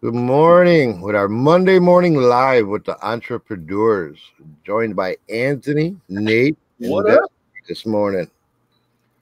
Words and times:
Good 0.00 0.14
morning 0.14 1.00
with 1.00 1.16
our 1.16 1.26
Monday 1.28 1.80
morning 1.80 2.14
live 2.14 2.68
with 2.68 2.84
the 2.84 2.94
Entrepre-Doers, 3.02 4.16
joined 4.64 4.94
by 4.94 5.16
Anthony, 5.28 5.96
Nate, 6.08 6.56
What 6.78 7.06
Dusty 7.06 7.20
up? 7.24 7.32
this 7.68 7.84
morning. 7.84 8.30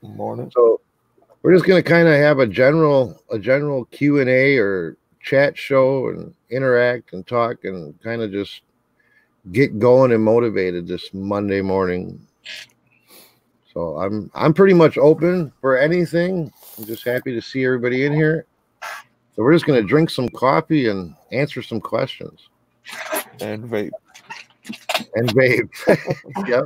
Good 0.02 0.10
morning. 0.16 0.50
So 0.54 0.82
we're 1.40 1.54
just 1.54 1.64
gonna 1.64 1.82
kind 1.82 2.06
of 2.08 2.14
have 2.16 2.40
a 2.40 2.46
general 2.46 3.18
a 3.30 3.38
general 3.38 3.86
Q 3.86 4.20
and 4.20 4.28
A 4.28 4.58
or 4.58 4.98
chat 5.22 5.56
show 5.56 6.08
and 6.08 6.34
interact 6.50 7.14
and 7.14 7.26
talk 7.26 7.64
and 7.64 7.98
kind 8.02 8.20
of 8.20 8.30
just 8.30 8.60
get 9.52 9.78
going 9.78 10.12
and 10.12 10.22
motivated 10.22 10.86
this 10.86 11.08
Monday 11.14 11.62
morning. 11.62 12.20
So 13.72 13.96
I'm 13.96 14.30
I'm 14.34 14.52
pretty 14.52 14.74
much 14.74 14.98
open 14.98 15.54
for 15.62 15.78
anything. 15.78 16.52
I'm 16.76 16.84
just 16.84 17.02
happy 17.02 17.32
to 17.32 17.40
see 17.40 17.64
everybody 17.64 18.04
in 18.04 18.12
here. 18.12 18.44
So 19.36 19.42
we're 19.42 19.52
just 19.52 19.66
gonna 19.66 19.82
drink 19.82 20.08
some 20.10 20.28
coffee 20.30 20.88
and 20.88 21.14
answer 21.30 21.62
some 21.62 21.80
questions 21.80 22.48
And 23.40 23.64
vape. 23.64 23.90
and 25.14 25.34
babe. 25.34 25.68
yep. 26.48 26.64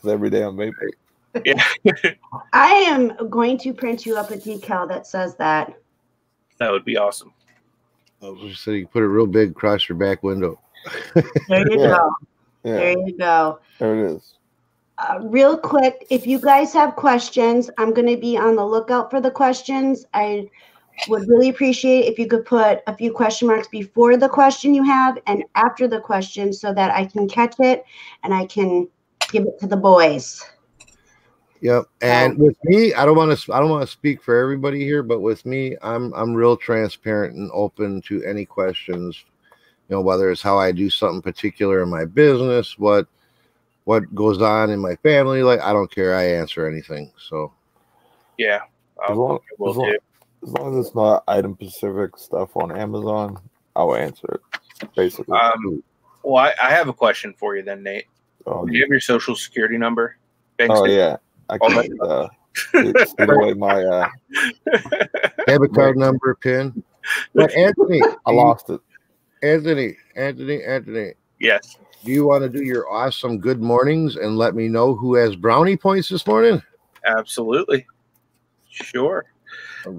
'Cause 0.00 0.10
every 0.10 0.30
day 0.30 0.42
I'm 0.42 0.56
vaping. 0.56 0.90
Yeah, 1.44 1.62
I 2.52 2.70
am 2.72 3.28
going 3.30 3.56
to 3.58 3.72
print 3.72 4.04
you 4.06 4.16
up 4.16 4.30
a 4.30 4.36
decal 4.36 4.88
that 4.88 5.06
says 5.06 5.36
that. 5.36 5.74
that 6.58 6.72
would 6.72 6.84
be 6.84 6.96
awesome. 6.96 7.32
So 8.20 8.72
you 8.72 8.86
put 8.88 9.02
it 9.02 9.06
real 9.06 9.26
big 9.26 9.50
across 9.52 9.88
your 9.88 9.96
back 9.96 10.22
window. 10.22 10.58
There 11.14 11.24
you 11.70 11.78
Yeah. 11.80 11.88
go. 11.88 12.10
Yeah, 12.64 12.72
There 12.76 12.98
you 12.98 13.16
go. 13.18 13.60
there 13.78 13.94
it 14.06 14.10
is. 14.16 14.34
Uh, 14.98 15.20
real 15.22 15.56
quick, 15.56 16.04
if 16.10 16.26
you 16.26 16.38
guys 16.38 16.72
have 16.74 16.96
questions, 16.96 17.70
I'm 17.78 17.94
going 17.94 18.08
to 18.08 18.18
be 18.20 18.36
on 18.36 18.56
the 18.56 18.66
lookout 18.66 19.08
for 19.10 19.20
the 19.20 19.30
questions. 19.30 20.04
I 20.12 20.50
would 21.08 21.28
really 21.28 21.48
appreciate 21.48 22.06
if 22.06 22.18
you 22.18 22.26
could 22.26 22.44
put 22.44 22.80
a 22.86 22.96
few 22.96 23.12
question 23.12 23.48
marks 23.48 23.68
before 23.68 24.16
the 24.16 24.28
question 24.28 24.74
you 24.74 24.82
have 24.84 25.18
and 25.26 25.44
after 25.54 25.88
the 25.88 26.00
question 26.00 26.52
so 26.52 26.72
that 26.74 26.90
I 26.90 27.06
can 27.06 27.28
catch 27.28 27.58
it 27.60 27.84
and 28.22 28.34
I 28.34 28.46
can 28.46 28.88
give 29.30 29.44
it 29.44 29.58
to 29.60 29.66
the 29.66 29.76
boys. 29.76 30.44
Yep. 31.62 31.84
And 32.00 32.38
with 32.38 32.56
me, 32.64 32.94
I 32.94 33.04
don't 33.04 33.16
want 33.16 33.38
to 33.38 33.52
I 33.52 33.60
don't 33.60 33.70
want 33.70 33.82
to 33.82 33.92
speak 33.92 34.22
for 34.22 34.40
everybody 34.40 34.80
here, 34.80 35.02
but 35.02 35.20
with 35.20 35.44
me, 35.44 35.76
I'm 35.82 36.12
I'm 36.14 36.34
real 36.34 36.56
transparent 36.56 37.36
and 37.36 37.50
open 37.52 38.00
to 38.02 38.24
any 38.24 38.46
questions. 38.46 39.24
You 39.88 39.96
know, 39.96 40.00
whether 40.00 40.30
it's 40.30 40.40
how 40.40 40.58
I 40.58 40.72
do 40.72 40.88
something 40.88 41.20
particular 41.20 41.82
in 41.82 41.90
my 41.90 42.06
business, 42.06 42.78
what 42.78 43.06
what 43.84 44.14
goes 44.14 44.40
on 44.40 44.70
in 44.70 44.78
my 44.78 44.96
family, 44.96 45.42
like 45.42 45.60
I 45.60 45.72
don't 45.72 45.90
care. 45.92 46.14
I 46.14 46.24
answer 46.24 46.66
anything. 46.66 47.12
So 47.18 47.52
Yeah, 48.38 48.60
As 49.08 49.16
long, 49.16 49.38
I 49.38 49.54
will 49.58 49.70
as, 49.70 49.76
long, 49.76 49.90
do. 49.90 49.98
As 50.42 50.48
long 50.52 50.78
as 50.78 50.86
it's 50.86 50.94
not 50.94 51.24
item 51.28 51.54
specific 51.60 52.16
stuff 52.16 52.56
on 52.56 52.76
Amazon, 52.76 53.38
I'll 53.76 53.94
answer 53.94 54.40
it. 54.40 54.90
Basically. 54.96 55.36
Um, 55.38 55.82
well, 56.22 56.44
I, 56.44 56.54
I 56.62 56.70
have 56.70 56.88
a 56.88 56.92
question 56.92 57.34
for 57.38 57.56
you 57.56 57.62
then, 57.62 57.82
Nate. 57.82 58.06
oh, 58.46 58.66
Do 58.66 58.72
you 58.74 58.82
have 58.82 58.90
your 58.90 59.00
social 59.00 59.34
security 59.36 59.76
number? 59.78 60.16
Thanks. 60.58 60.74
oh, 60.76 60.86
yeah. 60.86 61.16
I 61.48 61.58
can't 61.58 62.00
uh, 62.00 62.28
get 62.72 63.16
get 63.18 63.30
away 63.30 63.54
my. 63.54 63.82
Uh, 63.84 64.08
debit 65.46 65.74
card 65.74 65.96
number, 65.96 66.34
pin. 66.36 66.82
But 67.34 67.52
Anthony, 67.54 68.00
I 68.26 68.30
lost 68.30 68.70
it. 68.70 68.80
Anthony, 69.42 69.96
Anthony, 70.16 70.62
Anthony, 70.62 71.12
Yes. 71.40 71.78
do 72.04 72.12
you 72.12 72.26
want 72.26 72.42
to 72.42 72.48
do 72.50 72.62
your 72.62 72.90
awesome 72.92 73.38
good 73.38 73.60
mornings 73.60 74.16
and 74.16 74.36
let 74.36 74.54
me 74.54 74.68
know 74.68 74.94
who 74.94 75.14
has 75.14 75.34
brownie 75.34 75.76
points 75.78 76.08
this 76.10 76.26
morning? 76.26 76.62
Absolutely. 77.06 77.86
Sure. 78.68 79.24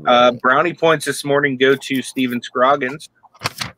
Uh, 0.06 0.32
brownie 0.34 0.74
points 0.74 1.06
this 1.06 1.24
morning 1.24 1.58
go 1.58 1.76
to 1.76 2.02
Steven 2.02 2.42
Scroggins. 2.42 3.10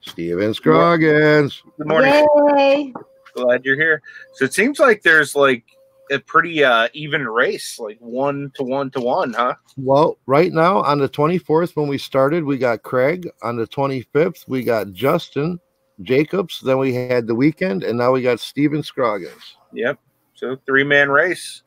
Steven 0.01 0.53
Scroggins. 0.53 1.63
Good 1.77 1.87
morning. 1.87 2.25
Yay! 2.57 2.93
Glad 3.35 3.65
you're 3.65 3.75
here. 3.75 4.01
So 4.33 4.45
it 4.45 4.53
seems 4.53 4.79
like 4.79 5.01
there's 5.01 5.35
like 5.35 5.63
a 6.11 6.19
pretty 6.19 6.63
uh, 6.63 6.89
even 6.93 7.27
race, 7.27 7.79
like 7.79 7.97
one 7.99 8.51
to 8.55 8.63
one 8.63 8.91
to 8.91 8.99
one, 8.99 9.33
huh? 9.33 9.55
Well, 9.77 10.17
right 10.25 10.51
now 10.51 10.81
on 10.81 10.99
the 10.99 11.09
24th, 11.09 11.75
when 11.75 11.87
we 11.87 11.97
started, 11.97 12.43
we 12.43 12.57
got 12.57 12.83
Craig. 12.83 13.29
On 13.41 13.55
the 13.55 13.67
25th, 13.67 14.47
we 14.47 14.63
got 14.63 14.91
Justin 14.91 15.59
Jacobs. 16.01 16.61
Then 16.61 16.77
we 16.77 16.93
had 16.93 17.27
the 17.27 17.35
weekend, 17.35 17.83
and 17.83 17.97
now 17.97 18.11
we 18.11 18.21
got 18.21 18.39
Steven 18.39 18.83
Scroggins. 18.83 19.57
Yep. 19.73 19.99
So 20.35 20.57
three 20.65 20.83
man 20.83 21.09
race. 21.09 21.63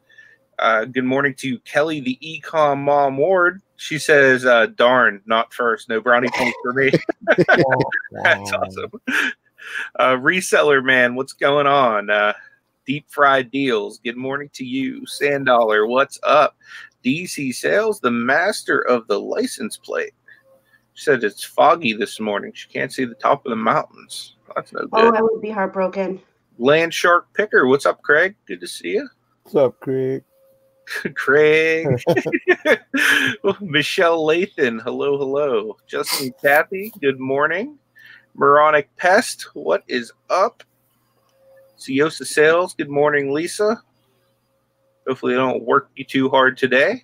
Uh, 0.58 0.84
good 0.84 1.04
morning 1.04 1.34
to 1.34 1.58
Kelly, 1.60 2.00
the 2.00 2.18
ecom 2.22 2.78
mom 2.78 3.16
ward. 3.16 3.60
She 3.76 3.98
says, 3.98 4.44
uh, 4.44 4.66
"Darn, 4.66 5.22
not 5.26 5.52
first. 5.52 5.88
No 5.88 6.00
brownie 6.00 6.28
points 6.32 6.56
for 6.62 6.72
me." 6.72 6.90
That's 8.22 8.52
awesome. 8.52 8.92
Uh, 9.98 10.16
reseller 10.16 10.84
man, 10.84 11.14
what's 11.14 11.32
going 11.32 11.66
on? 11.66 12.08
Uh, 12.08 12.32
deep 12.86 13.06
fried 13.10 13.50
deals. 13.50 13.98
Good 13.98 14.16
morning 14.16 14.48
to 14.54 14.64
you, 14.64 15.04
Sand 15.06 15.46
Dollar. 15.46 15.86
What's 15.86 16.18
up? 16.22 16.56
DC 17.04 17.54
Sales, 17.54 18.00
the 18.00 18.10
master 18.10 18.80
of 18.80 19.06
the 19.06 19.20
license 19.20 19.76
plate. 19.76 20.12
She 20.94 21.04
said 21.04 21.22
it's 21.22 21.44
foggy 21.44 21.92
this 21.92 22.18
morning. 22.20 22.52
She 22.54 22.68
can't 22.68 22.92
see 22.92 23.04
the 23.04 23.14
top 23.14 23.44
of 23.44 23.50
the 23.50 23.56
mountains. 23.56 24.36
That's 24.54 24.72
no 24.72 24.80
good. 24.80 24.90
Oh, 24.92 25.10
good. 25.10 25.18
I 25.18 25.22
would 25.22 25.42
be 25.42 25.50
heartbroken. 25.50 26.20
Land 26.58 26.94
Shark 26.94 27.32
Picker, 27.34 27.66
what's 27.66 27.84
up, 27.84 28.02
Craig? 28.02 28.34
Good 28.46 28.60
to 28.60 28.66
see 28.66 28.92
you. 28.92 29.08
What's 29.42 29.56
up, 29.56 29.78
Craig? 29.80 30.24
Craig. 31.14 31.86
Michelle 33.60 34.24
Lathan, 34.24 34.80
hello, 34.82 35.18
hello. 35.18 35.76
Justin 35.86 36.32
Kathy, 36.42 36.92
good 37.00 37.18
morning. 37.18 37.78
Moronic 38.34 38.94
Pest, 38.96 39.48
what 39.54 39.82
is 39.88 40.12
up? 40.30 40.62
Siosa 41.78 42.26
Sales, 42.26 42.74
good 42.74 42.90
morning, 42.90 43.32
Lisa. 43.32 43.82
Hopefully, 45.06 45.34
I 45.34 45.38
don't 45.38 45.62
work 45.62 45.90
you 45.96 46.04
too 46.04 46.28
hard 46.28 46.56
today. 46.56 47.02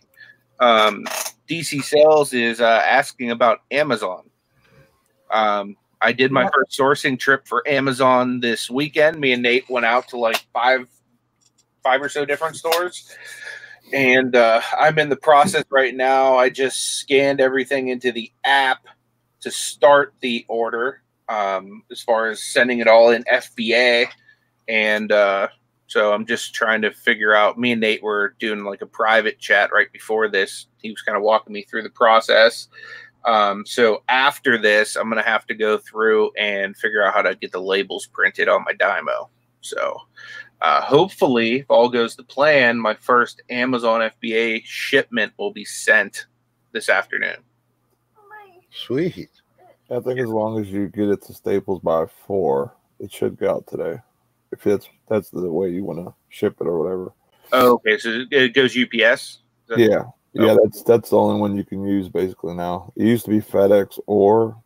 Um, 0.61 1.05
DC 1.49 1.83
Sales 1.83 2.33
is 2.33 2.61
uh, 2.61 2.83
asking 2.85 3.31
about 3.31 3.61
Amazon. 3.71 4.31
Um, 5.31 5.77
I 6.01 6.13
did 6.13 6.31
my 6.31 6.49
first 6.53 6.79
sourcing 6.79 7.19
trip 7.19 7.47
for 7.47 7.67
Amazon 7.67 8.41
this 8.41 8.69
weekend. 8.69 9.19
Me 9.19 9.33
and 9.33 9.43
Nate 9.43 9.69
went 9.71 9.87
out 9.87 10.09
to 10.09 10.19
like 10.19 10.45
five, 10.53 10.87
five 11.83 12.03
or 12.03 12.09
so 12.09 12.25
different 12.25 12.57
stores 12.57 13.15
and 13.93 14.35
uh, 14.35 14.61
I'm 14.79 14.99
in 14.99 15.09
the 15.09 15.17
process 15.17 15.65
right 15.71 15.95
now. 15.95 16.37
I 16.37 16.49
just 16.49 16.99
scanned 16.99 17.41
everything 17.41 17.89
into 17.89 18.13
the 18.13 18.33
app 18.45 18.87
to 19.41 19.51
start 19.51 20.15
the 20.21 20.45
order, 20.49 21.03
um, 21.29 21.83
as 21.91 22.01
far 22.01 22.29
as 22.29 22.43
sending 22.43 22.79
it 22.79 22.89
all 22.89 23.11
in 23.11 23.25
FBA, 23.25 24.07
and 24.69 25.13
uh, 25.13 25.49
so 25.87 26.13
I'm 26.13 26.27
just 26.27 26.55
trying 26.55 26.83
to 26.83 26.91
figure 26.91 27.35
out. 27.35 27.59
Me 27.59 27.73
and 27.73 27.81
Nate 27.81 28.03
were 28.03 28.35
doing 28.39 28.65
like 28.65 28.83
a 28.83 28.87
private 28.87 29.39
chat 29.39 29.73
right 29.73 29.93
before 29.93 30.29
this. 30.29 30.67
He 30.79 30.91
was 30.91 31.03
kind 31.03 31.17
of 31.17 31.23
walking 31.23 31.53
me 31.53 31.63
through 31.63 31.83
the 31.83 31.91
process. 31.91 32.69
Um, 33.25 33.65
so 33.67 34.03
after 34.09 34.59
this, 34.59 34.97
I'm 34.97 35.09
gonna 35.09 35.23
have 35.23 35.47
to 35.47 35.55
go 35.55 35.79
through 35.79 36.33
and 36.39 36.77
figure 36.77 37.05
out 37.05 37.15
how 37.15 37.23
to 37.23 37.35
get 37.35 37.53
the 37.53 37.61
labels 37.61 38.07
printed 38.07 38.49
on 38.49 38.65
my 38.65 38.73
Dymo. 38.73 39.29
So 39.61 39.97
uh, 40.63 40.81
hopefully, 40.81 41.57
if 41.61 41.67
all 41.71 41.89
goes 41.89 42.15
to 42.15 42.23
plan, 42.23 42.79
my 42.79 42.95
first 42.95 43.43
Amazon 43.51 44.01
FBA 44.23 44.63
shipment 44.65 45.33
will 45.37 45.51
be 45.53 45.65
sent 45.65 46.27
this 46.71 46.89
afternoon. 46.89 47.37
Sweet. 48.71 49.29
I 49.91 49.99
think 50.01 50.21
as 50.21 50.29
long 50.29 50.61
as 50.61 50.71
you 50.71 50.87
get 50.89 51.09
it 51.09 51.21
to 51.23 51.35
Staples 51.35 51.81
by 51.81 52.07
four, 52.27 52.75
it 53.01 53.13
should 53.13 53.37
go 53.37 53.51
out 53.51 53.67
today. 53.67 53.99
If 54.53 54.63
that's 54.63 54.89
that's 55.09 55.31
the 55.31 55.53
way 55.53 55.71
you 55.71 55.85
want 55.85 55.99
to 56.07 56.15
ship 56.29 56.57
it 56.61 56.67
or 56.67 56.79
whatever. 56.79 57.13
Oh, 57.53 57.73
okay, 57.75 57.99
so 57.99 58.25
it 58.31 58.55
goes 58.55 58.77
UPS. 58.77 59.41
That- 59.67 59.79
Yeah, 59.79 60.05
yeah, 60.33 60.57
that's 60.63 60.83
that's 60.85 61.11
the 61.11 61.17
only 61.19 61.41
one 61.41 61.57
you 61.57 61.65
can 61.65 61.85
use 61.85 62.09
basically 62.09 62.55
now. 62.55 62.93
It 62.97 63.05
used 63.05 63.25
to 63.25 63.31
be 63.33 63.41
FedEx 63.41 63.99
or, 64.07 64.57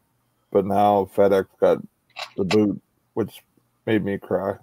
but 0.52 0.66
now 0.66 1.10
FedEx 1.16 1.46
got 1.58 1.78
the 2.36 2.44
boot, 2.44 2.80
which 3.14 3.42
made 3.86 4.04
me 4.04 4.18
cry. 4.18 4.56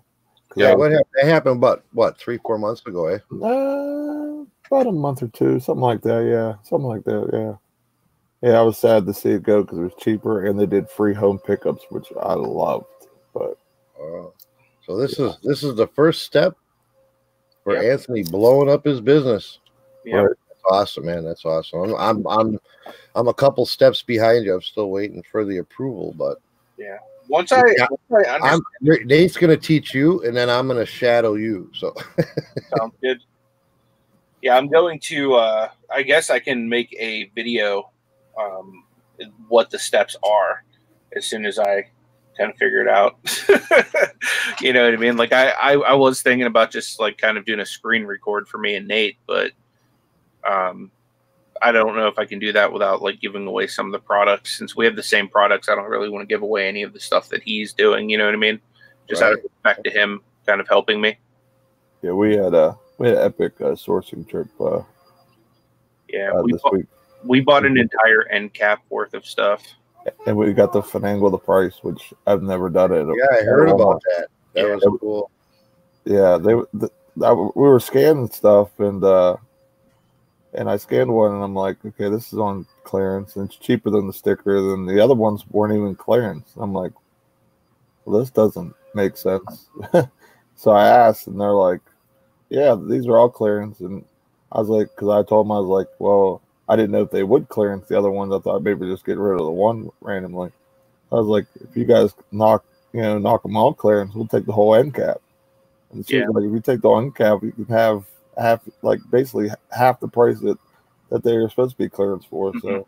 'Cause 0.54 0.62
Yeah, 0.62 0.72
I 0.74 0.76
what 0.76 0.92
happened? 0.92 1.08
That 1.16 1.26
happened 1.26 1.58
about 1.58 1.84
what 1.94 2.18
three, 2.20 2.38
four 2.38 2.60
months 2.60 2.86
ago, 2.86 3.08
eh? 3.08 3.18
Uh, 3.32 4.46
about 4.68 4.88
a 4.88 4.92
month 4.92 5.24
or 5.24 5.28
two, 5.30 5.60
something 5.60 5.82
like 5.82 6.02
that. 6.02 6.26
Yeah, 6.26 6.56
something 6.64 6.88
like 6.88 7.04
that. 7.06 7.30
Yeah, 7.34 8.50
yeah. 8.50 8.60
I 8.60 8.62
was 8.62 8.78
sad 8.78 9.08
to 9.08 9.14
see 9.16 9.32
it 9.32 9.42
go 9.44 9.64
because 9.64 9.80
it 9.80 9.84
was 9.84 9.96
cheaper 9.98 10.46
and 10.46 10.60
they 10.60 10.68
did 10.68 10.90
free 10.92 11.16
home 11.16 11.40
pickups, 11.40 11.86
which 11.90 12.14
I 12.22 12.34
loved. 12.36 12.86
But 13.34 13.58
Uh, 14.00 14.28
so 14.86 14.96
this 14.98 15.18
is 15.18 15.38
this 15.42 15.64
is 15.64 15.76
the 15.76 15.88
first 15.88 16.22
step 16.24 16.56
for 17.64 17.74
Yeah. 17.74 17.94
Anthony 17.94 18.22
blowing 18.24 18.70
up 18.70 18.86
his 18.86 19.02
business. 19.02 19.60
Yeah. 20.06 20.18
Right. 20.18 20.38
That's 20.50 20.62
awesome, 20.70 21.06
man. 21.06 21.24
That's 21.24 21.46
awesome. 21.46 21.80
I'm 21.82 21.96
I'm 21.96 22.28
I'm 22.28 22.60
I'm 23.16 23.28
a 23.28 23.34
couple 23.34 23.66
steps 23.66 24.04
behind 24.04 24.46
you. 24.46 24.54
I'm 24.54 24.62
still 24.62 24.92
waiting 24.92 25.24
for 25.32 25.46
the 25.46 25.58
approval, 25.58 26.14
but 26.16 26.38
Once 27.28 27.52
I, 27.52 27.64
Yeah, 27.78 27.88
once 28.10 28.28
I 28.28 28.60
Nate's 28.82 29.38
gonna 29.38 29.58
teach 29.58 29.94
you, 29.94 30.22
and 30.24 30.36
then 30.36 30.50
I'm 30.50 30.68
gonna 30.68 30.86
shadow 30.86 31.36
you. 31.36 31.70
So 31.74 31.94
sounds 32.78 32.94
good. 33.02 33.20
Yeah, 34.42 34.58
I'm 34.58 34.68
going 34.68 35.00
to. 35.02 35.36
Uh, 35.36 35.70
I 35.90 36.04
guess 36.04 36.30
I 36.30 36.40
can 36.40 36.68
make 36.68 36.94
a 37.00 37.32
video, 37.36 37.92
um, 38.40 38.84
what 39.48 39.70
the 39.70 39.80
steps 39.80 40.16
are, 40.24 40.64
as 41.16 41.26
soon 41.26 41.46
as 41.46 41.60
I 41.60 41.90
kind 42.38 42.52
of 42.52 42.58
figure 42.58 42.82
it 42.82 42.88
out. 42.88 43.18
you 44.62 44.74
know 44.74 44.86
what 44.86 44.94
I 44.94 44.98
mean? 44.98 45.18
Like 45.18 45.34
I, 45.34 45.50
I, 45.50 45.74
I 45.74 45.94
was 45.94 46.22
thinking 46.22 46.48
about 46.48 46.72
just 46.72 47.00
like 47.00 47.18
kind 47.18 47.38
of 47.38 47.46
doing 47.46 47.60
a 47.60 47.66
screen 47.66 48.04
record 48.04 48.48
for 48.48 48.58
me 48.58 48.76
and 48.76 48.88
Nate, 48.88 49.18
but 49.28 49.52
um, 50.48 50.92
I 51.64 51.72
don't 51.72 51.96
know 51.96 52.08
if 52.08 52.20
I 52.20 52.26
can 52.26 52.40
do 52.40 52.52
that 52.54 52.72
without 52.72 53.02
like 53.02 53.22
giving 53.22 53.48
away 53.48 53.68
some 53.68 53.86
of 53.86 53.92
the 53.94 54.00
products. 54.06 54.58
Since 54.58 54.76
we 54.76 54.86
have 54.86 54.96
the 54.96 55.04
same 55.04 55.30
products, 55.30 55.70
I 55.70 55.76
don't 55.76 55.90
really 55.90 56.10
want 56.10 56.24
to 56.24 56.34
give 56.34 56.42
away 56.42 56.68
any 56.68 56.84
of 56.84 56.94
the 56.94 57.00
stuff 57.00 57.30
that 57.30 57.42
he's 57.44 57.74
doing. 57.74 58.10
You 58.10 58.18
know 58.18 58.26
what 58.26 58.34
I 58.34 58.38
mean? 58.38 58.60
Just 59.10 59.22
Right. 59.22 59.30
out 59.30 59.34
of 59.34 59.44
respect 59.44 59.84
to 59.86 59.92
him, 59.92 60.22
kind 60.46 60.60
of 60.62 60.68
helping 60.68 61.00
me. 61.00 61.18
Yeah, 62.02 62.12
we 62.12 62.36
had 62.36 62.54
a 62.54 62.78
we 62.98 63.08
had 63.08 63.18
an 63.18 63.24
epic 63.24 63.54
uh, 63.62 63.72
sourcing 63.76 64.28
trip 64.28 64.48
uh, 64.60 64.82
Yeah, 66.10 66.32
uh, 66.32 66.44
we 66.44 66.52
this 66.52 66.62
bought, 66.62 66.74
week, 66.74 66.86
we 67.24 67.40
bought 67.42 67.66
an 67.66 67.78
entire 67.78 68.28
end 68.30 68.54
cap 68.54 68.82
worth 68.90 69.14
of 69.14 69.26
stuff. 69.26 69.64
and 70.28 70.36
we 70.36 70.52
got 70.54 70.74
to 70.74 70.80
finagle 70.82 71.32
the 71.32 71.38
price, 71.38 71.80
which 71.82 72.14
I've 72.28 72.44
never 72.44 72.70
done 72.70 72.92
it. 72.92 73.08
Yeah, 73.08 73.38
I 73.40 73.44
heard 73.44 73.70
about 73.70 74.02
that. 74.18 74.28
That 74.54 74.68
Yeah. 74.68 74.76
was 74.76 74.98
cool. 75.00 75.32
Yeah, 76.06 76.38
they 76.38 76.54
the, 76.74 76.90
I, 77.24 77.32
we 77.32 77.52
were 77.56 77.80
scanning 77.80 78.30
stuff, 78.30 78.78
and 78.80 79.02
uh, 79.04 79.38
and 80.54 80.70
I 80.70 80.78
scanned 80.78 81.14
one, 81.14 81.34
and 81.34 81.44
I'm 81.44 81.56
like, 81.56 81.84
okay, 81.86 82.10
this 82.10 82.32
is 82.34 82.40
on 82.40 82.66
clearance, 82.84 83.36
and 83.36 83.50
it's 83.50 83.58
cheaper 83.58 83.90
than 83.90 84.08
the 84.08 84.14
sticker. 84.14 84.62
Than 84.62 84.86
the 84.86 85.00
other 85.04 85.16
ones 85.16 85.46
weren't 85.50 85.74
even 85.76 85.96
clearance. 85.96 86.54
I'm 86.58 86.74
like, 86.74 86.92
well, 88.06 88.20
this 88.20 88.30
doesn't 88.30 88.74
make 88.94 89.18
sense. 89.18 89.70
so 90.56 90.72
I 90.72 90.88
asked, 90.88 91.28
and 91.28 91.40
they're 91.40 91.52
like, 91.52 91.82
yeah, 92.50 92.76
these 92.76 93.08
are 93.08 93.18
all 93.18 93.30
clearance, 93.30 93.80
and 93.80 94.06
I 94.52 94.60
was 94.60 94.70
like, 94.70 94.90
because 94.96 95.10
I 95.10 95.28
told 95.28 95.46
them 95.48 95.52
I 95.52 95.60
was 95.60 95.68
like, 95.70 95.88
well, 96.00 96.42
I 96.70 96.76
didn't 96.76 96.92
know 96.92 97.02
if 97.02 97.12
they 97.12 97.24
would 97.24 97.50
clearance 97.50 97.88
the 97.88 97.98
other 97.98 98.12
ones. 98.12 98.34
I 98.34 98.40
thought 98.40 98.64
maybe 98.64 98.86
just 98.86 99.06
get 99.06 99.18
rid 99.18 99.40
of 99.40 99.46
the 99.46 99.52
one 99.52 99.90
randomly. 100.02 100.52
I 101.12 101.16
was 101.16 101.28
like, 101.28 101.46
if 101.62 101.76
you 101.76 101.86
guys 101.86 102.14
knock, 102.32 102.64
you 102.94 103.02
know, 103.02 103.18
knock 103.18 103.44
them 103.44 103.58
all 103.58 103.74
clearance, 103.74 104.14
we'll 104.14 104.28
take 104.28 104.46
the 104.46 104.54
whole 104.54 104.76
end 104.76 104.94
cap. 104.94 105.18
And 105.92 106.08
she 106.08 106.18
was 106.18 106.28
Yeah. 106.28 106.30
like, 106.30 106.46
if 106.46 106.54
you 106.54 106.60
take 106.62 106.82
the 106.82 106.90
end 106.92 107.16
cap, 107.16 107.44
you 107.44 107.52
can 107.52 107.66
have 107.66 108.06
half, 108.38 108.62
like 108.82 109.00
basically 109.12 109.50
half 109.72 110.00
the 110.00 110.08
price 110.08 110.40
that 110.42 110.58
that 111.10 111.24
they 111.24 111.38
were 111.38 111.50
supposed 111.50 111.72
to 111.72 111.78
be 111.78 111.90
clearance 111.90 112.26
for. 112.26 112.54
So 112.62 112.88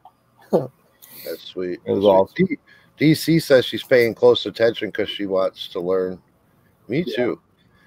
mm-hmm. 0.51 0.65
That's 1.25 1.44
sweet. 1.44 1.80
It 1.86 1.92
was 1.92 2.01
Sweet. 2.03 2.47
awesome. 2.47 2.57
D- 2.97 3.15
DC 3.15 3.42
says 3.42 3.65
she's 3.65 3.83
paying 3.83 4.13
close 4.13 4.45
attention 4.45 4.89
because 4.89 5.09
she 5.09 5.25
wants 5.25 5.68
to 5.69 5.80
learn. 5.80 6.21
Me 6.88 7.03
Yeah. 7.07 7.15
too. 7.15 7.42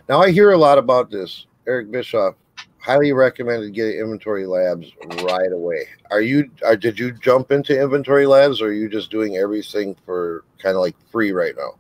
Now 0.09 0.21
I 0.21 0.31
hear 0.31 0.53
a 0.53 0.59
lot 0.59 0.79
about 0.79 1.11
this. 1.11 1.47
Eric 1.67 1.91
Bischoff 1.91 2.35
highly 2.81 3.13
recommended 3.13 3.75
getting 3.75 4.01
inventory 4.01 4.47
labs 4.47 4.91
right 5.23 5.53
away. 5.53 5.87
Are 6.11 6.21
you? 6.21 6.51
Are, 6.65 6.77
did 6.77 6.99
you 6.99 7.13
jump 7.13 7.51
into 7.53 7.79
inventory 7.81 8.27
labs, 8.27 8.61
or 8.63 8.69
are 8.69 8.73
you 8.73 8.89
just 8.89 9.11
doing 9.11 9.37
everything 9.37 9.95
for 10.07 10.45
kind 10.59 10.75
of 10.77 10.81
like 10.83 10.97
free 11.11 11.33
right 11.33 11.55
now? 11.57 11.75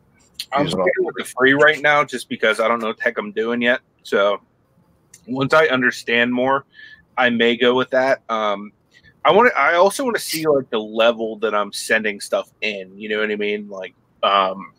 I'm 0.52 0.64
Using 0.64 0.80
all- 0.80 0.86
sticking 0.86 1.06
with 1.06 1.14
the 1.18 1.24
free 1.24 1.52
right 1.54 1.80
now 1.80 2.04
just 2.04 2.28
because 2.28 2.60
I 2.60 2.68
don't 2.68 2.80
know 2.80 2.88
what 2.88 2.98
the 2.98 3.04
heck 3.04 3.18
I'm 3.18 3.32
doing 3.32 3.62
yet. 3.62 3.80
So 4.02 4.40
once 5.28 5.54
I 5.54 5.66
understand 5.66 6.32
more, 6.32 6.64
I 7.16 7.30
may 7.30 7.56
go 7.56 7.74
with 7.74 7.90
that. 7.90 8.22
Um, 8.28 8.72
I 9.24 9.32
want. 9.32 9.54
I 9.56 9.74
also 9.74 10.04
want 10.04 10.16
to 10.16 10.22
see 10.22 10.46
like 10.46 10.70
the 10.70 10.78
level 10.78 11.36
that 11.40 11.54
I'm 11.54 11.72
sending 11.72 12.20
stuff 12.20 12.50
in. 12.60 12.96
You 12.98 13.08
know 13.08 13.20
what 13.20 13.30
I 13.30 13.36
mean? 13.36 13.68
Like, 13.68 13.94
um, 14.22 14.72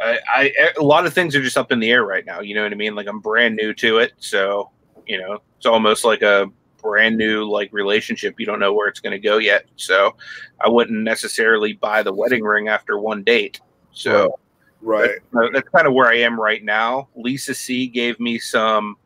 I, 0.00 0.18
I 0.28 0.52
a 0.78 0.82
lot 0.82 1.06
of 1.06 1.14
things 1.14 1.36
are 1.36 1.42
just 1.42 1.56
up 1.56 1.70
in 1.70 1.80
the 1.80 1.90
air 1.90 2.04
right 2.04 2.24
now. 2.26 2.40
You 2.40 2.54
know 2.54 2.62
what 2.62 2.72
I 2.72 2.76
mean? 2.76 2.94
Like 2.94 3.06
I'm 3.06 3.20
brand 3.20 3.56
new 3.56 3.72
to 3.74 3.98
it, 3.98 4.12
so 4.18 4.70
you 5.06 5.20
know 5.20 5.38
it's 5.56 5.66
almost 5.66 6.04
like 6.04 6.22
a 6.22 6.50
brand 6.82 7.16
new 7.16 7.48
like 7.48 7.72
relationship. 7.72 8.38
You 8.38 8.46
don't 8.46 8.58
know 8.58 8.72
where 8.72 8.88
it's 8.88 9.00
going 9.00 9.12
to 9.12 9.18
go 9.18 9.38
yet. 9.38 9.66
So 9.76 10.16
I 10.60 10.68
wouldn't 10.68 11.02
necessarily 11.02 11.74
buy 11.74 12.02
the 12.02 12.12
wedding 12.12 12.42
ring 12.42 12.68
after 12.68 12.98
one 12.98 13.22
date. 13.22 13.60
So 13.92 14.38
right. 14.82 15.10
uh, 15.36 15.48
that's 15.52 15.68
kind 15.68 15.86
of 15.86 15.94
where 15.94 16.08
I 16.08 16.18
am 16.18 16.40
right 16.40 16.62
now. 16.64 17.08
Lisa 17.14 17.54
C 17.54 17.86
gave 17.86 18.18
me 18.20 18.38
some 18.38 18.96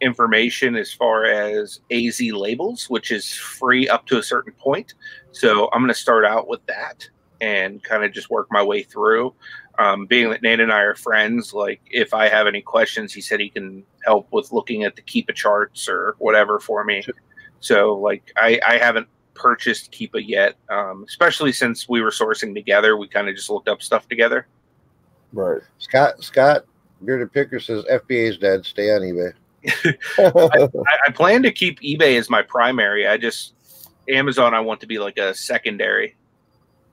information 0.00 0.76
as 0.76 0.92
far 0.92 1.24
as 1.24 1.80
AZ 1.90 2.20
labels, 2.20 2.90
which 2.90 3.10
is 3.10 3.32
free 3.32 3.88
up 3.88 4.06
to 4.06 4.18
a 4.18 4.22
certain 4.22 4.52
point. 4.52 4.94
So 5.32 5.68
I'm 5.72 5.80
going 5.80 5.88
to 5.88 5.98
start 5.98 6.24
out 6.24 6.48
with 6.48 6.64
that 6.66 7.08
and 7.40 7.82
kind 7.82 8.04
of 8.04 8.12
just 8.12 8.30
work 8.30 8.46
my 8.50 8.62
way 8.62 8.82
through. 8.82 9.34
Um, 9.78 10.06
being 10.06 10.30
that 10.30 10.42
Nate 10.42 10.60
and 10.60 10.72
I 10.72 10.80
are 10.80 10.94
friends, 10.94 11.52
like 11.52 11.80
if 11.90 12.14
I 12.14 12.28
have 12.28 12.46
any 12.46 12.62
questions, 12.62 13.12
he 13.12 13.20
said 13.20 13.40
he 13.40 13.50
can 13.50 13.84
help 14.04 14.28
with 14.30 14.52
looking 14.52 14.84
at 14.84 14.94
the 14.94 15.02
Keepa 15.02 15.34
charts 15.34 15.88
or 15.88 16.14
whatever 16.18 16.60
for 16.60 16.84
me. 16.84 17.02
So 17.60 17.94
like 17.94 18.32
I, 18.36 18.60
I 18.66 18.78
haven't 18.78 19.08
purchased 19.34 19.90
Keepa 19.90 20.22
yet, 20.26 20.54
um, 20.68 21.04
especially 21.08 21.50
since 21.50 21.88
we 21.88 22.02
were 22.02 22.10
sourcing 22.10 22.54
together. 22.54 22.96
We 22.96 23.08
kind 23.08 23.28
of 23.28 23.34
just 23.34 23.50
looked 23.50 23.68
up 23.68 23.82
stuff 23.82 24.08
together. 24.08 24.46
Right. 25.34 25.60
Scott 25.78 26.22
Scott 26.22 26.64
Bearded 27.04 27.32
Picker 27.32 27.60
says 27.60 27.84
FBA 27.84 28.30
is 28.30 28.38
dead. 28.38 28.64
Stay 28.64 28.90
on 28.90 29.02
eBay. 29.02 29.32
I, 30.18 30.98
I 31.06 31.10
plan 31.12 31.42
to 31.42 31.52
keep 31.52 31.80
eBay 31.80 32.18
as 32.18 32.30
my 32.30 32.42
primary. 32.42 33.06
I 33.06 33.16
just 33.16 33.54
Amazon. 34.08 34.54
I 34.54 34.60
want 34.60 34.80
to 34.80 34.86
be 34.86 34.98
like 34.98 35.18
a 35.18 35.34
secondary. 35.34 36.16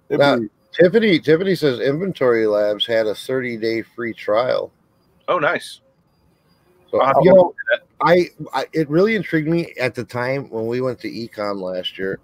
Now- 0.09 0.39
Tiffany 0.71 1.19
Tiffany 1.19 1.55
says 1.55 1.79
Inventory 1.79 2.47
Labs 2.47 2.85
had 2.85 3.05
a 3.07 3.13
30 3.15 3.57
day 3.57 3.81
free 3.81 4.13
trial. 4.13 4.71
Oh, 5.27 5.37
nice. 5.37 5.81
So 6.89 6.99
I'll 6.99 7.07
have 7.07 7.15
to 7.17 7.21
you 7.23 7.33
know, 7.33 7.53
I, 8.01 8.29
I 8.53 8.65
it 8.73 8.89
really 8.89 9.15
intrigued 9.15 9.47
me 9.47 9.73
at 9.79 9.95
the 9.95 10.03
time 10.03 10.49
when 10.49 10.67
we 10.67 10.81
went 10.81 10.99
to 11.01 11.09
ecom 11.09 11.61
last 11.61 11.97
year. 11.97 12.19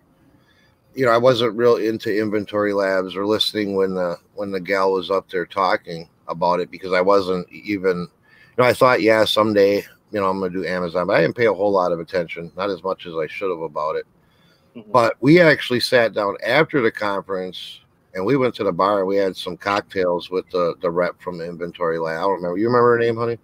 You 0.98 1.06
know, 1.06 1.12
I 1.12 1.18
wasn't 1.18 1.56
real 1.56 1.76
into 1.76 2.12
inventory 2.12 2.74
labs 2.74 3.16
or 3.16 3.28
listening 3.28 3.76
when 3.76 3.94
the 3.94 4.18
when 4.34 4.50
the 4.50 4.60
gal 4.60 4.94
was 4.94 5.12
up 5.12 5.30
there 5.30 5.46
talking 5.46 6.10
about 6.28 6.60
it 6.60 6.72
because 6.72 6.92
I 6.92 7.02
wasn't 7.02 7.48
even 7.52 8.00
you 8.00 8.08
know, 8.58 8.64
I 8.64 8.74
thought, 8.74 9.04
yeah, 9.04 9.24
someday, 9.24 9.76
you 10.12 10.20
know, 10.20 10.28
I'm 10.28 10.40
gonna 10.40 10.52
do 10.52 10.66
Amazon, 10.66 11.06
but 11.06 11.18
I 11.18 11.22
didn't 11.22 11.36
pay 11.36 11.46
a 11.46 11.54
whole 11.54 11.72
lot 11.72 11.92
of 11.92 12.00
attention, 12.00 12.52
not 12.58 12.72
as 12.72 12.82
much 12.84 13.06
as 13.06 13.14
I 13.14 13.28
should 13.28 13.52
have 13.52 13.62
about 13.62 13.96
it. 13.96 14.08
Mhm. 14.76 14.92
But 14.92 15.18
we 15.20 15.40
actually 15.40 15.82
sat 15.82 16.14
down 16.14 16.36
after 16.44 16.82
the 16.82 16.92
conference 16.92 17.82
and 18.16 18.26
we 18.26 18.36
went 18.36 18.56
to 18.56 18.64
the 18.64 18.72
bar 18.72 19.00
and 19.00 19.08
we 19.08 19.18
had 19.18 19.38
some 19.38 19.56
cocktails 19.56 20.32
with 20.32 20.50
the, 20.50 20.74
the 20.82 20.90
rep 20.90 21.22
from 21.22 21.38
the 21.38 21.48
inventory 21.48 22.00
lab. 22.00 22.18
I 22.18 22.22
don't 22.22 22.38
remember. 22.38 22.58
You 22.58 22.66
remember 22.70 22.94
her 22.94 23.00
name, 23.00 23.18
honey? 23.18 23.38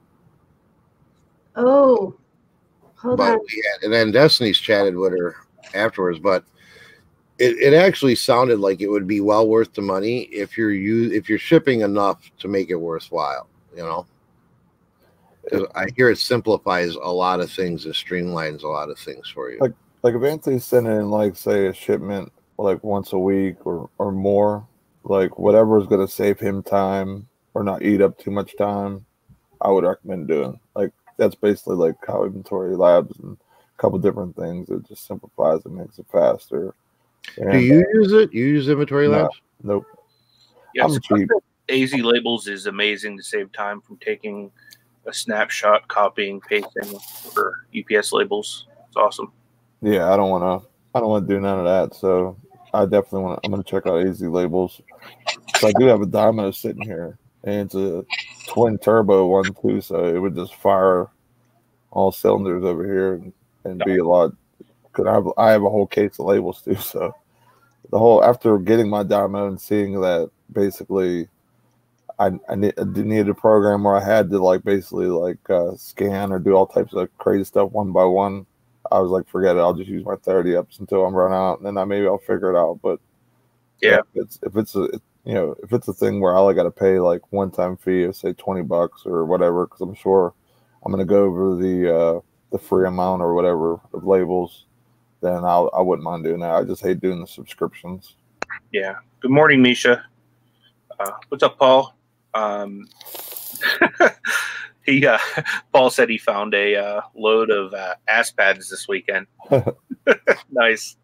Oh, 1.56 2.16
hold 2.96 3.18
but 3.18 3.34
on. 3.34 3.40
we 3.40 3.64
had, 3.72 3.84
and 3.84 3.94
then 3.94 4.12
Destiny's 4.12 4.58
chatted 4.58 4.96
with 4.96 5.12
her 5.12 5.36
afterwards. 5.76 6.18
But 6.18 6.44
it, 7.40 7.58
it 7.58 7.74
actually 7.74 8.16
sounded 8.16 8.60
like 8.60 8.82
it 8.82 8.88
would 8.88 9.08
be 9.08 9.22
well 9.22 9.48
worth 9.48 9.74
the 9.74 9.82
money 9.82 10.24
if 10.24 10.58
you're 10.58 10.72
you 10.72 11.12
if 11.12 11.28
you're 11.28 11.40
shipping 11.40 11.82
enough 11.82 12.32
to 12.40 12.48
make 12.48 12.70
it 12.70 12.76
worthwhile. 12.76 13.48
You 13.76 13.84
know, 13.84 14.06
I 15.76 15.88
hear 15.96 16.10
it 16.10 16.18
simplifies 16.18 16.96
a 16.96 17.12
lot 17.12 17.40
of 17.40 17.52
things 17.52 17.86
and 17.86 17.94
streamlines 17.94 18.64
a 18.64 18.68
lot 18.68 18.90
of 18.90 19.00
things 19.00 19.28
for 19.30 19.52
you. 19.52 19.60
Like- 19.60 19.74
like 20.04 20.16
if 20.16 20.24
Anthony's 20.24 20.66
sending 20.66 20.98
in 20.98 21.10
like 21.10 21.38
say 21.38 21.68
a 21.68 21.74
shipment 21.74 22.30
like 22.58 22.84
once 22.84 23.14
a 23.14 23.18
week 23.18 23.66
or 23.66 23.90
or 23.98 24.12
more, 24.12 24.68
like 25.06 25.40
whatever 25.40 25.80
is 25.80 25.88
gonna 25.88 26.10
save 26.10 26.40
him 26.40 26.62
time 26.62 27.28
or 27.54 27.64
not 27.64 27.84
eat 27.84 28.02
up 28.02 28.18
too 28.18 28.30
much 28.30 28.56
time, 28.58 29.06
I 29.62 29.70
would 29.70 29.86
recommend 29.86 30.28
doing. 30.28 30.60
Like 30.76 30.92
that's 31.18 31.36
basically 31.36 31.78
like 31.78 31.96
how 32.06 32.26
inventory 32.26 32.76
labs 32.76 33.18
and 33.20 33.38
a 33.38 33.82
couple 33.82 33.98
different 33.98 34.36
things. 34.36 34.70
It 34.70 34.86
just 34.88 35.08
simplifies 35.08 35.66
and 35.66 35.76
makes 35.76 36.00
it 36.00 36.06
faster. 36.12 36.76
Do 37.36 37.44
And, 37.48 37.62
you 37.62 37.86
use 37.94 38.14
it? 38.14 38.34
You 38.34 38.46
use 38.46 38.70
inventory 38.70 39.08
No. 39.08 39.24
labs? 39.24 39.42
Nope. 39.64 39.86
Yeah, 40.74 40.86
I'm 40.86 40.92
so 40.92 41.00
cheap. 41.00 41.30
AZ 41.70 41.94
labels 41.94 42.48
is 42.48 42.66
amazing 42.66 43.18
to 43.18 43.24
save 43.24 43.52
time 43.54 43.82
from 43.82 43.98
taking 43.98 44.52
a 45.06 45.14
snapshot, 45.14 45.88
copying, 45.88 46.42
pasting 46.42 47.00
for 47.34 47.66
UPS 47.76 48.12
labels. 48.12 48.68
It's 48.88 48.98
awesome. 48.98 49.32
Yeah, 49.82 50.12
I 50.12 50.18
don't 50.18 50.30
want 50.30 50.64
to. 50.64 50.70
I 50.96 51.00
don't 51.00 51.10
want 51.10 51.28
to 51.28 51.34
do 51.34 51.40
none 51.40 51.60
of 51.60 51.66
that. 51.66 51.96
So 51.96 52.38
I 52.74 52.84
definitely 52.86 53.22
want. 53.22 53.42
to 53.42 53.46
I'm 53.46 53.52
going 53.52 53.64
to 53.64 53.70
check 53.70 53.88
out 53.88 54.06
AZ 54.06 54.22
Labels. 54.22 54.82
So 55.60 55.68
I 55.68 55.74
do 55.74 55.86
have 55.86 56.02
a 56.02 56.06
Dynamo 56.06 56.52
sitting 56.52 56.84
here, 56.84 57.18
and 57.44 57.66
it's 57.66 57.76
a 57.76 58.06
twin 58.48 58.78
turbo 58.78 59.26
one 59.28 59.56
too. 59.62 59.82
So 59.82 60.06
it 60.06 60.20
would 60.20 60.36
just 60.36 60.56
fire 60.56 61.08
all 61.92 62.12
cylinders 62.12 62.64
over 62.64 62.86
here 62.86 63.14
and, 63.16 63.34
and 63.64 63.84
be 63.84 63.98
a 63.98 64.06
lot. 64.06 64.32
Cause 64.94 65.06
I 65.08 65.14
have 65.14 65.28
I 65.38 65.52
have 65.52 65.64
a 65.64 65.70
whole 65.70 65.88
case 65.88 66.20
of 66.20 66.26
labels 66.28 66.62
too. 66.62 66.76
So 66.76 67.14
the 67.92 68.00
whole 68.00 68.24
after 68.24 68.58
getting 68.60 68.90
my 68.90 69.04
Dynamo 69.04 69.48
and 69.48 69.60
seeing 69.62 70.00
that 70.02 70.30
basically. 70.52 71.30
I, 72.20 72.32
I, 72.48 72.56
need, 72.56 72.74
I 72.80 72.84
did 72.84 73.06
need 73.08 73.28
a 73.28 73.34
program 73.34 73.84
where 73.84 73.96
I 73.96 74.04
had 74.04 74.30
to 74.30 74.40
like 74.40 74.64
basically 74.64 75.08
like 75.08 75.50
uh, 75.50 75.76
scan 75.76 76.32
or 76.32 76.40
do 76.40 76.54
all 76.54 76.68
types 76.68 76.94
of 76.94 77.10
crazy 77.18 77.44
stuff 77.44 77.72
one 77.72 77.92
by 77.92 78.06
one. 78.06 78.46
I 78.92 79.00
was 79.00 79.10
like, 79.12 79.28
forget 79.28 79.56
it. 79.56 79.60
I'll 79.60 79.74
just 79.74 79.90
use 79.90 80.06
my 80.06 80.16
30 80.18 80.56
ups 80.56 80.80
until 80.80 81.06
I'm 81.06 81.16
run 81.16 81.34
out, 81.34 81.58
and 81.58 81.66
then 81.66 81.78
I 81.78 81.86
maybe 81.86 82.06
I'll 82.08 82.20
figure 82.20 82.54
it 82.54 82.58
out. 82.60 82.80
But 82.84 83.00
Yeah. 83.82 84.00
if 84.00 84.06
it's 84.16 84.40
if 84.44 84.56
it's 84.58 84.76
a 84.76 84.88
you 85.26 85.34
know 85.34 85.56
if 85.64 85.74
it's 85.74 85.88
a 85.88 85.94
thing 85.94 86.20
where 86.20 86.38
I 86.38 86.54
got 86.54 86.64
to 86.64 86.72
pay 86.72 87.00
like 87.00 87.32
one 87.32 87.52
time 87.52 87.78
fee 87.78 88.04
of 88.04 88.16
say 88.16 88.34
20 88.34 88.62
bucks 88.64 89.04
or 89.06 89.26
whatever, 89.26 89.66
because 89.66 89.82
I'm 89.82 89.96
sure 89.96 90.34
I'm 90.84 90.92
gonna 90.92 91.06
go 91.06 91.24
over 91.24 91.56
the 91.56 91.96
uh, 91.96 92.20
the 92.52 92.60
free 92.60 92.88
amount 92.88 93.22
or 93.22 93.34
whatever 93.34 93.80
of 93.94 94.06
labels, 94.06 94.66
then 95.24 95.46
I'll 95.46 95.72
I 95.74 95.82
wouldn't 95.82 96.04
mind 96.04 96.24
doing 96.24 96.42
that. 96.42 96.52
I 96.52 96.64
just 96.64 96.84
hate 96.84 97.00
doing 97.00 97.22
the 97.22 97.28
subscriptions. 97.28 98.16
Yeah. 98.72 98.96
Good 99.22 99.32
morning, 99.32 99.62
Misha. 99.62 100.06
Uh, 101.00 101.12
what's 101.30 101.44
up, 101.44 101.58
Paul? 101.58 101.96
Um, 102.34 102.88
he 104.86 105.06
uh, 105.08 105.18
Paul 105.74 105.90
said 105.90 106.10
he 106.10 106.18
found 106.18 106.54
a 106.54 106.76
uh, 106.76 107.02
load 107.16 107.50
of 107.50 107.74
uh, 107.74 107.96
ass 108.08 108.32
pads 108.32 108.70
this 108.70 108.88
weekend. 108.88 109.28
nice. 110.52 110.98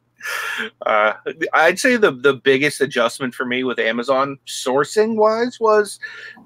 Uh, 0.85 1.13
I'd 1.53 1.79
say 1.79 1.95
the 1.95 2.11
the 2.11 2.33
biggest 2.33 2.81
adjustment 2.81 3.33
for 3.33 3.45
me 3.45 3.63
with 3.63 3.79
Amazon 3.79 4.37
sourcing 4.45 5.15
wise 5.15 5.59
was 5.59 5.99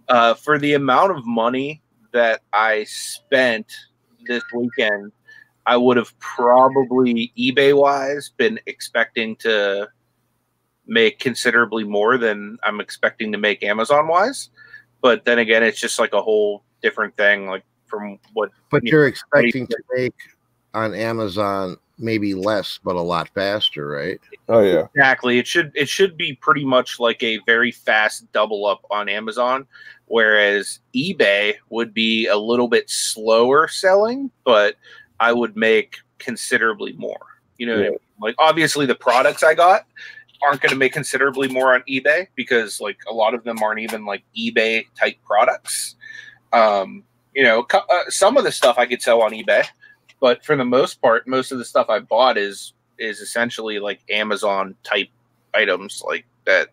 uh, 0.09 0.35
for 0.35 0.59
the 0.59 0.75
amount 0.75 1.11
of 1.11 1.25
money 1.25 1.81
that 2.11 2.41
I 2.53 2.83
spent 2.83 3.73
this 4.27 4.43
weekend. 4.53 5.11
I 5.65 5.77
would 5.77 5.97
have 5.97 6.17
probably 6.19 7.31
eBay 7.37 7.75
wise 7.75 8.31
been 8.35 8.59
expecting 8.65 9.35
to 9.37 9.87
make 10.85 11.19
considerably 11.19 11.83
more 11.83 12.17
than 12.17 12.57
I'm 12.63 12.81
expecting 12.81 13.31
to 13.31 13.37
make 13.37 13.63
Amazon 13.63 14.07
wise. 14.07 14.49
But 15.01 15.25
then 15.25 15.39
again, 15.39 15.63
it's 15.63 15.79
just 15.79 15.99
like 15.99 16.13
a 16.13 16.21
whole 16.21 16.63
different 16.81 17.15
thing, 17.15 17.47
like 17.47 17.63
from 17.87 18.19
what. 18.33 18.51
But 18.69 18.83
you're 18.83 19.07
expecting 19.07 19.67
to 19.67 19.77
make 19.95 20.13
on 20.73 20.93
Amazon 20.93 21.77
maybe 21.97 22.33
less, 22.33 22.79
but 22.83 22.95
a 22.95 23.01
lot 23.01 23.29
faster, 23.29 23.87
right? 23.87 24.19
Oh 24.49 24.59
yeah, 24.59 24.87
exactly. 24.95 25.39
It 25.39 25.47
should 25.47 25.71
it 25.75 25.87
should 25.87 26.17
be 26.17 26.33
pretty 26.33 26.65
much 26.65 26.99
like 26.99 27.21
a 27.23 27.39
very 27.45 27.71
fast 27.71 28.31
double 28.31 28.65
up 28.65 28.81
on 28.89 29.09
Amazon, 29.09 29.65
whereas 30.07 30.79
eBay 30.95 31.55
would 31.69 31.93
be 31.93 32.27
a 32.27 32.37
little 32.37 32.67
bit 32.67 32.89
slower 32.89 33.67
selling, 33.67 34.31
but 34.43 34.75
I 35.23 35.31
would 35.31 35.55
make 35.55 35.97
considerably 36.19 36.93
more. 36.93 37.25
You 37.57 37.67
know, 37.67 37.77
Yeah. 37.79 37.87
I 37.87 37.89
mean? 37.91 37.99
like 38.19 38.35
obviously 38.39 38.85
the 38.85 38.95
products 38.95 39.43
I 39.43 39.53
got 39.53 39.85
aren't 40.43 40.61
going 40.61 40.71
to 40.71 40.77
make 40.77 40.91
considerably 40.93 41.47
more 41.47 41.73
on 41.73 41.81
eBay 41.89 42.27
because 42.35 42.81
like 42.81 42.97
a 43.07 43.13
lot 43.13 43.33
of 43.33 43.43
them 43.43 43.61
aren't 43.63 43.79
even 43.79 44.05
like 44.05 44.23
eBay 44.37 44.85
type 44.99 45.15
products. 45.25 45.95
Um, 46.51 47.03
you 47.33 47.43
know, 47.43 47.63
co- 47.63 47.87
uh, 47.89 48.09
some 48.09 48.37
of 48.37 48.43
the 48.43 48.51
stuff 48.51 48.77
I 48.77 48.85
could 48.85 49.01
sell 49.01 49.21
on 49.21 49.31
eBay, 49.31 49.65
but 50.19 50.43
for 50.45 50.55
the 50.55 50.65
most 50.65 51.01
part, 51.01 51.27
most 51.27 51.51
of 51.51 51.57
the 51.57 51.65
stuff 51.65 51.87
I 51.89 51.99
bought 51.99 52.37
is 52.37 52.73
is 52.99 53.19
essentially 53.21 53.79
like 53.79 54.01
Amazon 54.09 54.75
type 54.83 55.09
items 55.53 56.03
like 56.05 56.25
that. 56.45 56.69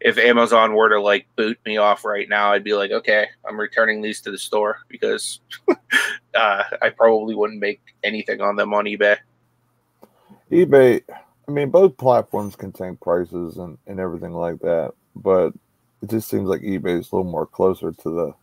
If 0.00 0.18
Amazon 0.18 0.74
were 0.74 0.88
to 0.90 1.00
like 1.00 1.26
boot 1.36 1.58
me 1.64 1.76
off 1.76 2.04
right 2.04 2.28
now, 2.28 2.52
I'd 2.52 2.64
be 2.64 2.74
like, 2.74 2.90
okay, 2.90 3.26
I'm 3.48 3.58
returning 3.58 4.02
these 4.02 4.20
to 4.22 4.30
the 4.30 4.38
store 4.38 4.78
because 4.88 5.40
uh, 6.34 6.64
I 6.82 6.90
probably 6.90 7.34
wouldn't 7.34 7.60
make 7.60 7.80
anything 8.02 8.40
on 8.40 8.56
them 8.56 8.74
on 8.74 8.84
eBay. 8.84 9.16
eBay. 10.50 11.02
I 11.46 11.50
mean, 11.50 11.70
both 11.70 11.96
platforms 11.96 12.56
contain 12.56 12.96
prices 12.96 13.58
and, 13.58 13.76
and 13.86 14.00
everything 14.00 14.32
like 14.32 14.60
that, 14.60 14.92
but 15.16 15.52
it 16.02 16.10
just 16.10 16.28
seems 16.28 16.48
like 16.48 16.62
eBay 16.62 16.98
is 17.00 17.12
a 17.12 17.16
little 17.16 17.30
more 17.30 17.46
closer 17.46 17.92
to 17.92 18.10
the. 18.10 18.34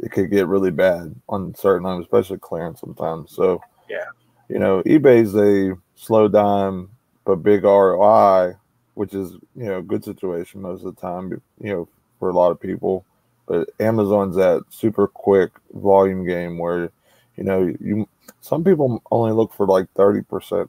It 0.00 0.12
could 0.12 0.30
get 0.30 0.46
really 0.46 0.70
bad 0.70 1.14
on 1.28 1.54
certain 1.56 1.84
items, 1.86 2.06
especially 2.06 2.38
clearance 2.38 2.80
sometimes. 2.80 3.32
So, 3.32 3.60
Yeah. 3.88 4.04
you 4.48 4.60
know, 4.60 4.80
eBay's 4.84 5.34
a 5.34 5.76
slow 5.96 6.28
dime 6.28 6.90
but 7.24 7.42
big 7.42 7.64
ROI, 7.64 8.54
which 8.98 9.14
is 9.14 9.34
you 9.54 9.66
know 9.66 9.78
a 9.78 9.82
good 9.82 10.04
situation 10.04 10.60
most 10.60 10.84
of 10.84 10.92
the 10.92 11.00
time. 11.00 11.30
You 11.60 11.70
know, 11.70 11.88
for 12.18 12.30
a 12.30 12.32
lot 12.32 12.50
of 12.50 12.60
people, 12.60 13.04
but 13.46 13.70
Amazon's 13.78 14.34
that 14.34 14.64
super 14.70 15.06
quick 15.06 15.52
volume 15.72 16.26
game 16.26 16.58
where, 16.58 16.90
you 17.36 17.44
know, 17.44 17.72
you 17.80 18.08
some 18.40 18.64
people 18.64 19.00
only 19.12 19.32
look 19.32 19.54
for 19.54 19.66
like 19.66 19.86
thirty 19.94 20.22
percent 20.22 20.68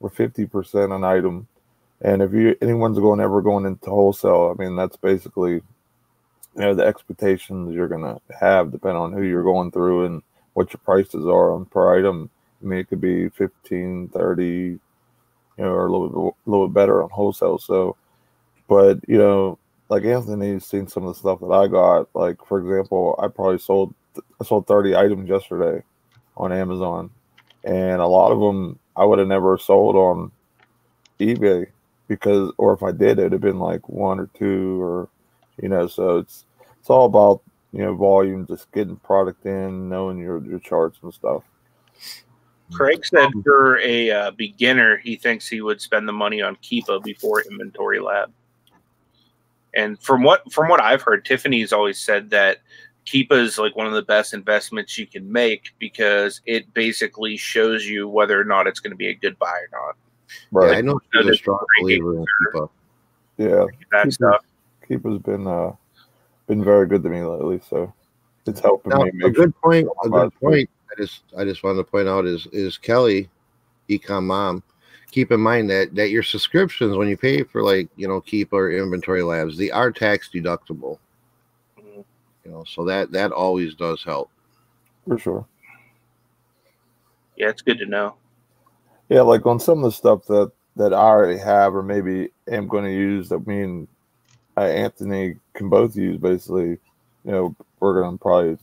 or 0.00 0.08
fifty 0.08 0.46
percent 0.46 0.92
an 0.92 1.04
item, 1.04 1.46
and 2.00 2.22
if 2.22 2.32
you 2.32 2.56
anyone's 2.62 2.98
going 2.98 3.20
ever 3.20 3.42
going 3.42 3.66
into 3.66 3.90
wholesale, 3.90 4.56
I 4.58 4.62
mean 4.62 4.74
that's 4.74 4.96
basically, 4.96 5.52
you 5.52 5.62
know, 6.56 6.74
the 6.74 6.86
expectations 6.86 7.74
you're 7.74 7.86
gonna 7.86 8.18
have 8.40 8.72
depending 8.72 9.02
on 9.02 9.12
who 9.12 9.22
you're 9.22 9.42
going 9.42 9.72
through 9.72 10.06
and 10.06 10.22
what 10.54 10.72
your 10.72 10.80
prices 10.86 11.26
are 11.26 11.52
on 11.52 11.66
per 11.66 11.98
item. 11.98 12.30
I 12.62 12.66
mean, 12.66 12.78
it 12.78 12.88
could 12.88 13.02
be 13.02 13.28
15, 13.28 14.08
30, 14.08 14.78
you 15.58 15.64
know, 15.64 15.70
or 15.70 15.86
a 15.86 15.92
little 15.92 16.08
bit, 16.08 16.34
a 16.46 16.50
little 16.50 16.68
bit 16.68 16.74
better 16.74 17.02
on 17.02 17.10
wholesale. 17.10 17.58
So, 17.58 17.96
but 18.68 19.00
you 19.08 19.18
know, 19.18 19.58
like 19.88 20.04
Anthony's 20.04 20.64
seen 20.64 20.86
some 20.86 21.04
of 21.04 21.14
the 21.14 21.18
stuff 21.18 21.40
that 21.40 21.46
I 21.46 21.66
got. 21.66 22.08
Like 22.14 22.44
for 22.46 22.58
example, 22.60 23.18
I 23.18 23.28
probably 23.28 23.58
sold 23.58 23.94
I 24.40 24.44
sold 24.44 24.66
30 24.66 24.96
items 24.96 25.28
yesterday 25.28 25.82
on 26.36 26.52
Amazon, 26.52 27.10
and 27.64 28.00
a 28.00 28.06
lot 28.06 28.32
of 28.32 28.40
them 28.40 28.78
I 28.96 29.04
would 29.04 29.18
have 29.18 29.28
never 29.28 29.58
sold 29.58 29.96
on 29.96 30.30
eBay 31.20 31.66
because, 32.06 32.52
or 32.58 32.72
if 32.72 32.82
I 32.82 32.92
did, 32.92 33.18
it'd 33.18 33.32
have 33.32 33.40
been 33.40 33.58
like 33.58 33.88
one 33.88 34.18
or 34.20 34.28
two, 34.34 34.80
or 34.82 35.08
you 35.60 35.68
know. 35.68 35.86
So 35.86 36.18
it's 36.18 36.44
it's 36.80 36.90
all 36.90 37.06
about 37.06 37.42
you 37.72 37.80
know 37.80 37.94
volume, 37.94 38.46
just 38.46 38.70
getting 38.72 38.96
product 38.96 39.44
in, 39.46 39.88
knowing 39.88 40.18
your 40.18 40.44
your 40.44 40.58
charts 40.58 40.98
and 41.02 41.12
stuff. 41.12 41.42
Craig 42.72 43.04
said 43.04 43.30
for 43.42 43.78
a 43.80 44.10
uh, 44.10 44.30
beginner, 44.32 44.98
he 44.98 45.16
thinks 45.16 45.48
he 45.48 45.60
would 45.60 45.80
spend 45.80 46.06
the 46.08 46.12
money 46.12 46.42
on 46.42 46.56
Keepa 46.56 47.02
before 47.02 47.42
Inventory 47.42 47.98
Lab. 47.98 48.32
And 49.74 50.00
from 50.00 50.22
what 50.22 50.50
from 50.52 50.68
what 50.68 50.80
I've 50.80 51.02
heard, 51.02 51.24
Tiffany's 51.24 51.72
always 51.72 52.00
said 52.00 52.30
that 52.30 52.58
Keepa 53.06 53.32
is 53.32 53.58
like 53.58 53.76
one 53.76 53.86
of 53.86 53.92
the 53.92 54.02
best 54.02 54.34
investments 54.34 54.98
you 54.98 55.06
can 55.06 55.30
make 55.30 55.72
because 55.78 56.40
it 56.46 56.72
basically 56.74 57.36
shows 57.36 57.86
you 57.86 58.08
whether 58.08 58.38
or 58.40 58.44
not 58.44 58.66
it's 58.66 58.80
going 58.80 58.90
to 58.90 58.96
be 58.96 59.08
a 59.08 59.14
good 59.14 59.38
buy 59.38 59.46
or 59.46 59.68
not. 59.72 59.96
Right? 60.52 60.72
Yeah, 60.72 60.78
I 60.78 60.80
know 60.82 61.00
she's 61.12 61.26
a 61.26 61.34
strong 61.34 61.64
believer 61.80 62.18
in 62.18 62.24
Keepa. 62.24 62.68
Yeah, 63.38 63.46
That 63.92 64.06
Keepa's, 64.06 64.14
stuff. 64.14 64.44
Keepa's 64.88 65.22
been 65.22 65.46
uh 65.46 65.72
been 66.46 66.64
very 66.64 66.86
good 66.86 67.02
to 67.02 67.08
me 67.08 67.22
lately, 67.22 67.60
so 67.68 67.92
it's 68.46 68.60
helping 68.60 68.90
Now, 68.90 69.02
me 69.02 69.10
a 69.10 69.12
make 69.12 69.34
good 69.34 69.54
point. 69.60 69.88
A 70.04 70.08
good 70.08 70.34
point. 70.40 70.70
I 70.90 71.00
just 71.00 71.22
I 71.36 71.44
just 71.44 71.62
wanted 71.62 71.78
to 71.78 71.84
point 71.84 72.08
out 72.08 72.26
is 72.26 72.46
is 72.52 72.78
Kelly, 72.78 73.28
Ecom 73.88 74.24
Mom. 74.24 74.62
Keepa 75.12 75.32
in 75.32 75.40
mind 75.40 75.70
that 75.70 75.94
that 75.94 76.10
your 76.10 76.22
subscriptions 76.22 76.96
when 76.96 77.08
you 77.08 77.16
pay 77.16 77.42
for 77.42 77.62
like 77.62 77.88
you 77.96 78.06
know 78.08 78.20
Keep 78.20 78.52
or 78.52 78.70
Inventory 78.70 79.22
Labs, 79.22 79.56
they 79.56 79.70
are 79.70 79.90
tax 79.90 80.28
deductible. 80.32 80.98
Mhm. 81.80 82.04
You 82.44 82.50
know, 82.50 82.64
so 82.64 82.84
that 82.84 83.10
that 83.12 83.32
always 83.32 83.74
does 83.74 84.02
help. 84.02 84.30
for 85.06 85.18
sure. 85.18 85.46
Yeah, 87.36 87.48
it's 87.48 87.62
good 87.62 87.78
to 87.78 87.86
know. 87.86 88.16
Yeah, 89.08 89.22
like 89.22 89.46
on 89.46 89.58
some 89.58 89.78
of 89.78 89.84
the 89.84 89.92
stuff 89.92 90.26
that 90.26 90.52
that 90.76 90.92
I 90.92 90.98
already 90.98 91.38
have, 91.38 91.74
or 91.74 91.82
maybe 91.82 92.30
am 92.46 92.68
going 92.68 92.84
to 92.84 92.92
use 92.92 93.28
that 93.30 93.46
me 93.46 93.62
and 93.62 93.88
uh, 94.56 94.62
Anthony 94.62 95.36
can 95.54 95.68
both 95.68 95.96
use. 95.96 96.18
Basically, 96.18 96.70
you 96.70 96.78
know, 97.24 97.56
we're 97.80 98.00
going 98.02 98.18
to 98.18 98.22
probably 98.22 98.58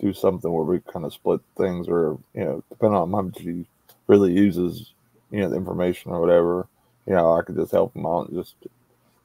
do 0.00 0.12
something 0.12 0.50
where 0.50 0.64
we 0.64 0.80
kind 0.80 1.04
of 1.04 1.12
split 1.12 1.40
things, 1.56 1.88
or 1.88 2.18
you 2.34 2.44
know, 2.44 2.64
depending 2.70 2.96
on 2.96 3.10
how 3.10 3.22
much 3.22 3.40
he 3.40 3.66
really 4.06 4.32
uses, 4.32 4.92
you 5.30 5.40
know, 5.40 5.48
the 5.48 5.56
information 5.56 6.10
or 6.10 6.20
whatever. 6.20 6.66
You 7.06 7.14
know, 7.14 7.32
I 7.36 7.42
could 7.42 7.56
just 7.56 7.72
help 7.72 7.94
him 7.94 8.06
out 8.06 8.28
and 8.28 8.38
just 8.38 8.54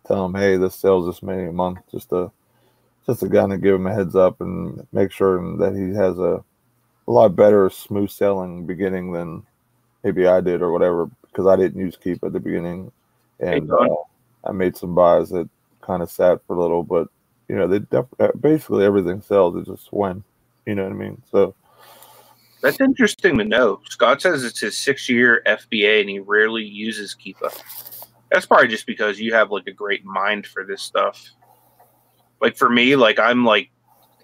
tell 0.07 0.25
him, 0.25 0.33
hey, 0.33 0.57
this 0.57 0.75
sells 0.75 1.05
this 1.05 1.23
many 1.23 1.45
a 1.45 1.51
month, 1.51 1.79
just 1.91 2.09
to 2.09 2.31
just 3.05 3.19
to 3.19 3.29
kind 3.29 3.53
of 3.53 3.61
give 3.61 3.75
him 3.75 3.87
a 3.87 3.93
heads 3.93 4.15
up 4.15 4.41
and 4.41 4.85
make 4.91 5.11
sure 5.11 5.57
that 5.57 5.75
he 5.75 5.93
has 5.95 6.17
a 6.17 6.43
a 7.07 7.11
lot 7.11 7.35
better 7.35 7.69
smooth 7.69 8.09
selling 8.09 8.65
beginning 8.65 9.11
than 9.11 9.43
maybe 10.03 10.27
I 10.27 10.41
did 10.41 10.61
or 10.61 10.71
whatever 10.71 11.09
because 11.27 11.47
I 11.47 11.55
didn't 11.55 11.79
use 11.79 11.97
Keepa 11.97 12.23
at 12.23 12.33
the 12.33 12.39
beginning, 12.39 12.91
and 13.39 13.67
Don. 13.67 13.91
uh, 13.91 14.49
I 14.49 14.51
made 14.51 14.77
some 14.77 14.95
buys 14.95 15.29
that 15.29 15.49
kind 15.81 16.01
of 16.01 16.09
sat 16.09 16.39
for 16.47 16.55
a 16.55 16.59
little, 16.59 16.83
but 16.83 17.07
you 17.47 17.55
know 17.55 17.67
they 17.67 17.79
def- 17.79 18.19
uh, 18.19 18.31
basically 18.39 18.85
everything 18.85 19.21
sells. 19.21 19.55
It's 19.55 19.67
just 19.67 19.91
when, 19.93 20.23
you 20.65 20.75
know 20.75 20.83
what 20.83 20.91
I 20.91 20.95
mean. 20.95 21.21
So 21.31 21.55
That's 22.61 22.79
interesting 22.79 23.37
to 23.37 23.43
know. 23.43 23.81
Scott 23.89 24.21
says 24.21 24.43
it's 24.43 24.59
his 24.59 24.77
six 24.77 25.07
year 25.09 25.43
FBA 25.45 26.01
and 26.01 26.09
he 26.09 26.19
rarely 26.19 26.63
uses 26.63 27.15
Keepa. 27.15 27.61
That's 28.31 28.45
probably 28.45 28.67
just 28.67 28.85
because 28.85 29.19
you 29.19 29.33
have 29.33 29.51
like 29.51 29.67
a 29.67 29.71
great 29.71 30.03
mind 30.03 30.47
for 30.47 30.65
this 30.65 30.81
stuff. 30.81 31.29
Like 32.41 32.57
for 32.57 32.69
me, 32.69 32.95
like 32.95 33.19
I'm 33.19 33.45
like 33.45 33.69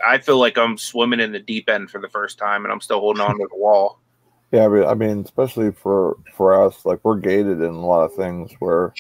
I 0.06 0.18
feel 0.18 0.40
like 0.40 0.58
I'm 0.58 0.78
swimming 0.78 1.20
in 1.20 1.32
the 1.32 1.40
deep 1.40 1.70
end 1.70 1.92
for 1.92 2.02
the 2.02 2.10
first 2.10 2.38
time 2.38 2.66
and 2.66 2.72
I'm 2.72 2.82
still 2.82 3.00
holding 3.00 3.22
on 3.22 3.38
to 3.38 3.48
the 3.50 3.58
wall. 3.58 4.00
yeah, 4.52 4.66
I 4.66 4.94
mean, 4.96 5.22
especially 5.22 5.72
for 5.72 6.18
for 6.34 6.66
us, 6.66 6.86
like 6.86 7.00
we're 7.04 7.20
gated 7.20 7.62
in 7.62 7.74
a 7.74 7.86
lot 7.86 8.04
of 8.04 8.14
things 8.16 8.52
where 8.60 8.94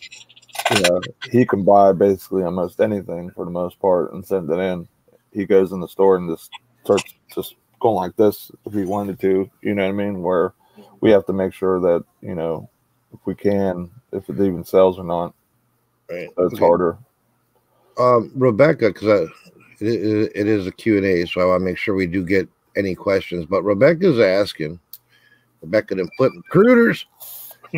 you 0.73 0.81
know 0.81 1.01
he 1.29 1.45
can 1.45 1.63
buy 1.63 1.91
basically 1.91 2.43
almost 2.43 2.79
anything 2.79 3.31
for 3.31 3.45
the 3.45 3.51
most 3.51 3.79
part 3.79 4.13
and 4.13 4.25
send 4.25 4.49
it 4.49 4.59
in. 4.59 4.87
He 5.33 5.45
goes 5.45 5.71
in 5.71 5.79
the 5.79 5.87
store 5.87 6.17
and 6.17 6.29
just 6.29 6.49
starts 6.83 7.13
just 7.35 7.55
going 7.79 7.95
like 7.95 8.15
this 8.15 8.51
if 8.65 8.73
we 8.73 8.85
wanted 8.85 9.19
to. 9.21 9.49
You 9.61 9.73
know 9.75 9.83
what 9.83 9.89
I 9.89 10.05
mean? 10.05 10.21
Where 10.21 10.53
we 11.01 11.11
have 11.11 11.25
to 11.25 11.33
make 11.33 11.53
sure 11.53 11.79
that 11.79 12.03
you 12.21 12.35
know 12.35 12.69
if 13.13 13.19
we 13.25 13.35
can, 13.35 13.89
if 14.11 14.29
it 14.29 14.39
even 14.39 14.63
sells 14.63 14.97
or 14.97 15.03
not. 15.03 15.33
Right. 16.09 16.29
It's 16.37 16.53
Okay. 16.53 16.59
harder. 16.59 16.97
Um, 17.97 18.31
Rebecca, 18.35 18.87
because 18.87 19.29
it, 19.79 19.87
it, 19.87 20.31
it 20.33 20.47
is 20.47 20.65
a 20.67 20.71
Q 20.71 20.97
and 20.97 21.05
A, 21.05 21.25
so 21.25 21.41
I 21.41 21.45
want 21.45 21.61
to 21.61 21.65
make 21.65 21.77
sure 21.77 21.93
we 21.93 22.07
do 22.07 22.25
get 22.25 22.47
any 22.75 22.95
questions. 22.95 23.45
But 23.45 23.63
Rebecca's 23.63 24.19
asking, 24.19 24.79
Rebecca 25.61 25.95
and 25.95 26.09
Flip 26.17 26.31
Recruiters. 26.35 27.05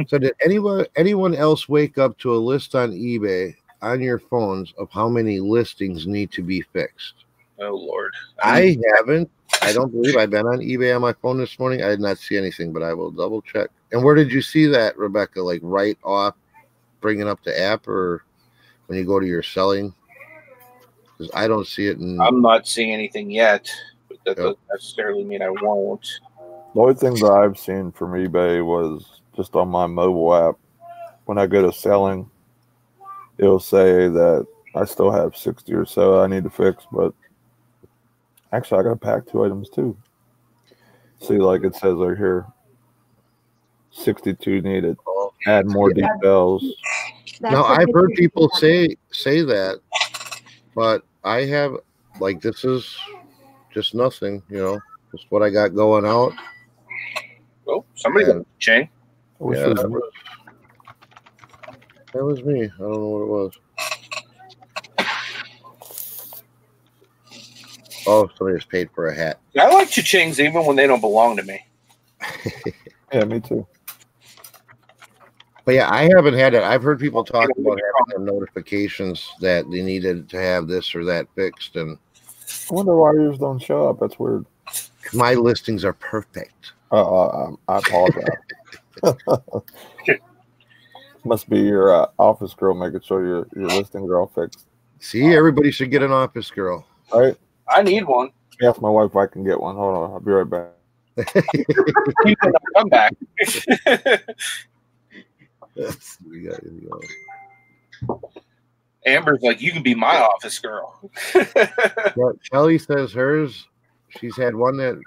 so 0.07 0.17
did 0.17 0.33
anyone 0.43 0.85
anyone 0.95 1.35
else 1.35 1.67
wake 1.67 1.97
up 1.97 2.17
to 2.19 2.33
a 2.33 2.37
list 2.37 2.75
on 2.75 2.91
eBay 2.91 3.55
on 3.81 4.01
your 4.01 4.19
phones 4.19 4.73
of 4.77 4.89
how 4.91 5.09
many 5.09 5.39
listings 5.39 6.07
need 6.07 6.31
to 6.31 6.41
be 6.41 6.61
fixed? 6.61 7.22
Oh 7.59 7.75
Lord, 7.75 8.13
I 8.41 8.77
haven't. 8.97 9.29
I 9.61 9.71
don't 9.71 9.91
believe 9.91 10.17
I've 10.17 10.29
been 10.29 10.45
on 10.45 10.59
eBay 10.59 10.95
on 10.95 11.01
my 11.01 11.13
phone 11.13 11.37
this 11.37 11.57
morning. 11.57 11.83
I 11.83 11.89
did 11.89 11.99
not 11.99 12.17
see 12.17 12.37
anything, 12.37 12.73
but 12.73 12.83
I 12.83 12.93
will 12.93 13.11
double 13.11 13.41
check. 13.41 13.69
And 13.91 14.03
where 14.03 14.15
did 14.15 14.31
you 14.31 14.41
see 14.41 14.65
that, 14.67 14.97
Rebecca? 14.97 15.41
Like 15.41 15.61
right 15.63 15.97
off, 16.03 16.35
bringing 16.99 17.27
up 17.27 17.41
the 17.43 17.57
app, 17.57 17.87
or 17.87 18.23
when 18.87 18.97
you 18.97 19.05
go 19.05 19.19
to 19.19 19.25
your 19.25 19.43
selling? 19.43 19.93
Because 21.17 21.31
I 21.33 21.47
don't 21.47 21.67
see 21.67 21.87
it. 21.87 21.97
In, 21.99 22.19
I'm 22.19 22.41
not 22.41 22.67
seeing 22.67 22.91
anything 22.91 23.29
yet. 23.31 23.71
But 24.09 24.17
that 24.25 24.37
Yep. 24.37 24.45
doesn't 24.45 24.59
necessarily 24.71 25.23
mean 25.23 25.41
I 25.41 25.49
won't. 25.49 26.05
The 26.73 26.81
only 26.81 26.95
thing 26.95 27.13
that 27.19 27.31
I've 27.31 27.57
seen 27.57 27.91
from 27.91 28.13
eBay 28.13 28.65
was 28.65 29.21
just 29.35 29.55
on 29.55 29.69
my 29.69 29.85
mobile 29.85 30.33
app. 30.33 30.55
When 31.25 31.37
I 31.37 31.45
go 31.45 31.61
to 31.61 31.71
selling, 31.71 32.29
it'll 33.37 33.59
say 33.59 34.09
that 34.09 34.45
I 34.75 34.85
still 34.85 35.11
have 35.11 35.37
60 35.37 35.71
or 35.73 35.85
so 35.85 36.19
I 36.19 36.27
need 36.27 36.43
to 36.43 36.49
fix, 36.49 36.85
but 36.91 37.13
actually, 38.53 38.79
I 38.79 38.83
got 38.83 38.89
to 38.89 38.95
pack 38.95 39.25
two 39.27 39.43
items 39.43 39.69
too. 39.69 39.97
See, 41.19 41.37
like 41.37 41.63
it 41.63 41.75
says 41.75 41.95
right 41.95 42.17
here 42.17 42.45
62 43.91 44.61
needed. 44.61 44.97
Add 45.45 45.67
more 45.67 45.91
details. 45.93 46.63
That's 47.41 47.53
now 47.53 47.63
a 47.63 47.73
I've 47.73 47.93
heard 47.93 48.13
people 48.15 48.49
say 48.49 48.95
say 49.11 49.41
that, 49.41 49.79
but 50.75 51.03
I 51.23 51.41
have 51.45 51.75
like 52.19 52.41
this 52.41 52.63
is 52.63 52.95
just 53.73 53.93
nothing, 53.93 54.41
you 54.49 54.57
know, 54.57 54.79
just 55.11 55.25
what 55.29 55.41
I 55.41 55.49
got 55.49 55.75
going 55.75 56.05
out. 56.05 56.33
Oh, 57.67 57.85
somebody 57.95 58.25
Yeah. 58.25 58.33
got 58.33 58.45
Chang. 58.59 58.89
I 59.41 59.51
Yeah, 59.51 59.73
that 59.73 59.89
was, 59.89 60.11
that 62.13 62.23
was 62.25 62.43
me. 62.43 62.65
I 62.65 62.77
don't 62.77 62.91
know 62.91 63.07
what 63.07 63.21
it 63.21 63.27
was. 63.27 63.59
Oh, 68.05 68.29
somebody 68.37 68.57
just 68.57 68.69
paid 68.69 68.89
for 68.93 69.07
a 69.07 69.15
hat. 69.15 69.39
I 69.59 69.71
like 69.73 69.89
cha-chings 69.89 70.39
even 70.39 70.65
when 70.65 70.75
they 70.75 70.87
don't 70.87 71.01
belong 71.01 71.37
to 71.37 71.43
me. 71.43 71.65
Yeah, 73.13 73.25
me 73.25 73.39
too. 73.39 73.67
But 75.65 75.75
yeah, 75.75 75.89
I 75.89 76.09
haven't 76.15 76.33
had 76.33 76.55
it. 76.55 76.63
I've 76.63 76.81
heard 76.81 76.99
people 76.99 77.23
talk 77.23 77.47
about 77.57 77.79
having 77.79 78.25
the 78.25 78.31
notifications 78.31 79.29
that 79.39 79.69
they 79.69 79.83
needed 79.83 80.27
to 80.29 80.37
have 80.37 80.67
this 80.67 80.95
or 80.95 81.05
that 81.05 81.27
fixed, 81.35 81.75
and 81.75 81.97
I 82.69 82.73
wonder 82.73 82.95
why 82.95 83.13
yours 83.13 83.37
don't 83.37 83.59
show 83.59 83.87
up. 83.87 83.99
That's 83.99 84.17
weird. 84.17 84.45
my 85.13 85.35
listings 85.35 85.85
are 85.85 85.93
perfect. 85.93 86.73
Uh, 86.91 87.21
uh, 87.21 87.51
I 87.67 87.77
apologize. 87.77 88.27
Must 91.23 91.49
be 91.49 91.59
your 91.59 91.93
uh, 91.93 92.07
office 92.19 92.53
girl 92.53 92.73
making 92.73 93.01
sure 93.01 93.25
your, 93.25 93.47
your 93.55 93.69
listings 93.69 94.09
are 94.09 94.19
all 94.19 94.31
fixed. 94.33 94.67
See, 94.99 95.33
everybody 95.33 95.71
should 95.71 95.91
get 95.91 96.03
an 96.03 96.11
office 96.11 96.49
girl. 96.51 96.85
All 97.11 97.21
right. 97.21 97.37
I 97.67 97.81
need 97.83 98.05
one. 98.05 98.29
Ask 98.61 98.81
my 98.81 98.89
wife 98.89 99.09
if 99.11 99.15
I 99.15 99.25
can 99.27 99.43
get 99.43 99.59
one. 99.59 99.75
Hold 99.75 99.95
on. 99.97 100.11
I'll 100.11 100.19
be 100.19 100.31
right 100.31 100.49
back. 100.49 100.71
Come 102.75 102.89
back. 102.89 103.13
We 105.75 106.41
got- 106.41 106.63
we 106.63 106.87
got- 108.07 108.19
Amber's 109.07 109.41
like, 109.41 109.59
you 109.59 109.71
can 109.71 109.81
be 109.83 109.95
my 109.95 110.17
office 110.17 110.59
girl. 110.59 111.09
But 111.33 112.35
Kelly 112.51 112.77
says 112.77 113.11
hers, 113.11 113.67
she's 114.19 114.37
had 114.37 114.53
one 114.55 114.77
that 114.77 114.99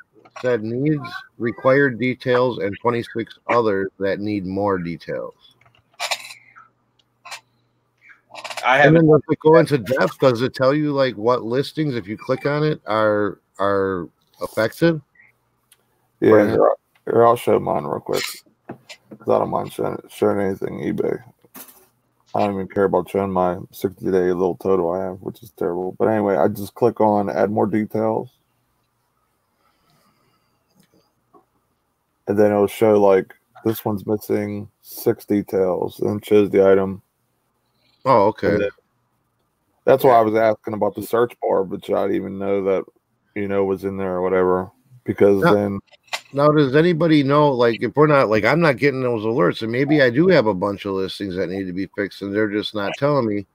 said 0.42 0.64
needs 0.64 1.08
required 1.38 1.98
details 2.00 2.58
and 2.58 2.76
26 2.82 3.38
others 3.48 3.90
that 4.00 4.18
need 4.18 4.44
more 4.44 4.76
details. 4.78 5.54
I 8.66 8.78
And 8.78 8.96
haven't. 8.96 9.06
then 9.06 9.12
does 9.12 9.22
it 9.30 9.38
go 9.40 9.56
into 9.58 9.78
depth? 9.78 10.18
Does 10.18 10.42
it 10.42 10.52
tell 10.54 10.74
you 10.74 10.92
like 10.92 11.14
what 11.16 11.44
listings, 11.44 11.94
if 11.94 12.08
you 12.08 12.18
click 12.18 12.46
on 12.46 12.64
it, 12.64 12.80
are 12.86 13.38
are 13.58 14.08
affected? 14.42 15.00
Yeah, 16.20 16.30
Right. 16.32 16.48
here, 16.50 16.70
here, 17.04 17.24
I'll 17.26 17.36
show 17.36 17.58
mine 17.60 17.84
real 17.84 18.00
quick. 18.00 18.24
'Cause 18.68 19.28
I 19.28 19.38
don't 19.38 19.50
mind 19.50 19.72
showing, 19.72 19.98
showing 20.08 20.40
anything 20.40 20.80
eBay. 20.80 21.22
I 22.34 22.40
don't 22.40 22.54
even 22.54 22.68
care 22.68 22.84
about 22.84 23.08
showing 23.08 23.30
my 23.32 23.58
60 23.70 24.04
day 24.10 24.32
little 24.32 24.56
total 24.56 24.90
I 24.90 25.04
have, 25.04 25.22
which 25.22 25.42
is 25.42 25.52
terrible. 25.52 25.92
But 25.92 26.08
anyway, 26.08 26.36
I 26.36 26.48
just 26.48 26.74
click 26.74 27.00
on 27.00 27.30
add 27.30 27.50
more 27.50 27.66
details. 27.66 28.30
And 32.28 32.36
then 32.38 32.50
it'll 32.50 32.66
show 32.66 33.00
like 33.00 33.32
this 33.64 33.84
one's 33.84 34.06
missing 34.06 34.68
six 34.82 35.24
details 35.24 36.00
and 36.00 36.18
it 36.20 36.26
shows 36.26 36.50
the 36.50 36.66
item. 36.68 37.00
Oh, 38.06 38.28
okay. 38.28 38.56
Then- 38.56 38.70
That's 39.84 40.02
why 40.02 40.12
I 40.12 40.20
was 40.22 40.34
asking 40.34 40.74
about 40.74 40.94
the 40.94 41.02
search 41.02 41.34
bar, 41.42 41.62
but 41.64 41.88
I 41.90 42.02
didn't 42.04 42.16
even 42.16 42.38
know 42.38 42.62
that, 42.64 42.84
you 43.34 43.46
know, 43.46 43.64
was 43.64 43.84
in 43.84 43.96
there 43.96 44.14
or 44.14 44.22
whatever. 44.22 44.70
Because 45.04 45.42
No. 45.42 45.54
then 45.54 45.78
Now, 46.32 46.48
does 46.48 46.74
anybody 46.74 47.22
know, 47.22 47.52
like, 47.52 47.82
if 47.82 47.94
we're 47.94 48.08
not, 48.08 48.28
like, 48.28 48.44
I'm 48.44 48.60
not 48.60 48.78
getting 48.78 49.00
those 49.02 49.24
alerts, 49.24 49.62
and 49.62 49.70
maybe 49.70 50.02
I 50.02 50.10
do 50.10 50.26
have 50.28 50.46
a 50.46 50.54
bunch 50.54 50.84
of 50.84 50.94
listings 50.94 51.36
that 51.36 51.48
need 51.48 51.66
to 51.66 51.72
be 51.72 51.86
fixed, 51.96 52.20
and 52.22 52.34
they're 52.34 52.50
just 52.50 52.74
not 52.74 52.92
telling 52.98 53.26
me, 53.26 53.46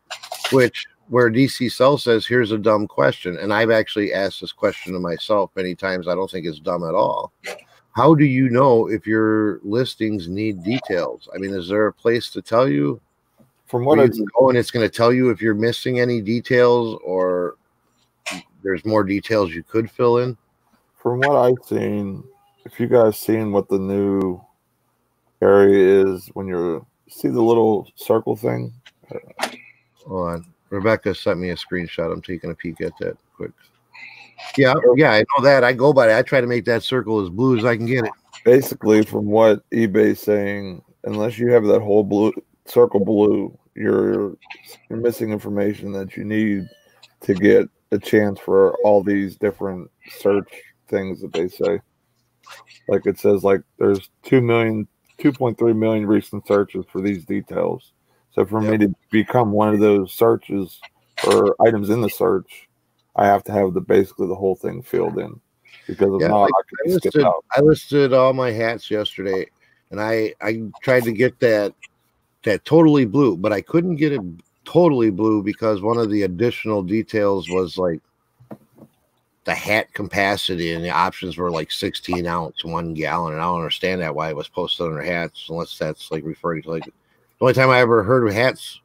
which, 0.52 0.88
where 1.10 1.30
DC 1.30 1.70
Sales 1.70 2.04
says, 2.04 2.26
here's 2.26 2.52
a 2.52 2.58
dumb 2.58 2.88
question. 2.88 3.38
And 3.38 3.54
I've 3.54 3.72
actually 3.72 4.14
asked 4.14 4.40
this 4.40 4.54
question 4.54 4.94
to 4.94 5.00
myself 5.00 5.52
many 5.56 5.76
times. 5.76 6.08
I 6.08 6.16
don't 6.16 6.32
think 6.32 6.46
it's 6.46 6.60
dumb 6.60 6.84
at 6.88 6.96
all. 6.96 7.34
How 7.94 8.16
do 8.16 8.24
you 8.24 8.50
know 8.50 8.88
if 8.88 9.06
your 9.06 9.60
listings 9.64 10.30
need 10.30 10.64
details? 10.64 11.28
I 11.36 11.40
mean, 11.40 11.54
is 11.54 11.68
there 11.68 11.88
a 11.88 11.94
place 11.94 12.30
to 12.32 12.42
tell 12.42 12.70
you? 12.70 13.02
From 13.72 13.86
what 13.86 14.02
I 14.02 14.08
go 14.08 14.50
and 14.50 14.58
it's 14.58 14.70
going 14.70 14.86
to 14.86 14.94
tell 14.94 15.14
you 15.14 15.30
if 15.30 15.42
you're 15.42 15.56
missing 15.56 16.02
any 16.02 16.22
details 16.22 17.00
or 17.06 17.56
there's 18.62 18.84
more 18.84 19.06
details 19.06 19.54
you 19.54 19.64
could 19.64 19.90
fill 19.90 20.18
in? 20.18 20.38
From 21.02 21.22
what 21.22 21.38
I've 21.38 21.66
seen, 21.66 22.22
if 22.66 22.82
you 22.82 22.88
guys 22.88 23.18
seen 23.18 23.54
what 23.54 23.70
the 23.70 23.80
new 23.80 24.42
area 25.42 26.06
is 26.06 26.30
when 26.34 26.48
you're 26.48 26.86
see 27.08 27.30
the 27.30 27.42
little 27.42 27.88
circle 27.96 28.36
thing, 28.36 28.74
Hold 30.06 30.30
on. 30.30 30.46
Rebecca 30.70 31.16
sent 31.16 31.40
me 31.40 31.52
a 31.52 31.56
screenshot. 31.56 32.12
I'm 32.12 32.22
taking 32.22 32.52
a 32.52 32.56
peek 32.56 32.82
at 32.82 32.94
that 33.00 33.18
quick. 33.36 33.52
Yeah, 34.58 34.74
yeah, 34.96 35.12
I 35.12 35.20
know 35.20 35.44
that. 35.44 35.64
I 35.64 35.72
go 35.72 35.94
by 35.94 36.08
that. 36.08 36.18
I 36.18 36.22
try 36.24 36.42
to 36.42 36.48
make 36.48 36.66
that 36.66 36.84
circle 36.84 37.22
as 37.22 37.30
blue 37.30 37.58
as 37.58 37.64
I 37.64 37.78
can 37.78 37.86
get 37.86 38.06
it. 38.06 38.12
basically 38.44 39.04
from 39.04 39.28
what 39.28 39.70
eBay's 39.70 40.20
saying, 40.20 40.82
unless 41.06 41.38
you 41.38 41.52
have 41.52 41.64
that 41.66 41.82
whole 41.82 42.04
blue 42.04 42.34
circle 42.66 43.00
blue, 43.00 43.58
you're 43.76 44.36
missing 44.90 45.32
information 45.32 45.92
that 45.94 46.16
you 46.18 46.24
need 46.24 46.68
to 47.22 47.34
get 47.34 47.70
a 47.92 48.00
chance 48.00 48.40
for 48.40 48.76
all 48.84 49.04
these 49.04 49.36
different 49.38 49.90
search 50.10 50.50
things 50.88 51.22
that 51.22 51.34
they 51.34 51.48
say. 51.48 51.80
Like 52.88 53.06
it 53.06 53.20
says 53.20 53.44
like 53.44 53.62
there's 53.78 54.10
2 54.24 54.42
million 54.42 54.88
2.3 55.20 55.76
million 55.78 56.06
recent 56.06 56.48
searches 56.48 56.86
for 56.92 57.02
these 57.02 57.26
details. 57.26 57.94
So 58.32 58.46
for 58.46 58.62
me 58.62 58.78
to 58.78 58.94
become 59.12 59.52
one 59.52 59.74
of 59.74 59.80
those 59.80 60.14
searches 60.14 60.80
or 61.28 61.56
items 61.66 61.90
in 61.90 62.02
the 62.02 62.10
search, 62.10 62.68
I 63.16 63.26
have 63.26 63.44
to 63.46 63.52
have 63.52 63.74
the 63.74 63.82
basically 63.82 64.28
the 64.28 64.36
whole 64.36 64.56
thing 64.56 64.82
filled 64.82 65.20
in. 65.20 65.40
Because 65.88 66.14
if 66.16 66.22
Yeah, 66.22 66.28
not, 66.30 66.44
like, 66.44 66.52
I 66.54 66.90
I 66.90 66.94
listed, 66.94 67.26
out. 67.26 67.46
I 67.52 67.62
listed 67.62 68.14
all 68.14 68.34
my 68.34 68.52
hats 68.52 68.90
yesterday, 68.90 69.46
and 69.92 70.02
I 70.02 70.34
I 70.42 70.64
tried 70.82 71.04
to 71.04 71.12
get 71.12 71.40
that 71.40 71.74
that 72.44 72.66
totally 72.66 73.06
blue, 73.06 73.38
but 73.38 73.54
I 73.54 73.62
couldn't 73.62 73.98
get 73.98 74.12
it 74.12 74.22
totally 74.66 75.10
blue 75.10 75.44
because 75.44 75.82
one 75.82 75.98
of 75.98 76.10
the 76.10 76.24
additional 76.24 76.82
details 76.82 77.50
was 77.50 77.78
like 77.78 78.02
the 79.44 79.56
hat 79.56 79.92
capacity, 79.94 80.72
and 80.72 80.84
the 80.84 80.90
options 80.90 81.38
were 81.38 81.52
like 81.52 81.72
16 81.72 82.26
ounce, 82.28 82.64
one 82.64 82.94
gallon, 82.94 83.34
and 83.34 83.42
I 83.42 83.46
don't 83.46 83.58
understand 83.58 84.02
that 84.02 84.16
why 84.16 84.30
it 84.30 84.36
was 84.36 84.48
posted 84.48 84.86
under 84.86 85.02
hats 85.02 85.48
unless 85.50 85.78
that's 85.78 86.12
like 86.12 86.24
referring 86.24 86.62
to 86.64 86.72
like 86.72 86.86
the 86.86 86.92
only 87.42 87.54
time 87.54 87.70
I 87.70 87.80
ever 87.80 88.04
heard 88.04 88.28
of 88.28 88.34
hats 88.34 88.82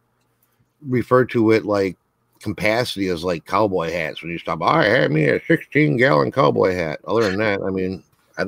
referred 0.87 1.31
to 1.31 1.51
it 1.53 1.67
like 1.67 1.97
capacity 2.41 3.09
as 3.09 3.25
like 3.25 3.45
cowboy 3.45 3.91
hats 3.91 4.23
when 4.23 4.31
you 4.31 4.39
stop. 4.39 4.63
I 4.63 4.87
oh, 4.87 4.91
had 4.91 5.11
me 5.11 5.25
a 5.25 5.45
16 5.47 5.97
gallon 5.97 6.33
cowboy 6.33 6.75
hat. 6.75 7.01
Other 7.07 7.31
than 7.31 7.39
that, 7.39 7.61
I 7.63 7.71
mean, 7.71 8.03
I, 8.39 8.45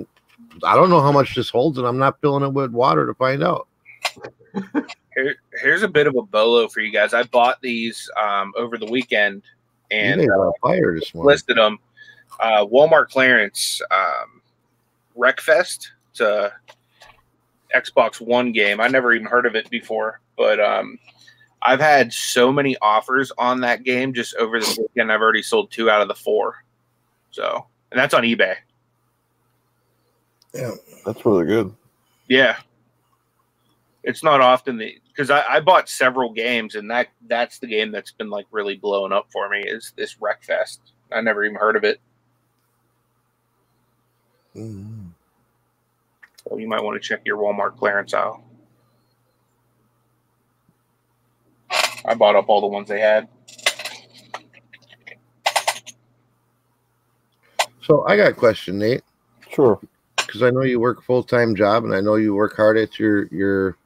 I 0.64 0.76
don't 0.76 0.90
know 0.90 1.00
how 1.00 1.12
much 1.12 1.34
this 1.34 1.50
holds, 1.50 1.78
and 1.78 1.86
I'm 1.86 1.98
not 1.98 2.20
filling 2.20 2.44
it 2.44 2.52
with 2.52 2.72
water 2.72 3.06
to 3.06 3.14
find 3.14 3.42
out. 3.42 3.67
Here, 5.14 5.36
here's 5.60 5.82
a 5.82 5.88
bit 5.88 6.06
of 6.06 6.14
a 6.16 6.22
bolo 6.22 6.68
for 6.68 6.80
you 6.80 6.92
guys. 6.92 7.12
I 7.12 7.24
bought 7.24 7.60
these 7.60 8.08
um, 8.22 8.52
over 8.56 8.78
the 8.78 8.86
weekend 8.86 9.42
and 9.90 10.20
And 10.20 10.30
on 10.30 10.52
fire 10.62 10.94
this 10.98 11.14
morning. 11.14 11.28
listed 11.28 11.56
them. 11.56 11.78
Uh, 12.40 12.64
Walmart 12.66 13.08
clearance 13.08 13.80
um, 13.90 14.40
Wreckfest. 15.16 15.88
It's 16.10 16.20
a 16.20 16.52
Xbox 17.74 18.20
One 18.20 18.52
game. 18.52 18.80
I 18.80 18.88
never 18.88 19.12
even 19.12 19.26
heard 19.26 19.46
of 19.46 19.56
it 19.56 19.68
before, 19.70 20.20
but 20.36 20.60
um, 20.60 20.98
I've 21.62 21.80
had 21.80 22.12
so 22.12 22.52
many 22.52 22.76
offers 22.80 23.32
on 23.38 23.60
that 23.62 23.82
game 23.82 24.14
just 24.14 24.36
over 24.36 24.60
the 24.60 24.76
weekend. 24.88 25.10
I've 25.12 25.20
already 25.20 25.42
sold 25.42 25.70
two 25.70 25.90
out 25.90 26.00
of 26.00 26.08
the 26.08 26.14
four. 26.14 26.64
So, 27.30 27.66
and 27.90 27.98
that's 27.98 28.14
on 28.14 28.22
eBay. 28.22 28.54
Yeah, 30.54 30.72
that's 31.04 31.24
really 31.26 31.44
good. 31.46 31.74
Yeah. 32.28 32.56
It's 34.04 34.22
not 34.22 34.40
often 34.40 34.76
the 34.78 34.96
because 35.08 35.30
I, 35.30 35.44
I 35.48 35.60
bought 35.60 35.88
several 35.88 36.32
games 36.32 36.76
and 36.76 36.90
that 36.90 37.08
that's 37.26 37.58
the 37.58 37.66
game 37.66 37.90
that's 37.90 38.12
been 38.12 38.30
like 38.30 38.46
really 38.50 38.76
blowing 38.76 39.12
up 39.12 39.26
for 39.32 39.48
me 39.48 39.60
is 39.60 39.92
this 39.96 40.16
Wreckfest. 40.16 40.78
I 41.12 41.20
never 41.20 41.44
even 41.44 41.56
heard 41.56 41.76
of 41.76 41.84
it. 41.84 42.00
Mm-hmm. 44.54 45.08
So 46.48 46.56
you 46.56 46.68
might 46.68 46.82
want 46.82 47.00
to 47.00 47.06
check 47.06 47.22
your 47.24 47.36
Walmart 47.36 47.76
clearance 47.76 48.14
aisle. 48.14 48.44
I 52.04 52.14
bought 52.14 52.36
up 52.36 52.48
all 52.48 52.60
the 52.60 52.66
ones 52.66 52.88
they 52.88 53.00
had. 53.00 53.28
So 57.82 58.06
I 58.06 58.16
got 58.16 58.30
a 58.30 58.34
question, 58.34 58.78
Nate, 58.78 59.02
Sure. 59.50 59.80
because 60.16 60.42
I 60.42 60.50
know 60.50 60.62
you 60.62 60.78
work 60.78 61.02
full 61.02 61.22
time 61.22 61.54
job, 61.54 61.84
and 61.84 61.94
I 61.94 62.00
know 62.00 62.16
you 62.16 62.34
work 62.34 62.54
hard 62.56 62.76
at 62.76 62.98
your 62.98 63.26
your 63.28 63.76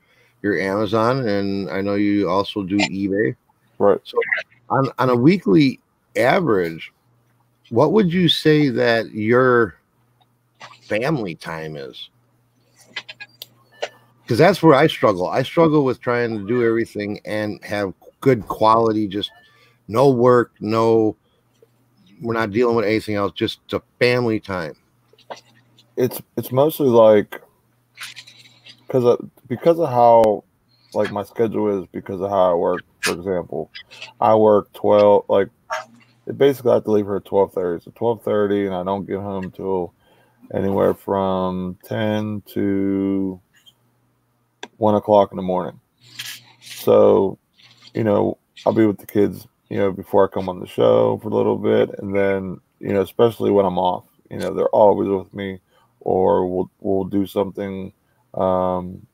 your 0.43 0.59
Amazon, 0.59 1.27
and 1.27 1.71
I 1.71 1.81
know 1.81 1.95
you 1.95 2.29
also 2.29 2.63
do 2.63 2.77
eBay. 2.77 3.35
Right. 3.79 4.01
So 4.05 4.19
On 4.71 4.89
on 4.99 5.11
a 5.11 5.17
weekly 5.17 5.81
average, 6.17 6.93
what 7.71 7.93
would 7.93 8.13
you 8.13 8.29
say 8.29 8.69
that 8.69 9.13
your 9.13 9.77
family 10.83 11.35
time 11.35 11.77
is? 11.77 12.11
Because 14.23 14.39
that's 14.39 14.63
where 14.63 14.75
I 14.75 14.87
struggle. 14.87 15.29
I 15.29 15.43
struggle 15.43 15.85
with 15.85 16.01
trying 16.01 16.39
to 16.39 16.47
do 16.47 16.67
everything 16.67 17.21
and 17.25 17.63
have 17.65 17.93
good 18.21 18.47
quality, 18.47 19.09
just 19.09 19.31
no 19.89 20.11
work, 20.11 20.53
no. 20.61 21.17
We're 22.21 22.35
not 22.35 22.53
dealing 22.53 22.77
with 22.77 22.85
anything 22.85 23.17
else, 23.17 23.33
just 23.33 23.59
a 23.73 23.83
family 23.99 24.39
time. 24.39 24.77
It's 25.97 26.23
it's 26.37 26.53
mostly 26.53 26.89
like 26.89 27.43
because 28.93 29.05
of, 29.07 29.31
because 29.49 29.81
of 29.81 29.89
how 29.89 30.45
like 30.93 31.11
my 31.11 31.23
schedule 31.23 31.81
is 31.81 31.89
because 31.93 32.21
of 32.21 32.29
how 32.29 32.51
I 32.51 32.55
work. 32.55 32.83
For 33.01 33.15
example, 33.15 33.71
I 34.21 34.35
work 34.35 34.71
twelve 34.75 35.25
like 35.29 35.49
basically 36.37 36.73
I 36.73 36.75
have 36.75 36.85
to 36.85 36.91
leave 36.91 37.07
here 37.07 37.17
at 37.17 37.25
twelve 37.25 37.55
thirty. 37.55 37.83
So 37.83 37.91
twelve 37.95 38.23
thirty, 38.23 38.67
and 38.67 38.75
I 38.75 38.85
don't 38.85 39.07
get 39.07 39.17
home 39.17 39.51
till 39.51 39.95
anywhere 40.53 40.93
from 40.93 41.79
ten 41.85 42.43
to 42.49 43.41
one 44.77 44.95
o'clock 44.95 45.33
in 45.33 45.37
the 45.37 45.43
morning. 45.43 45.81
So, 46.61 47.39
you 47.95 48.05
know, 48.05 48.37
I'll 48.67 48.75
be 48.75 48.85
with 48.85 48.99
the 48.99 49.07
kids, 49.07 49.47
you 49.71 49.79
know, 49.79 49.91
before 49.91 50.29
I 50.29 50.33
come 50.33 50.51
on 50.51 50.61
the 50.61 50.67
show 50.67 51.19
for 51.23 51.29
a 51.29 51.35
little 51.35 51.57
bit, 51.57 51.99
and 51.99 52.15
then, 52.15 52.61
you 52.79 52.93
know, 52.93 53.01
especially 53.01 53.51
when 53.51 53.65
I'm 53.65 53.79
off, 53.79 54.05
you 54.31 54.37
know, 54.37 54.53
they're 54.53 54.67
always 54.67 55.09
with 55.09 55.33
me, 55.33 55.61
or 56.01 56.47
we'll 56.47 56.71
we'll 56.81 57.05
do 57.05 57.27
something. 57.27 57.95
Um, 58.35 59.07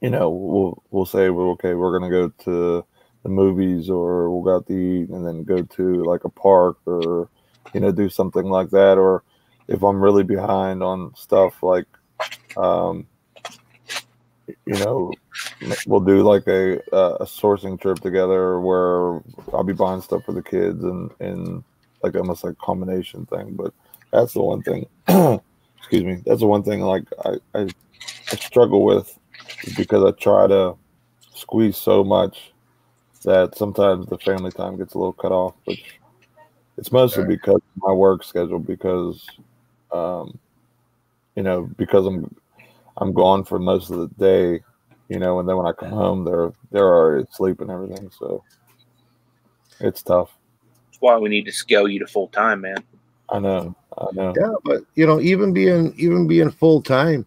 you 0.00 0.10
know, 0.10 0.28
we'll 0.28 0.82
we'll 0.90 1.06
say, 1.06 1.30
well, 1.30 1.48
okay, 1.50 1.74
we're 1.74 1.98
gonna 1.98 2.10
go 2.10 2.28
to 2.44 2.84
the 3.22 3.28
movies, 3.28 3.88
or 3.88 4.30
we'll 4.30 4.42
go 4.42 4.56
out 4.56 4.66
to 4.66 4.74
eat, 4.74 5.08
and 5.08 5.26
then 5.26 5.44
go 5.44 5.62
to 5.62 6.04
like 6.04 6.24
a 6.24 6.28
park, 6.28 6.76
or 6.86 7.28
you 7.72 7.80
know, 7.80 7.90
do 7.90 8.08
something 8.08 8.44
like 8.44 8.70
that, 8.70 8.98
or 8.98 9.22
if 9.68 9.82
I'm 9.82 10.00
really 10.00 10.22
behind 10.22 10.82
on 10.82 11.14
stuff 11.14 11.62
like, 11.62 11.86
um, 12.56 13.06
you 14.46 14.74
know, 14.74 15.10
we'll 15.86 16.00
do 16.00 16.22
like 16.22 16.46
a 16.48 16.76
a 16.92 17.24
sourcing 17.24 17.80
trip 17.80 18.00
together 18.00 18.60
where 18.60 19.22
I'll 19.52 19.64
be 19.64 19.72
buying 19.72 20.02
stuff 20.02 20.24
for 20.24 20.32
the 20.32 20.42
kids 20.42 20.84
and 20.84 21.10
and 21.20 21.64
like 22.02 22.14
almost 22.14 22.44
like 22.44 22.58
combination 22.58 23.26
thing. 23.26 23.54
But 23.54 23.72
that's 24.12 24.34
the 24.34 24.42
one 24.42 24.62
thing. 24.62 24.86
excuse 25.78 26.04
me. 26.04 26.22
That's 26.26 26.40
the 26.40 26.46
one 26.46 26.62
thing 26.62 26.80
like 26.80 27.04
I, 27.24 27.36
I 27.54 27.68
I 28.34 28.36
struggle 28.36 28.84
with 28.84 29.16
because 29.76 30.04
I 30.04 30.10
try 30.20 30.48
to 30.48 30.74
squeeze 31.34 31.76
so 31.76 32.02
much 32.02 32.52
that 33.22 33.56
sometimes 33.56 34.06
the 34.06 34.18
family 34.18 34.50
time 34.50 34.76
gets 34.76 34.94
a 34.94 34.98
little 34.98 35.12
cut 35.12 35.30
off. 35.30 35.54
Which 35.64 36.00
it's 36.76 36.90
mostly 36.90 37.22
Sure. 37.22 37.28
because 37.28 37.56
of 37.56 37.62
my 37.76 37.92
work 37.92 38.24
schedule 38.24 38.58
because 38.58 39.24
um 39.92 40.36
you 41.36 41.44
know 41.44 41.70
because 41.76 42.06
I'm 42.06 42.34
I'm 42.96 43.12
gone 43.12 43.44
for 43.44 43.58
most 43.58 43.90
of 43.90 43.98
the 43.98 44.08
day, 44.18 44.64
you 45.08 45.18
know, 45.20 45.38
and 45.38 45.48
then 45.48 45.56
when 45.56 45.66
I 45.66 45.72
come 45.72 45.90
home, 45.90 46.24
they're 46.24 46.52
they're 46.72 46.92
already 46.92 47.24
asleep 47.30 47.60
and 47.60 47.70
everything. 47.70 48.10
So 48.18 48.42
it's 49.78 50.02
tough. 50.02 50.36
That's 50.90 51.00
why 51.00 51.18
we 51.18 51.28
need 51.28 51.44
to 51.46 51.52
scale 51.52 51.88
you 51.88 52.00
to 52.00 52.06
full 52.06 52.28
time, 52.28 52.62
man. 52.62 52.78
I 53.28 53.38
know. 53.38 53.76
I 53.96 54.06
know. 54.12 54.34
Yeah, 54.36 54.54
but 54.64 54.82
you 54.96 55.06
know, 55.06 55.20
even 55.20 55.52
being 55.52 55.94
even 55.96 56.26
being 56.26 56.50
full 56.50 56.82
time, 56.82 57.26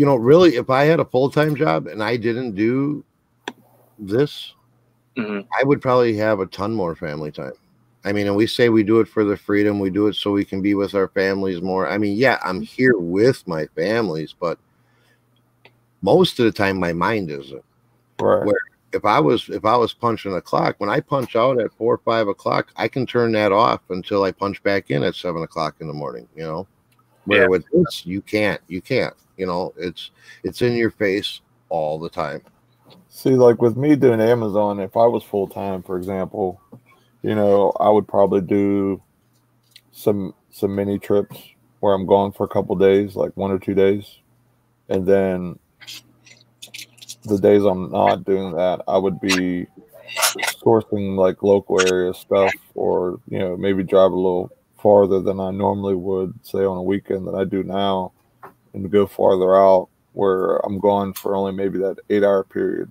you 0.00 0.06
know, 0.06 0.16
really, 0.16 0.56
if 0.56 0.70
I 0.70 0.84
had 0.84 0.98
a 0.98 1.04
full 1.04 1.28
time 1.28 1.54
job 1.54 1.86
and 1.86 2.02
I 2.02 2.16
didn't 2.16 2.52
do 2.54 3.04
this, 3.98 4.54
Mhm. 5.18 5.46
I 5.60 5.62
would 5.62 5.82
probably 5.82 6.16
have 6.16 6.40
a 6.40 6.46
ton 6.46 6.72
more 6.72 6.96
family 6.96 7.30
time. 7.30 7.52
I 8.06 8.14
mean, 8.14 8.26
and 8.26 8.34
we 8.34 8.46
say 8.46 8.70
we 8.70 8.82
do 8.82 9.00
it 9.00 9.08
for 9.08 9.24
the 9.24 9.36
freedom, 9.36 9.78
we 9.78 9.90
do 9.90 10.06
it 10.06 10.14
so 10.14 10.32
we 10.32 10.42
can 10.46 10.62
be 10.62 10.74
with 10.74 10.94
our 10.94 11.08
families 11.08 11.60
more. 11.60 11.86
I 11.86 11.98
mean, 11.98 12.16
yeah, 12.16 12.38
I'm 12.42 12.62
here 12.62 12.96
with 12.96 13.46
my 13.46 13.66
families, 13.76 14.32
but 14.32 14.58
most 16.00 16.38
of 16.38 16.46
the 16.46 16.52
time 16.52 16.78
my 16.80 16.94
mind 16.94 17.30
isn't. 17.30 17.62
Right. 18.18 18.46
Where- 18.46 18.56
If 18.92 19.04
I 19.04 19.20
was 19.20 19.50
if 19.50 19.64
I 19.66 19.76
was 19.76 19.92
punching 19.92 20.32
a 20.34 20.40
clock, 20.40 20.76
when 20.78 20.88
I 20.90 20.98
punch 21.00 21.36
out 21.36 21.60
at 21.60 21.74
four 21.74 21.94
or 21.94 21.98
five 21.98 22.26
o'clock, 22.26 22.72
I 22.74 22.88
can 22.88 23.04
turn 23.06 23.32
that 23.32 23.52
off 23.52 23.82
until 23.90 24.22
I 24.24 24.32
punch 24.32 24.62
back 24.62 24.90
in 24.90 25.02
at 25.04 25.14
seven 25.14 25.42
o'clock 25.42 25.76
in 25.80 25.86
the 25.88 25.92
morning, 25.92 26.26
you 26.34 26.42
know. 26.44 26.66
Where 27.26 27.42
Yeah. 27.42 27.48
with 27.48 27.64
this, 27.70 28.06
you 28.06 28.22
can't, 28.22 28.60
you 28.66 28.80
can't, 28.80 29.14
you 29.40 29.46
know, 29.46 29.72
it's 29.78 30.10
it's 30.44 30.60
in 30.60 30.74
your 30.74 30.90
face 30.90 31.40
all 31.70 31.98
the 31.98 32.10
time. 32.10 32.42
See, 33.08 33.30
like 33.30 33.62
with 33.62 33.76
me 33.76 33.96
doing 33.96 34.20
Amazon, 34.20 34.78
if 34.78 34.96
I 34.98 35.06
was 35.06 35.24
full 35.24 35.48
time, 35.48 35.82
for 35.82 35.96
example, 35.96 36.60
you 37.22 37.34
know, 37.34 37.72
I 37.80 37.88
would 37.88 38.06
probably 38.06 38.42
do 38.42 39.02
some 39.92 40.34
some 40.50 40.74
mini 40.74 40.98
trips 40.98 41.38
where 41.80 41.94
I'm 41.94 42.06
gone 42.06 42.32
for 42.32 42.44
a 42.44 42.48
couple 42.48 42.76
days, 42.76 43.16
like 43.16 43.34
one 43.34 43.50
or 43.50 43.58
two 43.58 43.74
days, 43.74 44.18
and 44.90 45.06
then 45.06 45.58
the 47.24 47.38
days 47.38 47.64
I'm 47.64 47.90
not 47.90 48.24
doing 48.24 48.52
that, 48.52 48.82
I 48.86 48.98
would 48.98 49.20
be 49.20 49.66
sourcing 50.62 51.16
like 51.16 51.42
local 51.42 51.80
area 51.80 52.12
stuff, 52.12 52.52
or 52.74 53.20
you 53.28 53.38
know, 53.38 53.56
maybe 53.56 53.82
drive 53.84 54.12
a 54.12 54.16
little 54.16 54.50
farther 54.78 55.20
than 55.20 55.40
I 55.40 55.50
normally 55.50 55.94
would, 55.94 56.34
say 56.42 56.58
on 56.58 56.76
a 56.76 56.82
weekend 56.82 57.26
that 57.26 57.34
I 57.34 57.44
do 57.44 57.62
now, 57.62 58.12
and 58.72 58.90
go 58.90 59.06
farther 59.06 59.56
out 59.56 59.88
where 60.12 60.56
I'm 60.58 60.78
gone 60.78 61.12
for 61.12 61.34
only 61.34 61.52
maybe 61.52 61.78
that 61.78 61.98
eight 62.08 62.24
hour 62.24 62.44
period. 62.44 62.90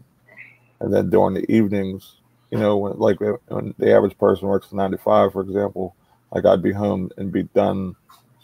And 0.80 0.94
then 0.94 1.10
during 1.10 1.34
the 1.34 1.52
evenings, 1.52 2.16
you 2.52 2.58
know, 2.58 2.78
when 2.78 2.98
like 2.98 3.20
when 3.20 3.74
the 3.78 3.94
average 3.94 4.18
person 4.18 4.48
works 4.48 4.72
nine 4.72 4.92
to 4.92 4.98
for 4.98 5.42
example, 5.42 5.96
like 6.32 6.46
I'd 6.46 6.64
be 6.64 6.72
home 6.72 7.12
and 7.18 7.32
be 7.32 7.44
done 7.44 7.96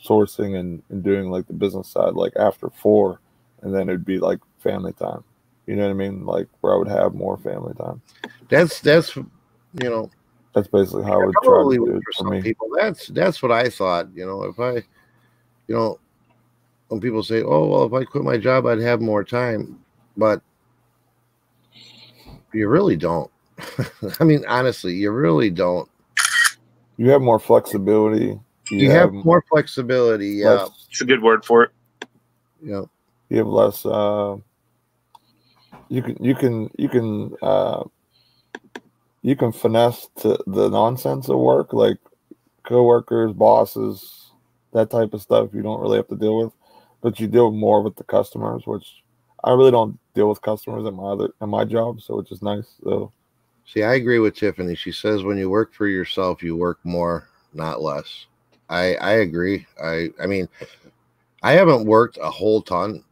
sourcing 0.04 0.60
and, 0.60 0.84
and 0.90 1.04
doing 1.04 1.32
like 1.32 1.48
the 1.48 1.54
business 1.54 1.88
side 1.90 2.14
like 2.14 2.34
after 2.36 2.70
four, 2.70 3.20
and 3.62 3.74
then 3.74 3.90
it'd 3.90 4.06
be 4.06 4.20
like 4.20 4.40
family 4.60 4.94
time. 4.94 5.24
You 5.66 5.76
know 5.76 5.84
what 5.84 5.92
I 5.92 5.94
mean? 5.94 6.26
Like 6.26 6.48
where 6.62 6.74
I 6.74 6.78
would 6.78 6.88
have 6.88 7.16
more 7.16 7.38
family 7.38 7.74
time. 7.74 8.02
That's 8.50 8.80
that's 8.82 9.16
you 9.82 9.90
know, 9.90 10.10
That's 10.54 10.68
basically 10.68 11.04
how 11.04 11.22
I 11.22 11.26
would 11.26 11.36
try 11.44 11.64
to 11.64 11.70
do 11.76 11.88
it 11.88 11.94
for 11.96 12.02
for 12.06 12.14
some 12.14 12.30
me. 12.30 12.42
people. 12.42 12.70
That's 12.76 13.08
that's 13.08 13.42
what 13.42 13.52
I 13.52 13.70
thought. 13.70 14.08
You 14.14 14.26
know, 14.26 14.44
if 14.44 14.60
I, 14.60 14.76
you 15.68 15.76
know, 15.76 16.00
when 16.88 17.02
people 17.02 17.24
say, 17.24 17.42
"Oh, 17.44 17.68
well, 17.68 17.84
if 17.86 17.94
I 17.94 18.04
quit 18.06 18.24
my 18.24 18.38
job, 18.38 18.66
I'd 18.66 18.80
have 18.80 19.02
more 19.02 19.24
time," 19.24 19.80
but 20.18 20.42
you 22.54 22.68
really 22.68 22.96
don't. 22.96 23.32
I 24.20 24.24
mean, 24.24 24.44
honestly, 24.48 24.94
you 24.94 25.12
really 25.12 25.50
don't. 25.50 25.90
You 26.98 27.10
have 27.10 27.22
more 27.22 27.40
flexibility. 27.40 28.40
You, 28.70 28.90
have, 28.92 29.12
more 29.14 29.44
flexibility. 29.50 30.28
Yeah, 30.30 30.68
It's 30.90 31.02
a 31.02 31.06
good 31.06 31.22
word 31.22 31.46
for 31.46 31.64
it. 31.64 31.72
you 32.62 32.72
know, 32.72 32.90
you 33.30 33.38
have 33.38 33.48
less 33.48 33.86
uh 33.86 34.38
you 35.90 36.02
can 36.02 36.24
you 36.24 36.36
can 36.36 36.70
you 36.78 36.90
can 36.90 37.36
uh 37.42 37.84
you 39.22 39.36
can 39.36 39.52
finesse 39.52 40.08
to 40.18 40.38
the 40.48 40.70
nonsense 40.70 41.30
of 41.30 41.38
work 41.38 41.74
like 41.74 41.98
coworkers 42.64 43.34
bosses 43.34 44.32
that 44.74 44.90
type 44.90 45.14
of 45.14 45.22
stuff 45.22 45.50
you 45.54 45.62
don't 45.62 45.80
really 45.80 45.98
have 45.98 46.08
to 46.08 46.16
deal 46.16 46.38
with 46.38 46.54
but 47.06 47.20
you 47.20 47.28
deal 47.28 47.52
more 47.52 47.82
with 47.84 47.96
the 47.96 48.04
customers 48.04 48.64
which 48.66 49.04
i 49.44 49.52
really 49.52 49.70
don't 49.70 49.98
deal 50.16 50.28
with 50.28 50.42
customers 50.42 50.86
at 50.88 50.94
my 50.94 51.04
other 51.04 51.30
at 51.40 51.48
my 51.48 51.64
job 51.64 52.02
so 52.02 52.16
which 52.18 52.32
is 52.32 52.42
nice 52.42 52.76
so 52.84 53.12
See, 53.66 53.84
I 53.84 53.96
agree 53.96 54.20
with 54.20 54.36
Tiffany. 54.36 54.76
She 54.76 54.92
says 54.92 55.24
when 55.24 55.38
you 55.38 55.50
work 55.50 55.74
for 55.74 55.88
yourself, 55.88 56.44
you 56.44 56.56
work 56.56 56.80
more, 56.84 57.28
not 57.54 57.82
less. 57.82 58.28
I 58.70 58.96
I 58.96 59.12
agree. 59.14 59.66
I 59.84 60.10
I 60.22 60.28
mean, 60.28 60.48
I 61.42 61.54
haven't 61.54 61.86
worked 61.86 62.18
a 62.22 62.30
whole 62.30 62.62
ton 62.62 63.04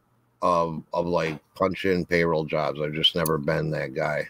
of 0.42 0.82
of 0.92 1.06
like 1.06 1.38
punch 1.54 1.84
in 1.86 2.06
payroll 2.06 2.44
jobs. 2.44 2.80
I've 2.80 2.92
just 2.92 3.16
never 3.16 3.36
been 3.36 3.70
that 3.70 3.94
guy. 3.94 4.28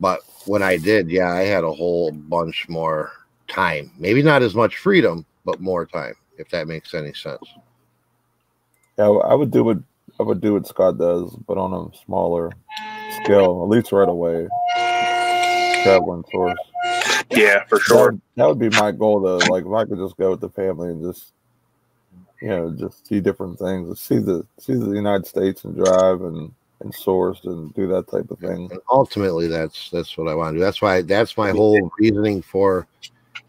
But 0.00 0.20
when 0.46 0.62
I 0.62 0.76
did, 0.76 1.08
yeah, 1.10 1.32
I 1.32 1.42
had 1.42 1.64
a 1.64 1.72
whole 1.72 2.10
bunch 2.12 2.68
more 2.68 3.12
time. 3.48 3.90
Maybe 3.98 4.22
not 4.22 4.42
as 4.42 4.54
much 4.54 4.76
freedom, 4.76 5.24
but 5.44 5.60
more 5.60 5.86
time, 5.86 6.14
if 6.36 6.48
that 6.50 6.68
makes 6.68 6.94
any 6.94 7.12
sense. 7.12 7.42
Yeah 8.98 9.04
i 9.04 9.34
would 9.34 9.50
do 9.50 9.70
it 9.70 9.78
I 10.20 10.24
would 10.24 10.40
do 10.40 10.54
what 10.54 10.66
Scott 10.66 10.98
does, 10.98 11.34
but 11.46 11.58
on 11.58 11.72
a 11.72 11.96
smaller 12.04 12.50
scale, 13.22 13.62
at 13.62 13.68
least 13.68 13.92
right 13.92 14.08
away. 14.08 14.48
Traveling 15.84 16.24
source. 16.32 16.58
Yeah, 17.30 17.64
for 17.68 17.78
sure. 17.78 18.12
would, 18.12 18.20
that 18.36 18.46
would 18.46 18.58
be 18.58 18.70
my 18.70 18.90
goal 18.90 19.20
though. 19.20 19.38
Like 19.50 19.64
if 19.64 19.72
I 19.72 19.84
could 19.84 19.98
just 19.98 20.16
go 20.16 20.30
with 20.30 20.40
the 20.40 20.48
family 20.48 20.90
and 20.90 21.02
just 21.02 21.32
you 22.40 22.48
know, 22.48 22.74
just 22.76 23.06
see 23.06 23.20
different 23.20 23.58
things, 23.58 24.00
see 24.00 24.18
the 24.18 24.44
see 24.58 24.74
the 24.74 24.90
United 24.90 25.26
States 25.26 25.64
and 25.64 25.76
drive 25.76 26.22
and 26.22 26.52
and 26.80 26.94
source 26.94 27.40
and 27.44 27.74
do 27.74 27.86
that 27.88 28.08
type 28.08 28.30
of 28.30 28.38
thing. 28.38 28.68
And 28.70 28.80
ultimately, 28.90 29.46
that's 29.46 29.90
that's 29.90 30.16
what 30.18 30.28
I 30.28 30.34
want 30.34 30.54
to 30.54 30.58
do. 30.58 30.64
That's 30.64 30.82
why 30.82 31.02
that's 31.02 31.36
my 31.36 31.50
whole 31.50 31.90
reasoning 31.98 32.42
for 32.42 32.88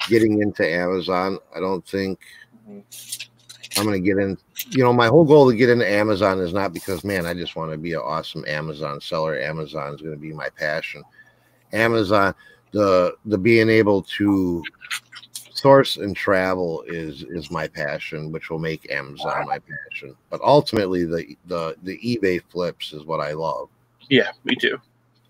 getting 0.07 0.41
into 0.41 0.67
Amazon. 0.67 1.39
I 1.55 1.59
don't 1.59 1.87
think 1.87 2.19
I'm 3.79 3.85
going 3.85 4.01
to 4.01 4.07
get 4.07 4.17
in. 4.17 4.37
You 4.71 4.83
know, 4.83 4.93
my 4.93 5.07
whole 5.07 5.23
goal 5.23 5.49
to 5.49 5.55
get 5.55 5.69
into 5.69 5.89
Amazon 5.89 6.39
is 6.39 6.53
not 6.53 6.73
because, 6.73 7.03
man, 7.03 7.25
I 7.25 7.33
just 7.33 7.55
want 7.55 7.71
to 7.71 7.77
be 7.77 7.93
an 7.93 8.01
awesome 8.03 8.43
Amazon 8.47 8.99
seller. 8.99 9.39
Amazon 9.39 9.95
is 9.95 10.01
going 10.01 10.13
to 10.13 10.19
be 10.19 10.33
my 10.33 10.49
passion. 10.49 11.03
Amazon, 11.71 12.35
the 12.71 13.15
the 13.25 13.37
being 13.37 13.69
able 13.69 14.01
to 14.03 14.63
source 15.33 15.97
and 15.97 16.15
travel 16.15 16.83
is 16.87 17.23
is 17.23 17.51
my 17.51 17.67
passion, 17.67 18.31
which 18.31 18.49
will 18.49 18.59
make 18.59 18.91
Amazon 18.91 19.45
my 19.47 19.59
passion. 19.59 20.15
But 20.29 20.41
ultimately, 20.41 21.05
the 21.05 21.35
the 21.47 21.75
the 21.83 21.97
eBay 21.99 22.41
flips 22.49 22.93
is 22.93 23.05
what 23.05 23.19
I 23.19 23.33
love. 23.33 23.69
Yeah, 24.09 24.31
me 24.43 24.55
too. 24.55 24.77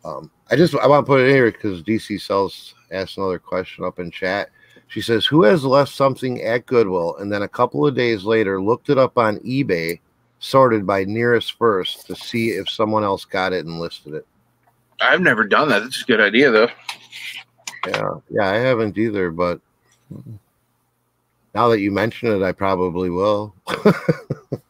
Um, 0.03 0.31
I 0.49 0.55
just 0.55 0.75
I 0.75 0.87
want 0.87 1.05
to 1.05 1.09
put 1.09 1.21
it 1.21 1.27
in 1.27 1.35
here 1.35 1.51
because 1.51 1.83
DC 1.83 2.19
Sales 2.19 2.73
asked 2.91 3.17
another 3.17 3.39
question 3.39 3.85
up 3.85 3.99
in 3.99 4.09
chat. 4.09 4.49
She 4.89 5.01
says, 5.01 5.25
"Who 5.25 5.43
has 5.43 5.63
left 5.63 5.93
something 5.93 6.41
at 6.41 6.65
Goodwill 6.65 7.15
and 7.17 7.31
then 7.31 7.43
a 7.43 7.47
couple 7.47 7.87
of 7.87 7.95
days 7.95 8.23
later 8.23 8.61
looked 8.61 8.89
it 8.89 8.97
up 8.97 9.17
on 9.17 9.37
eBay, 9.39 9.99
sorted 10.39 10.85
by 10.85 11.05
nearest 11.05 11.57
first 11.57 12.07
to 12.07 12.15
see 12.15 12.49
if 12.49 12.69
someone 12.69 13.03
else 13.03 13.23
got 13.23 13.53
it 13.53 13.65
and 13.65 13.79
listed 13.79 14.15
it?" 14.15 14.27
I've 15.01 15.21
never 15.21 15.45
done 15.45 15.69
that. 15.69 15.79
That's 15.83 16.01
a 16.01 16.05
good 16.05 16.19
idea, 16.19 16.51
though. 16.51 16.69
Yeah, 17.87 18.15
yeah, 18.29 18.49
I 18.49 18.55
haven't 18.55 18.97
either, 18.97 19.31
but 19.31 19.61
now 21.55 21.69
that 21.69 21.79
you 21.79 21.91
mention 21.91 22.29
it, 22.29 22.43
I 22.43 22.51
probably 22.51 23.09
will. 23.09 23.55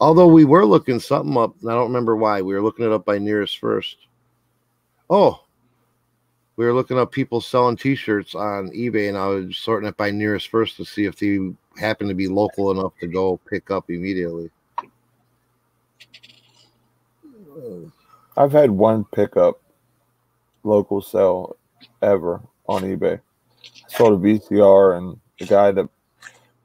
Although 0.00 0.26
we 0.26 0.44
were 0.44 0.64
looking 0.64 0.98
something 1.00 1.36
up, 1.36 1.54
and 1.60 1.70
I 1.70 1.74
don't 1.74 1.88
remember 1.88 2.16
why. 2.16 2.42
We 2.42 2.54
were 2.54 2.62
looking 2.62 2.84
it 2.84 2.92
up 2.92 3.04
by 3.04 3.18
nearest 3.18 3.58
first. 3.58 3.96
Oh, 5.08 5.43
we 6.56 6.64
were 6.64 6.74
looking 6.74 6.98
up 6.98 7.10
people 7.10 7.40
selling 7.40 7.76
T-shirts 7.76 8.34
on 8.34 8.70
eBay, 8.70 9.08
and 9.08 9.18
I 9.18 9.26
was 9.26 9.56
sorting 9.56 9.88
it 9.88 9.96
by 9.96 10.10
nearest 10.10 10.48
first 10.48 10.76
to 10.76 10.84
see 10.84 11.04
if 11.04 11.16
they 11.18 11.52
happened 11.78 12.10
to 12.10 12.14
be 12.14 12.28
local 12.28 12.70
enough 12.70 12.92
to 13.00 13.06
go 13.08 13.40
pick 13.48 13.70
up 13.70 13.90
immediately. 13.90 14.50
I've 18.36 18.52
had 18.52 18.70
one 18.70 19.04
pickup 19.04 19.60
local 20.62 21.00
sell 21.00 21.56
ever 22.02 22.40
on 22.68 22.82
eBay. 22.82 23.20
I 23.20 23.88
sold 23.88 24.24
a 24.24 24.26
VCR 24.26 24.98
and 24.98 25.20
the 25.38 25.46
guy 25.46 25.70
that 25.72 25.88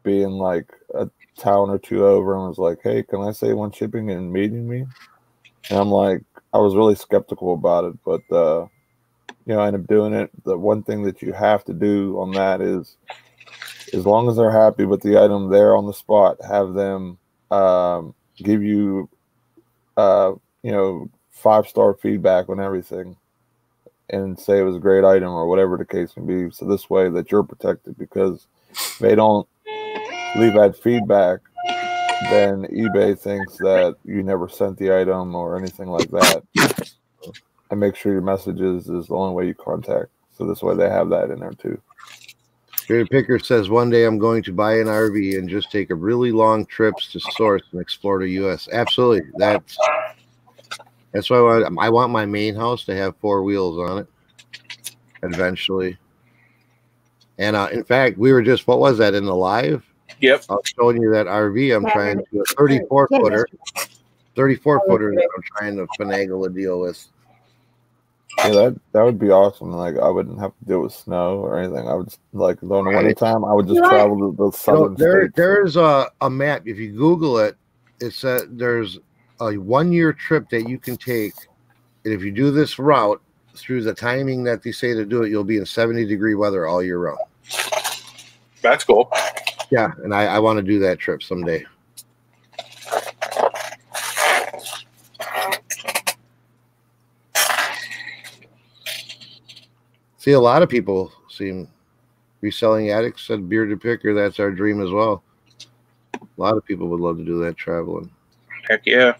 being 0.04 0.32
like 0.32 0.72
a 0.96 1.10
town 1.38 1.70
or 1.70 1.78
two 1.78 2.06
over 2.06 2.36
and 2.36 2.48
was 2.48 2.58
like, 2.58 2.80
Hey, 2.84 3.04
can 3.04 3.22
I 3.22 3.32
say 3.32 3.54
one 3.54 3.72
shipping 3.72 4.12
and 4.12 4.32
meeting 4.32 4.68
me? 4.68 4.86
And 5.70 5.80
I'm 5.80 5.90
like, 5.90 6.22
I 6.54 6.58
was 6.58 6.76
really 6.76 6.96
skeptical 6.96 7.54
about 7.54 7.86
it, 7.86 7.96
but 8.04 8.36
uh 8.36 8.68
you 9.50 9.56
know, 9.56 9.64
end 9.64 9.76
up 9.76 9.88
doing 9.88 10.14
it. 10.14 10.30
The 10.44 10.56
one 10.56 10.84
thing 10.84 11.02
that 11.04 11.24
you 11.24 11.34
have 11.34 11.66
to 11.66 11.74
do 11.74 12.20
on 12.20 12.32
that 12.34 12.62
is 12.62 12.98
as 13.96 14.06
long 14.06 14.30
as 14.30 14.38
they're 14.38 14.52
happy 14.52 14.86
with 14.86 15.02
the 15.02 15.18
item 15.18 15.50
there 15.50 15.76
on 15.76 15.88
the 15.88 15.94
spot, 15.94 16.38
have 16.48 16.76
them 16.76 17.18
um, 17.50 18.14
give 18.38 18.62
you 18.62 19.10
uh, 19.98 20.34
you 20.62 20.72
know, 20.72 21.10
five 21.32 21.68
star 21.68 21.96
feedback 21.96 22.48
on 22.48 22.60
everything 22.60 23.18
and 24.12 24.40
say 24.40 24.60
it 24.60 24.64
was 24.64 24.76
a 24.76 24.80
great 24.80 25.04
item 25.04 25.30
or 25.30 25.48
whatever 25.48 25.78
the 25.78 25.86
case 25.86 26.16
may 26.16 26.46
be. 26.46 26.52
So 26.52 26.66
this 26.66 26.88
way 26.88 27.10
that 27.10 27.32
you're 27.32 27.42
protected 27.42 27.98
because 27.98 28.46
they 29.00 29.16
don't 29.16 29.48
leave 30.36 30.54
that 30.54 30.78
feedback, 30.80 31.40
then 32.30 32.66
eBay 32.66 33.18
thinks 33.18 33.58
that 33.58 33.96
you 34.06 34.22
never 34.22 34.48
sent 34.48 34.78
the 34.78 34.96
item 34.96 35.34
or 35.34 35.58
anything 35.58 35.88
like 35.88 36.12
that. 36.12 36.44
And 37.72 37.80
make 37.80 37.96
sure 37.96 38.12
your 38.12 38.22
messages 38.22 38.90
is 38.90 39.08
the 39.08 39.16
only 39.16 39.36
way 39.36 39.48
you 39.48 39.54
contact. 39.54 40.08
So 40.38 40.46
this 40.46 40.64
way 40.64 40.76
they 40.76 40.90
have 40.90 41.10
that 41.10 41.30
in 41.30 41.40
there 41.40 41.52
too. 41.52 41.80
Jerry 42.88 43.06
Picker 43.06 43.38
says 43.38 43.70
one 43.70 43.92
day 43.92 44.06
I'm 44.06 44.18
going 44.18 44.42
to 44.44 44.54
buy 44.54 44.80
an 44.80 44.88
RV 44.88 45.38
and 45.38 45.48
just 45.48 45.72
take 45.72 45.92
a 45.92 45.96
really 45.96 46.32
long 46.32 46.66
trips 46.66 47.12
to 47.12 47.20
source 47.20 47.62
and 47.72 47.80
explore 47.80 48.20
the 48.20 48.30
U.S. 48.30 48.68
Absolutely, 48.72 49.30
that's 49.38 49.78
that's 51.12 51.30
why 51.30 51.38
I 51.38 51.42
want, 51.42 51.78
I 51.80 51.90
want 51.90 52.12
my 52.12 52.26
main 52.26 52.56
house 52.56 52.86
to 52.86 52.96
have 52.96 53.16
four 53.18 53.44
wheels 53.44 53.78
on 53.78 54.00
it 54.00 54.08
eventually. 55.22 55.98
And 57.38 57.56
uh, 57.56 57.70
in 57.72 57.84
fact, 57.84 58.18
we 58.18 58.32
were 58.32 58.42
just 58.42 58.68
what 58.68 58.80
was 58.80 58.98
that 58.98 59.14
in 59.14 59.26
the 59.26 59.36
live? 59.36 59.84
Yep. 60.22 60.46
I 60.50 60.54
was 60.54 60.74
showing 60.76 61.02
you 61.02 61.12
that 61.12 61.28
RV. 61.28 61.76
I'm 61.76 61.86
trying 61.92 62.18
to 62.18 62.40
a 62.42 62.44
34 62.56 63.08
footer, 63.08 63.48
34 64.36 64.82
footer 64.88 65.14
that 65.16 65.30
I'm 65.38 65.44
trying 65.44 65.78
to 65.78 65.86
finagle 66.00 66.48
a 66.48 66.50
deal 66.50 66.80
with. 66.80 67.08
Yeah, 68.46 68.52
that 68.52 68.80
that 68.94 69.04
would 69.04 69.20
be 69.20 69.30
awesome. 69.32 69.72
Like 69.72 69.98
I 69.98 70.10
wouldn't 70.10 70.40
have 70.40 70.52
to 70.60 70.66
deal 70.66 70.82
with 70.82 70.94
snow 70.94 71.40
or 71.40 71.60
anything. 71.60 71.88
I 71.88 71.94
would 71.94 72.08
just 72.08 72.20
like 72.34 72.60
during 72.62 72.86
the 72.86 72.92
winter 72.92 73.14
time 73.14 73.44
I 73.44 73.54
would 73.54 73.68
just 73.68 73.76
You 73.76 73.82
know 73.82 73.90
travel 73.90 74.32
to 74.32 74.38
the 74.38 74.44
No, 74.46 74.52
southern 74.52 74.96
there, 74.96 75.22
states. 75.24 75.34
there's 75.36 75.76
a, 75.76 76.10
a 76.22 76.30
map. 76.30 76.64
If 76.66 76.78
you 76.78 76.92
Google 76.94 77.40
it, 77.40 77.58
it 78.00 78.14
says 78.14 78.44
there's 78.50 78.98
a 79.42 79.58
one 79.58 79.92
year 79.92 80.14
trip 80.14 80.50
that 80.50 80.70
you 80.70 80.78
can 80.78 80.96
take. 80.98 81.34
And 82.06 82.14
if 82.14 82.24
you 82.24 82.32
do 82.32 82.50
this 82.52 82.80
route 82.80 83.22
through 83.56 83.84
the 83.84 83.94
timing 83.94 84.44
that 84.46 84.64
they 84.64 84.72
say 84.72 84.94
to 84.94 85.06
do 85.06 85.24
it, 85.24 85.30
you'll 85.30 85.44
be 85.44 85.58
in 85.58 85.66
70 85.66 86.06
degree 86.06 86.36
weather 86.36 86.66
all 86.66 86.82
year 86.82 87.00
round. 87.00 87.20
That's 88.62 88.84
cool. 88.86 89.12
Yeah. 89.70 89.92
And 90.04 90.14
I, 90.14 90.26
I 90.26 90.40
want 90.40 90.58
to 90.58 90.64
do 90.64 90.80
that 90.80 90.98
trip 91.00 91.22
someday. 91.24 91.66
See, 100.30 100.34
a 100.34 100.40
lot 100.40 100.62
of 100.62 100.70
people 100.70 101.12
seem 101.28 101.68
reselling 102.42 102.92
addicts 102.92 103.26
said 103.26 103.50
bearded 103.50 103.82
picker. 103.82 104.14
That's 104.14 104.40
our 104.40 104.52
dream 104.52 104.80
as 104.80 104.92
well. 104.92 105.24
A 106.14 106.20
lot 106.38 106.56
of 106.56 106.64
people 106.64 106.88
would 106.90 107.00
love 107.00 107.18
to 107.18 107.26
do 107.26 107.40
that 107.40 107.58
traveling. 107.58 108.12
Heck 108.70 108.86
yeah. 108.86 109.16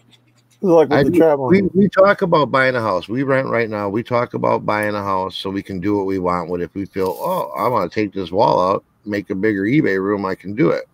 Like 0.60 0.88
with 0.88 1.12
I 1.12 1.18
traveling. 1.18 1.68
We, 1.74 1.80
we 1.82 1.88
talk 1.88 2.22
about 2.22 2.52
buying 2.52 2.76
a 2.76 2.80
house. 2.80 3.08
We 3.08 3.24
rent 3.24 3.48
right 3.48 3.68
now. 3.68 3.88
We 3.88 4.04
talk 4.04 4.34
about 4.34 4.64
buying 4.64 4.94
a 4.94 5.02
house 5.02 5.36
so 5.36 5.50
we 5.50 5.64
can 5.64 5.80
do 5.80 5.96
what 5.96 6.06
we 6.06 6.20
want 6.20 6.48
with. 6.48 6.60
it. 6.60 6.66
If 6.66 6.74
we 6.76 6.84
feel, 6.84 7.16
oh, 7.18 7.50
I 7.58 7.66
want 7.66 7.90
to 7.90 7.92
take 7.92 8.12
this 8.12 8.30
wall 8.30 8.70
out, 8.70 8.84
make 9.04 9.30
a 9.30 9.34
bigger 9.34 9.62
eBay 9.62 10.00
room, 10.00 10.24
I 10.24 10.36
can 10.36 10.54
do 10.54 10.70
it. 10.70 10.84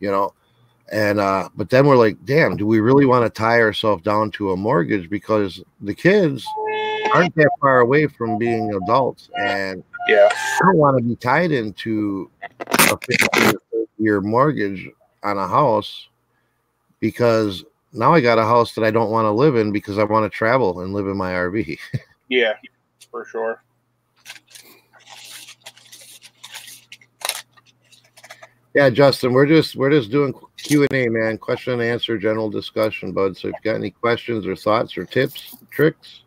You 0.00 0.10
know, 0.10 0.34
and 0.92 1.18
uh, 1.18 1.48
but 1.56 1.70
then 1.70 1.86
we're 1.86 1.96
like, 1.96 2.22
damn, 2.26 2.58
do 2.58 2.66
we 2.66 2.80
really 2.80 3.06
want 3.06 3.24
to 3.24 3.30
tie 3.30 3.62
ourselves 3.62 4.02
down 4.02 4.32
to 4.32 4.52
a 4.52 4.56
mortgage 4.58 5.08
because 5.08 5.62
the 5.80 5.94
kids 5.94 6.46
aren't 7.14 7.34
that 7.36 7.50
far 7.60 7.80
away 7.80 8.06
from 8.06 8.38
being 8.38 8.72
adults, 8.74 9.30
and 9.38 9.82
Yeah. 10.08 10.28
I 10.32 10.58
don't 10.64 10.76
want 10.76 10.98
to 10.98 11.04
be 11.04 11.16
tied 11.16 11.52
into 11.52 12.30
a 12.68 12.98
15 12.98 13.54
year 13.98 14.20
mortgage 14.20 14.88
on 15.22 15.38
a 15.38 15.46
house 15.48 16.08
because 17.00 17.64
now 17.92 18.12
I 18.12 18.20
got 18.20 18.38
a 18.38 18.44
house 18.44 18.74
that 18.74 18.84
I 18.84 18.90
don't 18.90 19.10
want 19.10 19.26
to 19.26 19.30
live 19.30 19.56
in 19.56 19.72
because 19.72 19.98
I 19.98 20.04
want 20.04 20.30
to 20.30 20.36
travel 20.36 20.80
and 20.80 20.92
live 20.92 21.06
in 21.06 21.16
my 21.16 21.32
RV. 21.32 21.78
Yeah. 22.30 22.52
For 23.10 23.24
sure. 23.24 23.62
yeah, 28.74 28.90
Justin, 28.90 29.32
we're 29.32 29.46
just 29.46 29.76
we're 29.76 29.90
just 29.90 30.10
doing 30.10 30.34
Q 30.58 30.82
and 30.82 30.92
A, 30.94 31.08
man. 31.08 31.38
Question 31.38 31.72
and 31.74 31.82
answer, 31.82 32.18
general 32.18 32.50
discussion, 32.50 33.12
bud. 33.12 33.36
So 33.36 33.48
if 33.48 33.54
you 33.54 33.70
got 33.70 33.76
any 33.76 33.90
questions 33.90 34.46
or 34.46 34.54
thoughts 34.54 34.98
or 34.98 35.04
tips, 35.06 35.56
tricks, 35.70 36.20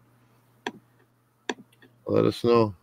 let 2.11 2.25
us 2.25 2.43
know. 2.43 2.75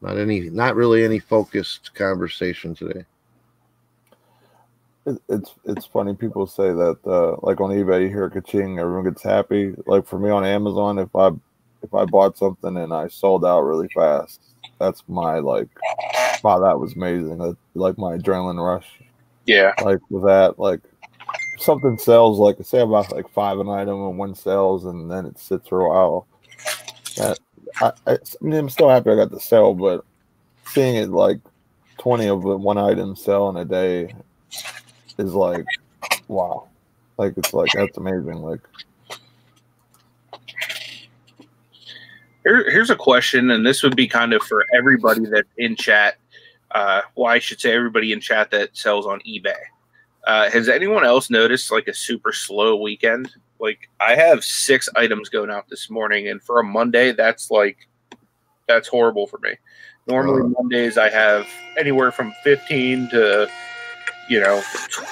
Not 0.00 0.16
any, 0.16 0.48
not 0.48 0.76
really 0.76 1.04
any 1.04 1.18
focused 1.18 1.94
conversation 1.94 2.74
today. 2.74 3.04
It, 5.06 5.20
it's 5.28 5.54
it's 5.64 5.86
funny. 5.86 6.14
People 6.14 6.46
say 6.46 6.72
that 6.72 6.98
uh, 7.06 7.36
like 7.42 7.60
on 7.60 7.70
eBay, 7.70 8.02
you 8.02 8.08
hear 8.08 8.28
ka-ching, 8.30 8.78
everyone 8.78 9.04
gets 9.04 9.22
happy. 9.22 9.74
Like 9.86 10.06
for 10.06 10.18
me 10.18 10.30
on 10.30 10.44
Amazon, 10.44 10.98
if 10.98 11.14
I 11.14 11.28
if 11.82 11.94
I 11.94 12.04
bought 12.04 12.36
something 12.36 12.76
and 12.76 12.92
I 12.92 13.08
sold 13.08 13.44
out 13.44 13.62
really 13.62 13.88
fast, 13.94 14.40
that's 14.78 15.02
my 15.08 15.38
like, 15.38 15.68
wow, 16.42 16.58
that 16.60 16.78
was 16.78 16.94
amazing. 16.94 17.38
That, 17.38 17.56
like 17.74 17.98
my 17.98 18.16
adrenaline 18.16 18.62
rush. 18.62 19.00
Yeah. 19.46 19.72
Like 19.82 20.00
with 20.10 20.24
that, 20.24 20.58
like 20.58 20.80
if 21.54 21.62
something 21.62 21.96
sells, 21.98 22.38
like 22.38 22.56
say 22.62 22.80
about 22.80 23.12
like 23.12 23.30
five 23.32 23.58
an 23.58 23.68
item 23.68 24.06
and 24.06 24.18
one 24.18 24.34
sells, 24.34 24.84
and 24.84 25.10
then 25.10 25.26
it 25.26 25.38
sits 25.38 25.68
for 25.68 25.80
a 25.80 25.88
while. 25.88 26.26
That 27.16 27.38
I, 27.80 27.92
I, 28.06 28.18
I'm 28.42 28.70
still 28.70 28.88
happy 28.88 29.10
I 29.10 29.16
got 29.16 29.30
the 29.30 29.40
sell, 29.40 29.74
but 29.74 30.04
seeing 30.66 30.96
it 30.96 31.10
like 31.10 31.40
twenty 31.98 32.28
of 32.28 32.42
the 32.42 32.56
one 32.56 32.78
item 32.78 33.16
sell 33.16 33.48
in 33.50 33.56
a 33.56 33.64
day 33.64 34.14
is 35.18 35.34
like, 35.34 35.64
wow. 36.28 36.68
Like 37.18 37.34
it's 37.36 37.52
like 37.52 37.70
that's 37.72 37.98
amazing. 37.98 38.36
Like 38.42 38.60
Here, 42.44 42.70
here's 42.70 42.90
a 42.90 42.96
question, 42.96 43.50
and 43.50 43.66
this 43.66 43.82
would 43.82 43.96
be 43.96 44.08
kind 44.08 44.32
of 44.32 44.42
for 44.42 44.64
everybody 44.74 45.26
that's 45.26 45.48
in 45.58 45.76
chat. 45.76 46.16
Uh, 46.70 47.02
well, 47.14 47.30
I 47.30 47.38
should 47.38 47.60
say 47.60 47.72
everybody 47.74 48.12
in 48.12 48.20
chat 48.20 48.50
that 48.52 48.76
sells 48.76 49.06
on 49.06 49.20
eBay. 49.20 49.52
Uh, 50.26 50.48
has 50.50 50.68
anyone 50.68 51.04
else 51.04 51.28
noticed 51.28 51.70
like 51.70 51.88
a 51.88 51.94
super 51.94 52.32
slow 52.32 52.76
weekend? 52.76 53.30
Like 53.60 53.88
I 54.00 54.14
have 54.14 54.42
six 54.42 54.88
items 54.96 55.28
going 55.28 55.50
out 55.50 55.68
this 55.68 55.90
morning, 55.90 56.28
and 56.28 56.42
for 56.42 56.60
a 56.60 56.64
Monday, 56.64 57.12
that's 57.12 57.50
like 57.50 57.76
that's 58.66 58.88
horrible 58.88 59.26
for 59.26 59.38
me. 59.38 59.50
Normally 60.06 60.42
Uh. 60.42 60.48
Mondays 60.58 60.96
I 60.98 61.10
have 61.10 61.46
anywhere 61.78 62.10
from 62.10 62.32
15 62.42 63.10
to 63.10 63.48
you 64.28 64.40
know 64.40 64.62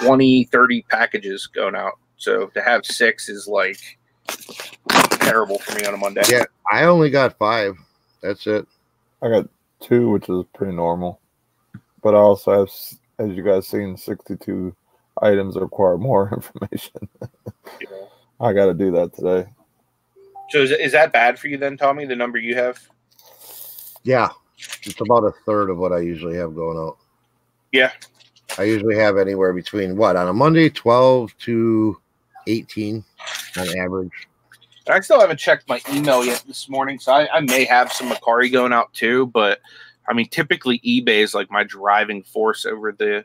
20, 0.01 0.45
30 0.45 0.83
packages 0.89 1.47
going 1.47 1.75
out. 1.75 1.99
So 2.17 2.47
to 2.49 2.63
have 2.63 2.85
six 2.87 3.29
is 3.29 3.47
like 3.47 3.79
terrible 5.11 5.59
for 5.59 5.79
me 5.79 5.87
on 5.87 5.95
a 5.95 5.99
Monday. 5.99 6.23
Yeah. 6.29 6.45
I 6.71 6.85
only 6.85 7.11
got 7.11 7.39
five. 7.39 7.77
That's 8.23 8.47
it. 8.47 8.67
I 9.23 9.29
got 9.29 9.49
two, 9.81 10.11
which 10.11 10.29
is 10.29 10.45
pretty 10.55 10.73
normal. 10.75 11.21
But 12.03 12.15
I 12.15 12.19
also 12.19 12.53
have, 12.53 12.71
as 13.19 13.37
you 13.37 13.43
guys 13.43 13.67
seen, 13.67 13.97
62 13.97 14.75
items 15.23 15.55
that 15.55 15.61
require 15.61 15.99
more 15.99 16.33
information. 16.35 17.09
you 17.81 17.87
know. 17.91 18.09
I 18.41 18.53
got 18.53 18.67
to 18.67 18.75
do 18.75 18.91
that 18.93 19.15
today. 19.15 19.49
So 20.51 20.63
is, 20.63 20.71
is 20.71 20.93
that 20.93 21.13
bad 21.13 21.39
for 21.39 21.49
you 21.49 21.59
then, 21.59 21.77
Tommy? 21.77 22.05
The 22.07 22.17
number 22.17 22.39
you 22.39 22.55
have? 22.55 22.81
Yeah. 24.03 24.31
It's 24.83 25.01
about 25.01 25.25
a 25.25 25.33
third 25.45 25.71
of 25.71 25.79
what 25.79 25.93
I 25.93 26.01
usually 26.01 26.37
have 26.37 26.55
going 26.55 26.79
out. 26.79 26.97
Yeah. 27.73 27.93
I 28.57 28.65
usually 28.65 28.97
have 28.97 29.19
anywhere 29.19 29.53
between 29.53 29.97
what 29.97 30.17
on 30.17 30.29
a 30.29 30.33
Monday, 30.33 30.71
12 30.71 31.37
to 31.39 32.01
18 32.47 33.05
on 33.57 33.79
average. 33.79 34.29
I 34.89 35.01
still 35.01 35.21
haven't 35.21 35.39
checked 35.39 35.69
my 35.69 35.81
email 35.93 36.25
yet 36.25 36.43
this 36.47 36.69
morning, 36.69 36.99
so 36.99 37.13
I, 37.13 37.29
I 37.37 37.41
may 37.41 37.65
have 37.65 37.93
some 37.93 38.09
Mercari 38.09 38.51
going 38.51 38.73
out 38.73 38.93
too. 38.95 39.27
But 39.27 39.61
I 40.09 40.15
mean, 40.15 40.29
typically 40.29 40.81
eBay 40.81 41.19
is 41.19 41.35
like 41.35 41.51
my 41.51 41.63
driving 41.63 42.23
force 42.23 42.65
over 42.65 42.93
the 42.93 43.25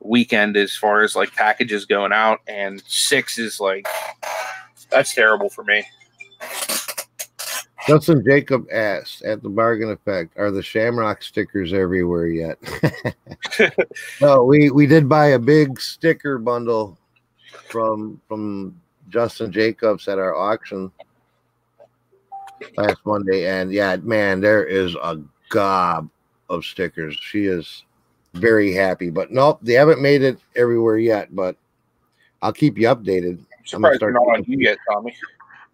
weekend 0.00 0.56
as 0.56 0.76
far 0.76 1.02
as 1.02 1.16
like 1.16 1.34
packages 1.34 1.86
going 1.86 2.12
out, 2.12 2.40
and 2.46 2.82
six 2.86 3.38
is 3.38 3.58
like 3.58 3.88
that's 4.90 5.14
terrible 5.14 5.48
for 5.48 5.64
me. 5.64 5.84
Justin 7.86 8.22
Jacob 8.22 8.66
asked 8.70 9.22
at 9.22 9.42
the 9.42 9.48
bargain 9.48 9.90
effect, 9.90 10.36
are 10.36 10.50
the 10.50 10.62
shamrock 10.62 11.22
stickers 11.22 11.72
everywhere 11.72 12.26
yet? 12.26 12.58
no, 14.20 14.44
we 14.44 14.70
we 14.70 14.86
did 14.86 15.08
buy 15.08 15.28
a 15.28 15.38
big 15.38 15.80
sticker 15.80 16.36
bundle 16.36 16.98
from 17.70 18.20
from 18.28 18.78
Justin 19.08 19.50
Jacobs 19.50 20.06
at 20.06 20.18
our 20.18 20.34
auction 20.34 20.92
last 22.76 22.98
Monday, 23.04 23.48
and 23.48 23.72
yeah, 23.72 23.96
man, 23.96 24.40
there 24.40 24.64
is 24.64 24.94
a 24.96 25.18
gob 25.48 26.10
of 26.50 26.64
stickers. 26.64 27.16
She 27.20 27.46
is 27.46 27.84
very 28.34 28.72
happy, 28.72 29.10
but 29.10 29.30
nope, 29.30 29.60
they 29.62 29.74
haven't 29.74 30.02
made 30.02 30.22
it 30.22 30.38
everywhere 30.56 30.98
yet. 30.98 31.34
But 31.34 31.56
I'll 32.42 32.52
keep 32.52 32.78
you 32.78 32.88
updated. 32.88 33.38
I'm 33.74 33.80
surprised 33.82 34.00
they're 34.00 34.12
not 34.12 34.22
on 34.22 34.44
you 34.46 34.58
yet, 34.58 34.78
Tommy. 34.90 35.14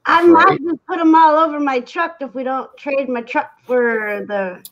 I 0.07 0.23
might 0.27 0.45
Right. 0.45 0.61
just 0.63 0.87
put 0.87 0.99
them 0.99 1.15
all 1.15 1.37
over 1.37 1.59
my 1.61 1.81
truck 1.81 2.17
if 2.21 2.35
we 2.35 2.43
don't 2.45 2.75
trade 2.77 3.09
my 3.09 3.23
truck 3.23 3.53
for 3.65 4.25
the 4.27 4.63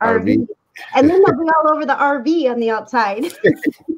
RV. 0.00 0.22
RV. 0.38 0.48
And 0.94 1.10
then 1.10 1.20
they'll 1.24 1.36
be 1.36 1.50
all 1.56 1.72
over 1.72 1.84
the 1.84 1.94
RV 1.94 2.50
on 2.50 2.60
the 2.60 2.70
outside. 2.70 3.32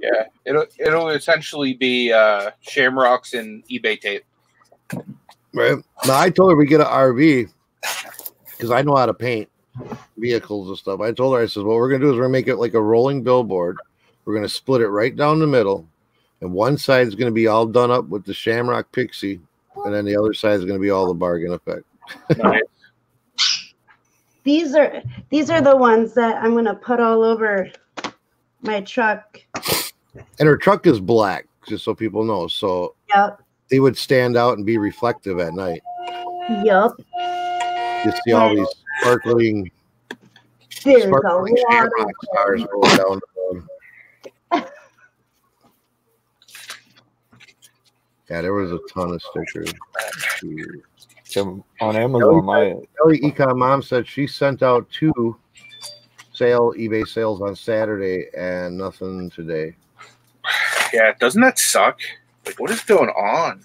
Yeah, 0.02 0.24
it'll 0.46 0.64
it'll 0.78 1.10
essentially 1.10 1.74
be 1.74 2.10
uh, 2.10 2.52
Shamrocks 2.60 3.34
and 3.34 3.62
eBay 3.68 4.00
tape. 4.00 4.24
Right. 5.52 5.76
Now 6.06 6.18
I 6.18 6.30
told 6.30 6.50
her 6.52 6.56
we 6.56 6.64
get 6.64 6.80
an 6.80 6.86
RV 6.86 7.50
because 8.52 8.70
I 8.70 8.80
know 8.80 8.96
how 8.96 9.04
to 9.04 9.12
paint 9.12 9.50
vehicles 10.16 10.68
and 10.68 10.78
stuff. 10.78 11.00
I 11.00 11.12
told 11.12 11.36
her 11.36 11.42
I 11.42 11.46
said, 11.46 11.64
what 11.64 11.76
we're 11.76 11.90
gonna 11.90 12.04
do 12.04 12.10
is 12.12 12.16
we're 12.16 12.22
gonna 12.22 12.32
make 12.32 12.48
it 12.48 12.56
like 12.56 12.72
a 12.72 12.80
rolling 12.80 13.22
billboard. 13.22 13.76
We're 14.24 14.34
gonna 14.34 14.48
split 14.48 14.80
it 14.80 14.88
right 14.88 15.14
down 15.14 15.38
the 15.38 15.46
middle, 15.46 15.86
and 16.40 16.52
one 16.52 16.76
side 16.78 17.06
is 17.06 17.14
gonna 17.14 17.30
be 17.30 17.46
all 17.46 17.66
done 17.66 17.90
up 17.90 18.06
with 18.08 18.24
the 18.24 18.34
Shamrock 18.34 18.90
Pixie, 18.92 19.40
and 19.84 19.94
then 19.94 20.04
the 20.04 20.16
other 20.16 20.34
side 20.34 20.58
is 20.58 20.64
gonna 20.64 20.78
be 20.78 20.90
all 20.90 21.06
the 21.06 21.14
bargain 21.14 21.52
effect. 21.52 21.84
Nice. 22.36 22.62
These 24.42 24.74
are 24.74 25.02
these 25.28 25.50
are 25.50 25.60
the 25.60 25.76
ones 25.76 26.14
that 26.14 26.42
I'm 26.42 26.54
gonna 26.54 26.74
put 26.74 26.98
all 26.98 27.22
over 27.22 27.70
my 28.62 28.80
truck. 28.80 29.38
And 30.38 30.48
her 30.48 30.56
truck 30.56 30.86
is 30.86 30.98
black, 30.98 31.46
just 31.68 31.84
so 31.84 31.94
people 31.94 32.24
know. 32.24 32.46
So 32.48 32.94
Yep. 33.14 33.42
they 33.70 33.80
would 33.80 33.98
stand 33.98 34.38
out 34.38 34.56
and 34.56 34.64
be 34.64 34.78
reflective 34.78 35.38
at 35.40 35.52
night. 35.52 35.82
Yep. 36.64 36.92
You 38.04 38.12
see 38.24 38.32
all 38.32 38.54
these 38.54 38.66
sparkling, 39.02 39.70
There's 40.84 41.04
a 41.04 41.08
sparkling 41.08 41.54
lot 41.54 41.72
Shamrock 41.72 42.08
of 42.08 42.14
stars 42.32 42.66
rolling 42.72 42.96
down 42.96 43.20
the 43.20 43.20
road. 43.36 43.68
Yeah, 48.30 48.42
there 48.42 48.54
was 48.54 48.70
a 48.70 48.78
ton 48.92 49.12
of 49.12 49.22
stickers. 49.22 49.72
So 51.24 51.64
on 51.80 51.96
Amazon, 51.96 52.44
my 52.44 52.76
Kelly 52.96 53.20
Econ 53.20 53.56
Mom 53.56 53.82
said 53.82 54.06
she 54.06 54.26
sent 54.26 54.62
out 54.62 54.88
two 54.90 55.36
sale 56.32 56.72
eBay 56.76 57.06
sales 57.06 57.42
on 57.42 57.56
Saturday 57.56 58.26
and 58.36 58.78
nothing 58.78 59.30
today. 59.30 59.74
Yeah, 60.92 61.12
doesn't 61.18 61.40
that 61.42 61.58
suck? 61.58 62.00
Like, 62.46 62.58
what 62.60 62.70
is 62.70 62.82
going 62.82 63.10
on? 63.10 63.64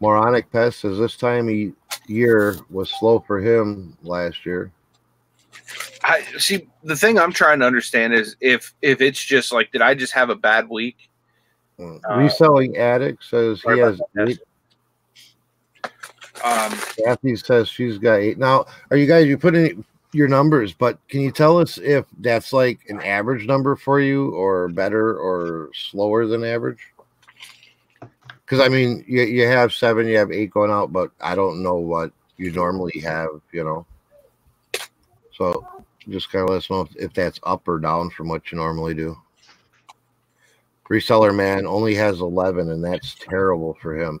Moronic 0.00 0.50
Pest 0.50 0.80
says 0.80 0.98
this 0.98 1.16
time 1.16 1.48
of 1.48 2.08
year 2.08 2.56
was 2.70 2.90
slow 2.98 3.18
for 3.20 3.40
him 3.40 3.96
last 4.02 4.46
year. 4.46 4.70
I 6.04 6.22
see. 6.38 6.68
The 6.84 6.96
thing 6.96 7.18
I'm 7.18 7.32
trying 7.32 7.60
to 7.60 7.66
understand 7.66 8.14
is 8.14 8.36
if 8.40 8.74
if 8.80 9.00
it's 9.00 9.22
just 9.22 9.52
like, 9.52 9.72
did 9.72 9.82
I 9.82 9.94
just 9.94 10.12
have 10.12 10.30
a 10.30 10.36
bad 10.36 10.68
week? 10.68 11.10
Mm. 11.78 12.00
Uh, 12.08 12.16
Reselling 12.16 12.76
Addict 12.76 13.22
says 13.24 13.62
he 13.62 13.78
has 13.78 14.00
eight. 14.18 14.38
Um, 16.44 16.72
Kathy 17.04 17.36
says 17.36 17.68
she's 17.68 17.98
got 17.98 18.16
eight. 18.16 18.38
Now, 18.38 18.66
are 18.90 18.96
you 18.96 19.06
guys 19.06 19.26
you 19.26 19.38
put 19.38 19.54
in 19.54 19.84
your 20.12 20.28
numbers, 20.28 20.72
but 20.72 20.98
can 21.08 21.20
you 21.20 21.30
tell 21.30 21.58
us 21.58 21.78
if 21.78 22.04
that's 22.20 22.52
like 22.52 22.80
an 22.88 23.00
average 23.02 23.46
number 23.46 23.76
for 23.76 24.00
you 24.00 24.30
or 24.34 24.68
better 24.68 25.18
or 25.18 25.70
slower 25.74 26.26
than 26.26 26.44
average? 26.44 26.80
Because 28.44 28.60
I 28.60 28.68
mean, 28.68 29.04
you, 29.06 29.22
you 29.22 29.46
have 29.46 29.72
seven, 29.72 30.06
you 30.06 30.16
have 30.18 30.30
eight 30.30 30.50
going 30.50 30.70
out, 30.70 30.92
but 30.92 31.10
I 31.20 31.34
don't 31.34 31.62
know 31.62 31.76
what 31.76 32.12
you 32.36 32.52
normally 32.52 33.00
have, 33.00 33.28
you 33.52 33.64
know. 33.64 33.86
So 35.32 35.66
just 36.08 36.30
kind 36.30 36.44
of 36.44 36.50
let 36.50 36.58
us 36.58 36.70
know 36.70 36.82
if, 36.82 36.96
if 36.96 37.12
that's 37.12 37.40
up 37.42 37.66
or 37.66 37.78
down 37.78 38.10
from 38.10 38.28
what 38.28 38.50
you 38.50 38.56
normally 38.56 38.94
do. 38.94 39.16
Reseller 40.90 41.34
man 41.34 41.66
only 41.66 41.94
has 41.94 42.20
11, 42.20 42.70
and 42.70 42.84
that's 42.84 43.16
terrible 43.16 43.76
for 43.80 43.96
him. 43.96 44.20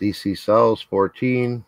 DC 0.00 0.36
Sales 0.36 0.80
14. 0.82 1.64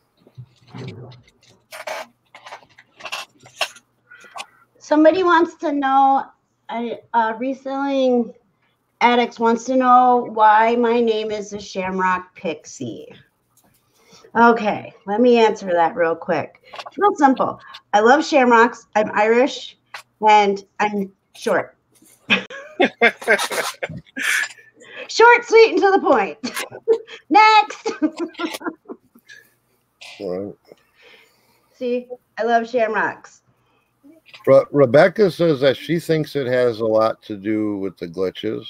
Somebody 4.79 5.23
wants 5.23 5.57
to 5.57 5.73
know, 5.73 6.25
I- 6.69 7.01
uh, 7.13 7.35
reselling 7.39 8.33
addicts 9.01 9.39
wants 9.39 9.65
to 9.65 9.77
know 9.77 10.31
why 10.33 10.77
my 10.77 11.01
name 11.01 11.31
is 11.31 11.51
the 11.51 11.61
Shamrock 11.61 12.35
Pixie. 12.35 13.13
Okay, 14.37 14.93
let 15.07 15.21
me 15.21 15.39
answer 15.39 15.73
that 15.73 15.97
real 15.97 16.17
quick. 16.17 16.63
It's 16.87 16.99
real 16.99 17.15
simple. 17.17 17.61
I 17.93 18.01
love 18.01 18.25
shamrocks. 18.25 18.87
I'm 18.95 19.11
Irish 19.15 19.79
and 20.27 20.65
I'm 20.79 21.13
short. 21.37 21.77
Short, 25.09 25.45
sweet, 25.45 25.73
and 25.73 25.81
to 25.81 25.91
the 25.93 26.01
point. 26.01 26.39
Next. 27.31 27.93
Right. 30.21 30.55
See, 31.75 32.09
I 32.39 32.43
love 32.43 32.69
shamrocks. 32.69 33.43
Re- 34.47 34.65
Rebecca 34.73 35.31
says 35.31 35.61
that 35.61 35.77
she 35.77 36.01
thinks 36.01 36.35
it 36.35 36.47
has 36.47 36.81
a 36.81 36.87
lot 36.87 37.23
to 37.23 37.37
do 37.37 37.79
with 37.79 37.97
the 37.99 38.09
glitches. 38.09 38.67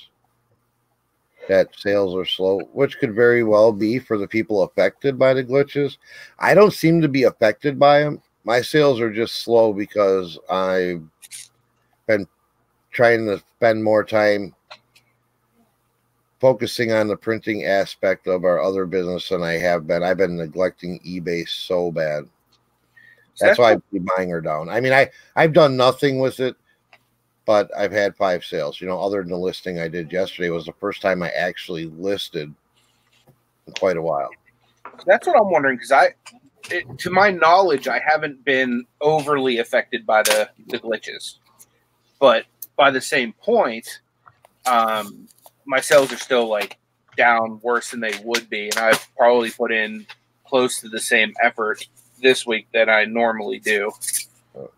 That 1.49 1.69
sales 1.77 2.17
are 2.17 2.25
slow, 2.25 2.59
which 2.73 2.99
could 2.99 3.15
very 3.15 3.45
well 3.45 3.73
be 3.73 3.99
for 3.99 4.19
the 4.19 4.27
people 4.27 4.63
affected 4.63 5.19
by 5.19 5.33
the 5.33 5.45
glitches. 5.45 5.97
I 6.39 6.55
don't 6.55 6.73
seem 6.73 7.01
to 7.03 7.09
be 7.09 7.23
affected 7.23 7.79
by 7.79 8.01
them. 8.01 8.21
My 8.45 8.61
sales 8.61 9.01
are 9.01 9.13
just 9.13 9.43
slow 9.43 9.73
because 9.73 10.39
I've 10.51 11.03
been 12.07 12.27
trying 12.97 13.27
to 13.27 13.43
spend 13.57 13.85
more 13.85 14.03
time 14.03 14.55
focusing 16.41 16.93
on 16.93 17.09
the 17.09 17.17
printing 17.17 17.65
aspect 17.65 18.27
of 18.27 18.45
our 18.45 18.61
other 18.61 18.87
business 18.87 19.29
than 19.29 19.43
I 19.43 19.55
have 19.55 19.87
been. 19.87 20.03
I've 20.03 20.17
been 20.17 20.37
neglecting 20.37 20.99
eBay 21.01 21.49
so 21.49 21.93
bad. 21.93 22.25
That's 23.39 23.59
why 23.59 23.73
I'm 23.73 23.83
buying 24.17 24.31
her 24.31 24.41
down. 24.41 24.71
I 24.71 24.81
mean, 24.81 24.95
I 24.95 25.11
I've 25.37 25.53
done 25.53 25.77
nothing 25.77 26.19
with 26.21 26.41
it 26.41 26.57
but 27.47 27.71
I've 27.77 27.93
had 27.93 28.17
five 28.17 28.45
sales. 28.45 28.81
You 28.81 28.89
know, 28.89 29.01
other 29.01 29.23
than 29.23 29.31
the 29.31 29.39
listing 29.39 29.79
I 29.79 29.89
did 29.89 30.13
yesterday 30.13 30.51
was 30.51 30.67
the 30.67 30.73
first 30.73 31.01
time 31.01 31.23
I 31.23 31.31
actually 31.31 31.87
listed 31.87 32.53
in 33.67 33.73
quite 33.79 33.97
a 33.97 34.03
while. 34.03 34.29
That's 35.07 35.27
what 35.27 35.41
I'm 35.41 35.51
wondering 35.51 35.77
because 35.77 35.93
I, 35.93 36.15
it, 36.71 36.99
to 36.99 37.11
my 37.11 37.31
knowledge, 37.31 37.89
I 37.89 38.01
haven't 38.05 38.45
been 38.45 38.85
overly 39.01 39.59
affected 39.59 40.05
by 40.05 40.23
the 40.25 40.51
the 40.67 40.79
glitches, 40.79 41.37
but 42.19 42.45
by 42.77 42.91
the 42.91 43.01
same 43.01 43.33
point, 43.33 44.01
um, 44.67 45.29
my 45.65 45.81
sales 45.81 46.13
are 46.13 46.19
still 46.19 46.49
like 46.49 46.79
down 47.17 47.61
worse 47.63 47.91
than 47.91 48.01
they 48.01 48.13
would 48.25 48.49
be, 48.51 48.69
and 48.69 48.79
I've 48.79 49.09
probably 49.17 49.51
put 49.51 49.73
in 49.73 50.07
close 50.47 50.81
to 50.81 50.89
the 50.89 51.01
same 51.01 51.35
effort 51.43 51.87
this 52.23 52.47
week 52.47 52.67
that 52.73 52.89
I 52.89 53.05
normally 53.05 53.59
do. 53.59 53.91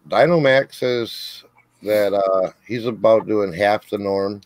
Dynamax 0.08 0.74
says 0.74 1.44
that 1.82 2.12
uh, 2.12 2.52
he's 2.66 2.86
about 2.86 3.26
doing 3.26 3.52
half 3.52 3.88
the 3.90 3.98
norm. 3.98 4.40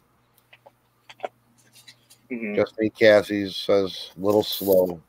Mhm. 2.30 2.56
Just 2.56 2.78
me, 2.78 2.90
Cassie 2.90 3.50
says 3.50 4.10
a 4.16 4.24
little 4.24 4.42
slow. 4.42 5.00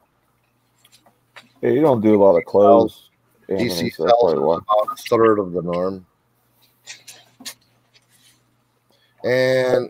Yeah, 1.62 1.70
you 1.70 1.82
don't 1.82 2.02
do 2.02 2.16
a 2.16 2.22
lot 2.22 2.38
of 2.38 2.44
clothes. 2.46 3.10
DC 3.50 3.62
Anthony, 3.62 3.90
so 3.90 4.08
sells 4.08 4.32
that's 4.32 4.42
about 4.42 4.88
a 4.92 4.96
third 5.10 5.40
of 5.40 5.54
the 5.54 5.62
norm. 5.62 6.06
And 9.24 9.90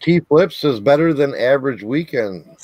T 0.00 0.20
Flips 0.20 0.64
is 0.64 0.80
better 0.80 1.12
than 1.12 1.34
average 1.34 1.82
weekend. 1.82 2.56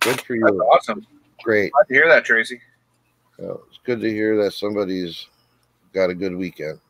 Good 0.00 0.20
for 0.22 0.34
you. 0.34 0.44
That's 0.44 0.56
awesome. 0.56 1.06
Great. 1.42 1.72
Glad 1.72 1.88
to 1.88 1.94
hear 1.94 2.08
that, 2.08 2.24
Tracy. 2.24 2.60
Yeah, 3.38 3.52
it's 3.68 3.78
good 3.84 4.00
to 4.00 4.10
hear 4.10 4.42
that 4.42 4.52
somebody's 4.52 5.26
got 5.92 6.10
a 6.10 6.14
good 6.14 6.34
weekend. 6.34 6.80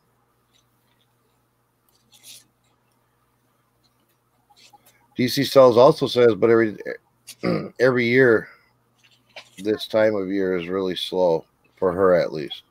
DC 5.17 5.45
Sales 5.49 5.77
also 5.77 6.07
says, 6.07 6.35
but 6.35 6.49
every 6.49 6.77
every 7.79 8.05
year, 8.07 8.47
this 9.57 9.87
time 9.87 10.15
of 10.15 10.29
year 10.29 10.57
is 10.57 10.67
really 10.67 10.95
slow 10.95 11.45
for 11.75 11.91
her 11.91 12.15
at 12.15 12.33
least. 12.33 12.63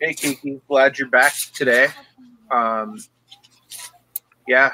Hey, 0.00 0.14
Kiki, 0.14 0.60
glad 0.66 0.98
you're 0.98 1.08
back 1.08 1.34
today. 1.52 1.88
Um, 2.50 2.98
yeah, 4.50 4.72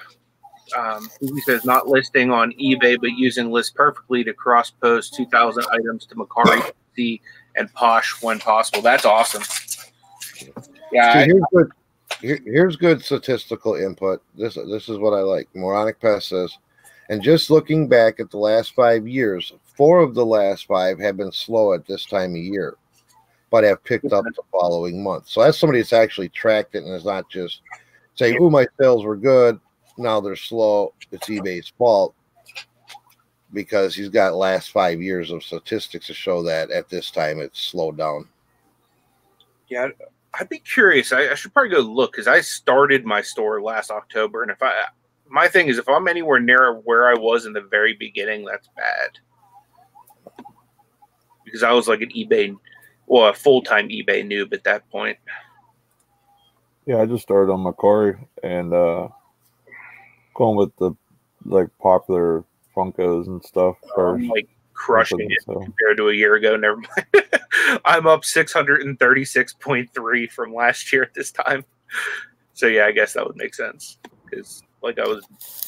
um, 0.75 1.07
Kiki 1.21 1.39
says 1.43 1.67
not 1.67 1.87
listing 1.87 2.31
on 2.31 2.53
eBay, 2.53 2.99
but 2.99 3.11
using 3.11 3.51
list 3.51 3.75
perfectly 3.75 4.25
to 4.25 4.33
cross 4.33 4.71
post 4.71 5.15
2,000 5.15 5.65
items 5.71 6.07
to 6.07 6.15
Mercari 6.15 6.73
PC 6.97 7.21
and 7.57 7.73
Posh 7.75 8.23
when 8.23 8.39
possible. 8.39 8.81
That's 8.81 9.05
awesome. 9.05 9.43
Yeah, 10.91 11.13
See, 11.13 11.19
I, 11.19 11.25
here's 11.27 11.43
good. 11.53 11.71
Here, 12.23 12.41
here's 12.45 12.77
good 12.77 13.05
statistical 13.05 13.75
input. 13.75 14.23
This 14.35 14.55
this 14.55 14.89
is 14.89 14.97
what 14.97 15.13
I 15.13 15.21
like. 15.21 15.47
Moronic 15.55 16.01
Pest 16.01 16.29
says, 16.29 16.57
and 17.11 17.23
just 17.23 17.51
looking 17.51 17.87
back 17.87 18.19
at 18.19 18.31
the 18.31 18.39
last 18.39 18.75
five 18.75 19.07
years, 19.07 19.53
four 19.77 20.01
of 20.01 20.15
the 20.15 20.25
last 20.25 20.67
five 20.67 20.99
have 21.01 21.19
been 21.19 21.33
slow 21.33 21.75
at 21.75 21.87
this 21.87 22.07
time 22.07 22.31
of 22.31 22.39
year, 22.39 22.77
but 23.51 23.65
have 23.65 23.85
picked 23.85 24.13
up 24.13 24.25
the 24.25 24.43
following 24.51 25.03
month. 25.03 25.29
So 25.29 25.43
that's 25.43 25.59
somebody 25.59 25.81
that's 25.81 25.93
actually 25.93 26.31
tracked 26.31 26.75
it 26.75 26.85
and 26.85 26.95
is 26.95 27.05
not 27.05 27.29
just 27.29 27.61
saying, 28.15 28.39
"Oh, 28.41 28.49
my 28.49 28.67
sales 28.81 29.05
were 29.05 29.17
good, 29.17 29.61
now 29.99 30.21
they're 30.21 30.37
slow." 30.37 30.95
It's 31.13 31.29
eBay's 31.29 31.73
fault 31.79 32.15
because 33.53 33.95
he's 33.95 34.09
got 34.09 34.35
last 34.35 34.71
five 34.71 35.01
years 35.01 35.31
of 35.31 35.43
statistics 35.43 36.09
to 36.09 36.15
show 36.15 36.43
that 36.43 36.71
at 36.71 36.89
this 36.89 37.11
time 37.11 37.41
it's 37.41 37.61
slowed 37.61 37.97
down. 37.97 38.29
yeah, 39.69 39.89
I'd 40.39 40.49
be 40.49 40.59
curious. 40.59 41.13
I, 41.13 41.31
I 41.31 41.35
should 41.35 41.53
probably 41.53 41.71
go 41.71 41.81
look 41.81 42.13
because 42.13 42.27
I 42.29 42.41
started 42.41 43.05
my 43.05 43.23
store 43.23 43.63
last 43.63 43.91
October, 43.91 44.43
and 44.43 44.51
if 44.51 44.63
I, 44.63 44.73
my 45.29 45.49
thing 45.49 45.69
is, 45.69 45.79
if 45.79 45.89
I'm 45.89 46.09
anywhere 46.09 46.41
near 46.41 46.75
where 46.75 47.09
I 47.09 47.15
was 47.15 47.47
in 47.47 47.53
the 47.53 47.63
very 47.63 47.95
beginning, 47.95 48.45
that's 48.45 48.69
bad. 48.77 49.19
Because 51.45 51.63
I 51.63 51.73
was 51.73 51.89
like 51.89 52.01
an 52.01 52.11
eBay, 52.11 52.57
well, 53.07 53.29
a 53.29 53.35
full 53.35 53.63
time 53.63 53.89
eBay 53.89 54.27
noob 54.27 54.53
at 54.53 54.65
that 54.65 54.89
point. 54.91 55.17
Yeah, 56.87 56.99
I 56.99 57.07
just 57.07 57.23
started 57.23 57.53
on 57.53 57.61
Mercari 57.65 58.19
and 58.43 58.73
uh 58.73 59.09
going 60.37 60.57
with 60.57 60.75
the 60.77 60.93
like 61.45 61.69
popular 61.79 62.45
Funkos 62.77 63.27
and 63.27 63.45
stuff 63.45 63.77
first. 63.95 64.23
I'm 64.23 64.29
like 64.29 64.49
crushing 64.75 65.31
it 65.31 65.43
So, 65.45 65.55
compared 65.55 65.97
to 65.97 66.11
a 66.11 66.15
year 66.15 66.35
ago. 66.35 66.57
Never 66.57 66.77
mind. 66.77 67.07
I'm 67.85 68.07
up 68.07 68.23
636.3 68.23 70.31
from 70.31 70.55
last 70.55 70.93
year 70.93 71.03
at 71.03 71.15
this 71.15 71.33
time. 71.33 71.65
So 72.53 72.67
yeah, 72.67 72.87
I 72.87 72.93
guess 72.93 73.15
that 73.15 73.27
would 73.27 73.37
make 73.37 73.55
sense 73.55 73.99
because 74.25 74.63
like 74.83 74.99
I 74.99 75.07
was, 75.07 75.25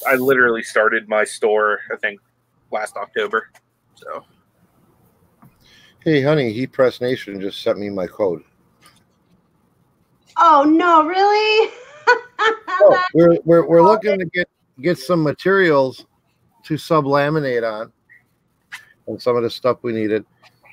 I 0.07 0.15
literally 0.15 0.63
started 0.63 1.09
my 1.09 1.25
store 1.25 1.81
I 1.93 1.97
think 1.97 2.21
last 2.71 2.97
October. 2.97 3.51
So 3.95 4.25
Hey, 6.05 6.23
honey, 6.23 6.53
Heat 6.53 6.73
Press 6.73 7.01
Nation 7.01 7.41
just 7.41 7.63
sent 7.63 7.79
me 7.79 7.91
my 7.91 8.07
code. 8.07 8.45
Oh 10.37 10.65
no, 10.65 11.07
really? 11.07 11.73
Oh, 12.81 13.03
we're, 13.13 13.39
we're, 13.45 13.67
we're 13.67 13.81
oh, 13.81 13.85
looking 13.85 14.21
to 14.21 14.25
get 14.27 14.49
get 14.81 14.99
some 14.99 15.23
materials 15.23 16.07
to 16.65 16.75
sublaminate 16.75 17.63
on 17.63 17.93
and 19.07 19.21
some 19.21 19.37
of 19.37 19.43
the 19.43 19.51
stuff 19.51 19.79
we 19.83 19.93
needed. 19.93 20.25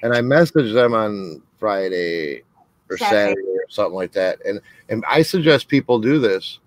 And 0.04 0.14
I 0.14 0.22
messaged 0.22 0.74
them 0.74 0.94
on 0.94 1.42
Friday 1.58 2.44
or 2.90 2.98
Saturday. 2.98 3.16
Saturday 3.16 3.48
or 3.48 3.66
something 3.70 3.96
like 3.96 4.12
that. 4.14 4.40
And 4.46 4.62
and 4.90 5.04
I 5.10 5.22
suggest 5.22 5.68
people 5.68 6.00
do 6.00 6.20
this 6.20 6.60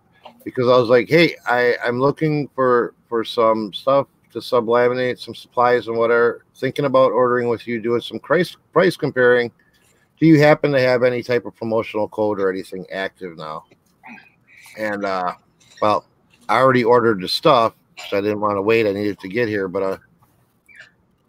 because 0.44 0.66
I 0.66 0.76
was 0.78 0.88
like, 0.88 1.08
hey, 1.08 1.36
I, 1.46 1.76
I'm 1.84 2.00
looking 2.00 2.48
for 2.54 2.94
for 3.08 3.24
some 3.24 3.72
stuff 3.72 4.06
to 4.32 4.38
sublaminate, 4.40 5.18
some 5.18 5.34
supplies 5.34 5.88
and 5.88 5.96
whatever. 5.96 6.44
Thinking 6.56 6.84
about 6.84 7.12
ordering 7.12 7.48
with 7.48 7.66
you, 7.66 7.80
doing 7.80 8.00
some 8.00 8.18
price 8.18 8.56
price 8.72 8.96
comparing. 8.96 9.52
Do 10.18 10.26
you 10.26 10.40
happen 10.40 10.72
to 10.72 10.80
have 10.80 11.04
any 11.04 11.22
type 11.22 11.46
of 11.46 11.54
promotional 11.54 12.08
code 12.08 12.40
or 12.40 12.50
anything 12.50 12.86
active 12.90 13.36
now? 13.36 13.64
And 14.76 15.04
uh, 15.04 15.34
well, 15.80 16.06
I 16.48 16.58
already 16.58 16.84
ordered 16.84 17.20
the 17.20 17.28
stuff, 17.28 17.74
so 18.08 18.18
I 18.18 18.20
didn't 18.20 18.40
want 18.40 18.56
to 18.56 18.62
wait. 18.62 18.86
I 18.86 18.92
needed 18.92 19.18
to 19.20 19.28
get 19.28 19.48
here, 19.48 19.68
but 19.68 19.82
uh, 19.82 19.98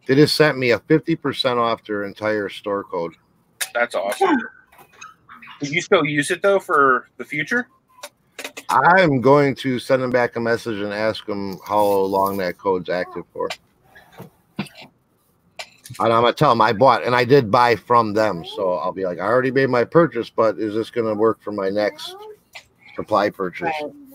they 0.07 0.15
just 0.15 0.35
sent 0.35 0.57
me 0.57 0.71
a 0.71 0.79
fifty 0.79 1.15
percent 1.15 1.59
off 1.59 1.83
their 1.83 2.03
entire 2.03 2.49
store 2.49 2.83
code. 2.83 3.15
that's 3.73 3.95
awesome. 3.95 4.37
Do 5.61 5.71
you 5.71 5.81
still 5.81 6.05
use 6.05 6.31
it 6.31 6.41
though 6.41 6.59
for 6.59 7.09
the 7.17 7.25
future? 7.25 7.67
I'm 8.69 9.19
going 9.19 9.55
to 9.55 9.79
send 9.79 10.01
them 10.01 10.11
back 10.11 10.35
a 10.35 10.39
message 10.39 10.79
and 10.79 10.93
ask 10.93 11.25
them 11.25 11.57
how 11.65 11.83
long 11.83 12.37
that 12.37 12.57
code's 12.57 12.89
active 12.89 13.23
for. 13.33 13.49
And 15.99 16.13
I'm 16.13 16.21
gonna 16.21 16.33
tell 16.33 16.51
them 16.51 16.61
I 16.61 16.71
bought 16.71 17.03
and 17.03 17.15
I 17.15 17.25
did 17.25 17.49
buy 17.49 17.75
from 17.75 18.13
them, 18.13 18.45
so 18.45 18.73
I'll 18.73 18.91
be 18.91 19.05
like, 19.05 19.17
I 19.17 19.23
already 19.23 19.51
made 19.51 19.69
my 19.69 19.83
purchase, 19.83 20.29
but 20.29 20.59
is 20.59 20.75
this 20.75 20.91
gonna 20.91 21.15
work 21.15 21.41
for 21.41 21.51
my 21.51 21.69
next 21.69 22.15
supply 22.95 23.31
purchase? 23.31 23.73
Right. 23.81 24.08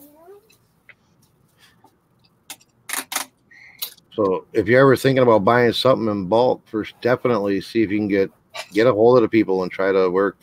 So 4.15 4.47
if 4.53 4.69
you're 4.69 4.81
ever 4.81 4.97
thinking 4.97 5.23
about 5.23 5.45
buying 5.45 5.73
something 5.73 6.09
in 6.09 6.27
bulk, 6.27 6.67
first 6.69 6.95
definitely 7.01 7.61
see 7.61 7.83
if 7.83 7.91
you 7.91 7.99
can 7.99 8.09
get 8.09 8.31
get 8.73 8.87
a 8.87 8.93
hold 8.93 9.19
of 9.19 9.23
the 9.23 9.29
people 9.29 9.63
and 9.63 9.73
try 9.73 9.91
to 9.93 10.09
work. 10.11 10.37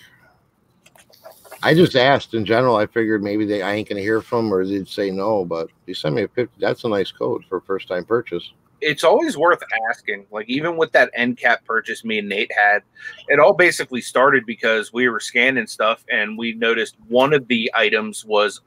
I 1.64 1.74
just 1.74 1.96
asked 1.96 2.34
in 2.34 2.46
general. 2.46 2.76
I 2.76 2.88
figured 2.88 3.24
maybe 3.24 3.46
they 3.46 3.62
I 3.62 3.74
ain't 3.74 3.88
gonna 3.88 4.02
hear 4.02 4.22
from 4.22 4.48
'em 4.48 4.54
or 4.54 4.66
they'd 4.66 4.88
say 4.88 5.12
no, 5.12 5.46
but 5.46 5.70
you 5.86 5.94
send 5.94 6.16
me 6.16 6.24
a 6.24 6.28
fifty. 6.28 6.56
That's 6.60 6.84
a 6.84 6.90
nice 6.90 7.12
code 7.12 7.44
for 7.48 7.62
first 7.62 7.88
time 7.88 8.06
purchase. 8.06 8.52
it's 8.82 9.04
always 9.04 9.38
worth 9.38 9.62
asking. 9.90 10.26
Like 10.32 10.50
even 10.50 10.76
with 10.76 10.92
that 10.94 11.12
end 11.14 11.38
cap 11.38 11.64
purchase 11.66 12.04
me 12.04 12.18
and 12.18 12.28
Nate 12.28 12.52
had, 12.52 12.82
it 13.28 13.40
all 13.40 13.54
basically 13.54 14.02
started 14.02 14.44
because 14.48 14.92
we 14.92 15.08
were 15.08 15.20
scanning 15.20 15.68
stuff 15.68 16.04
and 16.12 16.36
we 16.38 16.54
noticed 16.54 16.96
one 17.08 17.32
of 17.32 17.48
the 17.48 17.72
items 17.76 18.26
was 18.26 18.62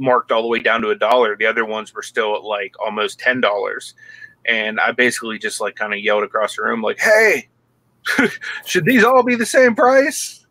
marked 0.00 0.32
all 0.32 0.42
the 0.42 0.48
way 0.48 0.58
down 0.58 0.82
to 0.82 0.90
a 0.90 0.96
dollar. 0.96 1.36
The 1.36 1.46
other 1.46 1.64
ones 1.64 1.94
were 1.94 2.02
still 2.02 2.34
at 2.34 2.42
like 2.42 2.74
almost 2.80 3.20
ten 3.20 3.40
dollars. 3.40 3.94
And 4.48 4.80
I 4.80 4.92
basically 4.92 5.38
just 5.38 5.60
like 5.60 5.76
kind 5.76 5.92
of 5.92 6.00
yelled 6.00 6.24
across 6.24 6.56
the 6.56 6.62
room, 6.62 6.82
like, 6.82 6.98
"Hey, 6.98 7.48
should 8.64 8.86
these 8.86 9.04
all 9.04 9.22
be 9.22 9.34
the 9.36 9.46
same 9.46 9.76
price?" 9.76 10.46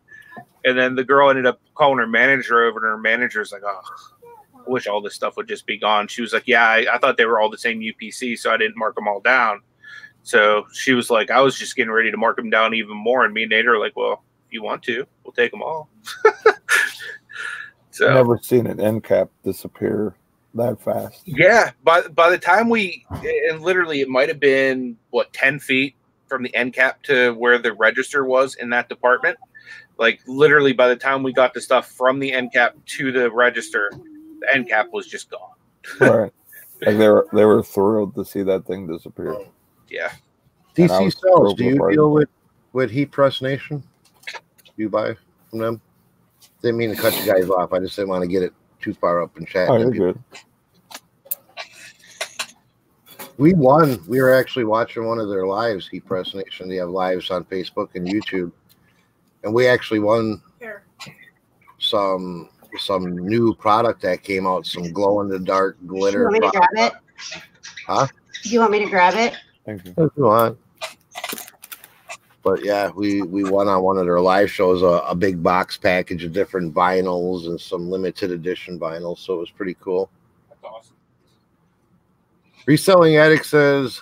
And 0.64 0.78
then 0.78 0.94
the 0.94 1.04
girl 1.04 1.28
ended 1.30 1.46
up 1.46 1.60
calling 1.74 1.98
her 1.98 2.06
manager 2.06 2.62
over, 2.64 2.78
and 2.78 2.86
her 2.86 2.98
manager's 2.98 3.50
like, 3.50 3.62
"Oh, 3.64 3.80
I 4.66 4.70
wish 4.70 4.86
all 4.86 5.00
this 5.00 5.14
stuff 5.14 5.36
would 5.36 5.48
just 5.48 5.66
be 5.66 5.78
gone. 5.78 6.08
She 6.08 6.22
was 6.22 6.32
like, 6.32 6.46
Yeah, 6.46 6.64
I, 6.64 6.86
I 6.94 6.98
thought 6.98 7.16
they 7.16 7.26
were 7.26 7.40
all 7.40 7.50
the 7.50 7.58
same 7.58 7.80
UPC, 7.80 8.38
so 8.38 8.50
I 8.50 8.56
didn't 8.56 8.76
mark 8.76 8.94
them 8.94 9.08
all 9.08 9.20
down. 9.20 9.60
So 10.22 10.66
she 10.72 10.92
was 10.92 11.10
like, 11.10 11.30
I 11.30 11.40
was 11.40 11.58
just 11.58 11.76
getting 11.76 11.92
ready 11.92 12.10
to 12.10 12.16
mark 12.16 12.36
them 12.36 12.50
down 12.50 12.74
even 12.74 12.96
more. 12.96 13.24
And 13.24 13.32
me 13.32 13.44
and 13.44 13.50
Nate 13.50 13.66
are 13.66 13.78
like, 13.78 13.96
Well, 13.96 14.22
if 14.46 14.52
you 14.52 14.62
want 14.62 14.82
to, 14.84 15.06
we'll 15.24 15.32
take 15.32 15.50
them 15.50 15.62
all. 15.62 15.88
so 17.90 18.08
I've 18.08 18.14
never 18.14 18.38
seen 18.38 18.66
an 18.66 18.80
end 18.80 19.04
cap 19.04 19.30
disappear 19.44 20.14
that 20.54 20.80
fast. 20.80 21.22
yeah, 21.26 21.70
by 21.84 22.02
by 22.08 22.30
the 22.30 22.38
time 22.38 22.68
we 22.68 23.06
and 23.48 23.62
literally 23.62 24.00
it 24.00 24.08
might 24.08 24.28
have 24.28 24.40
been 24.40 24.96
what 25.10 25.32
ten 25.32 25.58
feet 25.58 25.94
from 26.28 26.42
the 26.42 26.54
end 26.54 26.72
cap 26.72 27.02
to 27.02 27.34
where 27.34 27.58
the 27.58 27.72
register 27.74 28.24
was 28.24 28.54
in 28.56 28.70
that 28.70 28.88
department. 28.88 29.36
Like 29.98 30.20
literally, 30.26 30.72
by 30.72 30.88
the 30.88 30.96
time 30.96 31.22
we 31.22 31.32
got 31.32 31.52
the 31.52 31.60
stuff 31.60 31.90
from 31.90 32.18
the 32.18 32.32
end 32.32 32.52
cap 32.52 32.74
to 32.86 33.12
the 33.12 33.30
register, 33.30 33.90
the 34.40 34.54
end 34.54 34.68
cap 34.68 34.88
was 34.92 35.06
just 35.06 35.30
gone. 35.30 35.50
right. 36.00 36.32
Like 36.82 36.96
they 36.96 37.08
were 37.08 37.28
they 37.34 37.44
were 37.44 37.62
thrilled 37.62 38.14
to 38.14 38.24
see 38.24 38.42
that 38.42 38.64
thing 38.64 38.86
disappear. 38.86 39.36
Yeah. 39.90 40.10
And 40.78 40.90
I 40.90 41.00
DC 41.00 41.04
was 41.04 41.12
Sales, 41.12 41.20
thrilled 41.20 41.58
do 41.58 41.64
you 41.64 41.90
deal 41.90 42.10
with 42.10 42.30
with 42.72 42.90
Heat 42.90 43.10
Press 43.10 43.42
Nation? 43.42 43.82
Do 44.32 44.72
you 44.78 44.88
buy 44.88 45.14
from 45.50 45.58
them? 45.58 45.80
Didn't 46.62 46.76
mean 46.76 46.90
to 46.90 46.96
cut 46.96 47.16
you 47.18 47.32
guys 47.32 47.48
off. 47.48 47.72
I 47.72 47.78
just 47.78 47.96
didn't 47.96 48.08
want 48.08 48.22
to 48.22 48.28
get 48.28 48.42
it 48.42 48.52
too 48.80 48.94
far 48.94 49.22
up 49.22 49.36
in 49.38 49.46
chat. 49.46 49.68
Oh, 49.70 49.76
you're 49.78 49.90
good. 49.90 50.18
We 53.38 53.54
won. 53.54 53.98
We 54.06 54.20
were 54.20 54.34
actually 54.34 54.66
watching 54.66 55.06
one 55.06 55.18
of 55.18 55.30
their 55.30 55.46
lives, 55.46 55.88
Heat 55.88 56.04
Press 56.04 56.34
Nation. 56.34 56.68
They 56.68 56.76
have 56.76 56.90
lives 56.90 57.30
on 57.30 57.44
Facebook 57.44 57.88
and 57.94 58.06
YouTube, 58.06 58.52
and 59.44 59.54
we 59.54 59.66
actually 59.66 60.00
won 60.00 60.42
Here. 60.58 60.82
some 61.78 62.50
some 62.78 63.16
new 63.16 63.54
product 63.54 64.02
that 64.02 64.22
came 64.22 64.46
out, 64.46 64.66
some 64.66 64.92
glow 64.92 65.22
in 65.22 65.28
the 65.28 65.38
dark 65.38 65.78
Do 65.80 65.86
you 65.86 65.90
glitter. 66.00 66.22
want 66.24 66.34
me 66.34 66.40
to 66.40 66.50
grab 66.50 66.92
it? 66.92 66.92
Huh? 67.86 68.06
Do 68.42 68.48
you 68.50 68.60
want 68.60 68.72
me 68.72 68.84
to 68.84 68.90
grab 68.90 69.14
it? 69.14 69.34
Thank 69.64 69.86
you. 69.86 69.94
If 69.96 70.10
you 70.16 70.24
want. 70.24 70.58
But 72.42 72.64
yeah, 72.64 72.90
we 72.94 73.22
we 73.22 73.44
won 73.44 73.68
on 73.68 73.82
one 73.82 73.98
of 73.98 74.06
their 74.06 74.20
live 74.20 74.50
shows 74.50 74.82
a, 74.82 75.04
a 75.08 75.14
big 75.14 75.42
box 75.42 75.76
package 75.76 76.24
of 76.24 76.32
different 76.32 76.74
vinyls 76.74 77.46
and 77.46 77.60
some 77.60 77.90
limited 77.90 78.30
edition 78.30 78.78
vinyls, 78.78 79.18
so 79.18 79.34
it 79.34 79.40
was 79.40 79.50
pretty 79.50 79.76
cool. 79.80 80.10
That's 80.48 80.64
awesome. 80.64 80.96
Reselling 82.66 83.16
Addict 83.16 83.44
says 83.44 84.00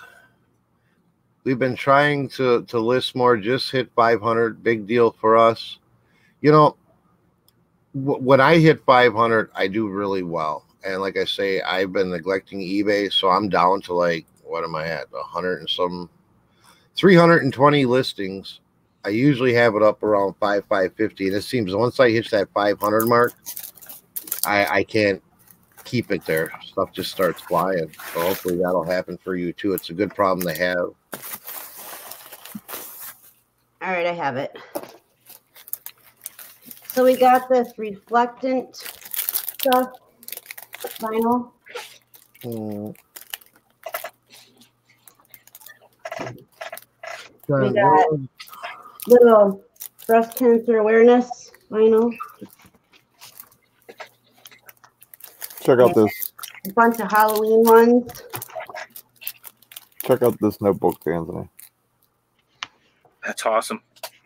we've 1.43 1.59
been 1.59 1.75
trying 1.75 2.29
to 2.29 2.63
to 2.63 2.79
list 2.79 3.15
more. 3.15 3.35
Just 3.35 3.71
hit 3.71 3.91
500. 3.93 4.63
Big 4.63 4.87
deal 4.87 5.11
for 5.11 5.35
us. 5.35 5.79
You 6.39 6.53
know, 6.53 6.77
when 7.93 8.39
I 8.39 8.57
hit 8.57 8.85
500, 8.85 9.51
I 9.53 9.67
do 9.67 9.89
really 9.89 10.23
well. 10.23 10.65
And 10.85 11.01
like 11.01 11.17
I 11.17 11.25
say, 11.25 11.59
I've 11.59 11.91
been 11.91 12.09
neglecting 12.09 12.59
eBay, 12.61 13.11
so 13.11 13.27
I'm 13.29 13.49
down 13.49 13.81
to 13.81 13.93
like 13.93 14.25
what 14.49 14.63
am 14.63 14.75
I 14.75 14.87
at? 14.87 15.11
100 15.11 15.59
and 15.59 15.69
some 15.69 16.09
320 16.99 17.85
listings. 17.85 18.59
I 19.05 19.09
usually 19.09 19.53
have 19.53 19.75
it 19.75 19.81
up 19.81 20.03
around 20.03 20.33
5 20.33 20.65
550, 20.65 21.27
and 21.27 21.35
it 21.37 21.43
seems 21.43 21.73
once 21.73 21.99
I 21.99 22.09
hit 22.09 22.29
that 22.31 22.49
500 22.53 23.07
mark, 23.07 23.33
I 24.45 24.65
I 24.65 24.83
can't 24.83 25.23
keep 25.85 26.11
it 26.11 26.25
there. 26.25 26.51
Stuff 26.61 26.91
just 26.91 27.11
starts 27.11 27.41
flying. 27.41 27.89
So 28.13 28.19
hopefully 28.19 28.57
that'll 28.57 28.83
happen 28.83 29.17
for 29.17 29.35
you 29.35 29.53
too. 29.53 29.73
It's 29.73 29.89
a 29.89 29.93
good 29.93 30.13
problem 30.13 30.45
to 30.53 30.59
have. 30.59 30.89
All 33.81 33.93
right, 33.93 34.05
I 34.05 34.11
have 34.11 34.35
it. 34.35 34.57
So 36.89 37.05
we 37.05 37.15
got 37.15 37.47
this 37.47 37.71
reflectant 37.77 38.75
stuff, 38.75 39.93
vinyl. 40.99 41.51
Mm. 42.43 42.95
We 47.49 47.73
got 47.73 48.05
little 49.07 49.63
breast 50.05 50.37
cancer 50.37 50.77
awareness 50.77 51.51
vinyl, 51.71 52.13
Check 55.61 55.79
out 55.79 55.93
this. 55.95 56.31
a 56.67 56.73
bunch 56.73 56.99
of 56.99 57.11
Halloween 57.11 57.63
ones. 57.63 58.23
Check 60.03 60.21
out 60.21 60.39
this 60.39 60.61
notebook, 60.61 60.99
Anthony. 61.07 61.49
That's 63.25 63.45
awesome. 63.45 63.81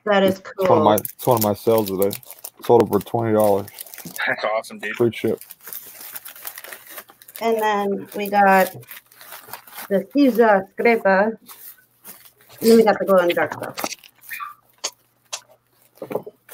That 0.05 0.23
is 0.23 0.39
It's 0.39 0.69
one 0.69 0.79
of 0.79 0.83
my 0.83 0.95
cool. 0.97 1.05
it's 1.05 1.25
one 1.27 1.37
of 1.37 1.43
my 1.43 1.53
sales 1.53 1.89
today. 1.89 2.15
Sold 2.63 2.83
it 2.83 2.87
for 2.89 2.99
twenty 2.99 3.33
dollars. 3.33 3.67
That's 4.27 4.43
awesome, 4.43 4.79
dude. 4.79 4.95
Free 4.95 5.11
ship. 5.13 5.39
And 7.41 7.57
then 7.61 8.07
we 8.15 8.29
got 8.29 8.75
the 9.89 10.05
Caesar 10.13 10.67
scraper. 10.73 11.39
And 12.63 12.71
then 12.71 12.77
we 12.77 12.83
got 12.85 12.97
the 12.97 13.03
glow 13.03 13.17
in 13.17 13.27
the 13.27 13.33
dark 13.33 13.51
stuff, 13.51 13.77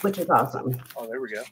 which 0.01 0.17
is 0.17 0.27
awesome. 0.27 0.75
Oh, 0.97 1.05
there 1.05 1.21
we 1.21 1.29
go. 1.29 1.43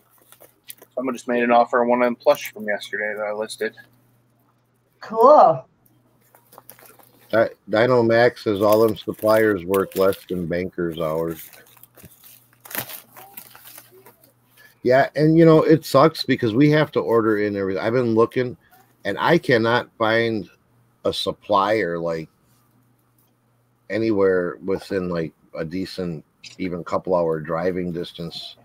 Someone 0.95 1.13
just 1.13 1.27
made 1.27 1.43
an 1.43 1.51
offer 1.51 1.83
on 1.83 1.89
one 1.89 2.01
of 2.01 2.07
them 2.07 2.15
plush 2.15 2.51
from 2.51 2.65
yesterday 2.65 3.13
that 3.15 3.23
I 3.23 3.33
listed. 3.33 3.75
Cool. 4.99 5.63
Di- 7.29 7.51
Dino 7.69 8.01
Max 8.01 8.45
says 8.45 8.63
all 8.63 8.79
them 8.79 8.97
suppliers 8.97 9.63
work 9.63 9.95
less 9.95 10.17
than 10.27 10.47
bankers' 10.47 10.99
hours. 10.99 11.47
Yeah, 14.81 15.09
and 15.15 15.37
you 15.37 15.45
know 15.45 15.61
it 15.61 15.85
sucks 15.85 16.23
because 16.23 16.55
we 16.55 16.71
have 16.71 16.91
to 16.93 16.99
order 16.99 17.37
in 17.37 17.55
everything. 17.55 17.83
I've 17.83 17.93
been 17.93 18.15
looking, 18.15 18.57
and 19.05 19.19
I 19.19 19.37
cannot 19.37 19.91
find 19.99 20.49
a 21.05 21.13
supplier 21.13 21.99
like 21.99 22.27
anywhere 23.89 24.57
within 24.63 25.09
like 25.09 25.33
a 25.57 25.65
decent, 25.65 26.23
even 26.57 26.83
couple 26.83 27.15
hour 27.15 27.39
driving 27.39 27.91
distance. 27.91 28.55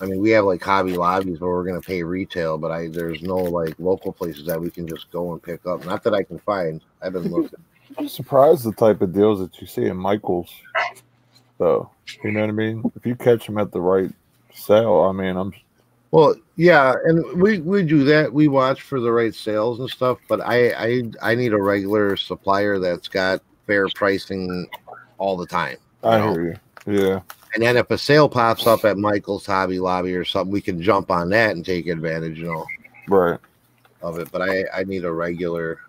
I 0.00 0.06
mean, 0.06 0.20
we 0.20 0.30
have 0.30 0.44
like 0.44 0.62
Hobby 0.62 0.96
Lobbies 0.96 1.40
where 1.40 1.50
we're 1.50 1.64
gonna 1.64 1.80
pay 1.80 2.02
retail, 2.02 2.58
but 2.58 2.70
I 2.70 2.88
there's 2.88 3.22
no 3.22 3.36
like 3.36 3.74
local 3.78 4.12
places 4.12 4.46
that 4.46 4.60
we 4.60 4.70
can 4.70 4.86
just 4.86 5.10
go 5.10 5.32
and 5.32 5.42
pick 5.42 5.64
up. 5.66 5.84
Not 5.86 6.02
that 6.04 6.14
I 6.14 6.22
can 6.22 6.38
find. 6.40 6.80
I've 7.00 7.12
been 7.12 7.30
looking. 7.30 7.58
I'm 7.98 8.08
surprised 8.08 8.64
the 8.64 8.72
type 8.72 9.02
of 9.02 9.12
deals 9.12 9.38
that 9.40 9.60
you 9.60 9.66
see 9.66 9.86
in 9.86 9.96
Michaels, 9.96 10.50
though. 11.58 11.90
You 12.22 12.32
know 12.32 12.40
what 12.40 12.48
I 12.48 12.52
mean? 12.52 12.82
If 12.96 13.06
you 13.06 13.14
catch 13.14 13.46
them 13.46 13.58
at 13.58 13.72
the 13.72 13.80
right 13.80 14.10
sale, 14.52 15.02
I 15.02 15.12
mean, 15.12 15.36
I'm 15.36 15.52
Well, 16.14 16.36
yeah, 16.54 16.94
and 17.06 17.42
we 17.42 17.58
we 17.58 17.82
do 17.82 18.04
that. 18.04 18.32
We 18.32 18.46
watch 18.46 18.82
for 18.82 19.00
the 19.00 19.10
right 19.10 19.34
sales 19.34 19.80
and 19.80 19.90
stuff. 19.90 20.18
But 20.28 20.40
I 20.42 20.70
I 20.70 21.02
I 21.20 21.34
need 21.34 21.52
a 21.52 21.60
regular 21.60 22.16
supplier 22.16 22.78
that's 22.78 23.08
got 23.08 23.42
fair 23.66 23.88
pricing 23.88 24.68
all 25.18 25.36
the 25.36 25.44
time. 25.44 25.76
I 26.04 26.18
know? 26.18 26.32
hear 26.32 26.60
you. 26.86 27.04
Yeah, 27.04 27.20
And 27.54 27.64
then 27.64 27.76
if 27.76 27.90
a 27.90 27.98
sale 27.98 28.28
pops 28.28 28.64
up 28.68 28.84
at 28.84 28.96
Michael's 28.96 29.44
Hobby 29.44 29.80
Lobby 29.80 30.14
or 30.14 30.24
something, 30.24 30.52
we 30.52 30.60
can 30.60 30.80
jump 30.80 31.10
on 31.10 31.30
that 31.30 31.56
and 31.56 31.66
take 31.66 31.88
advantage, 31.88 32.38
you 32.38 32.44
know, 32.44 32.64
right. 33.08 33.40
of 34.00 34.20
it. 34.20 34.30
But 34.30 34.42
I 34.42 34.66
I 34.72 34.84
need 34.84 35.04
a 35.04 35.12
regular 35.12 35.80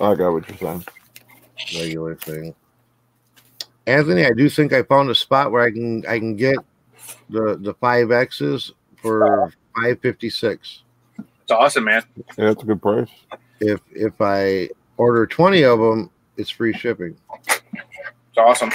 I 0.00 0.16
got 0.16 0.32
what 0.32 0.48
you're 0.48 0.58
saying. 0.58 0.84
regular 1.78 2.16
thing. 2.16 2.52
Anthony, 3.86 4.26
I 4.26 4.32
do 4.32 4.48
think 4.48 4.72
I 4.72 4.82
found 4.82 5.08
a 5.08 5.14
spot 5.14 5.52
where 5.52 5.62
I 5.62 5.70
can 5.70 6.04
I 6.04 6.18
can 6.18 6.34
get 6.34 6.56
the 7.30 7.56
the 7.60 7.74
five 7.74 8.10
X's 8.10 8.72
for 9.04 9.52
five 9.76 10.00
fifty 10.00 10.30
six. 10.30 10.82
It's 11.18 11.52
awesome, 11.52 11.84
man. 11.84 12.02
Yeah, 12.38 12.50
it's 12.50 12.62
a 12.62 12.66
good 12.66 12.80
price. 12.80 13.08
If 13.60 13.80
if 13.90 14.14
I 14.20 14.70
order 14.96 15.26
twenty 15.26 15.62
of 15.62 15.78
them, 15.78 16.10
it's 16.36 16.50
free 16.50 16.72
shipping. 16.72 17.16
It's 17.38 18.38
awesome. 18.38 18.70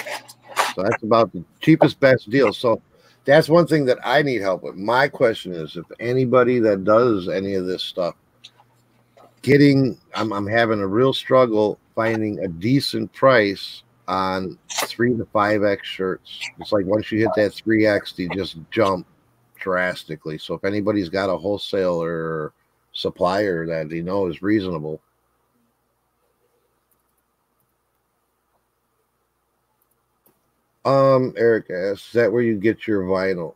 So 0.75 0.83
that's 0.83 1.03
about 1.03 1.33
the 1.33 1.43
cheapest 1.59 1.99
best 1.99 2.29
deal. 2.29 2.53
So 2.53 2.81
that's 3.25 3.49
one 3.49 3.67
thing 3.67 3.85
that 3.85 3.97
I 4.03 4.21
need 4.21 4.41
help 4.41 4.63
with. 4.63 4.75
My 4.75 5.07
question 5.07 5.53
is 5.53 5.75
if 5.75 5.85
anybody 5.99 6.59
that 6.59 6.83
does 6.83 7.27
any 7.27 7.55
of 7.55 7.65
this 7.65 7.83
stuff 7.83 8.15
getting 9.41 9.97
I'm 10.15 10.31
I'm 10.31 10.47
having 10.47 10.79
a 10.79 10.87
real 10.87 11.13
struggle 11.13 11.79
finding 11.95 12.39
a 12.39 12.47
decent 12.47 13.11
price 13.13 13.83
on 14.07 14.57
three 14.71 15.15
to 15.15 15.25
five 15.25 15.63
X 15.63 15.87
shirts. 15.87 16.39
It's 16.59 16.71
like 16.71 16.85
once 16.85 17.11
you 17.11 17.19
hit 17.19 17.29
that 17.35 17.53
three 17.53 17.85
X, 17.85 18.13
they 18.13 18.27
just 18.29 18.57
jump 18.71 19.05
drastically. 19.59 20.37
So 20.37 20.53
if 20.53 20.63
anybody's 20.63 21.09
got 21.09 21.29
a 21.29 21.37
wholesaler 21.37 22.53
supplier 22.93 23.65
that 23.67 23.89
they 23.89 24.01
know 24.01 24.27
is 24.27 24.41
reasonable, 24.41 25.01
Um, 30.85 31.33
Eric 31.37 31.69
asks, 31.69 32.07
is 32.07 32.13
that 32.13 32.31
where 32.31 32.41
you 32.41 32.55
get 32.55 32.87
your 32.87 33.03
vinyl? 33.03 33.53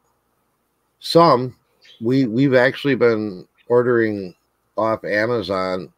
Some 1.00 1.56
we 2.02 2.26
we've 2.26 2.54
actually 2.54 2.96
been 2.96 3.48
ordering 3.68 4.36
off 4.78 5.04
Amazon. 5.04 5.92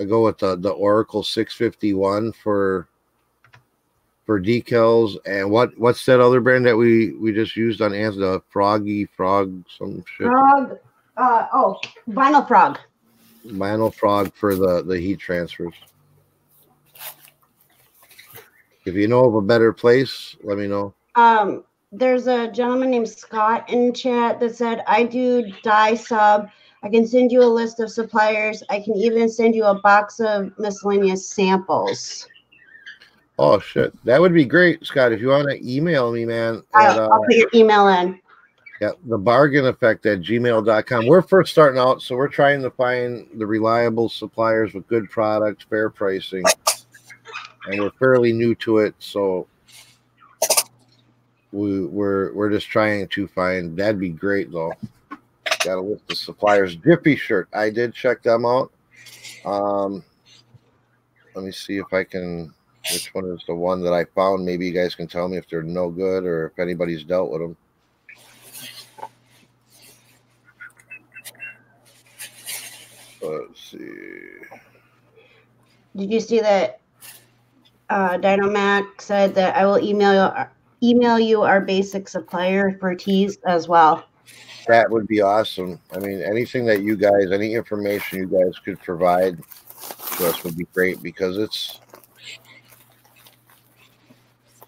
I 0.00 0.04
go 0.04 0.24
with 0.24 0.38
the 0.38 0.56
the 0.56 0.70
Oracal 0.70 1.22
651 1.22 2.32
for 2.32 2.88
for 4.24 4.40
decals 4.40 5.16
and 5.26 5.50
what 5.50 5.76
what's 5.78 6.04
that 6.06 6.20
other 6.20 6.40
brand 6.40 6.66
that 6.66 6.76
we 6.76 7.12
we 7.12 7.32
just 7.32 7.56
used 7.56 7.80
on? 7.80 7.92
The 7.92 8.42
Froggy 8.50 9.06
Frog 9.06 9.64
some 9.68 10.04
shit. 10.16 10.26
Frog. 10.26 10.78
Uh, 11.16 11.46
oh, 11.52 11.78
vinyl 12.08 12.46
frog. 12.46 12.78
Vinyl 13.46 13.94
Frog 13.94 14.32
for 14.34 14.54
the 14.54 14.82
the 14.82 14.98
heat 14.98 15.18
transfers. 15.18 15.74
If 18.84 18.94
you 18.94 19.08
know 19.08 19.24
of 19.24 19.34
a 19.34 19.40
better 19.40 19.72
place, 19.72 20.36
let 20.42 20.58
me 20.58 20.66
know. 20.66 20.94
Um, 21.14 21.64
there's 21.90 22.26
a 22.26 22.50
gentleman 22.50 22.90
named 22.90 23.08
Scott 23.08 23.70
in 23.70 23.94
chat 23.94 24.40
that 24.40 24.56
said, 24.56 24.82
I 24.86 25.04
do 25.04 25.50
dye 25.62 25.94
sub. 25.94 26.48
I 26.82 26.90
can 26.90 27.06
send 27.06 27.32
you 27.32 27.42
a 27.42 27.46
list 27.46 27.80
of 27.80 27.90
suppliers. 27.90 28.62
I 28.68 28.80
can 28.80 28.94
even 28.94 29.28
send 29.30 29.54
you 29.54 29.64
a 29.64 29.80
box 29.80 30.20
of 30.20 30.52
miscellaneous 30.58 31.26
samples. 31.26 32.28
Oh 33.38 33.58
shit, 33.58 33.92
that 34.04 34.20
would 34.20 34.32
be 34.32 34.44
great, 34.44 34.84
Scott. 34.86 35.12
If 35.12 35.20
you 35.20 35.28
want 35.28 35.50
to 35.50 35.60
email 35.68 36.12
me, 36.12 36.24
man, 36.24 36.62
at, 36.74 36.80
I'll, 36.80 37.00
uh, 37.00 37.08
I'll 37.08 37.24
put 37.24 37.34
your 37.34 37.50
email 37.52 37.88
in. 37.88 38.20
yeah, 38.80 38.90
the 39.06 39.18
bargain 39.18 39.66
effect 39.66 40.06
at 40.06 40.20
gmail.com. 40.20 41.06
We're 41.06 41.22
first 41.22 41.50
starting 41.50 41.80
out, 41.80 42.00
so 42.00 42.14
we're 42.14 42.28
trying 42.28 42.62
to 42.62 42.70
find 42.70 43.26
the 43.34 43.46
reliable 43.46 44.08
suppliers 44.08 44.72
with 44.72 44.86
good 44.86 45.10
products, 45.10 45.64
fair 45.68 45.90
pricing, 45.90 46.44
and 47.66 47.80
we're 47.80 47.90
fairly 47.98 48.32
new 48.32 48.54
to 48.56 48.78
it, 48.78 48.94
so 49.00 49.48
we, 51.50 51.86
we're 51.86 52.32
we're 52.34 52.50
just 52.50 52.68
trying 52.68 53.08
to 53.08 53.26
find. 53.28 53.76
That'd 53.76 53.98
be 53.98 54.10
great 54.10 54.52
though. 54.52 54.74
Got 55.64 55.78
a 55.78 55.80
list 55.80 56.10
of 56.10 56.18
suppliers. 56.18 56.76
Jiffy 56.76 57.16
shirt. 57.16 57.48
I 57.52 57.70
did 57.70 57.94
check 57.94 58.22
them 58.22 58.44
out. 58.44 58.70
Um, 59.44 60.04
let 61.34 61.44
me 61.44 61.50
see 61.52 61.78
if 61.78 61.92
I 61.92 62.04
can. 62.04 62.52
Which 62.92 63.14
one 63.14 63.26
is 63.26 63.42
the 63.46 63.54
one 63.54 63.82
that 63.82 63.92
I 63.92 64.04
found? 64.04 64.44
Maybe 64.44 64.66
you 64.66 64.72
guys 64.72 64.94
can 64.94 65.06
tell 65.06 65.28
me 65.28 65.36
if 65.36 65.48
they're 65.48 65.62
no 65.62 65.90
good 65.90 66.24
or 66.24 66.46
if 66.46 66.58
anybody's 66.58 67.04
dealt 67.04 67.30
with 67.30 67.40
them. 67.40 67.56
Let's 73.22 73.70
see. 73.70 73.78
Did 75.96 76.12
you 76.12 76.20
see 76.20 76.40
that 76.40 76.80
uh, 77.88 78.18
Dynamac 78.18 79.00
said 79.00 79.34
that 79.36 79.56
I 79.56 79.64
will 79.64 79.78
email 79.78 80.12
you 80.12 80.44
email 80.84 81.18
you 81.18 81.42
our 81.42 81.60
basic 81.60 82.08
supplier 82.08 82.76
for 82.78 82.94
teas 82.94 83.38
as 83.46 83.68
well. 83.68 84.04
That 84.66 84.90
would 84.90 85.06
be 85.06 85.20
awesome. 85.20 85.80
I 85.92 85.98
mean, 85.98 86.22
anything 86.22 86.66
that 86.66 86.82
you 86.82 86.96
guys, 86.96 87.32
any 87.32 87.54
information 87.54 88.18
you 88.18 88.26
guys 88.26 88.58
could 88.58 88.80
provide 88.80 89.38
to 90.16 90.28
us 90.28 90.42
would 90.44 90.56
be 90.56 90.66
great 90.74 91.02
because 91.02 91.38
it's 91.38 91.80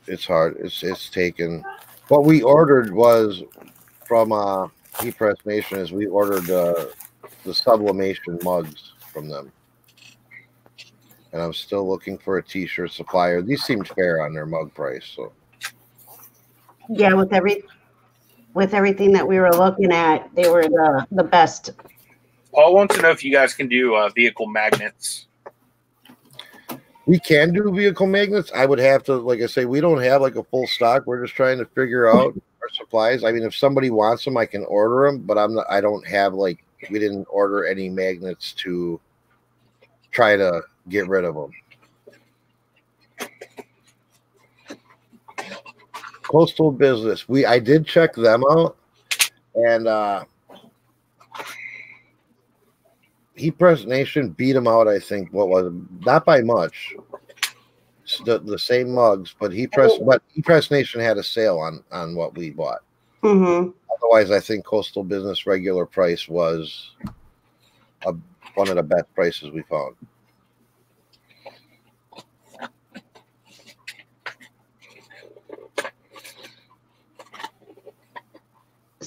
it's 0.07 0.27
hard. 0.27 0.57
It's 0.59 0.83
it's 0.83 1.09
taken. 1.11 1.65
What 2.09 2.25
we 2.25 2.43
ordered 2.43 2.93
was 2.93 3.43
from 4.07 4.33
uh 4.33 4.69
Heat 5.01 5.17
Press 5.17 5.37
Nation 5.45 5.79
is 5.79 5.93
we 5.93 6.07
ordered 6.07 6.49
uh, 6.51 6.87
the 7.45 7.55
sublimation 7.55 8.39
mugs 8.43 8.93
from 9.13 9.29
them. 9.29 9.53
And 11.33 11.43
I'm 11.43 11.53
still 11.53 11.87
looking 11.87 12.17
for 12.17 12.39
a 12.39 12.43
t-shirt 12.43 12.93
supplier. 12.93 13.43
These 13.43 13.63
seemed 13.63 13.89
fair 13.89 14.23
on 14.23 14.33
their 14.33 14.47
mug 14.47 14.73
price, 14.75 15.05
so 15.15 15.33
Yeah, 16.89 17.13
with 17.15 17.33
every 17.33 17.65
with 18.55 18.73
everything 18.73 19.13
that 19.13 19.27
we 19.27 19.39
were 19.39 19.53
looking 19.53 19.93
at, 19.93 20.35
they 20.35 20.49
were 20.49 20.63
the 20.63 21.07
the 21.13 21.25
best. 21.25 21.73
Paul 22.55 22.75
wants 22.75 22.95
to 22.97 23.03
know 23.03 23.11
if 23.11 23.23
you 23.23 23.33
guys 23.33 23.53
can 23.53 23.69
do 23.69 23.97
uh, 23.97 24.09
vehicle 24.15 24.47
magnets. 24.47 25.26
We 27.07 27.21
can 27.21 27.53
do 27.53 27.73
vehicle 27.73 28.09
magnets. 28.09 28.51
I 28.55 28.67
would 28.67 28.81
have 28.81 29.05
to, 29.05 29.15
like 29.15 29.41
I 29.41 29.47
say, 29.47 29.65
we 29.65 29.81
don't 29.81 30.03
have 30.03 30.21
like 30.21 30.35
a 30.35 30.43
full 30.43 30.67
stock. 30.67 31.07
We're 31.07 31.25
just 31.25 31.37
trying 31.37 31.59
to 31.59 31.65
figure 31.67 32.09
out 32.09 32.35
our 32.35 32.69
supplies. 32.73 33.23
I 33.23 33.31
mean, 33.31 33.45
if 33.45 33.55
somebody 33.55 33.91
wants 33.91 34.25
them, 34.25 34.37
I 34.37 34.45
can 34.45 34.65
order 34.65 35.07
them, 35.07 35.21
but 35.21 35.39
I'm 35.39 35.55
not. 35.55 35.67
I 35.71 35.81
don't 35.81 36.07
have 36.07 36.35
like 36.35 36.65
we 36.91 36.99
didn't 36.99 37.27
order 37.31 37.65
any 37.65 37.89
magnets 37.89 38.53
to 38.55 39.01
try 40.11 40.37
to 40.37 40.63
get 40.89 41.09
rid 41.09 41.25
of 41.25 41.37
them. 41.37 41.51
Coastal 46.23 46.73
business. 46.73 47.29
We 47.29 47.47
I 47.47 47.61
did 47.61 47.87
check 47.87 48.15
them 48.15 48.43
out, 48.51 48.77
and 49.55 49.87
uh 49.87 50.25
Heat 53.37 53.59
Press 53.59 53.85
Nation 53.85 54.31
beat 54.31 54.53
them 54.53 54.67
out. 54.67 54.89
I 54.89 54.99
think 54.99 55.33
what 55.33 55.49
was 55.49 55.67
it? 55.67 55.73
not 56.05 56.25
by 56.25 56.41
much. 56.43 56.95
The, 58.25 58.39
the 58.39 58.59
same 58.59 58.95
mugs, 58.95 59.35
but 59.39 59.53
Heat 59.53 59.73
Press, 59.73 59.99
but 59.99 60.23
Heat 60.29 60.45
Press 60.45 60.71
Nation 60.71 61.01
had 61.01 61.19
a 61.19 61.23
sale 61.23 61.59
on 61.59 61.83
on 61.91 62.15
what 62.15 62.37
we 62.37 62.51
bought. 62.51 62.83
hmm 63.23 63.71
Otherwise, 63.97 64.31
I 64.31 64.41
think 64.41 64.65
Coastal 64.65 65.03
Business 65.03 65.47
regular 65.47 65.87
price 65.87 66.29
was 66.29 66.93
a, 68.07 68.15
one 68.55 68.69
of 68.69 68.77
the 68.77 68.83
best 68.83 69.13
prices 69.15 69.51
we 69.51 69.63
found. 69.63 69.97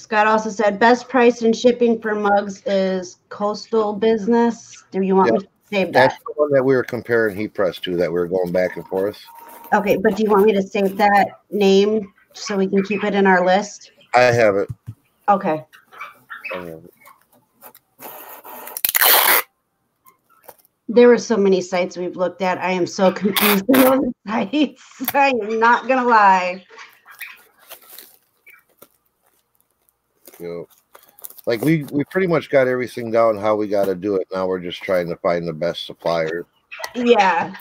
Scott 0.10 0.26
also 0.26 0.50
said 0.50 0.80
best 0.80 1.08
price 1.08 1.44
and 1.44 1.56
shipping 1.56 2.02
for 2.02 2.16
mugs 2.16 2.64
is 2.66 3.20
coastal 3.30 3.94
business. 3.94 4.84
Do 4.90 5.04
you 5.04 5.16
want 5.16 5.34
me 5.34 5.38
to 5.38 5.48
save 5.70 5.94
that? 5.94 6.10
That's 6.10 6.16
the 6.26 6.34
one 6.36 6.52
that 6.52 6.64
we 6.64 6.74
were 6.74 6.84
comparing 6.84 7.38
Heat 7.38 7.54
Press 7.54 7.78
to 7.82 7.96
that 7.98 8.12
we 8.12 8.16
were 8.16 8.28
going 8.28 8.52
back 8.52 8.76
and 8.76 8.88
forth. 8.88 9.24
Okay, 9.72 9.98
but 9.98 10.18
do 10.18 10.24
you 10.24 10.32
want 10.32 10.48
me 10.48 10.54
to 10.54 10.64
save 10.64 10.98
that 10.98 11.42
name 11.52 12.12
so 12.34 12.58
we 12.58 12.66
can 12.68 12.82
keep 12.82 13.04
it 13.04 13.14
in 13.14 13.28
our 13.28 13.46
list? 13.46 13.92
I 14.16 14.22
have 14.22 14.56
it. 14.56 14.68
Okay. 15.30 15.64
I 16.56 16.58
have 16.58 16.86
it. 16.86 16.94
There 20.88 21.08
were 21.08 21.20
so 21.20 21.38
many 21.38 21.62
sites 21.62 21.98
we've 21.98 22.18
looked 22.18 22.42
at. 22.42 22.58
I 22.58 22.72
am 22.72 22.88
so 22.88 23.12
confused 23.12 23.70
on 23.76 24.02
the 24.02 24.14
sites. 24.28 25.14
I 25.14 25.30
am 25.40 25.60
not 25.60 25.88
gonna 25.88 26.10
lie. 26.10 26.66
You 30.40 30.48
know, 30.48 30.68
like 31.46 31.62
we 31.62 31.84
we 31.86 32.04
pretty 32.06 32.28
much 32.28 32.50
got 32.50 32.68
everything 32.68 33.12
down 33.12 33.38
how 33.38 33.56
we 33.56 33.68
got 33.68 33.86
to 33.86 33.96
do 33.96 34.16
it. 34.16 34.28
Now 34.32 34.48
we're 34.48 34.60
just 34.60 34.82
trying 34.82 35.08
to 35.10 35.16
find 35.18 35.48
the 35.48 35.54
best 35.54 35.86
supplier 35.86 36.46
Yeah. 36.96 37.56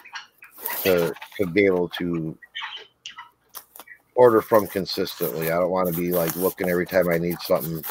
to 0.83 1.12
to 1.39 1.47
be 1.47 1.64
able 1.66 1.89
to 1.91 2.37
order 4.14 4.43
from 4.43 4.66
consistently. 4.66 5.51
I 5.51 5.59
don't 5.59 5.70
want 5.70 5.89
to 5.89 6.01
be 6.01 6.12
like 6.12 6.35
looking 6.37 6.68
every 6.68 6.87
time 6.87 7.09
I 7.09 7.18
need 7.18 7.39
something, 7.41 7.85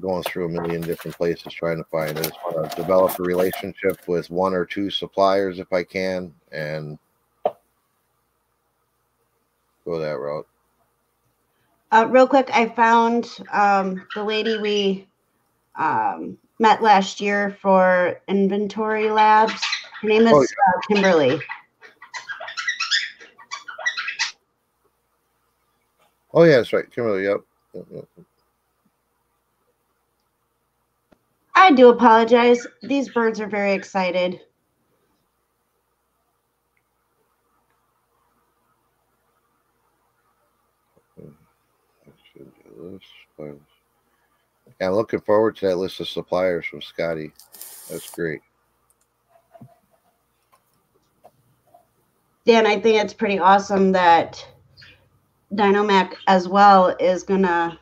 going 0.00 0.22
through 0.22 0.46
a 0.46 0.48
million 0.48 0.80
different 0.80 1.16
places 1.16 1.52
trying 1.52 1.78
to 1.78 1.90
find 1.90 2.16
it. 2.16 2.18
I 2.18 2.22
just 2.22 2.38
want 2.44 2.70
to 2.70 2.76
develop 2.76 3.18
a 3.18 3.22
relationship 3.22 3.98
with 4.06 4.30
one 4.30 4.54
or 4.54 4.64
two 4.64 4.90
suppliers 4.90 5.58
if 5.58 5.72
I 5.72 5.82
can, 5.82 6.32
and 6.52 6.98
go 9.84 9.98
that 9.98 10.18
route. 10.18 10.46
Uh, 11.94 12.08
real 12.10 12.26
quick, 12.26 12.50
I 12.52 12.66
found 12.66 13.38
um, 13.52 14.04
the 14.16 14.24
lady 14.24 14.58
we 14.58 15.06
um, 15.78 16.36
met 16.58 16.82
last 16.82 17.20
year 17.20 17.56
for 17.62 18.20
Inventory 18.26 19.10
Labs. 19.10 19.62
Her 20.02 20.08
name 20.08 20.26
is 20.26 20.32
Oh, 20.34 20.42
uh, 20.42 20.80
Kimberly. 20.88 21.40
Oh 26.32 26.42
yeah, 26.42 26.56
that's 26.56 26.72
right, 26.72 26.90
Kimberly. 26.90 27.22
Yep. 27.22 27.40
I 31.54 31.70
do 31.70 31.90
apologize. 31.90 32.66
These 32.82 33.10
birds 33.10 33.38
are 33.40 33.46
very 33.46 33.72
excited. 33.72 34.40
Should 41.16 41.24
do 42.36 42.44
this, 42.44 42.54
but- 42.56 42.73
Yeah, 42.73 42.73
I'm 44.80 44.92
looking 44.92 45.20
forward 45.20 45.56
to 45.56 45.68
that 45.68 45.76
list 45.76 46.00
of 46.00 46.08
suppliers 46.08 46.66
from 46.66 46.82
Scotty. 46.82 47.32
That's 47.90 48.10
great. 48.10 48.40
Dan, 52.46 52.66
I 52.66 52.78
think 52.78 53.02
it's 53.02 53.14
pretty 53.14 53.38
awesome 53.38 53.92
that 53.92 54.46
Dynamac 55.54 56.14
as 56.26 56.48
well 56.48 56.94
is 57.00 57.22
gonna 57.22 57.78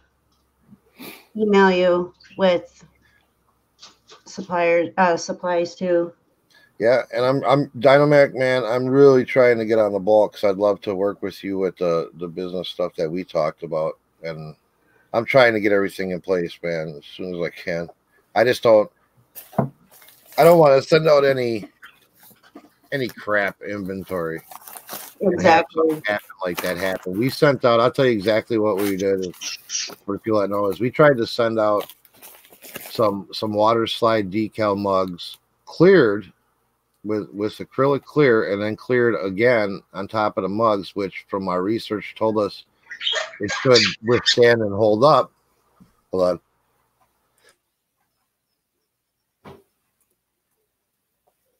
email 1.36 1.70
you 1.70 2.14
with 2.36 2.84
suppliers 4.26 4.90
uh, 4.98 5.16
supplies 5.16 5.74
too. 5.74 6.12
Yeah, 6.78 7.02
and 7.12 7.24
I'm 7.24 7.44
I'm 7.44 7.70
Dynamac 7.80 8.34
man. 8.34 8.64
I'm 8.64 8.86
really 8.86 9.24
trying 9.24 9.58
to 9.58 9.64
get 9.64 9.78
on 9.78 9.92
the 9.92 9.98
ball 9.98 10.28
because 10.28 10.44
I'd 10.44 10.56
love 10.56 10.80
to 10.82 10.94
work 10.94 11.22
with 11.22 11.42
you 11.42 11.58
with 11.58 11.76
the 11.76 12.10
the 12.14 12.28
business 12.28 12.68
stuff 12.68 12.94
that 12.96 13.10
we 13.10 13.24
talked 13.24 13.62
about, 13.62 13.98
and 14.22 14.54
I'm 15.12 15.24
trying 15.24 15.52
to 15.54 15.60
get 15.60 15.72
everything 15.72 16.10
in 16.10 16.20
place, 16.20 16.58
man, 16.62 16.94
as 16.98 17.04
soon 17.04 17.34
as 17.34 17.40
I 17.40 17.50
can. 17.50 17.88
I 18.34 18.44
just 18.44 18.62
don't. 18.62 18.90
I 19.58 20.44
don't 20.44 20.58
want 20.58 20.80
to 20.80 20.88
send 20.88 21.08
out 21.08 21.24
any 21.24 21.68
any 22.92 23.08
crap 23.08 23.60
inventory. 23.62 24.40
Exactly. 25.20 26.02
happen 26.06 26.28
like 26.44 26.60
that 26.62 26.76
happen. 26.76 27.16
We 27.16 27.30
sent 27.30 27.64
out. 27.64 27.80
I'll 27.80 27.92
tell 27.92 28.06
you 28.06 28.12
exactly 28.12 28.58
what 28.58 28.76
we 28.76 28.96
did. 28.96 29.34
For 30.04 30.18
people 30.18 30.40
that 30.40 30.50
know 30.50 30.68
is 30.68 30.80
we 30.80 30.90
tried 30.90 31.16
to 31.18 31.26
send 31.26 31.58
out 31.58 31.92
some 32.90 33.28
some 33.32 33.52
water 33.52 33.86
slide 33.86 34.30
decal 34.30 34.76
mugs 34.76 35.38
cleared 35.64 36.30
with 37.04 37.28
with 37.32 37.56
acrylic 37.58 38.04
clear 38.04 38.52
and 38.52 38.62
then 38.62 38.76
cleared 38.76 39.14
again 39.24 39.82
on 39.92 40.08
top 40.08 40.36
of 40.36 40.42
the 40.42 40.48
mugs, 40.48 40.96
which 40.96 41.24
from 41.28 41.48
our 41.48 41.62
research 41.62 42.14
told 42.16 42.38
us 42.38 42.64
it 43.40 43.52
should 43.62 43.78
withstand 44.02 44.62
and 44.62 44.72
hold 44.72 45.04
up. 45.04 45.32
Hold 46.10 46.22
on. 46.24 46.40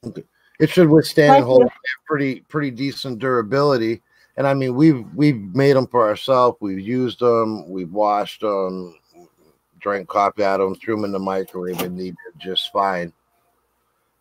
Okay. 0.05 0.25
it 0.59 0.71
should 0.71 0.89
withstand 0.89 1.37
and 1.37 1.45
hold 1.45 1.65
up, 1.65 1.73
pretty 2.07 2.41
pretty 2.49 2.71
decent 2.71 3.19
durability. 3.19 4.03
And 4.37 4.47
I 4.47 4.55
mean, 4.55 4.75
we've 4.75 5.05
we've 5.15 5.41
made 5.55 5.77
them 5.77 5.87
for 5.87 6.09
ourselves. 6.09 6.59
We've 6.61 6.81
used 6.81 7.21
them. 7.21 7.69
We've 7.69 7.93
washed 7.93 8.41
them, 8.41 8.97
drank 9.81 10.09
coffee 10.09 10.45
out 10.45 10.61
of 10.61 10.69
them, 10.69 10.79
threw 10.79 10.97
them 10.97 11.05
in 11.05 11.13
the 11.13 11.19
microwave, 11.19 11.81
and 11.83 11.99
they 11.99 12.11
did 12.11 12.17
just 12.39 12.73
fine. 12.73 13.13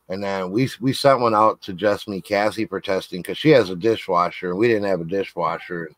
And 0.10 0.22
then 0.22 0.52
we 0.52 0.70
we 0.82 0.94
sent 0.94 1.22
one 1.22 1.34
out 1.34 1.62
to 1.62 1.74
Just 1.74 2.08
Me 2.10 2.20
Cassie 2.22 2.66
for 2.66 2.82
testing 2.82 3.22
because 3.22 3.38
she 3.38 3.52
has 3.52 3.70
a 3.70 3.76
dishwasher 3.76 4.50
and 4.50 4.60
we 4.60 4.68
didn't 4.68 4.90
have 4.90 5.02
a 5.02 5.06
dishwasher. 5.06 5.90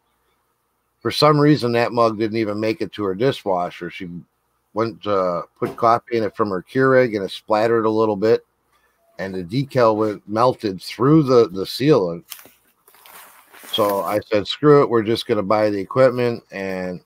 For 1.04 1.12
some 1.12 1.38
reason, 1.38 1.74
that 1.74 1.92
mug 1.92 2.18
didn't 2.18 2.38
even 2.38 2.62
make 2.62 2.82
it 2.82 2.94
to 2.94 3.04
her 3.04 3.14
dishwasher. 3.14 3.90
She 3.90 4.10
went 4.74 5.04
to 5.04 5.44
put 5.60 5.76
coffee 5.76 6.18
in 6.18 6.24
it 6.24 6.36
from 6.36 6.50
her 6.50 6.64
Keurig 6.64 7.14
and 7.16 7.26
it 7.26 7.30
splattered 7.30 7.86
a 7.86 7.90
little 7.90 8.16
bit, 8.16 8.46
and 9.20 9.36
the 9.36 9.44
decal 9.44 9.98
went 9.98 10.28
melted 10.28 10.82
through 10.82 11.24
the 11.24 11.50
the 11.50 11.66
sealant. 11.66 12.24
So 13.68 14.02
I 14.02 14.22
said, 14.32 14.48
"Screw 14.48 14.82
it, 14.82 14.90
we're 14.90 15.04
just 15.04 15.28
going 15.28 15.38
to 15.38 15.44
buy 15.44 15.70
the 15.70 15.80
equipment." 15.80 16.42
And 16.54 17.02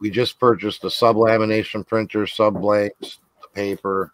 we 0.00 0.10
just 0.10 0.40
purchased 0.40 0.82
the 0.82 0.90
sub 0.90 1.14
lamination 1.14 1.86
printer, 1.86 2.26
sub 2.26 2.60
blanks, 2.60 3.20
the 3.42 3.48
paper, 3.54 4.12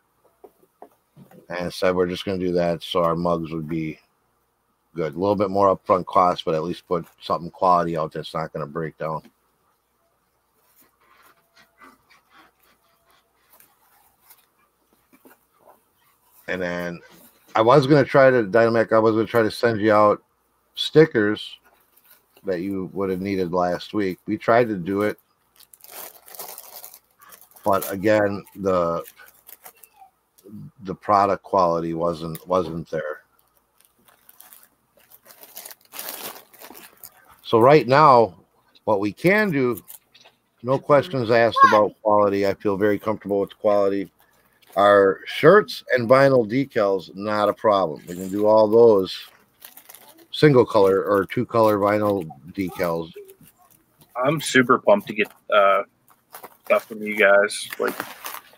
and 1.49 1.73
said 1.73 1.97
we're 1.97 2.07
just 2.07 2.27
going 2.27 2.39
to 2.39 2.47
do 2.47 2.53
that 2.53 2.83
so 2.83 3.03
our 3.03 3.17
mugs 3.17 3.51
would 3.51 3.69
be 3.69 3.99
good. 4.95 5.15
A 5.15 5.19
little 5.19 5.37
bit 5.37 5.51
more 5.51 5.77
upfront 5.77 6.07
cost, 6.07 6.45
but 6.45 6.55
at 6.55 6.63
least 6.63 6.87
put 6.87 7.07
something 7.21 7.51
quality 7.51 7.97
out 7.97 8.13
that's 8.13 8.35
not 8.35 8.53
going 8.53 8.65
to 8.65 8.71
break 8.71 8.97
down. 8.99 9.23
And 16.49 16.61
then 16.61 17.01
I 17.55 17.63
was 17.63 17.87
going 17.87 18.03
to 18.03 18.09
try 18.09 18.31
to 18.31 18.43
Dynamic. 18.43 18.93
I 18.93 18.99
was 18.99 19.15
going 19.15 19.27
to 19.27 19.31
try 19.31 19.43
to 19.43 19.51
send 19.51 19.81
you 19.81 19.93
out 19.93 20.23
stickers 20.75 21.59
that 22.45 22.61
you 22.61 22.91
would 22.93 23.11
have 23.11 23.21
needed 23.21 23.53
last 23.53 23.95
week. 23.95 24.19
We 24.27 24.37
tried 24.37 24.69
to 24.69 24.77
do 24.77 25.03
it, 25.03 25.19
but 27.65 27.91
again, 27.93 28.45
the 28.57 29.05
the 30.83 30.95
product 30.95 31.43
quality 31.43 31.95
wasn't 31.95 32.47
wasn't 32.47 32.91
there. 32.91 33.22
So 37.53 37.61
right 37.61 37.87
now, 37.87 38.35
what 38.85 38.99
we 38.99 39.13
can 39.13 39.51
do, 39.51 39.85
no 40.63 40.79
questions 40.79 41.31
asked 41.31 41.59
about 41.69 41.93
quality. 42.01 42.47
I 42.47 42.55
feel 42.55 42.79
very 42.79 42.99
comfortable 42.99 43.41
with 43.41 43.59
quality. 43.59 44.11
Our 44.75 45.21
shirts 45.27 45.85
and 45.93 46.09
vinyl 46.09 46.51
decals, 46.51 47.15
not 47.15 47.51
a 47.51 47.53
problem. 47.53 48.01
We 48.09 48.15
can 48.15 48.31
do 48.31 48.47
all 48.47 48.69
those 48.69 49.15
single 50.31 50.65
color 50.65 51.05
or 51.05 51.27
two 51.27 51.45
color 51.45 51.77
vinyl 51.77 52.27
decals. 52.53 53.13
I'm 54.17 54.41
super 54.41 54.79
pumped 54.79 55.09
to 55.09 55.13
get 55.13 55.31
uh, 55.55 55.83
stuff 56.65 56.87
from 56.87 57.03
you 57.03 57.19
guys. 57.19 57.69
Like 57.79 57.95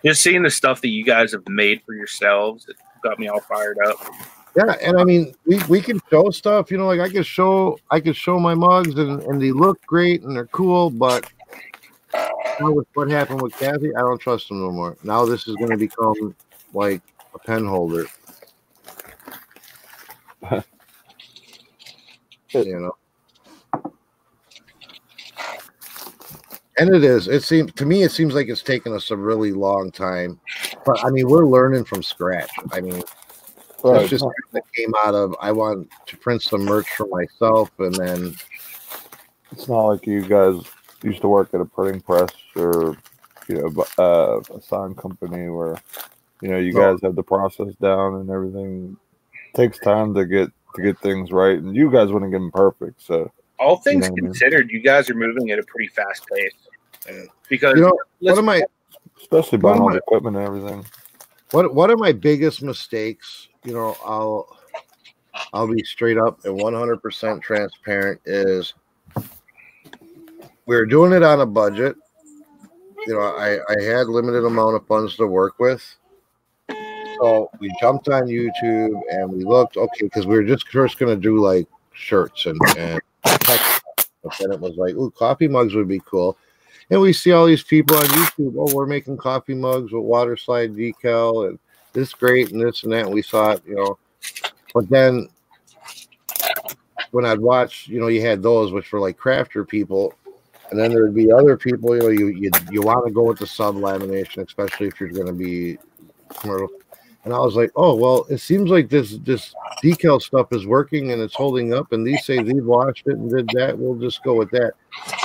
just 0.05 0.23
seeing 0.23 0.45
the 0.45 0.51
stuff 0.51 0.81
that 0.83 0.91
you 0.91 1.03
guys 1.05 1.33
have 1.33 1.49
made 1.49 1.83
for 1.83 1.97
yourselves, 1.97 2.69
it 2.69 2.77
got 3.03 3.19
me 3.19 3.27
all 3.27 3.41
fired 3.41 3.79
up. 3.85 3.97
Yeah, 4.57 4.77
and 4.81 4.99
I 4.99 5.05
mean, 5.05 5.35
we, 5.47 5.61
we 5.69 5.81
can 5.81 6.01
show 6.11 6.31
stuff. 6.31 6.71
You 6.71 6.79
know, 6.79 6.87
like 6.87 7.01
I 7.01 7.09
can 7.09 7.25
show 7.25 7.77
I 7.91 7.99
can 7.99 8.13
show 8.13 8.39
my 8.39 8.55
mugs, 8.55 8.95
and, 8.97 9.21
and 9.23 9.43
they 9.43 9.51
look 9.51 9.85
great 9.87 10.23
and 10.23 10.37
they're 10.37 10.47
cool. 10.47 10.91
But 10.91 11.31
with 12.61 12.87
what 12.95 13.11
happened 13.11 13.43
with 13.43 13.53
Kathy, 13.55 13.95
I 13.97 14.01
don't 14.01 14.21
trust 14.21 14.49
them 14.49 14.61
no 14.61 14.71
more. 14.71 14.97
Now 15.03 15.25
this 15.25 15.49
is 15.49 15.57
going 15.57 15.71
to 15.71 15.77
become 15.77 16.37
like 16.73 17.03
a 17.35 17.39
pen 17.41 17.67
holder. 17.67 18.07
you 22.51 22.81
know. 22.81 22.97
And 26.77 26.93
it 26.93 27.05
is. 27.05 27.29
It 27.29 27.45
seems 27.45 27.73
to 27.75 27.87
me. 27.87 28.03
It 28.03 28.11
seems 28.11 28.35
like 28.35 28.49
it's 28.49 28.63
taken 28.63 28.93
us 28.93 29.11
a 29.11 29.17
really 29.17 29.53
long 29.53 29.93
time, 29.93 30.41
but 30.85 31.05
I 31.05 31.11
mean, 31.11 31.29
we're 31.29 31.47
learning 31.47 31.85
from 31.85 32.03
scratch. 32.03 32.51
I 32.73 32.81
mean, 32.81 33.03
Right. 33.85 33.99
that's 34.01 34.11
just 34.11 34.25
that 34.53 34.63
came 34.73 34.93
out 35.05 35.15
of 35.15 35.35
I 35.41 35.53
want 35.53 35.89
to 36.07 36.17
print 36.17 36.43
some 36.43 36.65
merch 36.65 36.89
for 36.97 37.07
myself, 37.07 37.71
and 37.79 37.95
then 37.95 38.35
It's 39.53 39.69
not 39.69 39.83
like 39.83 40.07
you 40.07 40.23
guys 40.23 40.63
used 41.03 41.21
to 41.21 41.29
work 41.29 41.53
at 41.55 41.61
a 41.61 41.65
printing 41.65 42.01
press 42.01 42.31
or 42.57 42.97
you 43.49 43.57
know 43.61 43.85
uh, 43.99 44.41
a 44.57 44.61
sign 44.63 44.95
company 44.95 45.49
where 45.51 45.77
you 46.41 46.49
know 46.49 46.59
you 46.59 46.73
No. 46.73 46.93
guys 46.93 47.01
have 47.03 47.15
the 47.15 47.23
process 47.23 47.75
down 47.81 48.15
and 48.17 48.31
everything 48.31 48.97
takes 49.55 49.79
time 49.79 50.15
to 50.15 50.25
get 50.25 50.51
to 50.77 50.83
get 50.83 50.99
things 51.01 51.31
right, 51.31 51.59
and 51.59 51.77
you 51.77 51.91
guys 51.91 52.11
wouldn't 52.11 52.33
get 52.33 52.39
them 52.39 52.51
perfect. 52.51 53.01
So 53.03 53.31
All 53.61 53.77
things 53.77 54.07
know 54.07 54.11
what 54.11 54.19
I 54.19 54.23
mean? 54.23 54.25
considered, 54.33 54.71
you 54.71 54.81
guys 54.81 55.09
are 55.11 55.15
moving 55.15 55.51
at 55.51 55.59
a 55.59 55.63
pretty 55.63 55.89
fast 55.89 56.27
pace. 56.35 56.53
Yeah. 57.07 57.23
Because 57.49 57.75
you 57.77 57.83
know 57.83 57.97
let's- 58.21 58.37
what 58.37 58.39
am 58.43 58.49
I? 58.49 58.63
especially 59.21 59.59
One 59.59 59.73
buying 59.73 59.81
all 59.83 59.89
my- 59.89 59.93
the 59.95 59.99
equipment 59.99 60.37
and 60.37 60.47
everything. 60.47 60.85
What 61.53 61.73
one 61.75 61.91
of 61.91 62.01
my 62.01 62.11
biggest 62.13 62.63
mistakes, 62.63 63.49
you 63.65 63.73
know, 63.73 63.97
I'll 64.05 64.57
I'll 65.53 65.73
be 65.73 65.83
straight 65.85 66.19
up 66.19 66.45
and 66.45 66.59
100% 66.59 67.43
transparent 67.43 68.21
is 68.25 68.75
we 70.67 70.77
are 70.77 70.87
doing 70.87 71.13
it 71.13 71.23
on 71.23 71.41
a 71.41 71.47
budget. 71.47 71.97
You 73.07 73.15
know, 73.15 73.21
I 73.21 73.59
I 73.69 73.83
had 73.83 74.07
limited 74.07 74.45
amount 74.45 74.77
of 74.77 74.87
funds 74.87 75.17
to 75.17 75.27
work 75.27 75.59
with. 75.59 75.83
So 76.69 77.51
we 77.59 77.73
jumped 77.81 78.09
on 78.09 78.25
YouTube 78.25 79.01
and 79.11 79.33
we 79.33 79.45
looked 79.45 79.77
okay 79.77 80.03
because 80.03 80.27
we 80.27 80.35
were 80.35 80.45
just 80.45 80.69
first 80.69 80.99
going 80.99 81.15
to 81.15 81.21
do 81.21 81.39
like 81.39 81.67
shirts 81.93 82.47
and 82.47 82.59
and 82.77 83.01
text, 83.25 83.83
but 83.95 84.37
then 84.39 84.53
it 84.53 84.61
was 84.61 84.77
like, 84.77 84.95
ooh, 84.95 85.11
coffee 85.11 85.49
mugs 85.49 85.75
would 85.75 85.89
be 85.89 86.01
cool. 86.05 86.37
And 86.91 87.01
we 87.01 87.13
see 87.13 87.33
all 87.33 87.47
these 87.47 87.63
people 87.63 87.97
on 87.97 88.05
YouTube. 88.05 88.55
Oh, 88.59 88.75
we're 88.75 88.87
making 88.87 89.17
coffee 89.17 89.55
mugs 89.55 89.93
with 89.93 90.03
water 90.03 90.37
slide 90.37 90.75
decal 90.75 91.49
and 91.49 91.59
this 91.95 92.13
great 92.13 92.53
and 92.53 92.61
this 92.61 92.83
and 92.83 92.93
that. 92.93 93.11
We 93.11 93.23
saw 93.23 93.53
it, 93.53 93.63
you 93.67 93.77
know. 93.77 93.99
But 94.75 94.91
then 94.91 95.29
when 97.13 97.25
I'd 97.25 97.41
watch, 97.41 97.89
you 97.89 98.01
know, 98.01 98.09
you 98.09 98.21
had 98.21 98.43
those 98.43 98.73
which 98.73 98.93
were 98.93 99.01
like 99.01 99.17
crafter 99.17 99.67
people, 99.67 100.13
and 100.71 100.79
then 100.79 100.93
there'd 100.93 101.15
be 101.15 101.33
other 101.33 101.57
people, 101.57 101.95
you 101.95 102.03
know, 102.03 102.09
you 102.09 102.27
you, 102.29 102.51
you 102.71 102.83
want 102.83 103.07
to 103.07 103.13
go 103.13 103.23
with 103.23 103.39
the 103.39 103.47
sub 103.47 103.77
lamination, 103.77 104.47
especially 104.47 104.89
if 104.89 105.01
you're 105.01 105.09
going 105.09 105.27
to 105.27 105.33
be 105.33 105.79
commercial. 106.29 106.69
And 107.25 107.33
I 107.33 107.39
was 107.39 107.57
like, 107.57 107.71
oh 107.77 107.95
well, 107.95 108.27
it 108.29 108.39
seems 108.39 108.69
like 108.69 108.91
this 108.91 109.17
this 109.19 109.55
decal 109.83 110.21
stuff 110.21 110.53
is 110.53 110.67
working 110.67 111.13
and 111.13 111.23
it's 111.23 111.35
holding 111.35 111.73
up. 111.73 111.93
And 111.93 112.07
these 112.07 112.25
say 112.25 112.43
they've 112.43 112.65
washed 112.65 113.07
it 113.07 113.17
and 113.17 113.31
did 113.31 113.49
that. 113.55 113.79
We'll 113.79 113.99
just 113.99 114.23
go 114.25 114.35
with 114.35 114.51
that. 114.51 114.73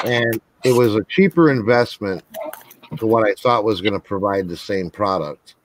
And 0.05 0.39
it 0.63 0.72
was 0.72 0.95
a 0.95 1.03
cheaper 1.05 1.51
investment 1.51 2.24
to 2.97 3.05
what 3.05 3.28
I 3.28 3.34
thought 3.34 3.63
was 3.63 3.82
going 3.82 3.93
to 3.93 3.99
provide 3.99 4.47
the 4.47 4.57
same 4.57 4.89
product 4.89 5.55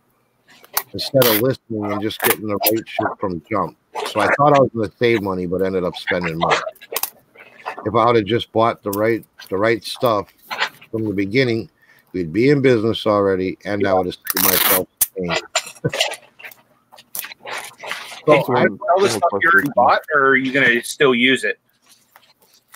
instead 0.92 1.24
of 1.24 1.40
listening 1.40 1.84
and 1.84 2.00
just 2.00 2.20
getting 2.22 2.46
the 2.46 2.56
right 2.56 2.86
shit 2.86 3.08
from 3.18 3.42
jump. 3.50 3.76
So 4.06 4.20
I 4.20 4.28
thought 4.34 4.56
I 4.56 4.60
was 4.60 4.70
going 4.74 4.90
to 4.90 4.96
save 4.96 5.22
money, 5.22 5.46
but 5.46 5.62
ended 5.62 5.84
up 5.84 5.96
spending 5.96 6.38
money. 6.38 6.56
If 7.84 7.94
I 7.94 8.06
would 8.06 8.16
have 8.16 8.24
just 8.24 8.50
bought 8.52 8.82
the 8.82 8.90
right 8.92 9.24
the 9.50 9.56
right 9.56 9.84
stuff 9.84 10.32
from 10.90 11.04
the 11.04 11.12
beginning, 11.12 11.68
we'd 12.12 12.32
be 12.32 12.50
in 12.50 12.62
business 12.62 13.06
already, 13.06 13.58
and 13.64 13.86
I 13.86 13.92
would 13.92 14.06
have 14.06 14.14
saved 14.14 14.44
myself. 14.44 14.88
pain. 15.16 15.28
Hey, 18.26 18.42
So 18.46 18.54
I, 18.54 18.66
all 18.66 19.00
the 19.00 19.10
stuff 19.10 19.22
you 19.42 19.50
already 19.52 19.70
bought, 19.76 20.00
or 20.14 20.28
are 20.28 20.36
you 20.36 20.52
gonna 20.52 20.82
still 20.82 21.14
use 21.14 21.44
it? 21.44 21.58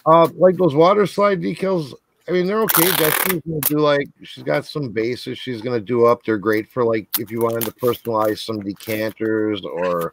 Uh, 0.04 0.28
like 0.36 0.56
those 0.56 0.74
water 0.74 1.06
slide 1.06 1.40
decals. 1.40 1.94
I 2.28 2.32
mean, 2.32 2.46
they're 2.46 2.60
okay. 2.62 2.90
Destiny's 2.96 3.42
gonna 3.46 3.60
do 3.60 3.78
like 3.78 4.06
she's 4.22 4.44
got 4.44 4.66
some 4.66 4.90
bases 4.90 5.38
she's 5.38 5.62
gonna 5.62 5.80
do 5.80 6.04
up. 6.06 6.22
They're 6.24 6.36
great 6.36 6.68
for 6.68 6.84
like 6.84 7.08
if 7.18 7.30
you 7.30 7.40
wanted 7.40 7.64
to 7.64 7.72
personalize 7.72 8.44
some 8.44 8.60
decanters 8.60 9.62
or 9.62 10.12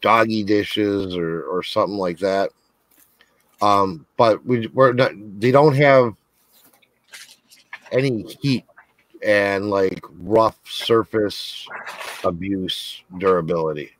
doggy 0.00 0.44
dishes 0.44 1.16
or 1.16 1.42
or 1.44 1.62
something 1.62 1.98
like 1.98 2.18
that. 2.18 2.50
Um, 3.60 4.06
but 4.16 4.44
we 4.46 4.68
we're 4.68 4.92
not. 4.92 5.12
They 5.40 5.50
don't 5.50 5.74
have 5.74 6.14
any 7.90 8.22
heat 8.40 8.64
and 9.24 9.68
like 9.70 10.00
rough 10.20 10.58
surface 10.64 11.66
abuse 12.24 13.02
durability. 13.18 13.92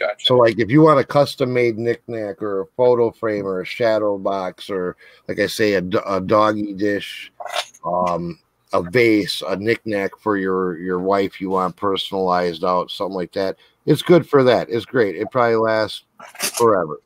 Gotcha. 0.00 0.24
So, 0.26 0.36
like, 0.36 0.58
if 0.58 0.70
you 0.70 0.80
want 0.80 0.98
a 0.98 1.04
custom 1.04 1.52
made 1.52 1.76
knickknack 1.76 2.42
or 2.42 2.62
a 2.62 2.66
photo 2.68 3.10
frame 3.10 3.46
or 3.46 3.60
a 3.60 3.66
shadow 3.66 4.16
box 4.16 4.70
or, 4.70 4.96
like 5.28 5.38
I 5.38 5.46
say, 5.46 5.74
a, 5.74 5.82
a 6.06 6.22
doggy 6.22 6.72
dish, 6.72 7.30
um, 7.84 8.38
a 8.72 8.82
vase, 8.82 9.42
a 9.46 9.56
knickknack 9.56 10.18
for 10.18 10.38
your 10.38 10.78
your 10.78 11.00
wife 11.00 11.38
you 11.38 11.50
want 11.50 11.76
personalized 11.76 12.64
out, 12.64 12.90
something 12.90 13.14
like 13.14 13.32
that, 13.32 13.56
it's 13.84 14.00
good 14.00 14.26
for 14.26 14.42
that. 14.44 14.70
It's 14.70 14.86
great. 14.86 15.16
It 15.16 15.30
probably 15.30 15.56
lasts 15.56 16.04
forever. 16.56 17.00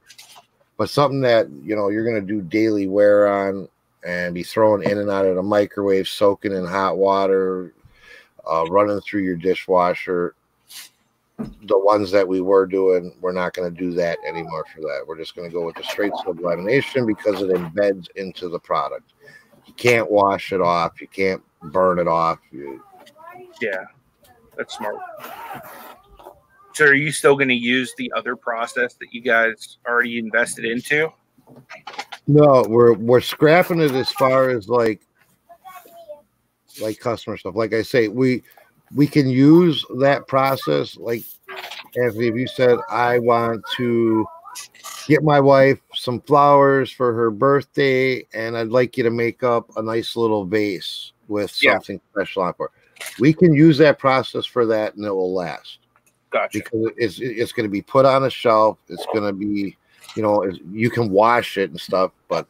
But 0.77 0.89
something 0.89 1.21
that 1.23 1.49
you 1.65 1.75
know 1.75 1.89
you're 1.89 2.05
gonna 2.05 2.21
do 2.21 2.43
daily 2.43 2.87
wear 2.87 3.27
on 3.27 3.69
and 4.07 4.35
be 4.35 4.45
throwing 4.45 4.89
in 4.89 4.99
and 4.99 5.11
out 5.11 5.27
of 5.27 5.35
the 5.35 5.43
microwave, 5.43 6.07
soaking 6.07 6.53
in 6.53 6.65
hot 6.65 6.97
water, 6.97 7.73
uh, 8.49 8.67
running 8.67 9.01
through 9.01 9.23
your 9.23 9.37
dishwasher, 9.37 10.35
the 11.39 11.78
ones 11.78 12.11
that 12.12 12.26
we 12.26 12.41
were 12.41 12.66
doing, 12.66 13.16
we're 13.20 13.32
not 13.32 13.55
going 13.55 13.72
to 13.72 13.76
do 13.76 13.93
that 13.95 14.18
anymore 14.26 14.64
for 14.74 14.80
that. 14.82 15.05
We're 15.07 15.18
just 15.18 15.35
going 15.35 15.49
to 15.49 15.53
go 15.53 15.64
with 15.66 15.76
the 15.76 15.82
straight 15.82 16.12
sublamination 16.12 17.07
because 17.07 17.43
it 17.43 17.51
embeds 17.51 18.09
into 18.16 18.49
the 18.49 18.59
product. 18.59 19.12
You 19.66 19.74
can't 19.74 20.11
wash 20.11 20.53
it 20.53 20.61
off. 20.61 21.01
You 21.01 21.09
can't 21.09 21.43
burn 21.62 21.99
it 21.99 22.07
off. 22.07 22.39
You, 22.53 22.82
Yeah, 23.61 23.85
that's 24.57 24.76
smart. 24.76 24.97
So, 26.74 26.87
are 26.87 26.95
you 26.95 27.12
still 27.12 27.37
going 27.37 27.49
to 27.49 27.55
use 27.55 27.95
the 27.97 28.12
other 28.16 28.37
process 28.37 28.95
that 28.95 29.12
you 29.12 29.20
guys 29.20 29.78
already 29.87 30.18
invested 30.18 30.64
into? 30.64 31.12
no, 32.26 32.64
we're 32.68 32.95
we're 32.95 33.20
scrapping 33.20 33.80
it 33.80 33.93
as 33.93 34.11
far 34.12 34.51
as 34.51 34.68
like 34.68 35.07
like 36.80 36.99
customer 36.99 37.37
stuff. 37.37 37.55
Like 37.55 37.72
I 37.72 37.82
say, 37.82 38.09
we 38.09 38.43
we 38.95 39.07
can 39.07 39.28
use 39.28 39.85
that 39.99 40.26
process. 40.26 40.97
Like 40.97 41.22
Anthony, 41.97 42.28
if 42.28 42.35
you 42.35 42.47
said 42.47 42.78
I 42.91 43.18
want 43.18 43.62
to 43.76 44.26
get 45.07 45.22
my 45.22 45.41
wife 45.41 45.78
some 45.95 46.20
flowers 46.22 46.91
for 46.91 47.12
her 47.12 47.30
birthday, 47.30 48.26
and 48.35 48.57
I'd 48.57 48.68
like 48.68 48.97
you 48.97 49.05
to 49.05 49.11
make 49.11 49.43
up 49.43 49.70
a 49.76 49.82
nice 49.82 50.16
little 50.16 50.45
vase 50.45 51.12
with 51.28 51.57
Yeah. 51.62 51.72
something 51.74 52.01
special 52.12 52.43
on 52.43 52.51
it. 52.51 52.57
for 52.57 52.68
her," 52.68 52.80
We 53.18 53.32
can 53.32 53.53
use 53.55 53.78
that 53.78 53.99
process 53.99 54.47
for 54.47 54.66
that, 54.66 54.95
and 54.97 55.05
it 55.05 55.11
will 55.11 55.35
last 55.35 55.78
Gotcha. 56.30 56.59
because 56.59 56.91
it's 56.97 57.20
it's 57.20 57.53
going 57.53 57.68
to 57.68 57.70
be 57.72 57.82
put 57.82 58.07
on 58.07 58.24
a 58.24 58.30
shelf. 58.30 58.78
It's 58.89 59.07
going 59.12 59.24
to 59.24 59.32
be, 59.32 59.76
you 60.16 60.22
know, 60.22 60.45
you 60.72 60.91
can 60.91 61.11
wash 61.11 61.59
it 61.59 61.70
and 61.70 61.80
stuff, 61.80 62.12
but 62.28 62.47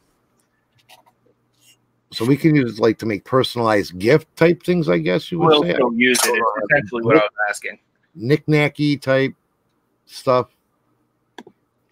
so 2.11 2.23
we 2.25 2.37
can 2.37 2.55
use 2.55 2.79
like 2.79 2.97
to 2.99 3.05
make 3.05 3.23
personalized 3.23 3.97
gift 3.99 4.33
type 4.35 4.63
things. 4.63 4.89
I 4.89 4.99
guess 4.99 5.31
you 5.31 5.39
would 5.39 5.47
We'll 5.47 5.63
say 5.63 5.73
still 5.73 5.93
use 5.93 6.19
it. 6.23 6.31
It's 6.33 6.71
essentially 6.71 7.03
what 7.03 7.17
I 7.17 7.19
was 7.19 7.31
asking. 7.49 7.79
knick-knacky 8.15 9.01
type 9.01 9.33
stuff. 10.05 10.49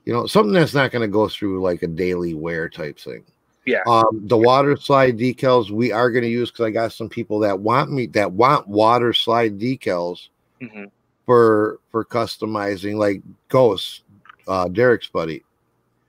You 0.05 0.13
know, 0.13 0.25
something 0.27 0.53
that's 0.53 0.73
not 0.73 0.91
going 0.91 1.01
to 1.01 1.07
go 1.07 1.27
through 1.29 1.61
like 1.61 1.81
a 1.83 1.87
daily 1.87 2.33
wear 2.33 2.69
type 2.69 2.99
thing. 2.99 3.23
Yeah. 3.65 3.81
Um, 3.87 4.21
the 4.25 4.37
water 4.37 4.75
slide 4.75 5.17
decals 5.17 5.71
we 5.71 5.91
are 5.91 6.11
going 6.11 6.23
to 6.23 6.29
use 6.29 6.51
because 6.51 6.65
I 6.65 6.71
got 6.71 6.91
some 6.91 7.07
people 7.07 7.39
that 7.39 7.59
want 7.59 7.91
me 7.91 8.07
that 8.07 8.31
want 8.31 8.67
water 8.67 9.13
slide 9.13 9.57
decals 9.59 10.29
hmm 10.61 10.85
for 11.25 11.79
for 11.89 12.03
customizing 12.03 12.95
like 12.95 13.21
Ghost, 13.47 14.03
uh, 14.45 14.67
Derek's 14.67 15.07
buddy. 15.07 15.43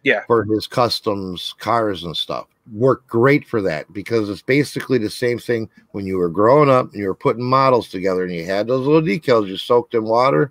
Yeah. 0.03 0.25
For 0.27 0.45
his 0.45 0.67
customs 0.67 1.55
cars 1.59 2.03
and 2.03 2.17
stuff. 2.17 2.47
Work 2.73 3.07
great 3.07 3.47
for 3.47 3.61
that 3.62 3.93
because 3.93 4.31
it's 4.31 4.41
basically 4.43 4.97
the 4.99 5.11
same 5.11 5.39
thing 5.39 5.69
when 5.93 6.07
you 6.07 6.17
were 6.17 6.31
growing 6.31 6.71
up 6.71 6.87
and 6.93 7.01
you 7.01 7.07
were 7.09 7.15
putting 7.15 7.45
models 7.45 7.91
together 7.91 8.25
and 8.25 8.33
you 8.33 8.45
had 8.45 8.67
those 8.67 8.87
little 8.87 9.03
decals 9.03 9.49
you 9.49 9.57
soaked 9.59 9.95
in 9.95 10.05
water 10.05 10.51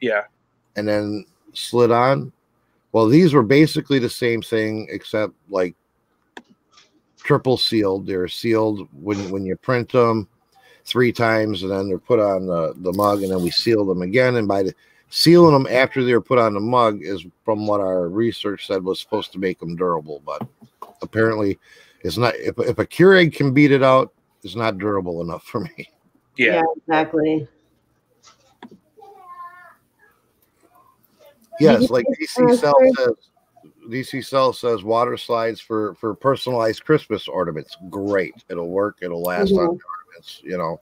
Yeah. 0.00 0.22
and 0.76 0.86
then 0.86 1.26
slid 1.54 1.90
on. 1.90 2.32
Well, 2.92 3.06
these 3.08 3.34
were 3.34 3.42
basically 3.42 3.98
the 3.98 4.08
same 4.08 4.40
thing 4.40 4.86
except 4.90 5.32
like 5.50 5.74
triple 7.16 7.56
sealed. 7.56 8.06
They're 8.06 8.28
sealed 8.28 8.88
when 8.92 9.30
when 9.30 9.44
you 9.44 9.56
print 9.56 9.90
them 9.90 10.28
three 10.84 11.12
times, 11.12 11.62
and 11.62 11.70
then 11.72 11.88
they're 11.88 11.98
put 11.98 12.20
on 12.20 12.46
the 12.46 12.72
the 12.78 12.92
mug, 12.92 13.22
and 13.22 13.30
then 13.32 13.42
we 13.42 13.50
seal 13.50 13.84
them 13.84 14.02
again. 14.02 14.36
And 14.36 14.48
by 14.48 14.62
the 14.62 14.74
sealing 15.10 15.52
them 15.52 15.66
after 15.70 16.04
they're 16.04 16.20
put 16.20 16.38
on 16.38 16.54
the 16.54 16.60
mug 16.60 17.00
is 17.02 17.26
from 17.44 17.66
what 17.66 17.80
our 17.80 18.08
research 18.08 18.66
said 18.66 18.82
was 18.84 19.00
supposed 19.00 19.32
to 19.32 19.38
make 19.38 19.58
them 19.58 19.76
durable, 19.76 20.22
but 20.24 20.46
apparently 21.02 21.58
it's 22.02 22.16
not. 22.16 22.34
If 22.36 22.58
if 22.58 22.78
a 22.78 22.86
Keurig 22.86 23.34
can 23.34 23.52
beat 23.52 23.72
it 23.72 23.82
out, 23.82 24.12
it's 24.42 24.56
not 24.56 24.78
durable 24.78 25.20
enough 25.22 25.44
for 25.44 25.60
me. 25.60 25.90
Yeah. 26.36 26.62
exactly. 26.76 27.48
Yes, 31.60 31.90
like 31.90 32.06
DC 32.20 32.58
Cell 32.58 32.76
says. 32.96 33.14
DC 33.88 34.24
Cell 34.24 34.52
says 34.52 34.84
water 34.84 35.16
slides 35.16 35.60
for 35.60 35.94
for 35.94 36.14
personalized 36.14 36.84
Christmas 36.84 37.26
ornaments. 37.26 37.76
Great, 37.90 38.34
it'll 38.48 38.68
work. 38.68 38.98
It'll 39.00 39.22
last 39.22 39.52
on 39.52 39.58
ornaments. 39.58 40.40
You 40.44 40.58
know, 40.58 40.80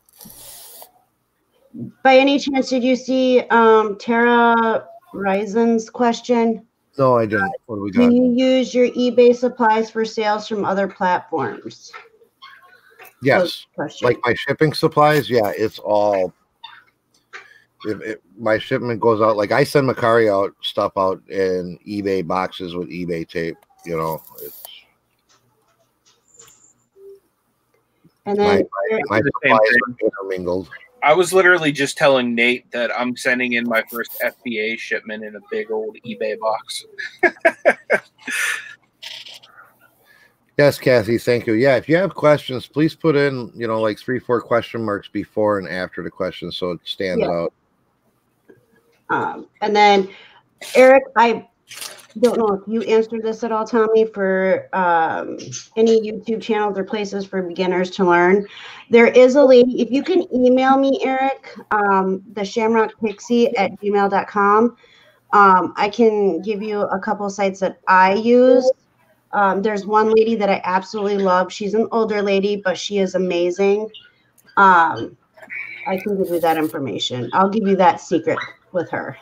By 2.02 2.18
any 2.18 2.38
chance, 2.38 2.68
did 2.68 2.84
you 2.84 2.96
see 2.96 3.40
um, 3.50 3.96
Tara 3.96 4.86
Risen's 5.14 5.88
question? 5.88 6.65
No, 6.98 7.18
I 7.18 7.26
didn't. 7.26 7.44
Uh, 7.44 7.50
what 7.66 7.76
do 7.76 7.82
we 7.82 7.90
got? 7.90 8.00
Can 8.02 8.12
you 8.12 8.32
use 8.32 8.74
your 8.74 8.88
eBay 8.88 9.34
supplies 9.34 9.90
for 9.90 10.04
sales 10.04 10.48
from 10.48 10.64
other 10.64 10.88
platforms? 10.88 11.92
Yes, 13.22 13.66
like 14.02 14.18
my 14.24 14.34
shipping 14.34 14.72
supplies. 14.72 15.28
Yeah, 15.28 15.52
it's 15.56 15.78
all. 15.78 16.32
If 17.84 18.00
it, 18.00 18.22
my 18.38 18.58
shipment 18.58 19.00
goes 19.00 19.20
out, 19.20 19.36
like 19.36 19.52
I 19.52 19.64
send 19.64 19.88
Mercari 19.88 20.32
out 20.32 20.54
stuff 20.62 20.92
out 20.96 21.20
in 21.28 21.78
eBay 21.86 22.26
boxes 22.26 22.74
with 22.74 22.88
eBay 22.88 23.28
tape. 23.28 23.56
You 23.84 23.96
know, 23.96 24.22
it's 24.42 24.66
and 28.26 28.38
then 28.38 28.66
my, 28.90 29.00
my 29.08 29.20
The 29.20 29.30
same 29.44 29.56
supplies 29.56 29.70
thing. 29.70 29.80
are 29.82 30.06
intermingled. 30.06 30.68
I 31.06 31.14
was 31.14 31.32
literally 31.32 31.70
just 31.70 31.96
telling 31.96 32.34
Nate 32.34 32.68
that 32.72 32.90
I'm 32.98 33.16
sending 33.16 33.52
in 33.52 33.68
my 33.68 33.80
first 33.88 34.20
FBA 34.24 34.76
shipment 34.76 35.22
in 35.22 35.36
a 35.36 35.40
big 35.52 35.70
old 35.70 35.96
eBay 36.04 36.36
box. 36.38 36.84
Yes, 40.58 40.78
Kathy, 40.78 41.18
thank 41.18 41.46
you. 41.46 41.52
Yeah, 41.52 41.76
if 41.76 41.86
you 41.86 41.96
have 41.96 42.14
questions, 42.14 42.66
please 42.66 42.94
put 42.94 43.14
in, 43.14 43.52
you 43.54 43.66
know, 43.66 43.78
like 43.78 43.98
three, 43.98 44.18
four 44.18 44.40
question 44.40 44.82
marks 44.82 45.06
before 45.06 45.58
and 45.58 45.68
after 45.68 46.02
the 46.02 46.10
question 46.10 46.50
so 46.50 46.70
it 46.70 46.80
stands 46.84 47.20
Yeah. 47.20 47.30
out. 47.30 47.52
Um, 49.10 49.48
and 49.60 49.76
then, 49.76 50.08
Eric, 50.74 51.02
I 51.14 51.46
don't 52.22 52.38
know 52.38 52.54
if 52.54 52.62
you 52.66 52.82
answered 52.82 53.22
this 53.22 53.44
at 53.44 53.52
all, 53.52 53.66
Tommy, 53.66 54.06
for 54.06 54.68
um, 54.72 55.38
any 55.76 56.00
YouTube 56.00 56.40
channels 56.40 56.78
or 56.78 56.84
places 56.84 57.26
for 57.26 57.42
beginners 57.42 57.90
to 57.92 58.04
learn. 58.04 58.46
There 58.88 59.08
is 59.08 59.34
a 59.36 59.44
lady, 59.44 59.82
if 59.82 59.90
you 59.90 60.02
can 60.02 60.22
email 60.34 60.78
me, 60.78 60.98
Eric, 61.02 61.54
um, 61.70 62.22
the 62.32 62.44
Shamrock 62.44 62.98
Pixie 63.00 63.54
at 63.56 63.72
gmail.com. 63.80 64.76
Um, 65.32 65.74
I 65.76 65.90
can 65.90 66.40
give 66.40 66.62
you 66.62 66.80
a 66.80 66.98
couple 66.98 67.28
sites 67.28 67.60
that 67.60 67.80
I 67.86 68.14
use. 68.14 68.70
Um, 69.32 69.60
there's 69.60 69.84
one 69.84 70.10
lady 70.14 70.36
that 70.36 70.48
I 70.48 70.62
absolutely 70.64 71.18
love. 71.18 71.52
She's 71.52 71.74
an 71.74 71.86
older 71.92 72.22
lady, 72.22 72.56
but 72.56 72.78
she 72.78 72.98
is 72.98 73.14
amazing. 73.14 73.90
Um, 74.56 75.16
I 75.86 75.98
can 75.98 76.16
give 76.16 76.32
you 76.32 76.40
that 76.40 76.56
information. 76.56 77.28
I'll 77.34 77.50
give 77.50 77.68
you 77.68 77.76
that 77.76 78.00
secret 78.00 78.38
with 78.72 78.88
her 78.90 79.18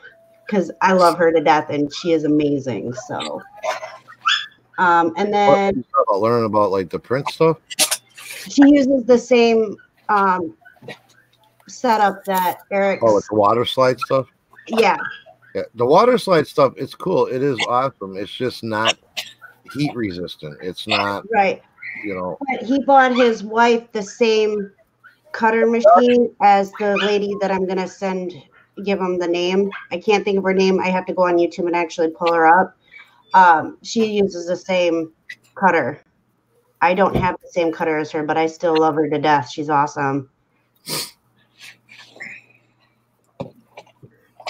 because 0.46 0.70
I 0.80 0.92
love 0.92 1.16
her 1.18 1.32
to 1.32 1.40
death 1.40 1.70
and 1.70 1.92
she 1.92 2.12
is 2.12 2.24
amazing. 2.24 2.94
So, 2.94 3.42
um, 4.78 5.12
and 5.16 5.32
then 5.32 5.84
about 6.08 6.20
learning 6.20 6.46
about 6.46 6.70
like 6.70 6.90
the 6.90 6.98
print 6.98 7.28
stuff? 7.28 7.58
she 8.48 8.62
uses 8.68 9.04
the 9.04 9.18
same 9.18 9.78
um, 10.08 10.56
setup 11.68 12.24
that 12.24 12.58
Eric. 12.70 13.00
Oh, 13.02 13.14
with 13.14 13.26
the 13.28 13.34
water 13.34 13.64
slide 13.64 13.98
stuff? 14.00 14.26
yeah, 14.68 14.96
Yeah, 15.54 15.62
the 15.74 15.86
water 15.86 16.18
slide 16.18 16.46
stuff, 16.46 16.74
it's 16.76 16.94
cool. 16.94 17.26
It 17.26 17.42
is 17.42 17.60
awesome. 17.60 18.16
It's 18.16 18.32
just 18.32 18.62
not 18.62 18.98
heat 19.64 19.94
resistant. 19.94 20.58
It's 20.62 20.86
not, 20.86 21.24
right. 21.32 21.62
you 22.04 22.14
know, 22.14 22.38
But 22.48 22.62
he 22.62 22.80
bought 22.80 23.14
his 23.14 23.42
wife 23.42 23.90
the 23.92 24.02
same 24.02 24.70
cutter 25.32 25.66
machine 25.66 26.34
as 26.42 26.72
the 26.78 26.96
lady 26.98 27.34
that 27.40 27.50
I'm 27.50 27.66
gonna 27.66 27.88
send. 27.88 28.34
Give 28.82 28.98
them 28.98 29.18
the 29.18 29.28
name. 29.28 29.70
I 29.92 29.98
can't 29.98 30.24
think 30.24 30.38
of 30.38 30.44
her 30.44 30.54
name. 30.54 30.80
I 30.80 30.88
have 30.88 31.06
to 31.06 31.14
go 31.14 31.26
on 31.26 31.36
YouTube 31.36 31.66
and 31.66 31.76
actually 31.76 32.10
pull 32.10 32.32
her 32.32 32.46
up. 32.46 32.76
Um, 33.34 33.78
she 33.82 34.06
uses 34.06 34.46
the 34.46 34.56
same 34.56 35.12
cutter. 35.54 36.00
I 36.80 36.94
don't 36.94 37.16
have 37.16 37.36
the 37.40 37.48
same 37.48 37.72
cutter 37.72 37.98
as 37.98 38.10
her, 38.12 38.22
but 38.24 38.36
I 38.36 38.46
still 38.46 38.76
love 38.76 38.94
her 38.96 39.08
to 39.08 39.18
death. 39.18 39.50
She's 39.50 39.70
awesome. 39.70 40.28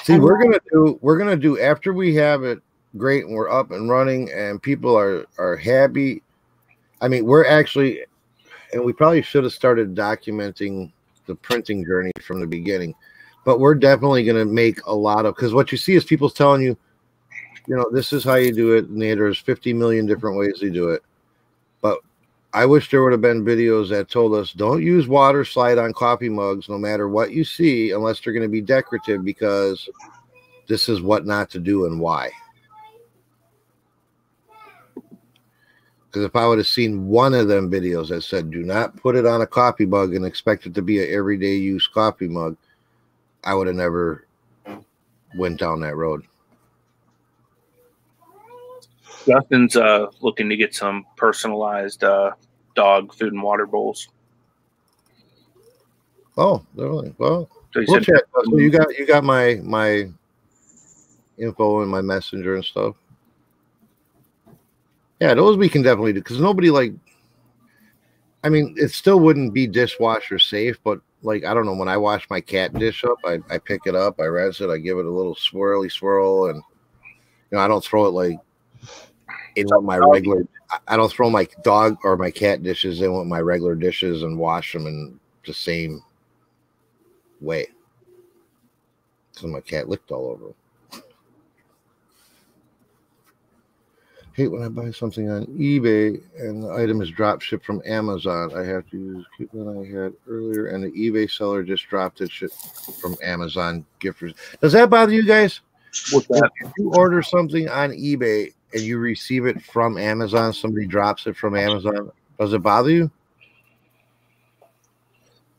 See, 0.05 0.19
we're 0.19 0.43
gonna 0.43 0.61
do 0.71 0.99
we're 1.01 1.17
gonna 1.17 1.37
do 1.37 1.59
after 1.59 1.95
we 1.95 2.15
have 2.17 2.45
it 2.45 2.61
great 2.99 3.25
and 3.25 3.35
we're 3.35 3.51
up 3.51 3.71
and 3.71 3.89
running 3.89 4.31
and 4.33 4.63
people 4.63 4.95
are 4.99 5.25
are 5.39 5.57
happy. 5.57 6.23
I 7.01 7.09
mean, 7.09 7.25
we're 7.25 7.47
actually 7.47 8.05
and 8.75 8.85
we 8.85 8.93
probably 8.93 9.23
should 9.23 9.45
have 9.45 9.55
started 9.55 9.95
documenting 9.95 10.93
the 11.27 11.35
printing 11.35 11.87
journey 11.87 12.13
from 12.21 12.41
the 12.41 12.47
beginning. 12.47 12.95
But 13.45 13.61
we're 13.61 13.75
definitely 13.75 14.25
gonna 14.25 14.45
make 14.45 14.85
a 14.87 14.95
lot 14.95 15.27
of 15.27 15.35
because 15.37 15.55
what 15.55 15.71
you 15.71 15.79
see 15.79 15.95
is 15.95 16.05
people 16.05 16.31
telling 16.31 16.63
you, 16.63 16.77
you 17.67 17.77
know, 17.77 17.87
this 17.93 18.13
is 18.13 18.25
how 18.25 18.35
you 18.35 18.53
do 18.53 18.73
it, 18.73 18.87
and 18.87 19.01
there's 19.01 19.39
50 19.39 19.73
million 19.73 20.07
different 20.07 20.37
ways 20.37 20.59
to 20.59 20.71
do 20.71 20.91
it. 20.91 21.03
But 21.81 21.99
I 22.53 22.67
wish 22.67 22.91
there 22.91 23.03
would 23.03 23.13
have 23.13 23.21
been 23.21 23.45
videos 23.45 23.89
that 23.91 24.09
told 24.09 24.35
us 24.35 24.53
don't 24.53 24.83
use 24.83 25.09
water 25.09 25.45
slide 25.45 25.79
on 25.79 25.93
coffee 25.93 26.29
mugs 26.29 26.69
no 26.69 26.79
matter 26.79 27.09
what 27.09 27.33
you 27.33 27.45
see 27.45 27.91
unless 27.91 28.21
they're 28.21 28.33
going 28.33 28.45
to 28.45 28.49
be 28.49 28.61
decorative 28.61 29.25
because 29.25 29.89
this 30.69 30.89
is 30.89 31.03
what 31.03 31.27
not 31.27 31.51
to 31.51 31.59
do 31.59 31.87
and 31.87 31.99
why. 31.99 32.31
Because 36.07 36.25
if 36.25 36.37
I 36.37 36.47
would 36.47 36.59
have 36.59 36.69
seen 36.69 37.09
one 37.09 37.35
of 37.35 37.49
them 37.49 37.69
videos 37.69 38.11
that 38.11 38.23
said 38.23 38.53
do 38.53 38.63
not 38.63 38.97
put 38.97 39.17
it 39.17 39.27
on 39.27 39.41
a 39.41 39.47
coffee 39.49 39.85
mug 39.85 40.15
and 40.15 40.25
expect 40.25 40.65
it 40.65 40.75
to 40.75 40.83
be 40.83 41.03
an 41.03 41.13
everyday 41.13 41.57
use 41.57 41.89
coffee 41.89 42.29
mug, 42.29 42.57
I 43.45 43.55
would 43.55 43.67
have 43.67 43.77
never 43.77 44.27
went 45.37 45.59
down 45.59 45.81
that 45.81 45.97
road. 45.97 46.25
Justin's 49.27 49.77
uh, 49.77 50.07
looking 50.21 50.49
to 50.49 50.57
get 50.57 50.75
some 50.75 51.07
personalized 51.17 52.05
uh, 52.05 52.33
dog 52.75 53.15
food 53.15 53.33
and 53.33 53.43
water 53.43 53.67
bowls. 53.67 54.09
Oh, 56.37 56.65
really? 56.75 57.15
Well, 57.19 57.49
So 57.73 57.81
we'll 57.87 58.01
said, 58.01 58.05
check. 58.05 58.25
So 58.45 58.59
you 58.59 58.71
got 58.71 58.99
you 58.99 59.07
got 59.07 59.25
my 59.25 59.61
my 59.63 60.11
info 61.39 61.83
and 61.83 61.91
my 61.91 62.01
messenger 62.01 62.57
and 62.57 62.65
stuff. 62.65 62.97
Yeah, 65.21 65.35
those 65.35 65.57
we 65.57 65.69
can 65.69 65.83
definitely 65.83 66.13
do 66.13 66.21
because 66.21 66.41
nobody 66.41 66.71
like. 66.71 66.93
I 68.43 68.51
mean, 68.51 68.75
it 68.77 68.91
still 68.91 69.21
wouldn't 69.21 69.55
be 69.55 69.67
dishwasher 69.67 70.39
safe, 70.39 70.77
but 70.85 71.01
like 71.25 71.45
I 71.45 71.55
don't 71.55 71.67
know 71.67 71.75
when 71.75 71.89
I 71.89 71.97
wash 71.97 72.29
my 72.31 72.41
cat 72.41 72.75
dish 72.75 73.05
up, 73.05 73.19
I, 73.25 73.39
I 73.51 73.59
pick 73.59 73.83
it 73.87 73.95
up, 73.95 74.21
I 74.21 74.25
rinse 74.25 74.61
it, 74.61 74.71
I 74.71 74.79
give 74.79 74.99
it 74.99 75.07
a 75.07 75.11
little 75.11 75.35
swirly 75.35 75.91
swirl, 75.91 76.47
and 76.51 76.57
you 77.51 77.57
know 77.57 77.61
I 77.61 77.69
don't 77.69 77.85
throw 77.85 78.07
it 78.07 78.11
like 78.11 78.39
in 79.57 79.67
with 79.71 79.85
my 79.85 79.99
regular. 79.99 80.47
I- 80.89 80.97
don't 80.97 81.11
throw 81.13 81.31
my 81.31 81.47
dog 81.63 81.99
or 82.05 82.17
my 82.17 82.31
cat 82.31 82.63
dishes 82.63 83.01
in 83.01 83.17
with 83.17 83.27
my 83.27 83.41
regular 83.41 83.75
dishes 83.75 84.23
and 84.23 84.39
wash 84.39 84.73
them 84.73 84.87
in 84.87 85.19
the 85.47 85.55
same 85.55 86.03
way. 87.41 87.67
So 89.33 89.47
my 89.47 89.61
cat 89.61 89.89
licked 89.89 90.11
all 90.11 90.27
over. 90.27 90.47
'em. 90.49 90.55
Hate 94.35 94.49
when 94.49 94.63
I 94.63 94.69
buy 94.69 94.91
something 94.91 95.31
on 95.31 95.47
eBay 95.47 96.21
and 96.41 96.65
the 96.65 96.71
item 96.73 97.01
is 97.01 97.11
drop 97.11 97.41
shipped 97.41 97.65
from 97.65 97.81
Amazon. 97.87 98.51
I 98.57 98.65
have 98.65 98.89
to 98.91 98.97
use 98.97 99.25
a 99.25 99.37
coupon 99.37 99.79
I 99.79 99.87
had 99.87 100.13
earlier, 100.29 100.67
and 100.67 100.83
the 100.83 100.91
eBay 100.91 101.31
seller 101.31 101.63
just 101.63 101.87
dropped 101.89 102.21
it 102.21 102.33
shit 102.33 102.53
from 103.01 103.15
Amazon 103.23 103.85
gifters. 104.01 104.35
Does 104.61 104.73
that 104.73 104.91
bother 104.91 105.13
you 105.13 105.25
guys? 105.25 105.61
What's 106.11 106.27
that? 106.27 106.51
If 106.63 106.73
you 106.79 106.93
order 106.95 107.23
something 107.23 107.69
on 107.69 107.91
eBay 107.93 108.53
and 108.73 108.83
you 108.83 108.99
receive 108.99 109.47
it 109.47 109.63
from 109.63 109.97
Amazon, 109.99 110.53
somebody 110.53 110.89
drops 110.89 111.29
it 111.29 111.37
from 111.37 111.55
Amazon. 111.57 112.11
Does 112.41 112.53
it 112.53 112.59
bother 112.63 112.91
you? 112.91 113.11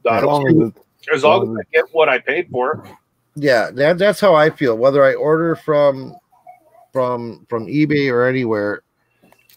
I 0.10 0.18
As 0.18 0.22
don't- 0.22 0.30
long 0.44 0.62
as 0.64 0.72
as 1.14 1.24
long 1.24 1.50
as 1.52 1.58
I 1.58 1.64
get 1.72 1.86
what 1.94 2.10
I 2.10 2.20
paid 2.20 2.50
for. 2.50 2.84
Yeah, 3.36 3.70
that 3.72 3.98
that's 3.98 4.20
how 4.20 4.36
I 4.36 4.50
feel. 4.50 4.78
Whether 4.78 5.06
I 5.06 5.14
order 5.14 5.56
from 5.56 6.16
from 6.96 7.46
from 7.50 7.68
eBay 7.68 8.10
or 8.10 8.26
anywhere, 8.26 8.82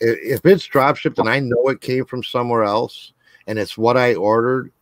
if 0.01 0.45
it's 0.45 0.64
drop 0.64 0.97
shipped 0.97 1.20
and 1.20 1.28
I 1.28 1.39
know 1.39 1.68
it 1.68 1.80
came 1.80 2.05
from 2.05 2.24
somewhere 2.24 2.64
else 2.64 3.12
and 3.47 3.61
it's 3.61 3.78
what 3.78 3.97
I 3.97 4.16
ordered 4.16 4.72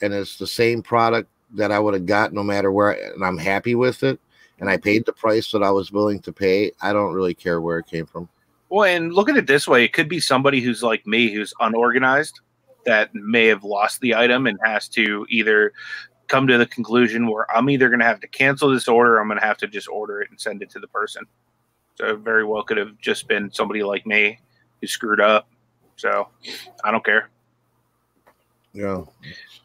and 0.00 0.14
it's 0.14 0.38
the 0.38 0.46
same 0.46 0.80
product 0.80 1.28
that 1.54 1.72
I 1.72 1.80
would 1.80 1.92
have 1.92 2.06
got 2.06 2.32
no 2.32 2.44
matter 2.44 2.70
where 2.70 2.92
and 2.92 3.24
I'm 3.24 3.36
happy 3.36 3.74
with 3.74 4.04
it 4.04 4.20
and 4.60 4.70
I 4.70 4.76
paid 4.76 5.04
the 5.04 5.12
price 5.12 5.50
that 5.50 5.64
I 5.64 5.72
was 5.72 5.90
willing 5.90 6.20
to 6.20 6.32
pay, 6.32 6.70
I 6.80 6.92
don't 6.92 7.14
really 7.14 7.34
care 7.34 7.60
where 7.60 7.80
it 7.80 7.86
came 7.86 8.06
from. 8.06 8.28
Well, 8.68 8.84
and 8.84 9.12
look 9.12 9.28
at 9.28 9.36
it 9.36 9.48
this 9.48 9.66
way: 9.66 9.82
it 9.82 9.92
could 9.92 10.08
be 10.08 10.20
somebody 10.20 10.60
who's 10.60 10.84
like 10.84 11.04
me, 11.08 11.32
who's 11.32 11.52
unorganized, 11.58 12.38
that 12.86 13.12
may 13.12 13.46
have 13.46 13.64
lost 13.64 14.00
the 14.02 14.14
item 14.14 14.46
and 14.46 14.56
has 14.62 14.86
to 14.90 15.26
either 15.30 15.72
come 16.28 16.46
to 16.46 16.58
the 16.58 16.66
conclusion 16.66 17.26
where 17.26 17.50
I'm 17.54 17.68
either 17.70 17.88
going 17.88 17.98
to 17.98 18.06
have 18.06 18.20
to 18.20 18.28
cancel 18.28 18.70
this 18.70 18.86
order, 18.86 19.16
or 19.16 19.20
I'm 19.20 19.26
going 19.26 19.40
to 19.40 19.46
have 19.46 19.58
to 19.58 19.66
just 19.66 19.88
order 19.88 20.22
it 20.22 20.30
and 20.30 20.40
send 20.40 20.62
it 20.62 20.70
to 20.70 20.78
the 20.78 20.86
person. 20.86 21.24
So 21.96 22.16
very 22.16 22.44
well 22.44 22.62
could 22.62 22.76
have 22.76 22.98
just 22.98 23.28
been 23.28 23.52
somebody 23.52 23.82
like 23.82 24.06
me 24.06 24.38
who 24.80 24.86
screwed 24.86 25.20
up. 25.20 25.48
So 25.96 26.28
I 26.82 26.90
don't 26.90 27.04
care. 27.04 27.30
Know, 28.74 29.08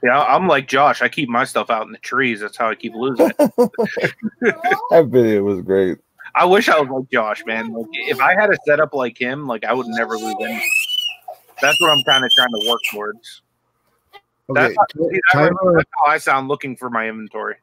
Yeah, 0.03 0.21
I'm 0.21 0.47
like 0.47 0.67
Josh. 0.67 1.01
I 1.01 1.09
keep 1.09 1.29
my 1.29 1.43
stuff 1.43 1.71
out 1.71 1.87
in 1.87 1.91
the 1.91 1.97
trees. 1.97 2.39
That's 2.41 2.55
how 2.55 2.69
I 2.69 2.75
keep 2.75 2.93
losing 2.93 3.29
it. 3.29 3.37
that 4.41 5.07
video 5.09 5.41
was 5.43 5.61
great. 5.61 5.97
I 6.35 6.45
wish 6.45 6.69
I 6.69 6.79
was 6.79 6.87
like 6.89 7.09
Josh, 7.09 7.43
man. 7.47 7.73
Like, 7.73 7.87
if 7.91 8.21
I 8.21 8.39
had 8.39 8.51
a 8.51 8.57
setup 8.67 8.93
like 8.93 9.19
him, 9.19 9.47
like 9.47 9.63
I 9.65 9.73
would 9.73 9.87
never 9.87 10.15
lose 10.15 10.35
any. 10.43 10.63
That's 11.59 11.81
what 11.81 11.89
I'm 11.91 12.03
kind 12.03 12.23
of 12.23 12.29
trying 12.35 12.51
to 12.51 12.69
work 12.69 12.79
towards. 12.91 13.41
okay, 14.51 14.61
That's, 14.61 14.75
see, 14.93 15.19
that- 15.33 15.51
Tyra, 15.53 15.75
that's 15.75 15.89
how 16.05 16.11
I 16.11 16.17
sound 16.19 16.47
looking 16.47 16.75
for 16.77 16.91
my 16.91 17.09
inventory. 17.09 17.55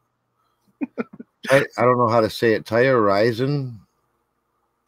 Ty- 1.49 1.67
I 1.79 1.83
don't 1.83 1.97
know 1.97 2.09
how 2.09 2.21
to 2.21 2.29
say 2.29 2.55
it. 2.55 2.64
Tyra 2.67 3.01
Ryzen, 3.01 3.79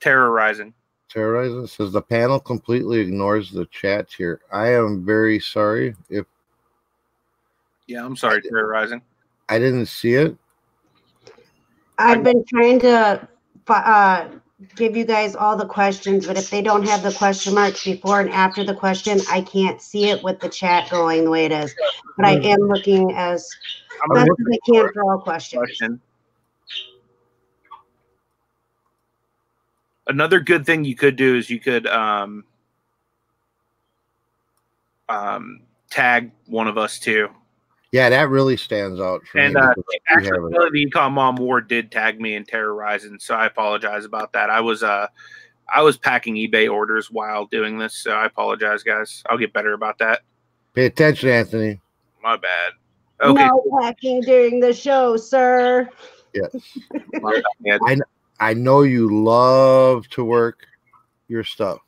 Terrorizing. 0.00 0.74
Terrorizing 1.08 1.66
says 1.66 1.92
the 1.92 2.02
panel 2.02 2.38
completely 2.38 3.00
ignores 3.00 3.50
the 3.50 3.66
chat 3.66 4.12
here. 4.12 4.40
I 4.52 4.74
am 4.74 5.04
very 5.04 5.40
sorry 5.40 5.96
if 6.10 6.26
Yeah, 7.86 8.04
I'm 8.04 8.16
sorry, 8.16 8.42
terrorizing. 8.42 9.02
I 9.48 9.58
didn't 9.58 9.86
see 9.86 10.14
it. 10.14 10.36
I've 11.98 12.22
been 12.22 12.44
trying 12.44 12.80
to 12.80 13.28
uh, 13.66 14.28
give 14.76 14.96
you 14.96 15.04
guys 15.04 15.34
all 15.34 15.56
the 15.56 15.66
questions, 15.66 16.26
but 16.26 16.36
if 16.36 16.50
they 16.50 16.62
don't 16.62 16.86
have 16.86 17.02
the 17.02 17.12
question 17.12 17.54
marks 17.54 17.84
before 17.84 18.20
and 18.20 18.30
after 18.30 18.62
the 18.62 18.74
question, 18.74 19.18
I 19.30 19.40
can't 19.40 19.80
see 19.80 20.08
it 20.10 20.22
with 20.22 20.40
the 20.40 20.48
chat 20.48 20.90
going 20.90 21.24
the 21.24 21.30
way 21.30 21.46
it 21.46 21.52
is. 21.52 21.74
But 22.16 22.26
I 22.26 22.32
am 22.34 22.60
looking 22.60 23.12
as 23.12 23.48
best 24.14 24.30
as 24.30 24.46
I 24.52 24.58
can 24.70 24.92
for 24.92 25.02
all 25.10 25.20
questions. 25.20 25.60
question. 25.60 26.00
Another 30.08 30.40
good 30.40 30.64
thing 30.64 30.84
you 30.84 30.96
could 30.96 31.16
do 31.16 31.36
is 31.36 31.50
you 31.50 31.60
could 31.60 31.86
um, 31.86 32.44
um, 35.08 35.60
tag 35.90 36.32
one 36.46 36.66
of 36.66 36.78
us 36.78 36.98
too. 36.98 37.28
Yeah, 37.92 38.10
that 38.10 38.28
really 38.28 38.56
stands 38.56 39.00
out 39.00 39.22
for 39.26 39.38
And 39.38 39.54
me. 39.54 39.60
uh, 39.60 39.72
actually, 40.08 40.52
the 40.52 40.90
Econ 40.90 41.12
Mom 41.12 41.36
Ward 41.36 41.68
did 41.68 41.90
tag 41.90 42.20
me 42.20 42.34
in 42.34 42.44
terrorizing, 42.44 43.18
so 43.18 43.34
I 43.34 43.46
apologize 43.46 44.04
about 44.04 44.32
that. 44.34 44.50
I 44.50 44.60
was 44.60 44.82
uh, 44.82 45.06
I 45.72 45.82
was 45.82 45.96
packing 45.96 46.34
eBay 46.34 46.70
orders 46.70 47.10
while 47.10 47.46
doing 47.46 47.78
this, 47.78 47.94
so 47.94 48.10
I 48.12 48.26
apologize, 48.26 48.82
guys. 48.82 49.22
I'll 49.28 49.38
get 49.38 49.52
better 49.54 49.72
about 49.72 49.98
that. 49.98 50.20
Pay 50.74 50.86
attention, 50.86 51.30
Anthony. 51.30 51.80
My 52.22 52.36
bad. 52.36 52.72
Okay, 53.22 53.46
No 53.46 53.80
hacking 53.82 54.20
during 54.20 54.60
the 54.60 54.72
show, 54.72 55.16
sir. 55.16 55.88
my 57.22 57.42
bad. 57.64 57.80
I 58.40 58.54
know 58.54 58.82
you 58.82 59.24
love 59.24 60.08
to 60.10 60.24
work 60.24 60.66
your 61.28 61.44
stuff, 61.44 61.78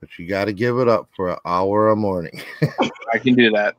but 0.00 0.08
you 0.18 0.26
got 0.26 0.46
to 0.46 0.52
give 0.52 0.78
it 0.78 0.88
up 0.88 1.08
for 1.14 1.30
an 1.30 1.38
hour 1.44 1.90
a 1.90 1.96
morning. 1.96 2.42
I 3.12 3.18
can 3.18 3.34
do 3.34 3.50
that. 3.50 3.76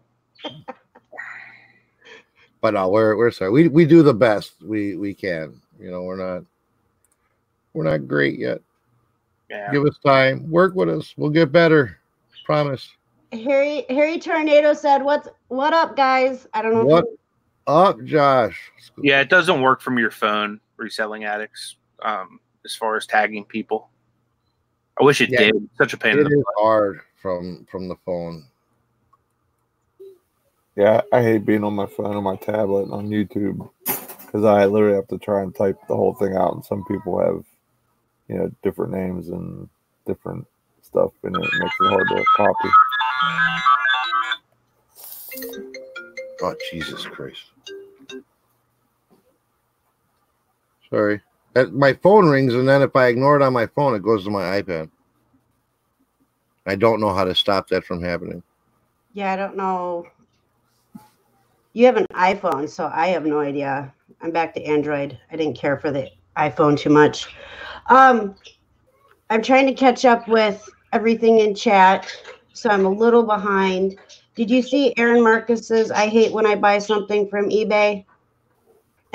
but 2.61 2.73
no, 2.75 2.89
we're 2.89 3.17
we're 3.17 3.31
sorry. 3.31 3.51
We 3.51 3.67
we 3.67 3.85
do 3.85 4.03
the 4.03 4.13
best 4.13 4.53
we 4.61 4.95
we 4.95 5.13
can. 5.13 5.59
You 5.79 5.91
know, 5.91 6.03
we're 6.03 6.17
not 6.17 6.43
we're 7.73 7.83
not 7.83 8.07
great 8.07 8.39
yet. 8.39 8.61
Yeah. 9.49 9.71
Give 9.71 9.85
us 9.85 9.97
time. 10.03 10.49
Work 10.49 10.75
with 10.75 10.89
us. 10.89 11.13
We'll 11.17 11.29
get 11.29 11.51
better. 11.51 11.99
Promise. 12.45 12.89
Harry 13.31 13.85
Harry 13.89 14.19
Tornado 14.19 14.73
said, 14.73 15.03
"What's 15.03 15.27
what 15.47 15.73
up, 15.73 15.95
guys?" 15.95 16.47
I 16.53 16.61
don't 16.61 16.73
know. 16.73 16.85
What 16.85 17.05
If 17.05 17.19
up, 17.67 18.03
Josh? 18.03 18.71
Yeah, 19.01 19.21
it 19.21 19.29
doesn't 19.29 19.61
work 19.61 19.81
from 19.81 19.97
your 19.97 20.11
phone, 20.11 20.59
reselling 20.77 21.23
addicts, 21.23 21.75
um, 22.01 22.39
as 22.63 22.75
far 22.75 22.95
as 22.97 23.05
tagging 23.05 23.45
people. 23.45 23.89
I 24.99 25.03
wish 25.03 25.21
it 25.21 25.29
Yeah. 25.29 25.39
did. 25.39 25.55
It's 25.55 25.77
Such 25.77 25.93
a 25.93 25.97
pain 25.97 26.17
in 26.17 26.23
the 26.23 26.37
is 26.37 26.43
hard 26.57 27.01
from 27.21 27.65
from 27.69 27.87
the 27.87 27.95
phone. 28.05 28.45
Yeah, 30.75 31.01
I 31.11 31.21
hate 31.21 31.45
being 31.45 31.63
on 31.63 31.73
my 31.73 31.85
phone 31.85 32.15
or 32.15 32.21
my 32.21 32.35
tablet 32.35 32.91
on 32.91 33.09
YouTube 33.09 33.69
because 33.85 34.43
I 34.43 34.65
literally 34.65 34.95
have 34.95 35.07
to 35.07 35.17
try 35.17 35.41
and 35.41 35.55
type 35.55 35.77
the 35.87 35.95
whole 35.95 36.13
thing 36.15 36.35
out, 36.35 36.53
and 36.53 36.65
some 36.65 36.83
people 36.85 37.19
have, 37.19 37.45
you 38.27 38.37
know, 38.37 38.51
different 38.61 38.91
names 38.91 39.29
and 39.29 39.69
different 40.05 40.45
stuff, 40.81 41.11
and 41.23 41.35
it 41.35 41.53
makes 41.53 41.75
it 41.79 41.89
hard 41.89 42.07
to 42.09 42.25
copy. 42.35 42.69
Oh 46.41 46.55
Jesus 46.69 47.05
Christ! 47.05 47.51
Sorry. 50.89 51.21
My 51.71 51.93
phone 51.93 52.27
rings, 52.27 52.53
and 52.53 52.67
then 52.67 52.81
if 52.81 52.95
I 52.95 53.07
ignore 53.07 53.37
it 53.37 53.41
on 53.41 53.53
my 53.53 53.65
phone, 53.67 53.95
it 53.95 54.03
goes 54.03 54.25
to 54.25 54.29
my 54.29 54.61
iPad. 54.61 54.89
I 56.65 56.75
don't 56.75 56.99
know 56.99 57.13
how 57.13 57.23
to 57.23 57.35
stop 57.35 57.67
that 57.69 57.85
from 57.85 58.01
happening. 58.01 58.43
yeah, 59.13 59.31
I 59.31 59.35
don't 59.35 59.55
know. 59.55 60.07
You 61.73 61.85
have 61.85 61.97
an 61.97 62.07
iPhone, 62.13 62.69
so 62.69 62.89
I 62.93 63.07
have 63.07 63.25
no 63.25 63.39
idea. 63.39 63.93
I'm 64.21 64.31
back 64.31 64.53
to 64.55 64.63
Android. 64.63 65.17
I 65.31 65.35
didn't 65.35 65.57
care 65.57 65.77
for 65.77 65.91
the 65.91 66.09
iPhone 66.37 66.77
too 66.77 66.89
much. 66.89 67.27
Um, 67.87 68.35
I'm 69.29 69.41
trying 69.41 69.67
to 69.67 69.73
catch 69.73 70.05
up 70.05 70.27
with 70.27 70.67
everything 70.93 71.39
in 71.39 71.55
chat, 71.55 72.11
so 72.53 72.69
I'm 72.69 72.85
a 72.85 72.89
little 72.89 73.23
behind. 73.23 73.97
Did 74.35 74.49
you 74.49 74.61
see 74.61 74.93
Aaron 74.97 75.23
Marcus's 75.23 75.91
I 75.91 76.07
hate 76.07 76.31
when 76.31 76.45
I 76.45 76.55
buy 76.55 76.79
something 76.79 77.29
from 77.29 77.49
eBay 77.49 78.05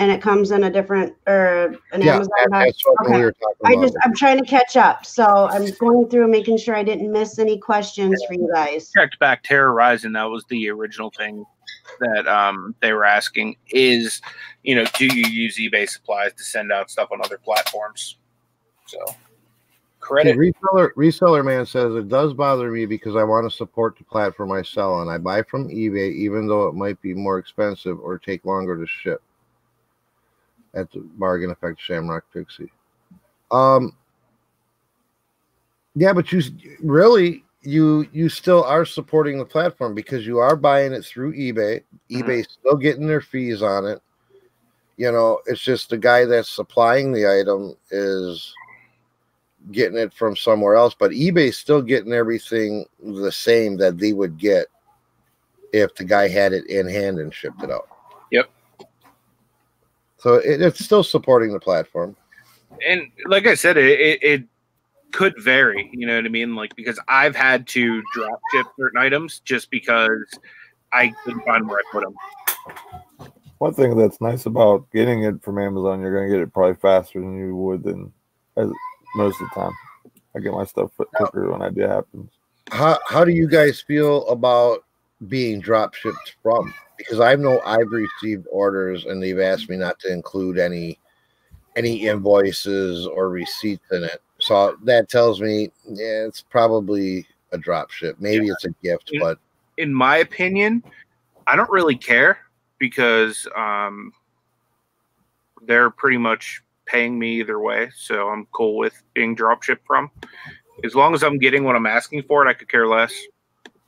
and 0.01 0.11
it 0.11 0.23
comes 0.23 0.51
in 0.51 0.65
a 0.65 0.71
different 0.71 1.15
or 1.27 1.77
an 1.93 2.01
Yeah, 2.01 2.15
Amazon 2.15 2.31
box? 2.49 2.67
that's 2.67 2.87
what 2.87 3.07
Okay. 3.07 3.17
we 3.19 3.25
were 3.25 3.33
talking 3.33 3.57
I 3.67 3.73
about. 3.75 3.83
just 3.83 3.97
I'm 4.03 4.15
trying 4.17 4.39
to 4.39 4.47
catch 4.47 4.75
up. 4.77 5.05
So 5.05 5.25
I'm 5.25 5.71
going 5.73 6.09
through 6.09 6.23
and 6.23 6.33
making 6.33 6.57
sure 6.57 6.75
I 6.75 6.83
didn't 6.83 7.13
miss 7.13 7.39
any 7.39 7.59
questions 7.59 8.19
for 8.27 8.33
you 8.33 8.51
guys. 8.53 8.91
checked 8.91 9.19
back 9.19 9.43
terrorizing. 9.43 10.13
That 10.13 10.25
was 10.25 10.45
the 10.49 10.71
original 10.71 11.11
thing 11.11 11.45
that 12.01 12.27
um, 12.27 12.75
they 12.81 12.95
were 12.95 13.05
asking 13.05 13.57
is, 13.69 14.23
you 14.63 14.75
know, 14.75 14.85
do 14.97 15.05
you 15.05 15.29
use 15.29 15.59
eBay 15.59 15.87
supplies 15.87 16.33
to 16.33 16.45
send 16.45 16.73
out 16.73 16.91
stuff 16.91 17.13
on 17.13 17.21
other 17.23 17.37
platforms? 17.37 18.17
So 18.87 18.99
credit. 20.01 20.35
reseller 20.39 20.93
reseller 20.97 21.45
man 21.45 21.67
says 21.67 21.95
it 21.95 22.09
does 22.09 22.33
bother 22.33 22.71
me 22.71 22.87
because 22.87 23.17
I 23.17 23.23
want 23.23 23.49
to 23.49 23.55
support 23.55 23.99
the 23.99 24.05
platform 24.05 24.51
I 24.51 24.63
sell 24.63 25.03
and 25.03 25.11
I 25.11 25.19
buy 25.19 25.43
from 25.43 25.69
eBay 25.69 26.11
even 26.15 26.49
though 26.49 26.69
it 26.69 26.75
might 26.75 27.01
be 27.03 27.13
more 27.13 27.39
expensive 27.39 28.01
or 28.01 28.19
take 28.19 28.47
longer 28.47 28.79
to 28.79 28.87
ship. 28.87 29.23
At 30.75 30.91
the 30.93 31.01
bargain 31.01 31.51
effect 31.51 31.81
Shamrock 31.81 32.25
Pixie. 32.33 32.71
Um 33.51 33.97
yeah, 35.97 36.13
but 36.13 36.31
you 36.33 36.41
really 36.83 37.45
you 37.63 38.09
you 38.13 38.29
still 38.29 38.65
are 38.65 38.85
supporting 38.85 39.39
the 39.39 39.45
platform 39.45 39.95
because 39.95 40.27
you 40.27 40.39
are 40.39 40.57
buying 40.57 40.93
it 40.93 41.05
through 41.05 41.35
eBay. 41.35 41.83
Mhm. 42.11 42.23
eBay 42.23 42.49
still 42.49 42.77
getting 42.77 43.07
their 43.07 43.21
fees 43.21 43.63
on 43.63 43.87
it. 43.87 44.01
You 44.97 45.13
know, 45.13 45.41
it's 45.47 45.61
just 45.61 45.91
the 45.91 45.99
guy 45.99 46.25
that's 46.25 46.49
supplying 46.49 47.13
the 47.13 47.27
item 47.27 47.75
is 47.91 48.55
getting 49.73 49.99
it 49.99 50.15
from 50.15 50.37
somewhere 50.37 50.75
else, 50.75 50.95
but 50.99 51.11
eBay's 51.11 51.57
still 51.59 51.83
getting 51.83 52.13
everything 52.13 52.87
the 53.03 53.33
same 53.33 53.77
that 53.77 53.99
they 53.99 54.13
would 54.13 54.39
get 54.39 54.69
if 55.73 55.95
the 55.95 56.05
guy 56.05 56.29
had 56.29 56.53
it 56.53 56.67
in 56.67 56.89
hand 56.89 57.19
and 57.19 57.33
shipped 57.35 57.63
it 57.63 57.71
out. 57.71 57.89
Yep. 60.21 60.23
So 60.23 60.35
it, 60.35 60.61
it's 60.61 60.85
still 60.85 61.03
supporting 61.03 61.53
the 61.53 61.61
platform. 61.61 62.17
and 62.87 63.11
like 63.27 63.47
I 63.47 63.55
said, 63.55 63.77
it, 63.77 64.01
it, 64.01 64.23
it 64.23 64.45
could 65.13 65.35
vary. 65.39 65.91
You 65.93 66.07
know 66.07 66.17
what 66.17 66.25
I 66.25 66.29
mean? 66.29 66.55
Like 66.55 66.75
because 66.77 67.01
I've 67.09 67.37
had 67.37 67.67
to 67.69 68.03
drop 68.15 68.41
ship 68.53 68.67
certain 68.79 69.01
items 69.01 69.41
just 69.41 69.71
because 69.71 70.27
I 70.93 71.13
couldn't 71.25 71.45
find 71.45 71.69
where 71.69 71.79
I 71.79 71.83
put 71.93 72.05
them. 72.05 72.15
One 73.59 73.75
thing 73.75 73.97
that's 73.97 74.21
nice 74.21 74.47
about 74.47 74.91
getting 74.91 75.23
it 75.25 75.43
from 75.43 75.59
Amazon, 75.59 76.01
you're 76.01 76.15
going 76.15 76.31
to 76.31 76.35
get 76.35 76.43
it 76.43 76.53
probably 76.53 76.77
faster 76.77 77.21
than 77.21 77.37
you 77.37 77.55
would 77.55 77.83
than 77.83 78.13
as, 78.57 78.71
most 79.15 79.41
of 79.41 79.49
the 79.49 79.61
time. 79.61 79.73
I 80.35 80.41
get 80.41 80.53
my 80.53 80.65
stuff 80.65 80.93
quicker 80.97 81.51
when 81.51 81.61
that 81.61 81.89
happens. 81.89 82.31
How 82.71 82.99
how 83.07 83.25
do 83.25 83.33
you 83.33 83.49
guys 83.49 83.81
feel 83.81 84.27
about 84.29 84.85
being 85.29 85.61
drop 85.61 85.95
shipped 85.95 86.37
from? 86.43 86.73
Because 86.97 87.21
I 87.21 87.35
know 87.35 87.61
I've 87.65 87.91
received 87.91 88.47
orders 88.51 89.07
and 89.07 89.23
they've 89.23 89.39
asked 89.39 89.69
me 89.69 89.77
not 89.77 89.99
to 90.01 90.13
include 90.13 90.59
any 90.59 90.99
any 91.77 92.07
invoices 92.07 93.07
or 93.07 93.31
receipts 93.31 93.91
in 93.93 94.05
it. 94.05 94.21
So 94.39 94.77
that 94.85 95.09
tells 95.09 95.41
me 95.41 95.71
yeah, 95.89 96.27
it's 96.27 96.43
probably 96.43 97.27
a 97.53 97.59
drop 97.59 97.91
ship. 97.91 98.17
Maybe 98.19 98.49
it's 98.49 98.65
a 98.65 98.71
gift, 98.83 99.11
Yeah. 99.13 99.21
but 99.21 99.39
In 99.77 99.95
my 99.95 100.19
opinion, 100.19 100.83
I 101.47 101.57
don't 101.57 101.71
really 101.71 101.97
care 101.97 102.39
because 102.79 103.47
um, 103.57 104.13
they're 105.63 105.91
pretty 105.91 106.19
much 106.19 106.63
paying 106.87 107.19
me 107.19 107.39
either 107.41 107.61
way, 107.61 107.91
so 107.97 108.29
I'm 108.29 108.47
cool 108.53 108.77
with 108.77 109.01
being 109.15 109.35
drop 109.35 109.63
shipped 109.63 109.87
from. 109.87 110.11
As 110.85 110.95
long 110.95 111.15
as 111.15 111.23
I'm 111.23 111.39
getting 111.39 111.65
what 111.65 111.77
I'm 111.77 111.87
asking 111.87 112.25
for 112.25 112.45
it, 112.47 112.51
I 112.51 112.55
could 112.55 112.69
care 112.69 112.87
less. 112.87 113.15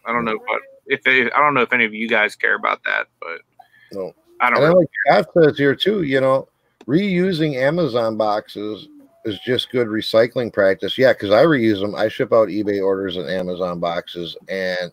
I 0.05 0.13
don't 0.13 0.25
know, 0.25 0.39
but 0.39 0.61
if 0.87 1.01
I 1.07 1.39
don't 1.39 1.55
know 1.55 1.63
if 1.63 1.73
any 1.73 1.85
of 1.85 1.95
you 1.95 2.09
guys 2.09 2.37
care 2.37 2.55
about 2.55 2.83
that, 2.85 3.07
but 3.21 3.41
No. 3.93 4.13
I 4.41 4.51
don't. 4.51 4.57
And 4.59 4.65
then 4.65 4.73
Really, 4.73 4.87
like 5.07 5.25
Scott 5.25 5.45
says 5.45 5.59
here 5.59 5.75
too, 5.75 6.03
you 6.03 6.21
know, 6.21 6.49
reusing 6.87 7.57
Amazon 7.57 8.17
boxes 8.17 8.89
is 9.25 9.39
just 9.41 9.71
good 9.71 9.87
recycling 9.87 10.53
practice. 10.53 10.99
Yeah, 10.99 11.13
because 11.13 11.31
I 11.31 11.45
reuse 11.45 11.81
them. 11.81 11.95
I 11.95 12.09
ship 12.09 12.33
out 12.33 12.49
eBay 12.49 12.85
orders 12.85 13.17
and 13.17 13.31
Amazon 13.31 13.79
boxes, 13.79 14.37
and 14.49 14.91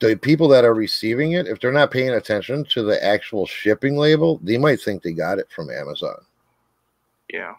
the 0.00 0.16
people 0.16 0.48
that 0.48 0.64
are 0.64 0.74
receiving 0.74 1.32
it, 1.32 1.46
if 1.46 1.60
they're 1.60 1.72
not 1.72 1.90
paying 1.90 2.10
attention 2.10 2.64
to 2.70 2.82
the 2.82 3.04
actual 3.04 3.46
shipping 3.46 3.96
label, 3.96 4.40
they 4.42 4.56
might 4.56 4.80
think 4.80 5.02
they 5.02 5.12
got 5.12 5.38
it 5.38 5.50
from 5.50 5.70
Amazon. 5.70 6.16
yeah. 7.32 7.54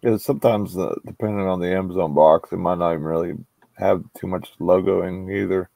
Yeah, 0.00 0.16
sometimes 0.16 0.78
uh, 0.78 0.94
depending 1.04 1.48
on 1.48 1.58
the 1.58 1.74
Amazon 1.74 2.14
box, 2.14 2.52
it 2.52 2.56
might 2.56 2.78
not 2.78 2.92
even 2.92 3.02
really 3.02 3.34
have 3.76 4.04
too 4.16 4.28
much 4.28 4.48
logoing 4.60 5.28
either. 5.28 5.68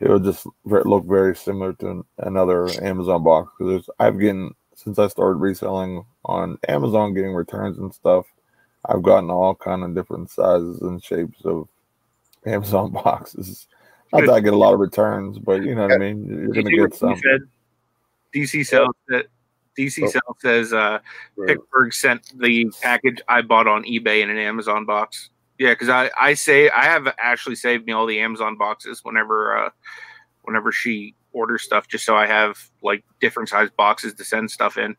It'll 0.00 0.20
just 0.20 0.46
look 0.64 1.04
very 1.06 1.34
similar 1.34 1.72
to 1.74 2.04
another 2.18 2.68
Amazon 2.82 3.24
box 3.24 3.52
because 3.58 3.88
I've 3.98 4.18
gotten 4.18 4.54
since 4.74 4.98
I 4.98 5.08
started 5.08 5.38
reselling 5.38 6.04
on 6.24 6.56
Amazon, 6.68 7.14
getting 7.14 7.34
returns 7.34 7.78
and 7.78 7.92
stuff. 7.92 8.26
I've 8.86 9.02
gotten 9.02 9.28
all 9.28 9.56
kind 9.56 9.82
of 9.82 9.94
different 9.94 10.30
sizes 10.30 10.80
and 10.82 11.02
shapes 11.02 11.44
of 11.44 11.68
Amazon 12.46 12.92
boxes. 13.04 13.66
Not 14.12 14.26
that 14.26 14.32
I 14.32 14.40
get 14.40 14.52
a 14.52 14.56
lot 14.56 14.72
of 14.72 14.80
returns, 14.80 15.38
but 15.38 15.62
you 15.64 15.74
know 15.74 15.82
what 15.82 15.92
I 15.92 15.98
mean. 15.98 16.24
You're 16.24 16.54
You 16.54 16.62
gonna 16.62 16.76
get 16.76 16.94
some. 16.94 17.20
DC 18.34 18.64
Sales 18.64 18.94
said, 19.10 19.26
DC 19.76 20.10
Oh. 20.14 20.34
Says 20.40 20.72
uh, 20.72 20.98
Picksburgh 21.38 21.92
sent 21.92 22.38
the 22.38 22.70
package 22.82 23.20
I 23.28 23.42
bought 23.42 23.66
on 23.66 23.84
eBay 23.84 24.22
in 24.22 24.30
an 24.30 24.38
Amazon 24.38 24.86
box. 24.86 25.30
Yeah, 25.58 25.70
because 25.74 25.88
I 25.88 26.10
I 26.20 26.34
say 26.34 26.70
I 26.70 26.84
have 26.84 27.08
Ashley 27.18 27.56
saved 27.56 27.86
me 27.86 27.92
all 27.92 28.06
the 28.06 28.20
Amazon 28.20 28.56
boxes 28.56 29.00
whenever 29.02 29.56
uh 29.56 29.70
whenever 30.42 30.70
she 30.72 31.14
orders 31.32 31.62
stuff, 31.62 31.88
just 31.88 32.04
so 32.04 32.16
I 32.16 32.26
have 32.26 32.58
like 32.82 33.04
different 33.20 33.48
size 33.48 33.68
boxes 33.76 34.14
to 34.14 34.24
send 34.24 34.50
stuff 34.50 34.78
in. 34.78 34.96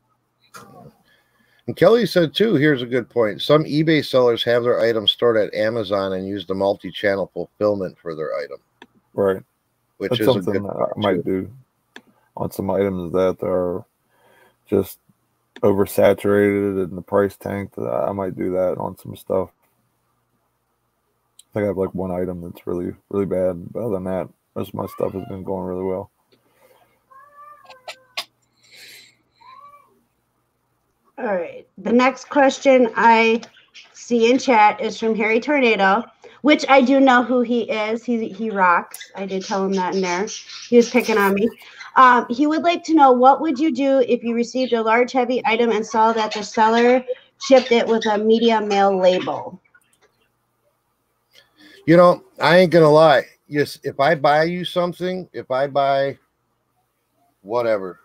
And 1.67 1.75
Kelly 1.75 2.05
said 2.05 2.33
too, 2.33 2.55
here's 2.55 2.81
a 2.81 2.85
good 2.87 3.09
point. 3.09 3.41
Some 3.41 3.63
eBay 3.63 4.03
sellers 4.05 4.43
have 4.43 4.63
their 4.63 4.79
items 4.81 5.11
stored 5.11 5.37
at 5.37 5.53
Amazon 5.53 6.13
and 6.13 6.27
use 6.27 6.45
the 6.45 6.55
multi-channel 6.55 7.29
fulfillment 7.33 7.97
for 7.99 8.15
their 8.15 8.35
item, 8.37 8.57
Right. 9.13 9.43
which 9.97 10.09
That's 10.09 10.21
is 10.21 10.27
a 10.27 10.33
something 10.33 10.63
good 10.63 10.69
I 10.71 10.99
might 10.99 11.23
too. 11.23 11.51
do 11.95 12.01
on 12.37 12.51
some 12.51 12.69
items 12.71 13.11
that 13.13 13.37
are 13.43 13.85
just 14.67 14.99
oversaturated 15.61 16.83
and 16.85 16.97
the 16.97 17.01
price 17.01 17.37
tanked. 17.37 17.77
uh, 17.77 18.05
I 18.07 18.11
might 18.13 18.35
do 18.35 18.51
that 18.51 18.77
on 18.77 18.97
some 18.97 19.15
stuff. 19.15 19.49
I 21.63 21.67
have 21.67 21.77
like 21.77 21.93
one 21.93 22.11
item 22.11 22.41
that's 22.41 22.65
really, 22.65 22.93
really 23.09 23.25
bad. 23.25 23.71
But 23.71 23.83
other 23.83 23.95
than 23.95 24.03
that, 24.05 24.29
most 24.55 24.69
of 24.69 24.75
my 24.75 24.85
stuff 24.87 25.13
has 25.13 25.27
been 25.27 25.43
going 25.43 25.65
really 25.65 25.83
well. 25.83 26.11
All 31.17 31.25
right. 31.25 31.67
The 31.77 31.91
next 31.91 32.29
question 32.29 32.89
I 32.95 33.41
see 33.93 34.31
in 34.31 34.39
chat 34.39 34.79
is 34.79 34.97
from 34.97 35.15
Harry 35.15 35.39
Tornado, 35.41 36.05
which 36.43 36.65
I 36.69 36.81
do 36.81 36.99
know 36.99 37.23
who 37.23 37.41
he 37.41 37.69
is. 37.69 38.05
He 38.05 38.29
he 38.29 38.49
rocks. 38.49 39.11
I 39.15 39.25
did 39.25 39.43
tell 39.43 39.65
him 39.65 39.73
that 39.73 39.95
in 39.95 40.01
there. 40.01 40.27
He 40.69 40.77
was 40.77 40.89
picking 40.89 41.17
on 41.17 41.33
me. 41.33 41.49
Um, 41.97 42.25
he 42.29 42.47
would 42.47 42.63
like 42.63 42.85
to 42.85 42.93
know 42.93 43.11
what 43.11 43.41
would 43.41 43.59
you 43.59 43.73
do 43.73 43.99
if 44.07 44.23
you 44.23 44.33
received 44.33 44.71
a 44.71 44.81
large 44.81 45.11
heavy 45.11 45.41
item 45.45 45.71
and 45.71 45.85
saw 45.85 46.13
that 46.13 46.33
the 46.33 46.43
seller 46.43 47.03
shipped 47.41 47.73
it 47.73 47.85
with 47.85 48.05
a 48.05 48.17
media 48.17 48.61
mail 48.61 48.97
label. 48.97 49.59
You 51.89 51.97
know, 51.97 52.23
I 52.39 52.57
ain't 52.57 52.71
gonna 52.71 52.87
lie. 52.87 53.23
Yes, 53.47 53.79
if 53.83 53.99
I 53.99 54.13
buy 54.13 54.43
you 54.43 54.63
something, 54.63 55.27
if 55.33 55.49
I 55.49 55.65
buy 55.65 56.19
whatever, 57.41 58.01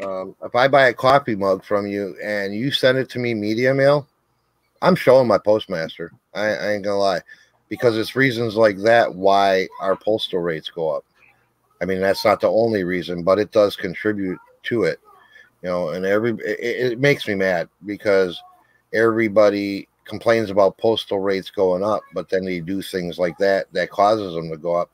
um, 0.00 0.36
if 0.44 0.54
I 0.54 0.68
buy 0.68 0.86
a 0.86 0.94
coffee 0.94 1.34
mug 1.34 1.64
from 1.64 1.88
you 1.88 2.16
and 2.22 2.54
you 2.54 2.70
send 2.70 2.96
it 2.96 3.10
to 3.10 3.18
me 3.18 3.34
media 3.34 3.74
mail, 3.74 4.06
I'm 4.82 4.94
showing 4.94 5.26
my 5.26 5.36
postmaster. 5.36 6.12
I, 6.32 6.46
I 6.46 6.72
ain't 6.74 6.84
gonna 6.84 6.96
lie, 6.96 7.20
because 7.68 7.98
it's 7.98 8.14
reasons 8.14 8.54
like 8.54 8.78
that 8.82 9.12
why 9.12 9.66
our 9.80 9.96
postal 9.96 10.38
rates 10.38 10.70
go 10.70 10.88
up. 10.90 11.04
I 11.82 11.86
mean, 11.86 11.98
that's 12.00 12.24
not 12.24 12.40
the 12.40 12.48
only 12.48 12.84
reason, 12.84 13.24
but 13.24 13.40
it 13.40 13.50
does 13.50 13.74
contribute 13.74 14.38
to 14.66 14.84
it. 14.84 15.00
You 15.64 15.70
know, 15.70 15.88
and 15.88 16.06
every 16.06 16.34
it, 16.34 16.92
it 16.92 17.00
makes 17.00 17.26
me 17.26 17.34
mad 17.34 17.68
because 17.84 18.40
everybody 18.94 19.88
complains 20.08 20.50
about 20.50 20.78
postal 20.78 21.20
rates 21.20 21.50
going 21.50 21.84
up, 21.84 22.02
but 22.14 22.28
then 22.28 22.44
they 22.44 22.60
do 22.60 22.82
things 22.82 23.18
like 23.18 23.36
that 23.38 23.72
that 23.72 23.90
causes 23.90 24.34
them 24.34 24.50
to 24.50 24.56
go 24.56 24.74
up. 24.74 24.90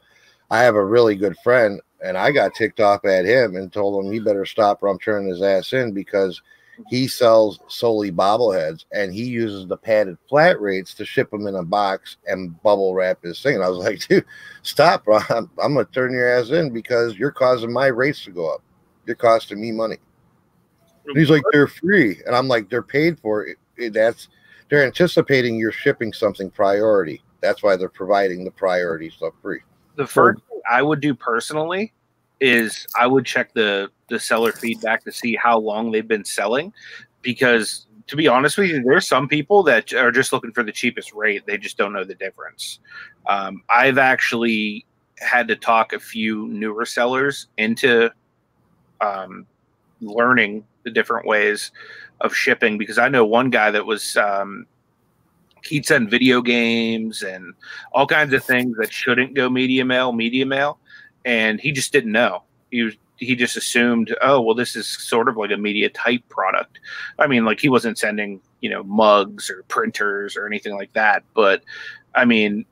I 0.50 0.60
have 0.62 0.74
a 0.74 0.84
really 0.84 1.14
good 1.16 1.36
friend, 1.42 1.80
and 2.04 2.18
I 2.18 2.30
got 2.32 2.54
ticked 2.54 2.80
off 2.80 3.04
at 3.04 3.24
him 3.24 3.56
and 3.56 3.72
told 3.72 4.04
him 4.04 4.12
he 4.12 4.20
better 4.20 4.44
stop 4.44 4.82
or 4.82 4.88
I'm 4.88 4.98
turning 4.98 5.28
his 5.28 5.42
ass 5.42 5.72
in 5.72 5.92
because 5.92 6.42
he 6.88 7.06
sells 7.06 7.60
solely 7.68 8.10
bobbleheads 8.10 8.84
and 8.92 9.14
he 9.14 9.24
uses 9.24 9.66
the 9.66 9.76
padded 9.76 10.18
flat 10.28 10.60
rates 10.60 10.92
to 10.94 11.04
ship 11.04 11.30
them 11.30 11.46
in 11.46 11.54
a 11.54 11.62
box 11.62 12.16
and 12.26 12.60
bubble 12.62 12.94
wrap 12.94 13.22
his 13.22 13.40
thing. 13.40 13.54
And 13.54 13.64
I 13.64 13.68
was 13.68 13.78
like, 13.84 14.06
dude, 14.06 14.24
stop, 14.62 15.04
bro. 15.04 15.18
I'm, 15.30 15.48
I'm 15.62 15.74
gonna 15.74 15.84
turn 15.86 16.12
your 16.12 16.28
ass 16.28 16.50
in 16.50 16.70
because 16.72 17.16
you're 17.16 17.30
causing 17.30 17.72
my 17.72 17.86
rates 17.86 18.24
to 18.24 18.32
go 18.32 18.52
up. 18.52 18.62
You're 19.06 19.16
costing 19.16 19.60
me 19.60 19.70
money. 19.70 19.98
And 21.06 21.16
he's 21.16 21.30
like, 21.30 21.42
they're 21.52 21.66
free, 21.68 22.20
and 22.26 22.34
I'm 22.34 22.48
like, 22.48 22.68
they're 22.70 22.82
paid 22.82 23.18
for. 23.20 23.46
It, 23.46 23.58
it- 23.76 23.92
that's 23.92 24.28
they're 24.68 24.84
anticipating 24.84 25.56
you're 25.56 25.72
shipping 25.72 26.12
something 26.12 26.50
priority. 26.50 27.22
That's 27.40 27.62
why 27.62 27.76
they're 27.76 27.88
providing 27.88 28.44
the 28.44 28.50
priority 28.50 29.10
stuff 29.10 29.34
free. 29.42 29.60
the 29.96 30.06
first 30.06 30.40
thing 30.48 30.60
I 30.70 30.82
would 30.82 31.00
do 31.00 31.14
personally 31.14 31.92
is 32.40 32.86
I 32.98 33.06
would 33.06 33.24
check 33.24 33.52
the 33.54 33.90
the 34.08 34.18
seller 34.18 34.52
feedback 34.52 35.04
to 35.04 35.12
see 35.12 35.34
how 35.34 35.58
long 35.58 35.90
they've 35.90 36.06
been 36.06 36.24
selling, 36.24 36.72
because 37.22 37.86
to 38.06 38.16
be 38.16 38.28
honest 38.28 38.58
with 38.58 38.68
you, 38.68 38.82
there's 38.82 39.06
some 39.06 39.28
people 39.28 39.62
that 39.62 39.92
are 39.94 40.12
just 40.12 40.32
looking 40.32 40.52
for 40.52 40.62
the 40.62 40.72
cheapest 40.72 41.14
rate. 41.14 41.46
They 41.46 41.56
just 41.56 41.78
don't 41.78 41.92
know 41.92 42.04
the 42.04 42.14
difference. 42.14 42.80
Um, 43.26 43.62
I've 43.70 43.96
actually 43.98 44.84
had 45.18 45.48
to 45.48 45.56
talk 45.56 45.94
a 45.94 45.98
few 45.98 46.46
newer 46.48 46.84
sellers 46.84 47.48
into 47.56 48.10
um, 49.00 49.46
learning 50.02 50.64
the 50.82 50.90
different 50.90 51.26
ways 51.26 51.72
of 52.24 52.34
shipping 52.34 52.78
because 52.78 52.98
I 52.98 53.08
know 53.08 53.24
one 53.24 53.50
guy 53.50 53.70
that 53.70 53.86
was 53.86 54.16
um, 54.16 54.66
he'd 55.62 55.86
send 55.86 56.10
video 56.10 56.40
games 56.42 57.22
and 57.22 57.54
all 57.92 58.06
kinds 58.06 58.32
of 58.32 58.42
things 58.42 58.76
that 58.78 58.92
shouldn't 58.92 59.34
go 59.34 59.48
media 59.48 59.84
mail, 59.84 60.12
media 60.12 60.46
mail, 60.46 60.78
and 61.24 61.60
he 61.60 61.70
just 61.70 61.92
didn't 61.92 62.12
know. 62.12 62.42
He 62.70 62.82
was 62.82 62.94
he 63.16 63.36
just 63.36 63.56
assumed, 63.56 64.14
oh 64.22 64.40
well, 64.40 64.54
this 64.54 64.74
is 64.74 64.88
sort 64.88 65.28
of 65.28 65.36
like 65.36 65.52
a 65.52 65.56
media 65.56 65.88
type 65.88 66.28
product. 66.28 66.80
I 67.18 67.26
mean, 67.28 67.44
like 67.44 67.60
he 67.60 67.68
wasn't 67.68 67.98
sending 67.98 68.40
you 68.60 68.70
know 68.70 68.82
mugs 68.82 69.50
or 69.50 69.62
printers 69.68 70.36
or 70.36 70.46
anything 70.46 70.74
like 70.74 70.92
that, 70.94 71.22
but 71.34 71.62
I 72.14 72.24
mean, 72.24 72.64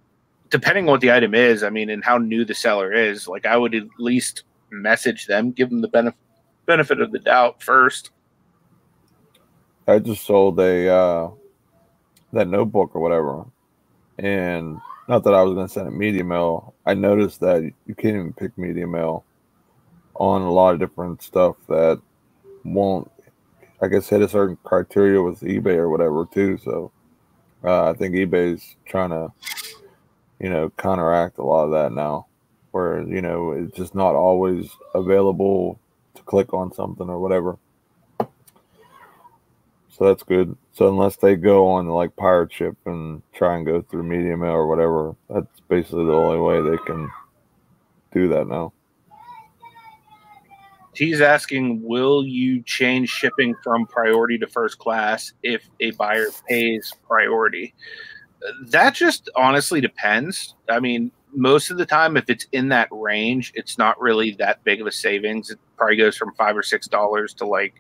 depending 0.51 0.85
on 0.85 0.93
what 0.93 1.01
the 1.01 1.13
item 1.13 1.35
is, 1.35 1.63
I 1.63 1.71
mean, 1.71 1.91
and 1.91 2.03
how 2.03 2.19
new 2.19 2.45
the 2.45 2.55
seller 2.55 2.93
is, 2.93 3.29
like 3.29 3.47
I 3.47 3.57
would 3.57 3.75
at 3.75 3.85
least 3.99 4.45
message 4.71 5.27
them, 5.27 5.53
give 5.53 5.69
them 5.69 5.83
the 5.83 5.89
benefit 5.89 6.19
benefit 6.65 7.01
of 7.01 7.13
the 7.13 7.19
doubt 7.19 7.63
first. 7.63 8.11
I 9.87 9.99
just 9.99 10.25
sold 10.25 10.61
a 10.61 10.89
uh, 10.89 11.31
that 12.33 12.49
notebook 12.49 12.95
or 12.95 13.01
whatever, 13.01 13.45
and 14.19 14.81
not 15.09 15.25
that 15.25 15.35
I 15.35 15.43
was 15.43 15.55
going 15.55 15.67
to 15.67 15.73
send 15.73 15.89
it 15.89 15.91
media 15.91 16.25
mail. 16.25 16.75
I 16.87 16.95
noticed 16.95 17.41
that 17.41 17.63
you 17.87 17.95
can't 17.95 18.17
even 18.17 18.33
pick 18.33 18.57
media 18.57 18.87
mail 18.87 19.25
on 20.15 20.43
a 20.43 20.53
lot 20.53 20.75
of 20.75 20.81
different 20.81 21.23
stuff 21.23 21.57
that 21.69 22.01
won't, 22.65 23.11
I 23.81 23.89
guess, 23.89 24.09
hit 24.09 24.23
a 24.23 24.29
certain 24.29 24.57
criteria 24.63 25.21
with 25.21 25.41
eBay 25.41 25.77
or 25.77 25.91
whatever 25.91 26.27
too. 26.33 26.59
So 26.59 26.93
uh, 27.65 27.91
I 27.91 27.95
think 27.95 28.15
eBay's 28.15 28.77
trying 28.87 29.11
to, 29.11 29.33
you 30.39 30.49
know, 30.49 30.71
counteract 30.77 31.39
a 31.39 31.45
lot 31.45 31.65
of 31.65 31.73
that 31.73 31.93
now, 31.93 32.27
where 32.71 33.03
you 33.03 33.21
know 33.21 33.53
it's 33.53 33.77
just 33.77 33.95
not 33.95 34.15
always 34.15 34.71
available 34.95 35.81
to 36.15 36.23
click 36.23 36.55
on 36.55 36.73
something 36.73 37.09
or 37.09 37.19
whatever. 37.19 37.59
So 39.93 40.07
that's 40.07 40.23
good. 40.23 40.57
So 40.73 40.89
unless 40.89 41.17
they 41.17 41.37
go 41.37 41.69
on 41.69 41.87
like 41.89 42.17
pirate 42.17 42.51
ship 42.53 42.77
and 42.87 43.23
try 43.35 43.57
and 43.57 43.67
go 43.67 43.83
through 43.83 44.05
media 44.05 44.37
mail 44.37 44.53
or 44.53 44.67
whatever, 44.67 45.15
that's 45.29 45.61
basically 45.69 46.07
the 46.07 46.13
only 46.13 46.39
way 46.39 46.63
they 46.63 46.83
can 46.85 47.11
do 48.11 48.29
that 48.29 48.49
now. 48.49 48.73
He's 50.95 51.21
asking, 51.21 51.83
will 51.83 52.25
you 52.25 52.63
change 52.63 53.11
shipping 53.11 53.55
from 53.63 53.87
priority 53.87 54.39
to 54.39 54.47
first 54.47 54.79
class 54.79 55.33
if 55.43 55.69
a 55.81 55.91
buyer 55.93 56.27
pays 56.49 56.93
priority? 57.07 57.75
That 58.69 58.95
just 58.95 59.31
honestly 59.37 59.81
depends. 59.81 60.55
I 60.71 60.81
mean, 60.81 61.13
most 61.35 61.71
of 61.71 61.79
the 61.79 61.87
time, 61.87 62.17
if 62.17 62.29
it's 62.29 62.47
in 62.53 62.69
that 62.69 62.89
range, 62.91 63.53
it's 63.55 63.79
not 63.79 64.01
really 64.01 64.33
that 64.33 64.65
big 64.65 64.81
of 64.81 64.87
a 64.87 64.93
savings. 64.93 65.51
It 65.51 65.59
probably 65.77 65.97
goes 65.97 66.17
from 66.17 66.35
five 66.35 66.57
or 66.57 66.63
six 66.63 66.89
dollars 66.89 67.33
to 67.35 67.47
like, 67.47 67.75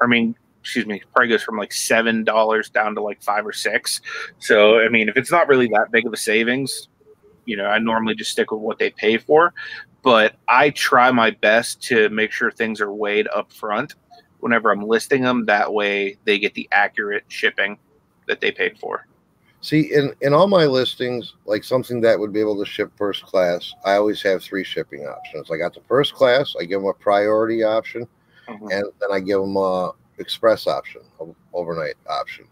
I 0.00 0.06
mean, 0.06 0.36
excuse 0.64 0.86
me, 0.86 1.02
probably 1.12 1.28
goes 1.28 1.42
from 1.42 1.58
like 1.58 1.74
seven 1.74 2.24
dollars 2.24 2.70
down 2.70 2.94
to 2.94 3.02
like 3.02 3.22
five 3.22 3.46
or 3.46 3.52
six. 3.52 4.00
So, 4.38 4.80
I 4.80 4.88
mean, 4.88 5.10
if 5.10 5.16
it's 5.18 5.30
not 5.30 5.46
really 5.46 5.68
that 5.68 5.92
big 5.92 6.06
of 6.06 6.12
a 6.14 6.16
savings, 6.16 6.88
you 7.44 7.54
know, 7.54 7.66
I 7.66 7.78
normally 7.78 8.14
just 8.14 8.30
stick 8.30 8.50
with 8.50 8.62
what 8.62 8.78
they 8.78 8.88
pay 8.88 9.18
for. 9.18 9.52
But 10.02 10.36
I 10.48 10.70
try 10.70 11.10
my 11.10 11.32
best 11.32 11.82
to 11.84 12.08
make 12.08 12.32
sure 12.32 12.50
things 12.50 12.80
are 12.80 12.92
weighed 12.92 13.28
up 13.28 13.52
front 13.52 13.94
whenever 14.40 14.70
I'm 14.70 14.80
listing 14.80 15.22
them. 15.22 15.44
That 15.44 15.70
way, 15.70 16.16
they 16.24 16.38
get 16.38 16.54
the 16.54 16.66
accurate 16.72 17.24
shipping 17.28 17.78
that 18.26 18.40
they 18.40 18.50
paid 18.50 18.78
for. 18.78 19.06
See, 19.60 19.92
in, 19.94 20.14
in 20.22 20.32
all 20.32 20.46
my 20.46 20.64
listings, 20.64 21.34
like 21.44 21.62
something 21.62 22.00
that 22.02 22.18
would 22.18 22.32
be 22.32 22.40
able 22.40 22.58
to 22.58 22.70
ship 22.70 22.90
first 22.96 23.22
class, 23.22 23.74
I 23.84 23.94
always 23.94 24.22
have 24.22 24.42
three 24.42 24.64
shipping 24.64 25.06
options. 25.06 25.50
I 25.50 25.58
got 25.58 25.74
the 25.74 25.80
first 25.88 26.14
class, 26.14 26.54
I 26.58 26.64
give 26.64 26.80
them 26.80 26.88
a 26.88 26.94
priority 26.94 27.62
option, 27.62 28.06
mm-hmm. 28.48 28.68
and 28.70 28.84
then 29.00 29.10
I 29.10 29.20
give 29.20 29.40
them 29.40 29.56
a 29.56 29.92
express 30.18 30.66
option, 30.66 31.02
overnight 31.52 31.94
option, 32.08 32.46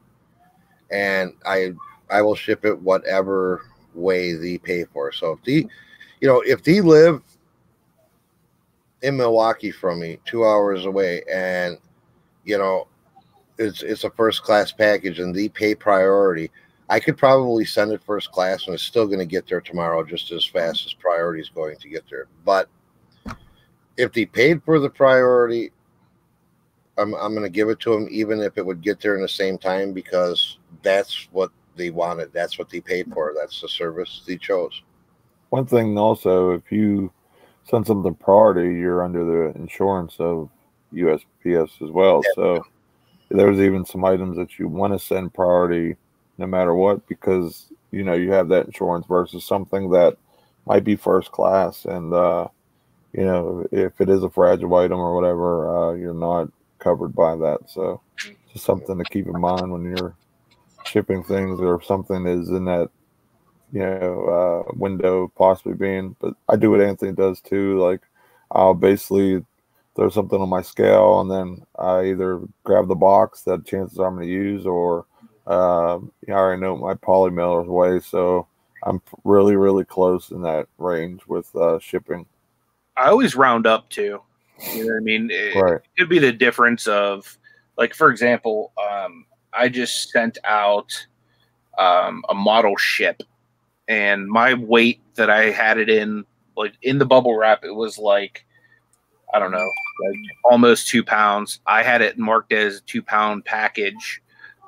and 0.91 1.35
I 1.47 1.75
I 2.11 2.23
will 2.23 2.35
ship 2.35 2.65
it 2.65 2.81
whatever 2.81 3.67
way 3.95 4.35
they 4.35 4.59
pay 4.59 4.85
for. 4.85 5.13
So 5.13 5.33
if 5.33 5.43
the, 5.45 5.67
you 6.21 6.29
know, 6.29 6.43
if 6.47 6.63
they 6.63 6.81
live 6.81 7.23
in 9.03 9.17
Milwaukee 9.17 9.71
from 9.71 10.01
me, 10.01 10.19
two 10.25 10.45
hours 10.45 10.87
away, 10.87 11.23
and 11.31 11.79
you 12.45 12.59
know, 12.59 12.89
it's 13.59 13.83
it's 13.83 14.05
a 14.05 14.11
first 14.11 14.43
class 14.43 14.73
package 14.73 15.19
and 15.19 15.35
they 15.35 15.49
pay 15.49 15.75
priority 15.75 16.51
I 16.93 17.01
could 17.01 17.17
probably 17.17 17.65
send 17.65 17.91
it 17.93 18.03
first 18.05 18.31
class 18.33 18.67
and 18.67 18.75
it's 18.75 18.83
still 18.83 19.07
going 19.07 19.19
to 19.19 19.25
get 19.25 19.47
there 19.47 19.63
tomorrow 19.63 20.05
just 20.05 20.31
as 20.31 20.45
fast 20.45 20.85
as 20.85 20.93
priority 20.93 21.41
is 21.41 21.49
going 21.49 21.79
to 21.79 21.89
get 21.89 22.05
there. 22.11 22.27
But 22.45 22.69
if 23.97 24.13
they 24.13 24.27
paid 24.27 24.63
for 24.63 24.79
the 24.79 24.91
priority, 24.91 25.73
I'm, 26.99 27.15
I'm 27.15 27.33
going 27.33 27.45
to 27.45 27.51
give 27.51 27.69
it 27.69 27.81
to 27.81 27.91
them, 27.95 28.09
even 28.11 28.41
if 28.41 28.59
it 28.59 28.67
would 28.67 28.83
get 28.83 29.01
there 29.01 29.17
in 29.17 29.23
the 29.23 29.29
same 29.29 29.59
time, 29.59 29.93
because 29.93 30.59
that's 30.83 31.29
what 31.33 31.51
they 31.77 31.91
wanted. 31.91 32.33
That's 32.33 32.59
what 32.59 32.69
they 32.69 32.81
paid 32.81 33.13
for. 33.13 33.35
That's 33.39 33.61
the 33.61 33.69
service 33.69 34.23
they 34.27 34.37
chose. 34.37 34.83
One 35.51 35.67
thing 35.67 35.97
also, 35.99 36.53
if 36.53 36.71
you 36.71 37.13
send 37.65 37.87
something 37.87 38.15
priority, 38.15 38.75
you're 38.79 39.05
under 39.05 39.25
the 39.25 39.59
insurance 39.59 40.17
of 40.19 40.51
USPS 40.93 41.83
as 41.83 41.91
well. 41.91 42.23
Yeah. 42.25 42.31
So 42.35 42.67
there's 43.31 43.59
even 43.59 43.85
some 43.85 44.05
items 44.05 44.37
that 44.37 44.59
you 44.59 44.69
want 44.69 44.93
to 44.93 44.99
send 44.99 45.35
priority 45.35 45.97
no 46.39 46.47
matter 46.47 46.75
what 46.75 47.07
because 47.09 47.73
you 47.91 48.03
know 48.03 48.15
you 48.15 48.31
have 48.33 48.49
that 48.49 48.67
insurance 48.67 49.07
versus 49.07 49.45
something 49.45 49.91
that 49.91 50.17
might 50.67 50.85
be 50.85 50.97
first 50.97 51.31
class 51.33 51.85
and 51.85 52.13
uh, 52.13 52.47
you 53.13 53.25
know 53.25 53.67
if 53.73 54.01
it 54.01 54.09
is 54.09 54.23
a 54.23 54.31
fragile 54.31 54.75
item 54.75 54.99
or 54.99 55.15
whatever 55.15 55.91
uh, 55.91 55.95
you're 55.95 56.15
not 56.15 56.49
covered 56.83 57.15
by 57.15 57.37
that. 57.37 57.61
So 57.69 58.01
just 58.53 58.65
something 58.65 58.99
to 58.99 59.05
keep 59.05 59.27
in 59.27 59.41
mind 59.41 59.71
when 59.71 59.85
you're 59.85 60.15
shipping 60.85 61.23
things 61.23 61.61
or 61.61 61.81
something 61.83 62.27
is 62.27 62.49
in 62.49 62.65
that 62.65 62.91
you 63.73 63.81
know 63.81 64.65
uh, 64.69 64.73
window 64.77 65.33
possibly 65.37 65.75
being. 65.75 66.17
But 66.21 66.35
i 66.49 66.57
do 66.57 66.71
what 66.71 66.81
anthony 66.81 67.13
does 67.13 67.41
too. 67.41 67.79
Like 67.79 68.01
i'll 68.51 68.75
basically 68.75 69.45
throw 69.97 70.11
something 70.11 70.41
on 70.41 70.49
my 70.49 70.63
scale 70.63 71.21
and 71.21 71.31
then 71.31 71.63
i 71.79 72.05
either 72.05 72.41
grab 72.65 72.89
the 72.89 72.95
box 72.95 73.43
that 73.43 73.65
chances 73.67 73.99
i'm 73.99 74.15
going 74.15 74.27
to 74.27 74.33
use 74.33 74.67
or 74.67 75.07
uh, 75.47 75.99
I 76.29 76.31
already 76.31 76.61
know 76.61 76.77
my 76.77 76.95
poly 76.95 77.31
mailer's 77.31 77.69
way, 77.69 78.01
so 78.01 78.47
I'm 78.85 79.03
really, 79.25 79.57
really 79.57 79.85
close 79.85 80.31
in 80.31 80.43
that 80.43 80.69
range 80.79 81.27
with 81.27 81.55
uh, 81.57 81.79
shipping. 81.79 82.27
I 82.97 83.09
always 83.09 83.35
round 83.35 83.67
up 83.67 83.89
too. 83.91 84.21
You 84.75 84.87
know 84.87 84.93
what 84.93 84.99
I 84.99 85.01
mean? 85.01 85.31
It, 85.31 85.55
right. 85.55 85.75
it 85.75 85.89
could 85.99 86.09
be 86.09 86.19
the 86.19 86.33
difference 86.33 86.87
of, 86.87 87.39
like, 87.77 87.95
for 87.95 88.11
example, 88.11 88.73
um, 88.79 89.27
I 89.53 89.69
just 89.69 90.11
sent 90.11 90.39
out 90.45 91.07
um, 91.79 92.25
a 92.29 92.35
model 92.35 92.77
ship, 92.77 93.23
and 93.89 94.27
my 94.27 94.55
weight 94.55 95.01
that 95.15 95.31
I 95.31 95.51
had 95.51 95.79
it 95.79 95.89
in, 95.89 96.25
like 96.57 96.75
in 96.83 96.99
the 96.99 97.07
bubble 97.07 97.37
wrap, 97.37 97.65
it 97.65 97.75
was 97.75 97.99
like, 97.99 98.45
I 99.35 99.39
don't 99.39 99.51
know, 99.51 99.71
like 100.05 100.19
almost 100.45 100.89
two 100.89 101.03
pounds. 101.03 101.61
I 101.67 101.83
had 101.83 102.03
it 102.03 102.19
marked 102.19 102.53
as 102.53 102.79
a 102.79 102.81
two 102.83 103.03
pound 103.03 103.45
package 103.45 104.23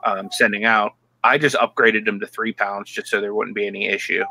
um, 0.05 0.29
sending 0.33 0.65
out. 0.65 0.95
I 1.23 1.39
just 1.39 1.57
upgraded 1.57 2.05
them 2.05 2.21
to 2.21 2.27
three 2.27 2.53
pounds 2.53 2.91
just 2.91 3.09
so 3.09 3.21
there 3.21 3.35
wouldn't 3.35 3.55
be 3.55 3.66
any 3.66 3.87
issue, 3.87 4.23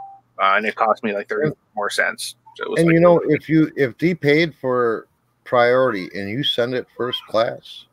uh, 0.42 0.54
and 0.56 0.66
it 0.66 0.76
cost 0.76 1.04
me 1.04 1.14
like 1.14 1.30
thirty 1.30 1.52
more 1.76 1.90
cents. 1.90 2.36
So 2.56 2.76
and 2.76 2.88
like, 2.88 2.94
you 2.94 3.00
know, 3.00 3.20
if 3.28 3.50
you 3.50 3.72
if 3.76 3.98
they 3.98 4.14
paid 4.14 4.56
for 4.56 5.08
priority 5.54 6.10
and 6.16 6.28
you 6.28 6.44
send 6.44 6.74
it 6.74 6.88
first 6.98 7.24
class, 7.28 7.86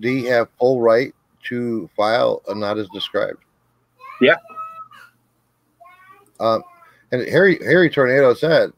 they 0.00 0.22
have 0.22 0.48
full 0.58 0.80
right 0.80 1.14
to 1.44 1.88
file 1.96 2.42
a 2.48 2.54
not 2.54 2.78
as 2.78 2.88
described. 2.88 3.38
Yeah. 4.20 4.34
Um, 6.40 6.64
and 7.12 7.28
Harry 7.28 7.60
Harry 7.64 7.88
Tornado 7.88 8.34
said 8.34 8.72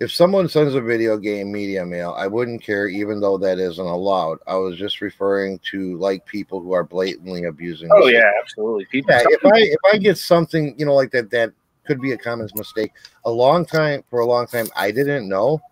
if 0.00 0.12
someone 0.12 0.46
sends 0.46 0.74
a 0.74 0.80
video 0.82 1.16
game 1.16 1.50
media 1.50 1.86
mail, 1.86 2.14
I 2.18 2.26
wouldn't 2.26 2.62
care, 2.62 2.86
even 2.86 3.18
though 3.18 3.38
that 3.38 3.58
isn't 3.58 3.86
allowed. 3.86 4.38
I 4.46 4.56
was 4.56 4.76
just 4.76 5.00
referring 5.00 5.58
to 5.70 5.96
like 5.96 6.26
people 6.26 6.60
who 6.60 6.72
are 6.72 6.84
blatantly 6.84 7.44
abusing. 7.44 7.88
Oh 7.94 8.08
yeah, 8.08 8.30
absolutely. 8.42 8.84
People 8.92 9.14
yeah, 9.14 9.22
if 9.24 9.46
I 9.46 9.58
if 9.58 9.80
I 9.90 9.96
get 9.96 10.18
something 10.18 10.74
you 10.76 10.84
know 10.84 10.94
like 10.94 11.12
that 11.12 11.30
that 11.30 11.52
could 11.86 12.02
be 12.02 12.12
a 12.12 12.18
common 12.18 12.46
mistake. 12.56 12.92
A 13.24 13.30
long 13.30 13.64
time 13.64 14.04
for 14.10 14.20
a 14.20 14.26
long 14.26 14.46
time, 14.46 14.68
I 14.76 14.90
didn't 14.90 15.26
know, 15.26 15.62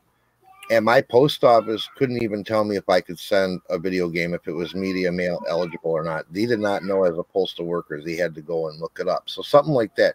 and 0.70 0.85
my 0.85 1.01
post 1.01 1.45
office 1.45 1.89
couldn't 1.97 2.23
even 2.23 2.45
tell 2.45 2.65
me 2.65 2.77
if 2.77 2.89
I 2.89 3.01
could 3.01 3.19
send 3.19 3.61
a 3.70 3.78
video 3.78 4.09
game 4.09 4.35
if 4.35 4.47
it 4.47 4.53
was 4.53 4.74
media 4.74 5.11
mail 5.11 5.43
eligible 5.49 5.90
or 5.90 6.03
not. 6.03 6.31
They 6.32 6.47
did 6.47 6.61
not 6.61 6.85
know 6.85 7.05
as 7.05 7.16
a 7.16 7.23
postal 7.23 7.66
worker. 7.66 8.03
They 8.03 8.16
had 8.16 8.35
to 8.35 8.43
go 8.43 8.69
and 8.69 8.81
look 8.81 8.99
it 9.01 9.09
up. 9.09 9.31
So 9.31 9.43
something 9.43 9.74
like 9.74 9.95
that 9.97 10.15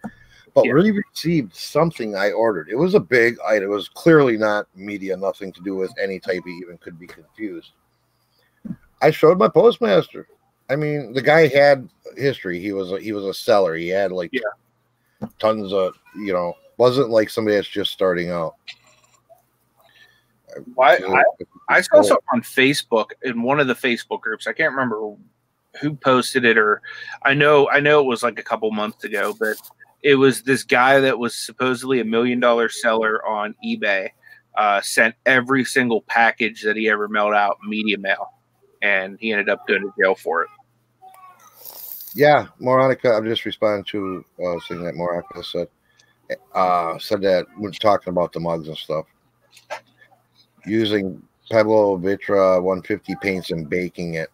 but 0.54 0.66
yeah. 0.66 0.72
really 0.72 0.92
received 0.92 1.56
something 1.56 2.16
I 2.16 2.32
ordered. 2.32 2.70
It 2.70 2.76
was 2.76 2.94
a 2.94 3.00
big 3.00 3.38
item. 3.46 3.64
It 3.64 3.74
was 3.74 3.90
clearly 3.90 4.38
not 4.38 4.68
media, 4.76 5.18
nothing 5.18 5.52
to 5.54 5.62
do 5.62 5.76
with 5.76 5.92
any 6.02 6.20
type. 6.20 6.44
He 6.46 6.52
even 6.62 6.78
could 6.78 7.00
be 7.00 7.08
confused. 7.08 7.72
I 9.02 9.12
showed 9.12 9.40
my 9.40 9.50
postmaster. 9.50 10.28
I 10.70 10.76
mean, 10.76 11.14
the 11.14 11.22
guy 11.22 11.48
had 11.48 11.90
history. 12.16 12.60
He 12.60 12.72
was 12.72 12.92
a, 12.92 13.00
he 13.00 13.12
was 13.14 13.26
a 13.26 13.34
seller. 13.34 13.76
He 13.76 13.90
had 13.90 14.12
like 14.12 14.30
yeah. 14.32 15.28
tons 15.40 15.74
of 15.74 15.96
you 16.16 16.34
know 16.34 16.54
Wasn't 16.78 17.10
like 17.10 17.30
somebody 17.30 17.56
that's 17.56 17.68
just 17.68 17.92
starting 17.92 18.30
out. 18.30 18.56
Why 20.76 20.98
I, 20.98 21.24
I 21.70 21.82
saw 21.82 22.02
something 22.02 22.28
on 22.34 22.42
Facebook 22.42 23.12
in 23.24 23.42
one 23.42 23.60
of 23.60 23.68
the 23.68 23.76
Facebook 23.76 24.22
groups. 24.22 24.48
I 24.48 24.54
can't 24.54 24.72
remember 24.72 25.16
who 25.80 25.96
posted 25.96 26.46
it 26.46 26.58
or 26.58 26.82
I 27.24 27.34
know 27.34 27.70
I 27.70 27.80
know 27.80 28.00
it 28.00 28.06
was 28.06 28.24
like 28.24 28.40
a 28.40 28.44
couple 28.44 28.70
months 28.72 29.04
ago, 29.04 29.36
but 29.40 29.58
it 30.04 30.16
was 30.16 30.44
this 30.44 30.64
guy 30.64 31.00
that 31.00 31.18
was 31.18 31.36
supposedly 31.36 32.00
a 32.00 32.06
million 32.06 32.40
dollar 32.40 32.70
seller 32.70 33.26
on 33.26 33.56
eBay. 33.66 34.10
Uh, 34.56 34.80
sent 34.82 35.16
every 35.26 35.66
single 35.66 36.04
package 36.04 36.62
that 36.62 36.76
he 36.76 36.88
ever 36.88 37.08
mailed 37.08 37.34
out 37.34 37.58
media 37.68 37.98
mail, 37.98 38.30
and 38.84 39.18
he 39.20 39.32
ended 39.32 39.50
up 39.50 39.66
going 39.68 39.82
to 39.82 39.92
jail 40.00 40.14
for 40.14 40.44
it. 40.44 40.50
Yeah, 42.14 42.46
Moranica. 42.60 43.14
I'm 43.14 43.26
just 43.26 43.46
responding 43.46 43.84
to 43.86 44.24
uh, 44.46 44.60
saying 44.68 44.84
that 44.84 44.94
Moranica 44.94 45.44
said 45.44 45.68
uh, 46.54 46.98
said 47.00 47.22
that 47.22 47.48
when 47.58 47.72
talking 47.72 48.12
about 48.12 48.32
the 48.32 48.40
mugs 48.40 48.68
and 48.68 48.78
stuff, 48.78 49.06
using 50.66 51.22
Pebeo 51.52 52.00
Vitrea 52.00 52.62
150 52.62 53.16
paints 53.22 53.52
and 53.52 53.70
baking 53.70 54.16
it. 54.16 54.30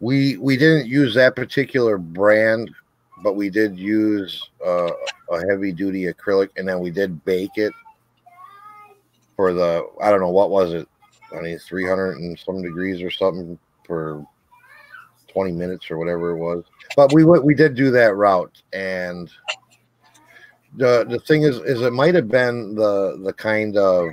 We 0.00 0.36
we 0.36 0.56
didn't 0.56 0.86
use 0.86 1.14
that 1.14 1.34
particular 1.34 1.98
brand 1.98 2.70
but 3.22 3.34
we 3.34 3.50
did 3.50 3.78
use 3.78 4.48
uh, 4.64 4.90
a 5.30 5.46
heavy 5.50 5.72
duty 5.72 6.04
acrylic 6.12 6.50
and 6.56 6.68
then 6.68 6.80
we 6.80 6.90
did 6.90 7.24
bake 7.24 7.56
it 7.56 7.72
for 9.36 9.52
the 9.52 9.86
I 10.02 10.10
don't 10.10 10.20
know 10.20 10.30
what 10.30 10.50
was 10.50 10.72
it 10.72 10.88
I 11.36 11.40
mean 11.40 11.58
300 11.58 12.18
and 12.18 12.38
some 12.38 12.62
degrees 12.62 13.02
or 13.02 13.10
something 13.10 13.58
for 13.86 14.26
20 15.28 15.52
minutes 15.52 15.90
or 15.90 15.98
whatever 15.98 16.30
it 16.30 16.38
was 16.38 16.64
but 16.96 17.12
we 17.12 17.24
we 17.24 17.54
did 17.54 17.74
do 17.74 17.90
that 17.90 18.14
route 18.14 18.62
and 18.72 19.30
the 20.76 21.04
the 21.08 21.18
thing 21.20 21.42
is 21.42 21.58
is 21.58 21.82
it 21.82 21.92
might 21.92 22.14
have 22.14 22.28
been 22.28 22.74
the 22.74 23.18
the 23.24 23.32
kind 23.32 23.76
of 23.76 24.08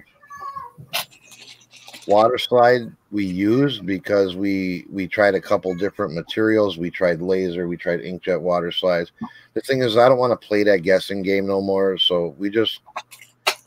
water 2.08 2.38
slide 2.38 2.92
we 3.12 3.26
used 3.26 3.86
because 3.86 4.36
we 4.36 4.86
we 4.92 5.08
tried 5.08 5.36
a 5.36 5.42
couple 5.42 5.74
different 5.76 6.14
materials. 6.14 6.78
We 6.78 6.92
tried 6.92 7.22
laser, 7.22 7.68
we 7.68 7.78
tried 7.78 8.02
inkjet 8.02 8.40
water 8.40 8.72
slides. 8.72 9.12
The 9.54 9.62
thing 9.62 9.82
is, 9.82 9.98
I 9.98 10.10
don't 10.10 10.18
want 10.18 10.40
to 10.40 10.48
play 10.48 10.64
that 10.64 10.84
guessing 10.84 11.22
game 11.22 11.48
no 11.48 11.62
more. 11.62 11.98
So 11.98 12.36
we 12.38 12.50
just 12.50 12.82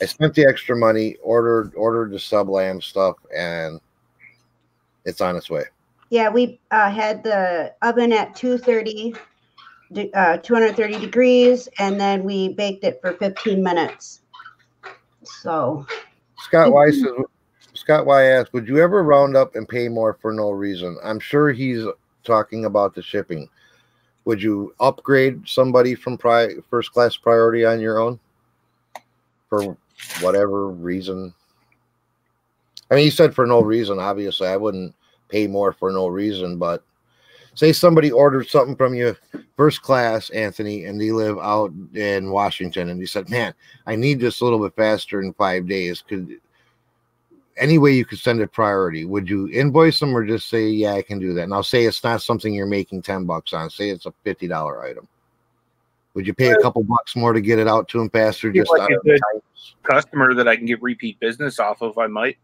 I 0.00 0.04
spent 0.04 0.34
the 0.34 0.46
extra 0.46 0.76
money, 0.76 1.16
ordered 1.22 1.72
ordered 1.74 2.12
the 2.12 2.18
sublam 2.18 2.82
stuff, 2.82 3.16
and 3.34 3.80
it's 5.04 5.20
on 5.20 5.36
its 5.36 5.50
way. 5.50 5.64
Yeah, 6.10 6.28
we 6.28 6.60
uh, 6.70 6.90
had 6.90 7.22
the 7.22 7.74
oven 7.82 8.12
at 8.12 8.34
230, 8.34 9.14
uh, 10.14 10.38
230 10.38 10.98
degrees, 10.98 11.68
and 11.78 12.00
then 12.00 12.24
we 12.24 12.54
baked 12.54 12.84
it 12.84 12.98
for 13.02 13.12
15 13.12 13.62
minutes. 13.62 14.20
So 15.22 15.86
Scott 16.38 16.72
Weiss 16.72 17.00
says 17.00 17.12
Scott 17.88 18.04
Y 18.04 18.24
asked, 18.24 18.52
"Would 18.52 18.68
you 18.68 18.82
ever 18.82 19.02
round 19.02 19.34
up 19.34 19.56
and 19.56 19.66
pay 19.66 19.88
more 19.88 20.12
for 20.20 20.30
no 20.30 20.50
reason?" 20.50 20.98
I'm 21.02 21.18
sure 21.18 21.52
he's 21.52 21.86
talking 22.22 22.66
about 22.66 22.94
the 22.94 23.00
shipping. 23.00 23.48
Would 24.26 24.42
you 24.42 24.74
upgrade 24.78 25.48
somebody 25.48 25.94
from 25.94 26.18
pri- 26.18 26.56
first 26.68 26.92
class 26.92 27.16
priority 27.16 27.64
on 27.64 27.80
your 27.80 27.98
own 27.98 28.20
for 29.48 29.74
whatever 30.20 30.68
reason? 30.68 31.32
I 32.90 32.96
mean, 32.96 33.04
he 33.04 33.10
said 33.10 33.34
for 33.34 33.46
no 33.46 33.62
reason. 33.62 33.98
Obviously, 33.98 34.48
I 34.48 34.58
wouldn't 34.58 34.94
pay 35.30 35.46
more 35.46 35.72
for 35.72 35.90
no 35.90 36.08
reason, 36.08 36.58
but 36.58 36.84
say 37.54 37.72
somebody 37.72 38.10
ordered 38.10 38.48
something 38.48 38.76
from 38.76 38.92
you 38.92 39.16
first 39.56 39.80
class, 39.80 40.28
Anthony, 40.28 40.84
and 40.84 41.00
they 41.00 41.10
live 41.10 41.38
out 41.38 41.72
in 41.94 42.32
Washington, 42.32 42.90
and 42.90 43.00
he 43.00 43.06
said, 43.06 43.30
"Man, 43.30 43.54
I 43.86 43.96
need 43.96 44.20
this 44.20 44.42
a 44.42 44.44
little 44.44 44.60
bit 44.60 44.76
faster 44.76 45.22
in 45.22 45.32
five 45.32 45.66
days. 45.66 46.02
Could 46.06 46.38
any 47.58 47.78
way 47.78 47.92
you 47.92 48.04
could 48.04 48.18
send 48.18 48.40
it 48.40 48.52
priority, 48.52 49.04
would 49.04 49.28
you 49.28 49.48
invoice 49.48 50.00
them 50.00 50.16
or 50.16 50.24
just 50.24 50.48
say, 50.48 50.68
yeah, 50.68 50.94
I 50.94 51.02
can 51.02 51.18
do 51.18 51.34
that? 51.34 51.48
Now, 51.48 51.62
say 51.62 51.84
it's 51.84 52.02
not 52.04 52.22
something 52.22 52.54
you're 52.54 52.66
making 52.66 53.02
10 53.02 53.24
bucks 53.24 53.52
on, 53.52 53.70
say 53.70 53.90
it's 53.90 54.06
a 54.06 54.12
$50 54.24 54.84
item. 54.84 55.08
Would 56.14 56.26
you 56.26 56.34
pay 56.34 56.50
a 56.50 56.56
couple 56.60 56.82
bucks 56.82 57.14
more 57.14 57.32
to 57.32 57.40
get 57.40 57.58
it 57.58 57.68
out 57.68 57.88
to 57.88 57.98
them 57.98 58.10
faster? 58.10 58.50
Just 58.50 58.70
like 58.70 58.90
a 58.90 58.98
good 59.04 59.20
customer 59.82 60.34
that 60.34 60.48
I 60.48 60.56
can 60.56 60.66
get 60.66 60.82
repeat 60.82 61.20
business 61.20 61.58
off 61.58 61.82
of, 61.82 61.98
I 61.98 62.06
might. 62.06 62.38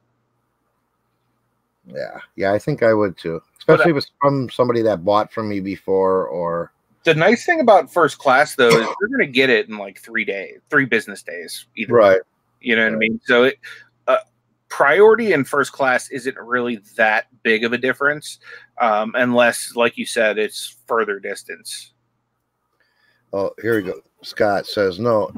Yeah, 1.87 2.19
yeah, 2.37 2.53
I 2.53 2.59
think 2.59 2.83
I 2.83 2.95
would 2.95 3.17
too, 3.19 3.43
especially 3.59 3.91
if 3.91 3.97
it's 3.99 4.11
from 4.21 4.49
somebody 4.49 4.81
that 4.83 5.05
bought 5.05 5.33
from 5.33 5.49
me 5.49 5.61
before. 5.61 6.27
Or 6.29 6.73
the 7.05 7.15
nice 7.15 7.45
thing 7.45 7.61
about 7.61 7.93
first 7.93 8.19
class 8.19 8.55
though 8.55 8.69
is 8.69 8.75
you're 8.75 9.09
going 9.09 9.27
to 9.27 9.27
get 9.27 9.51
it 9.51 9.69
in 9.69 9.77
like 9.77 9.99
three 9.99 10.25
days, 10.25 10.61
three 10.71 10.87
business 10.87 11.23
days, 11.23 11.67
either. 11.77 11.93
Right. 11.93 12.21
You 12.61 12.77
know 12.77 12.85
what 12.85 12.95
I 12.95 12.97
mean? 12.97 13.21
So 13.25 13.45
it, 13.45 13.59
priority 14.75 15.33
and 15.33 15.47
first 15.47 15.71
class 15.71 16.11
isn't 16.11 16.37
really 16.37 16.81
that 16.97 17.27
big 17.45 17.63
of 17.63 17.73
a 17.73 17.79
difference 17.79 18.41
um, 18.81 19.13
unless 19.15 19.77
like 19.77 19.97
you 19.97 20.05
said 20.05 20.37
it's 20.37 20.75
further 20.89 21.21
distance. 21.21 21.93
Oh 23.33 23.53
here 23.63 23.77
we 23.77 23.83
go. 23.83 24.01
Scott 24.23 24.67
says 24.67 24.99
no 24.99 25.31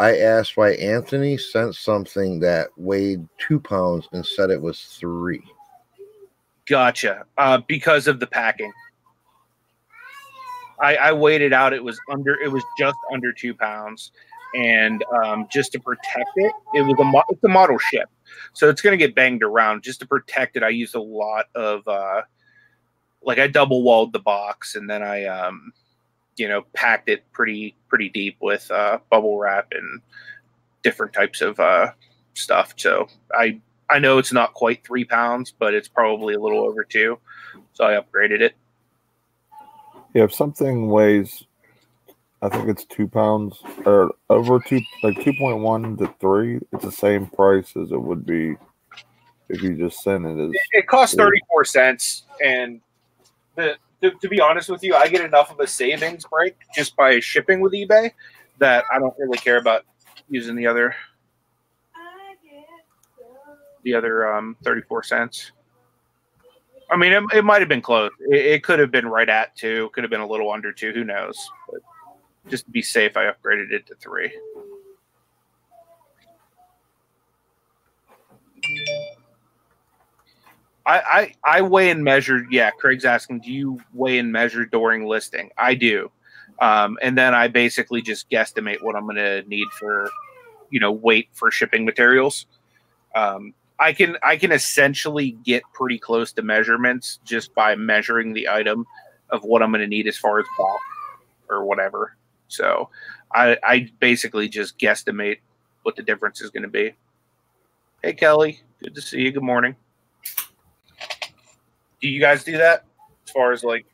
i 0.00 0.16
asked 0.16 0.56
why 0.56 0.70
anthony 0.72 1.36
sent 1.36 1.76
something 1.76 2.40
that 2.40 2.70
weighed 2.76 3.24
two 3.38 3.60
pounds 3.60 4.08
and 4.12 4.26
said 4.26 4.50
it 4.50 4.60
was 4.60 4.80
three. 4.98 5.44
Gotcha. 6.66 7.24
Uh, 7.38 7.58
because 7.68 8.08
of 8.08 8.18
the 8.18 8.26
packing. 8.26 8.72
I, 10.80 10.96
I 10.96 11.12
weighed 11.12 11.42
it 11.42 11.52
out. 11.52 11.72
It 11.72 11.84
was 11.84 12.00
under 12.10 12.34
it 12.40 12.50
was 12.50 12.64
just 12.76 12.96
under 13.12 13.32
two 13.32 13.54
pounds. 13.54 14.10
And 14.56 15.04
um, 15.22 15.46
just 15.52 15.70
to 15.72 15.78
protect 15.78 16.30
it 16.34 16.52
it 16.74 16.82
was 16.82 16.96
a 16.98 17.04
mo- 17.04 17.22
it's 17.28 17.44
a 17.44 17.48
model 17.48 17.78
ship 17.78 18.08
so 18.52 18.68
it's 18.68 18.80
going 18.80 18.98
to 18.98 19.04
get 19.04 19.14
banged 19.14 19.42
around. 19.42 19.82
Just 19.82 20.00
to 20.00 20.06
protect 20.06 20.56
it, 20.56 20.62
I 20.62 20.68
used 20.68 20.94
a 20.94 21.00
lot 21.00 21.46
of 21.54 21.86
uh, 21.86 22.22
like 23.22 23.38
I 23.38 23.46
double 23.46 23.82
walled 23.82 24.12
the 24.12 24.18
box 24.18 24.74
and 24.74 24.88
then 24.88 25.02
I 25.02 25.26
um, 25.26 25.72
you 26.36 26.48
know 26.48 26.64
packed 26.74 27.08
it 27.08 27.24
pretty 27.32 27.76
pretty 27.88 28.08
deep 28.08 28.36
with 28.40 28.70
uh, 28.70 28.98
bubble 29.10 29.38
wrap 29.38 29.68
and 29.72 30.00
different 30.82 31.12
types 31.12 31.40
of 31.40 31.58
uh, 31.60 31.92
stuff. 32.34 32.74
So 32.76 33.08
I 33.34 33.60
I 33.88 33.98
know 33.98 34.18
it's 34.18 34.32
not 34.32 34.54
quite 34.54 34.84
three 34.84 35.04
pounds, 35.04 35.52
but 35.56 35.74
it's 35.74 35.88
probably 35.88 36.34
a 36.34 36.40
little 36.40 36.60
over 36.60 36.84
two. 36.84 37.18
So 37.74 37.84
I 37.84 38.00
upgraded 38.00 38.40
it. 38.40 38.54
Yeah, 40.14 40.24
if 40.24 40.34
something 40.34 40.88
weighs 40.88 41.44
I 42.42 42.48
think 42.48 42.68
it's 42.68 42.84
two 42.84 43.06
pounds 43.06 43.62
or 43.86 44.12
over 44.28 44.58
two, 44.58 44.80
like 45.04 45.22
two 45.22 45.32
point 45.38 45.58
one 45.58 45.96
to 45.98 46.12
three. 46.20 46.58
It's 46.72 46.84
the 46.84 46.90
same 46.92 47.26
price 47.26 47.76
as 47.76 47.92
it 47.92 48.02
would 48.02 48.26
be 48.26 48.56
if 49.48 49.62
you 49.62 49.76
just 49.76 50.02
send 50.02 50.26
it. 50.26 50.42
As 50.42 50.50
it 50.72 50.88
costs 50.88 51.14
thirty 51.14 51.40
four 51.48 51.64
cents, 51.64 52.24
and 52.44 52.80
the, 53.54 53.76
to, 54.02 54.10
to 54.10 54.28
be 54.28 54.40
honest 54.40 54.68
with 54.68 54.82
you, 54.82 54.96
I 54.96 55.06
get 55.06 55.24
enough 55.24 55.52
of 55.52 55.60
a 55.60 55.66
savings 55.68 56.24
break 56.24 56.56
just 56.74 56.96
by 56.96 57.20
shipping 57.20 57.60
with 57.60 57.72
eBay 57.72 58.10
that 58.58 58.84
I 58.92 58.98
don't 58.98 59.14
really 59.18 59.38
care 59.38 59.58
about 59.58 59.84
using 60.28 60.56
the 60.56 60.66
other 60.66 60.96
the 63.84 63.94
other 63.94 64.32
um, 64.32 64.56
34 64.62 65.02
cents. 65.02 65.52
I 66.90 66.96
mean, 66.96 67.12
it, 67.12 67.22
it 67.34 67.44
might 67.44 67.60
have 67.60 67.68
been 67.68 67.82
close. 67.82 68.12
It, 68.30 68.46
it, 68.46 68.62
could 68.62 68.78
have 68.78 68.90
been 68.90 69.06
right 69.06 69.28
at 69.28 69.56
two, 69.56 69.90
could 69.92 70.04
have 70.04 70.10
been 70.10 70.20
a 70.20 70.26
little 70.26 70.52
under 70.52 70.72
two. 70.72 70.92
Who 70.92 71.04
knows? 71.04 71.36
But 71.68 71.80
just 72.48 72.64
to 72.66 72.70
be 72.70 72.82
safe, 72.82 73.16
I 73.16 73.24
upgraded 73.24 73.72
it 73.72 73.86
to 73.86 73.94
three. 73.94 74.32
I, 80.84 81.34
I 81.44 81.58
I 81.58 81.62
weigh 81.62 81.90
and 81.90 82.02
measure. 82.02 82.44
Yeah, 82.50 82.70
Craig's 82.70 83.04
asking, 83.04 83.40
do 83.40 83.52
you 83.52 83.80
weigh 83.92 84.18
and 84.18 84.32
measure 84.32 84.64
during 84.64 85.06
listing? 85.06 85.50
I 85.56 85.74
do, 85.74 86.10
um, 86.60 86.98
and 87.02 87.16
then 87.16 87.34
I 87.34 87.48
basically 87.48 88.02
just 88.02 88.28
guesstimate 88.30 88.82
what 88.82 88.96
I'm 88.96 89.04
going 89.04 89.16
to 89.16 89.42
need 89.48 89.68
for, 89.78 90.10
you 90.70 90.80
know, 90.80 90.90
weight 90.90 91.28
for 91.32 91.50
shipping 91.50 91.84
materials. 91.84 92.46
Um, 93.14 93.54
I 93.78 93.92
can 93.92 94.16
I 94.22 94.36
can 94.36 94.52
essentially 94.52 95.32
get 95.44 95.62
pretty 95.72 95.98
close 95.98 96.32
to 96.32 96.42
measurements 96.42 97.20
just 97.24 97.54
by 97.54 97.74
measuring 97.74 98.32
the 98.32 98.48
item 98.48 98.86
of 99.30 99.44
what 99.44 99.62
I'm 99.62 99.70
going 99.70 99.82
to 99.82 99.88
need 99.88 100.06
as 100.08 100.16
far 100.16 100.40
as 100.40 100.46
bulk 100.56 100.80
or 101.48 101.64
whatever. 101.64 102.16
So 102.52 102.90
I, 103.34 103.56
I 103.64 103.90
basically 103.98 104.48
just 104.48 104.78
guesstimate 104.78 105.38
what 105.82 105.96
the 105.96 106.02
difference 106.02 106.40
is 106.40 106.50
going 106.50 106.62
to 106.62 106.68
be. 106.68 106.94
Hey, 108.02 108.12
Kelly, 108.12 108.60
good 108.82 108.94
to 108.94 109.00
see 109.00 109.22
you. 109.22 109.32
Good 109.32 109.42
morning. 109.42 109.74
Do 112.00 112.08
you 112.08 112.20
guys 112.20 112.44
do 112.44 112.56
that 112.58 112.84
as 113.26 113.32
far 113.32 113.52
as 113.52 113.64
like? 113.64 113.86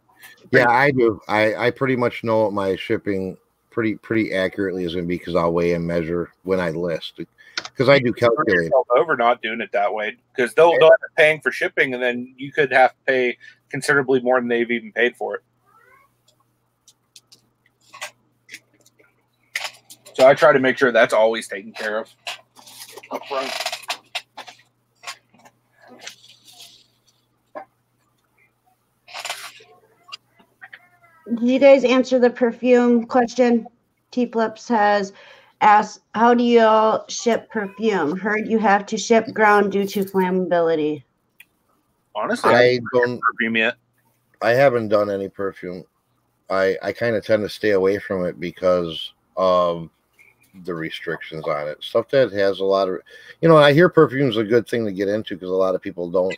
Yeah, 0.51 0.69
I 0.69 0.91
do. 0.91 1.21
I, 1.29 1.55
I 1.55 1.71
pretty 1.71 1.95
much 1.95 2.25
know 2.25 2.45
what 2.45 2.53
my 2.53 2.75
shipping 2.77 3.37
pretty 3.71 3.95
pretty 3.97 4.33
accurately 4.35 4.85
is 4.85 4.95
going 4.95 5.05
to 5.05 5.09
be 5.09 5.19
because 5.19 5.37
I'll 5.37 5.53
weigh 5.53 5.75
and 5.75 5.87
measure 5.87 6.33
when 6.43 6.59
I 6.59 6.71
list 6.71 7.21
because 7.57 7.89
I 7.89 7.99
do 7.99 8.13
calculate. 8.13 8.73
Over 8.97 9.17
not 9.17 9.41
doing 9.43 9.61
it 9.61 9.71
that 9.73 9.93
way 9.93 10.17
because 10.35 10.53
they'll, 10.55 10.73
they'll 10.73 10.85
end 10.85 10.93
up 10.93 11.17
paying 11.17 11.41
for 11.41 11.53
shipping 11.53 11.95
and 11.95 12.03
then 12.03 12.35
you 12.37 12.51
could 12.51 12.73
have 12.73 12.91
to 12.91 12.97
pay 13.07 13.39
considerably 13.69 14.21
more 14.21 14.41
than 14.41 14.49
they've 14.49 14.71
even 14.71 14.91
paid 14.93 15.17
for 15.17 15.37
it. 15.37 15.43
So 20.19 20.27
I 20.27 20.35
try 20.35 20.53
to 20.53 20.59
make 20.59 20.77
sure 20.77 20.91
that's 20.91 21.15
always 21.15 21.47
taken 21.47 21.71
care 21.71 22.01
of 22.01 22.13
up 23.13 23.25
front. 23.29 23.53
Did 31.29 31.49
you 31.49 31.59
guys 31.61 31.85
answer 31.85 32.19
the 32.19 32.31
perfume 32.31 33.07
question? 33.07 33.69
T 34.11 34.27
Flips 34.27 34.67
has 34.67 35.13
asked, 35.61 36.01
how 36.17 36.35
do 36.35 36.43
you 36.43 36.63
all 36.63 37.05
ship 37.09 37.49
perfume? 37.49 38.19
Heard 38.19 38.49
you 38.49 38.59
have 38.59 38.87
to 38.87 38.99
ship 38.99 39.33
ground 39.33 39.71
due 39.71 39.87
to 39.87 40.05
flammability. 40.05 41.05
Honestly, 42.17 42.51
I 42.53 42.61
I 42.61 42.81
don't. 42.93 43.21
perfume 43.21 43.57
yet. 43.57 43.77
I 44.43 44.51
haven't 44.51 44.89
done 44.89 45.11
any 45.11 45.29
perfume. 45.29 45.85
I 46.51 46.77
I 46.83 46.93
kind 46.93 47.15
of 47.15 47.25
tend 47.25 47.45
to 47.45 47.49
stay 47.49 47.71
away 47.71 48.01
from 48.01 48.25
it 48.25 48.41
because 48.41 49.13
of 49.37 49.91
the 50.65 50.75
restrictions 50.75 51.45
on 51.45 51.69
it. 51.69 51.83
Stuff 51.83 52.09
that 52.11 52.33
has 52.33 52.61
a 52.61 52.65
lot 52.65 52.89
of, 52.89 53.01
you 53.41 53.49
know, 53.49 53.57
I 53.57 53.73
hear 53.73 53.89
perfume's 53.89 54.37
a 54.37 54.45
good 54.45 54.69
thing 54.69 54.85
to 54.85 54.93
get 54.93 55.09
into 55.09 55.35
because 55.35 55.51
a 55.51 55.55
lot 55.55 55.75
of 55.75 55.83
people 55.83 56.11
don't 56.11 56.37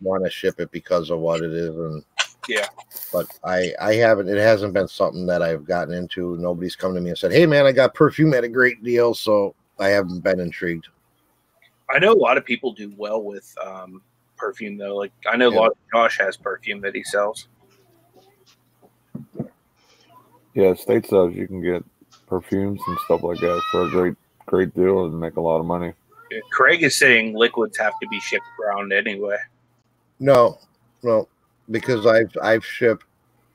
want 0.00 0.24
to 0.24 0.30
ship 0.30 0.60
it 0.60 0.70
because 0.70 1.10
of 1.10 1.18
what 1.18 1.42
it 1.42 1.52
is 1.52 1.74
and 1.76 2.04
Yeah. 2.48 2.66
But 3.12 3.26
I 3.44 3.72
I 3.80 3.94
haven't. 3.94 4.28
It 4.28 4.38
hasn't 4.38 4.74
been 4.74 4.88
something 4.88 5.26
that 5.26 5.42
I've 5.42 5.64
gotten 5.64 5.94
into. 5.94 6.36
Nobody's 6.36 6.76
come 6.76 6.94
to 6.94 7.00
me 7.00 7.10
and 7.10 7.18
said, 7.18 7.32
"Hey, 7.32 7.46
man, 7.46 7.66
I 7.66 7.72
got 7.72 7.94
perfume 7.94 8.34
at 8.34 8.44
a 8.44 8.48
great 8.48 8.82
deal." 8.82 9.14
So 9.14 9.54
I 9.78 9.88
haven't 9.88 10.20
been 10.20 10.40
intrigued. 10.40 10.88
I 11.90 11.98
know 11.98 12.12
a 12.12 12.14
lot 12.14 12.36
of 12.36 12.44
people 12.44 12.72
do 12.72 12.92
well 12.96 13.22
with 13.22 13.54
um, 13.64 14.02
perfume 14.36 14.76
though. 14.76 14.96
Like 14.96 15.12
I 15.26 15.36
know 15.36 15.48
a 15.48 15.50
lot 15.50 15.70
of 15.72 15.76
Josh 15.92 16.18
has 16.18 16.36
perfume 16.36 16.80
that 16.82 16.94
he 16.94 17.02
sells. 17.04 17.48
Yeah, 20.54 20.74
state 20.74 21.06
says 21.06 21.34
you 21.34 21.48
can 21.48 21.60
get 21.60 21.84
perfumes 22.26 22.80
and 22.86 22.98
stuff 23.04 23.22
like 23.22 23.38
that 23.40 23.62
for 23.70 23.82
a 23.82 23.90
great 23.90 24.14
great 24.46 24.74
deal 24.74 25.06
and 25.06 25.18
make 25.18 25.36
a 25.36 25.40
lot 25.40 25.58
of 25.58 25.66
money. 25.66 25.92
Craig 26.50 26.82
is 26.82 26.98
saying 26.98 27.34
liquids 27.34 27.78
have 27.78 27.92
to 28.02 28.08
be 28.08 28.20
shipped 28.20 28.44
around 28.62 28.92
anyway. 28.92 29.36
No, 30.20 30.58
no, 31.02 31.28
because 31.70 32.06
I've 32.06 32.30
I've 32.42 32.64
shipped 32.64 33.04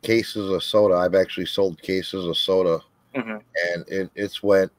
cases 0.01 0.49
of 0.49 0.63
soda. 0.63 0.95
I've 0.95 1.15
actually 1.15 1.45
sold 1.45 1.81
cases 1.81 2.25
of 2.25 2.37
soda, 2.37 2.79
Mhm. 3.15 3.41
and 3.73 3.85
it, 3.87 4.09
it's 4.15 4.41
went 4.41 4.71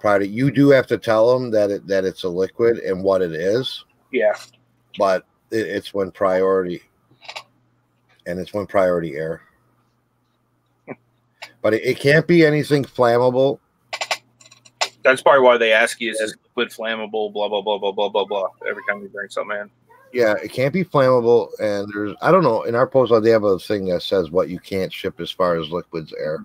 product. 0.00 0.30
You 0.30 0.50
do 0.50 0.68
have 0.70 0.86
to 0.88 0.98
tell 0.98 1.32
them 1.38 1.50
that 1.52 1.70
it 1.70 1.86
that 1.86 2.04
it's 2.04 2.24
a 2.24 2.28
liquid 2.28 2.78
and 2.78 3.02
what 3.02 3.22
it 3.22 3.32
is, 3.32 3.84
Yeah, 4.12 4.34
but 4.98 5.24
it, 5.50 5.66
it's 5.66 5.94
when 5.94 6.10
priority, 6.10 6.82
and 8.26 8.38
it's 8.38 8.52
when 8.52 8.66
priority 8.66 9.16
air. 9.16 9.40
But 11.62 11.74
it, 11.74 11.82
it 11.84 11.98
can't 11.98 12.26
be 12.26 12.44
anything 12.44 12.84
flammable. 12.84 13.58
that's 15.02 15.22
probably 15.22 15.42
why 15.42 15.58
they 15.58 15.72
ask 15.72 16.00
you 16.00 16.10
is 16.10 16.18
this 16.18 16.34
liquid 16.44 16.70
flammable? 16.70 17.32
Blah 17.32 17.48
blah 17.48 17.62
blah 17.62 17.78
blah 17.78 17.92
blah 17.92 18.08
blah 18.08 18.24
blah. 18.24 18.48
Every 18.68 18.82
time 18.88 19.02
you 19.02 19.08
bring 19.08 19.28
something 19.30 19.58
in. 19.58 19.70
Yeah, 20.12 20.34
it 20.42 20.52
can't 20.52 20.72
be 20.72 20.84
flammable. 20.84 21.48
And 21.60 21.90
there's 21.92 22.14
I 22.22 22.30
don't 22.30 22.44
know. 22.44 22.62
In 22.62 22.74
our 22.74 22.86
post, 22.86 23.12
they 23.22 23.30
have 23.30 23.44
a 23.44 23.58
thing 23.58 23.86
that 23.86 24.02
says 24.02 24.30
what 24.30 24.48
you 24.48 24.58
can't 24.58 24.92
ship 24.92 25.20
as 25.20 25.30
far 25.30 25.58
as 25.58 25.70
liquids 25.70 26.12
air. 26.18 26.44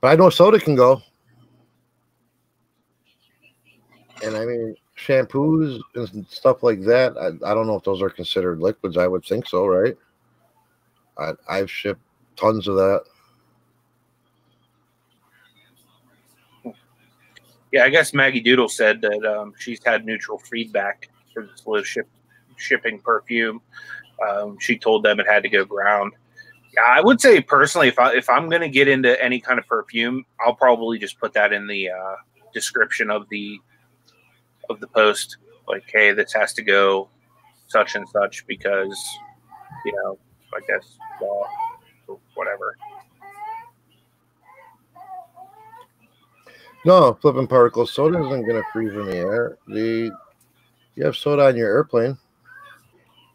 But 0.00 0.08
I 0.08 0.16
know 0.16 0.30
soda 0.30 0.58
can 0.58 0.74
go. 0.74 1.02
And 4.22 4.36
I 4.36 4.44
mean 4.44 4.76
shampoos 5.06 5.80
and 5.94 6.26
stuff 6.28 6.62
like 6.62 6.82
that. 6.82 7.16
I, 7.16 7.50
I 7.50 7.54
don't 7.54 7.66
know 7.66 7.76
if 7.76 7.84
those 7.84 8.02
are 8.02 8.10
considered 8.10 8.60
liquids. 8.60 8.96
I 8.96 9.06
would 9.06 9.24
think 9.24 9.46
so, 9.48 9.66
right? 9.66 9.96
I, 11.18 11.32
I've 11.48 11.70
shipped 11.70 12.02
tons 12.36 12.68
of 12.68 12.76
that. 12.76 13.04
Yeah, 17.72 17.84
I 17.84 17.88
guess 17.88 18.12
Maggie 18.12 18.40
Doodle 18.40 18.68
said 18.68 19.00
that 19.02 19.24
um, 19.24 19.54
she's 19.58 19.80
had 19.84 20.04
neutral 20.04 20.38
feedback 20.38 21.08
for 21.32 21.46
this 21.46 21.66
Liz 21.66 21.86
ship, 21.86 22.08
shipping 22.56 22.98
perfume. 22.98 23.60
Um, 24.28 24.58
she 24.58 24.76
told 24.76 25.04
them 25.04 25.20
it 25.20 25.26
had 25.26 25.42
to 25.44 25.48
go 25.48 25.64
ground. 25.64 26.12
Yeah, 26.74 26.82
I 26.86 27.00
would 27.00 27.20
say 27.20 27.40
personally, 27.40 27.88
if 27.88 27.98
I 27.98 28.14
if 28.14 28.28
I'm 28.28 28.48
gonna 28.48 28.68
get 28.68 28.88
into 28.88 29.20
any 29.22 29.40
kind 29.40 29.58
of 29.58 29.66
perfume, 29.66 30.24
I'll 30.44 30.54
probably 30.54 30.98
just 30.98 31.18
put 31.18 31.32
that 31.34 31.52
in 31.52 31.66
the 31.66 31.90
uh, 31.90 32.16
description 32.52 33.10
of 33.10 33.28
the 33.28 33.58
of 34.68 34.80
the 34.80 34.86
post. 34.88 35.38
Like, 35.68 35.84
hey, 35.92 36.12
this 36.12 36.32
has 36.32 36.52
to 36.54 36.62
go 36.62 37.08
such 37.68 37.94
and 37.94 38.08
such 38.08 38.46
because 38.46 39.18
you 39.84 39.92
know, 39.92 40.18
I 40.54 40.60
guess 40.66 40.96
or 41.20 42.18
whatever. 42.34 42.76
No, 46.84 47.18
flipping 47.20 47.46
particles. 47.46 47.92
Soda 47.92 48.18
isn't 48.24 48.46
going 48.46 48.62
to 48.62 48.68
freeze 48.72 48.92
in 48.92 49.06
the 49.06 49.16
air. 49.16 49.58
The 49.68 50.10
you 50.94 51.04
have 51.04 51.16
soda 51.16 51.46
on 51.46 51.56
your 51.56 51.68
airplane. 51.68 52.16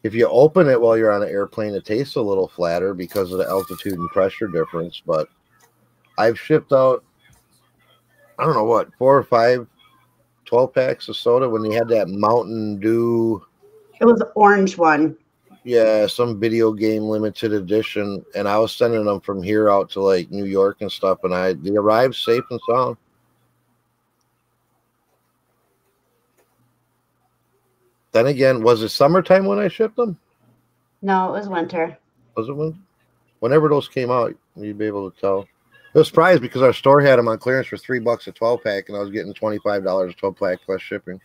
If 0.02 0.14
you 0.14 0.28
open 0.28 0.68
it 0.68 0.80
while 0.80 0.96
you're 0.96 1.12
on 1.12 1.22
an 1.22 1.28
airplane, 1.28 1.74
it 1.74 1.84
tastes 1.84 2.16
a 2.16 2.20
little 2.22 2.48
flatter 2.48 2.94
because 2.94 3.32
of 3.32 3.38
the 3.38 3.46
altitude 3.46 3.94
and 3.98 4.08
pressure 4.10 4.46
difference. 4.46 5.02
But 5.04 5.28
I've 6.18 6.38
shipped 6.38 6.72
out, 6.72 7.02
I 8.38 8.44
don't 8.44 8.54
know 8.54 8.64
what, 8.64 8.88
four 8.98 9.16
or 9.16 9.24
five 9.24 9.66
12 10.44 10.74
packs 10.74 11.08
of 11.08 11.16
soda 11.16 11.48
when 11.48 11.62
they 11.62 11.74
had 11.74 11.88
that 11.88 12.08
Mountain 12.08 12.78
Dew, 12.78 13.44
It 14.00 14.04
was 14.04 14.22
orange 14.36 14.78
one. 14.78 15.16
yeah, 15.64 16.06
some 16.06 16.38
video 16.38 16.72
game 16.72 17.02
limited 17.04 17.52
edition. 17.52 18.24
And 18.36 18.46
I 18.46 18.58
was 18.58 18.72
sending 18.72 19.04
them 19.04 19.20
from 19.20 19.42
here 19.42 19.68
out 19.70 19.90
to 19.90 20.00
like 20.00 20.30
New 20.30 20.44
York 20.44 20.82
and 20.82 20.92
stuff. 20.92 21.24
And 21.24 21.34
I 21.34 21.54
they 21.54 21.74
arrived 21.74 22.14
safe 22.14 22.44
and 22.50 22.60
sound. 22.70 22.96
Then 28.16 28.28
again, 28.28 28.62
was 28.62 28.82
it 28.82 28.88
summertime 28.88 29.44
when 29.44 29.58
I 29.58 29.68
shipped 29.68 29.96
them? 29.96 30.18
No, 31.02 31.28
it 31.28 31.32
was 31.32 31.50
winter. 31.50 31.98
Was 32.34 32.48
it 32.48 32.56
when? 32.56 32.82
Whenever 33.40 33.68
those 33.68 33.90
came 33.90 34.10
out, 34.10 34.34
you'd 34.56 34.78
be 34.78 34.86
able 34.86 35.10
to 35.10 35.20
tell. 35.20 35.40
It 35.40 35.98
was 35.98 36.08
surprised 36.08 36.40
because 36.40 36.62
our 36.62 36.72
store 36.72 37.02
had 37.02 37.18
them 37.18 37.28
on 37.28 37.36
clearance 37.36 37.66
for 37.66 37.76
three 37.76 37.98
bucks 37.98 38.26
a 38.26 38.32
12 38.32 38.62
pack, 38.62 38.88
and 38.88 38.96
I 38.96 39.02
was 39.02 39.10
getting 39.10 39.34
$25 39.34 40.10
a 40.10 40.14
12 40.14 40.34
pack 40.34 40.60
plus 40.64 40.80
shipping. 40.80 41.20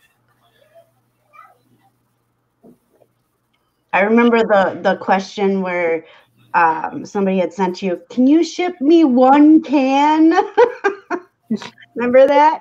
I 3.94 4.02
remember 4.02 4.40
the 4.40 4.78
the 4.82 4.96
question 4.96 5.62
where 5.62 6.04
um, 6.52 7.06
somebody 7.06 7.38
had 7.38 7.54
sent 7.54 7.80
you, 7.80 8.02
"Can 8.10 8.26
you 8.26 8.44
ship 8.44 8.78
me 8.82 9.04
one 9.04 9.62
can?" 9.62 10.30
remember 11.96 12.26
that? 12.26 12.60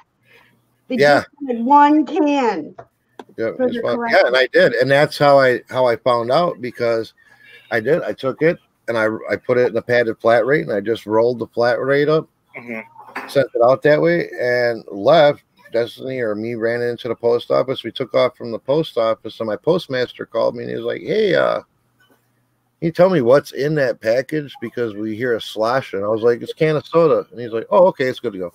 They 0.87 0.95
Yeah. 0.95 1.25
one 1.41 2.05
can. 2.05 2.77
Yeah, 3.37 3.51
For 3.55 3.63
it's 3.65 3.75
the 3.75 3.81
fun. 3.81 3.95
correct- 3.97 4.13
yeah, 4.19 4.27
and 4.27 4.35
I 4.37 4.47
did, 4.53 4.73
and 4.73 4.89
that's 4.91 5.17
how 5.17 5.39
I 5.39 5.61
how 5.69 5.85
I 5.85 5.95
found 5.95 6.31
out 6.31 6.61
because 6.61 7.13
I 7.71 7.79
did. 7.79 8.01
I 8.03 8.13
took 8.13 8.41
it 8.41 8.57
and 8.87 8.97
I 8.97 9.07
I 9.29 9.35
put 9.35 9.57
it 9.57 9.69
in 9.71 9.77
a 9.77 9.81
padded 9.81 10.19
flat 10.19 10.45
rate, 10.45 10.63
and 10.63 10.73
I 10.73 10.79
just 10.81 11.05
rolled 11.05 11.39
the 11.39 11.47
flat 11.47 11.79
rate 11.79 12.09
up, 12.09 12.27
Mhm. 12.57 12.83
sent 13.29 13.47
it 13.53 13.61
out 13.63 13.81
that 13.83 14.01
way, 14.01 14.29
and 14.39 14.83
left. 14.89 15.43
Destiny 15.71 16.19
or 16.19 16.35
me 16.35 16.55
ran 16.55 16.81
into 16.81 17.07
the 17.07 17.15
post 17.15 17.49
office. 17.49 17.81
We 17.85 17.93
took 17.93 18.13
off 18.13 18.35
from 18.35 18.51
the 18.51 18.59
post 18.59 18.97
office, 18.97 19.39
and 19.39 19.47
my 19.47 19.55
postmaster 19.55 20.25
called 20.25 20.53
me 20.53 20.63
and 20.63 20.69
he 20.69 20.75
was 20.75 20.83
like, 20.83 20.99
"Hey, 21.01 21.33
uh, 21.33 21.61
can 21.61 21.65
you 22.81 22.91
tell 22.91 23.09
me 23.09 23.21
what's 23.21 23.53
in 23.53 23.75
that 23.75 24.01
package 24.01 24.53
because 24.59 24.93
we 24.95 25.15
hear 25.15 25.33
a 25.37 25.39
slosh?" 25.41 25.93
And 25.93 26.03
I 26.03 26.09
was 26.09 26.23
like, 26.23 26.41
"It's 26.41 26.51
a 26.51 26.55
can 26.55 26.75
of 26.75 26.85
soda," 26.85 27.25
and 27.31 27.39
he's 27.39 27.53
like, 27.53 27.67
"Oh, 27.69 27.85
okay, 27.87 28.07
it's 28.07 28.19
good 28.19 28.33
to 28.33 28.39
go." 28.39 28.53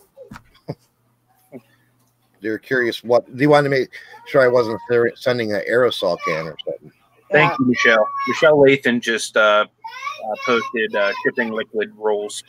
They 2.46 2.52
were 2.52 2.58
curious 2.58 3.02
what 3.02 3.24
they 3.26 3.48
wanted 3.48 3.64
to 3.64 3.70
make 3.70 3.90
sure 4.28 4.40
I 4.40 4.46
wasn't 4.46 4.80
sending 5.16 5.52
an 5.52 5.62
aerosol 5.68 6.16
can 6.24 6.46
or 6.46 6.56
something. 6.64 6.92
Thank 7.32 7.58
you, 7.58 7.66
Michelle. 7.66 8.06
Michelle 8.28 8.56
Lathan 8.56 9.00
just 9.02 9.36
uh, 9.36 9.66
uh, 9.66 10.34
posted 10.44 10.94
uh, 10.94 11.12
shipping 11.24 11.50
liquid 11.50 11.92
rolls. 11.96 12.44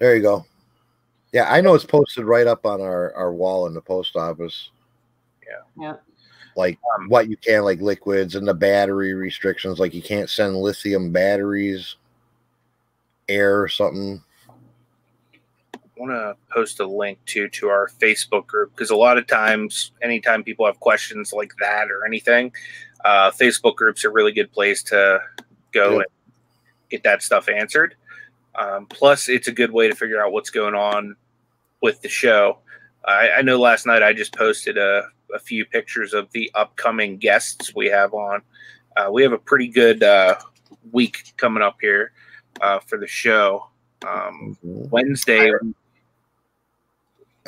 There 0.00 0.16
you 0.16 0.22
go. 0.22 0.44
Yeah, 1.32 1.48
I 1.48 1.60
know 1.60 1.74
it's 1.74 1.84
posted 1.84 2.24
right 2.24 2.48
up 2.48 2.66
on 2.66 2.80
our, 2.80 3.14
our 3.14 3.32
wall 3.32 3.68
in 3.68 3.72
the 3.72 3.80
post 3.80 4.16
office. 4.16 4.70
Yeah. 5.78 5.94
Like 6.56 6.76
Um, 6.98 7.08
what 7.08 7.28
you 7.28 7.36
can, 7.36 7.62
like 7.62 7.80
liquids 7.80 8.34
and 8.34 8.48
the 8.48 8.54
battery 8.54 9.14
restrictions, 9.14 9.78
like 9.78 9.94
you 9.94 10.02
can't 10.02 10.28
send 10.28 10.56
lithium 10.56 11.12
batteries, 11.12 11.94
air 13.28 13.62
or 13.62 13.68
something. 13.68 14.20
I 15.96 16.00
want 16.00 16.12
to 16.12 16.36
post 16.52 16.80
a 16.80 16.86
link 16.86 17.18
to 17.26 17.48
to 17.48 17.68
our 17.68 17.88
Facebook 18.00 18.46
group 18.46 18.70
because 18.72 18.90
a 18.90 18.96
lot 18.96 19.16
of 19.18 19.26
times, 19.26 19.92
anytime 20.02 20.44
people 20.44 20.66
have 20.66 20.78
questions 20.80 21.32
like 21.32 21.52
that 21.60 21.90
or 21.90 22.04
anything, 22.04 22.52
uh, 23.04 23.30
Facebook 23.30 23.76
groups 23.76 24.04
are 24.04 24.10
a 24.10 24.12
really 24.12 24.32
good 24.32 24.52
place 24.52 24.82
to 24.84 25.20
go 25.72 25.92
Yeah. 25.92 25.96
and 25.98 26.06
get 26.90 27.02
that 27.04 27.22
stuff 27.22 27.48
answered. 27.48 27.94
Um, 28.56 28.86
plus, 28.86 29.28
it's 29.28 29.48
a 29.48 29.52
good 29.52 29.70
way 29.70 29.88
to 29.88 29.94
figure 29.94 30.22
out 30.22 30.32
what's 30.32 30.50
going 30.50 30.74
on 30.74 31.16
with 31.82 32.00
the 32.02 32.08
show. 32.08 32.58
I, 33.04 33.30
I 33.38 33.42
know 33.42 33.58
last 33.58 33.86
night 33.86 34.02
I 34.02 34.12
just 34.12 34.34
posted 34.34 34.76
a, 34.78 35.08
a 35.34 35.38
few 35.38 35.64
pictures 35.64 36.12
of 36.14 36.30
the 36.32 36.50
upcoming 36.54 37.16
guests 37.18 37.74
we 37.74 37.86
have 37.86 38.12
on. 38.14 38.42
Uh, 38.96 39.10
we 39.12 39.22
have 39.22 39.32
a 39.32 39.38
pretty 39.38 39.68
good 39.68 40.02
uh, 40.02 40.36
week 40.92 41.32
coming 41.36 41.62
up 41.62 41.76
here 41.80 42.12
uh, 42.60 42.80
for 42.80 42.98
the 42.98 43.06
show. 43.06 43.68
Um, 44.06 44.56
Mhm. 44.64 44.90
Wednesday, 44.90 45.52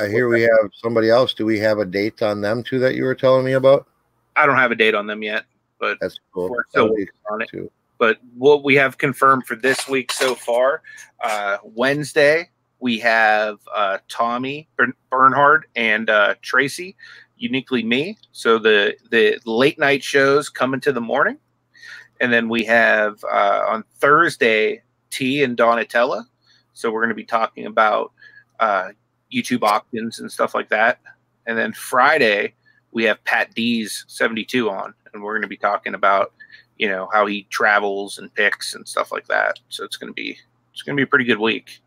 I 0.01 0.09
hear 0.09 0.29
we 0.29 0.43
have 0.43 0.71
somebody 0.75 1.11
else. 1.11 1.35
Do 1.35 1.45
we 1.45 1.59
have 1.59 1.79
a 1.79 1.85
date 1.85 2.23
on 2.23 2.41
them 2.41 2.63
too 2.63 2.79
that 2.81 2.95
you 2.95 3.05
were 3.05 3.15
telling 3.15 3.45
me 3.45 3.53
about? 3.53 3.87
I 4.37 4.47
don't 4.47 4.57
have 4.57 4.71
a 4.71 4.77
date 4.77 4.95
on 4.95 5.07
them 5.07 5.23
yet, 5.23 5.45
but 5.81 5.99
That's 6.01 6.19
cool. 6.33 6.51
We're 6.51 6.65
still 6.71 6.89
working 6.91 7.09
on 7.31 7.43
it. 7.43 7.49
too. 7.49 7.71
but 7.99 8.19
what 8.37 8.63
we 8.63 8.77
have 8.77 8.97
confirmed 8.99 9.47
for 9.47 9.57
this 9.57 9.89
week 9.89 10.13
so 10.13 10.35
far 10.35 10.83
uh, 11.25 11.57
wednesday 11.65 12.49
we 12.79 12.97
have 12.99 13.59
uh, 13.75 13.99
tommy 14.09 14.69
bernhard 15.11 15.67
and 15.75 16.09
uh, 16.09 16.35
tracy 16.43 16.95
uniquely 17.37 17.83
me 17.83 18.17
so 18.31 18.57
the 18.59 18.95
the 19.11 19.37
late 19.45 19.79
night 19.81 20.03
shows 20.03 20.49
come 20.49 20.75
into 20.75 20.93
the 20.93 21.01
morning 21.01 21.37
and 22.21 22.33
then 22.33 22.49
we 22.49 22.63
have 22.65 23.23
uh, 23.25 23.65
on 23.67 23.83
thursday 23.97 24.81
t 25.11 25.43
and 25.43 25.57
donatella 25.57 26.23
so 26.75 26.91
we're 26.93 27.01
going 27.01 27.09
to 27.09 27.15
be 27.17 27.25
talking 27.25 27.67
about 27.67 28.13
uh, 28.61 28.89
youtube 29.33 29.63
opt-ins 29.63 30.21
and 30.21 30.31
stuff 30.31 30.55
like 30.55 30.69
that 30.69 31.01
and 31.47 31.57
then 31.57 31.73
friday 31.73 32.55
we 32.93 33.05
have 33.05 33.23
pat 33.25 33.53
d's 33.55 34.05
72 34.09 34.71
on 34.71 34.95
and 35.13 35.23
we're 35.23 35.33
going 35.33 35.43
to 35.43 35.49
be 35.49 35.57
talking 35.57 35.95
about 35.95 36.33
you 36.79 36.89
know 36.89 37.09
how 37.13 37.27
he 37.27 37.43
travels 37.51 38.19
and 38.19 38.33
picks 38.35 38.75
and 38.75 38.89
stuff 38.89 39.13
like 39.13 39.27
that. 39.27 39.59
So 39.69 39.85
it's 39.85 39.97
going 39.97 40.11
to 40.11 40.15
be 40.15 40.39
it's 40.73 40.83
going 40.83 40.97
to 40.97 41.01
be 41.01 41.05
a 41.05 41.07
pretty 41.07 41.25
good 41.25 41.39
week. 41.39 41.81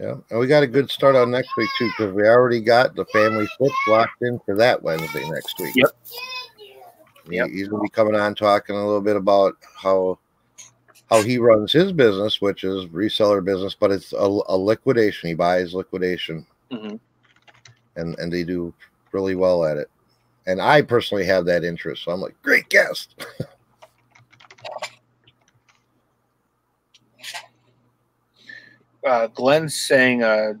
Yeah, 0.00 0.16
and 0.30 0.40
we 0.40 0.46
got 0.46 0.62
a 0.62 0.68
good 0.68 0.90
start 0.90 1.14
on 1.14 1.30
next 1.30 1.50
week 1.56 1.68
too 1.78 1.90
because 1.96 2.14
we 2.14 2.22
already 2.22 2.60
got 2.60 2.96
the 2.96 3.04
family 3.06 3.46
fits 3.58 3.74
locked 3.86 4.22
in 4.22 4.40
for 4.44 4.56
that 4.56 4.82
Wednesday 4.82 5.28
next 5.28 5.58
week. 5.60 5.74
Yep. 5.76 5.96
Yep. 7.28 7.48
He's 7.50 7.68
gonna 7.68 7.82
be 7.82 7.88
coming 7.88 8.14
on 8.14 8.34
talking 8.34 8.76
a 8.76 8.84
little 8.84 9.00
bit 9.00 9.16
about 9.16 9.54
how 9.76 10.18
how 11.10 11.22
he 11.22 11.38
runs 11.38 11.72
his 11.72 11.92
business, 11.92 12.40
which 12.40 12.64
is 12.64 12.86
reseller 12.86 13.44
business, 13.44 13.74
but 13.78 13.92
it's 13.92 14.12
a, 14.12 14.16
a 14.16 14.56
liquidation. 14.56 15.28
He 15.28 15.34
buys 15.34 15.74
liquidation, 15.74 16.46
Mhm. 16.74 17.00
and 17.96 18.18
and 18.18 18.32
they 18.32 18.44
do 18.44 18.74
really 19.12 19.34
well 19.34 19.64
at 19.64 19.76
it. 19.76 19.88
And 20.46 20.60
I 20.60 20.82
personally 20.82 21.24
have 21.24 21.46
that 21.46 21.64
interest, 21.64 22.04
so 22.04 22.12
I'm 22.12 22.20
like, 22.20 22.40
great 22.42 22.68
guest. 22.68 23.14
Uh, 29.06 29.26
Glenn's 29.28 29.74
saying, 29.78 30.22
uh, 30.22 30.54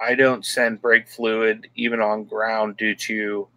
"I 0.00 0.14
don't 0.14 0.44
send 0.44 0.82
brake 0.82 1.08
fluid 1.08 1.68
even 1.74 2.00
on 2.00 2.24
ground 2.24 2.76
due 2.76 2.94
to 2.94 3.48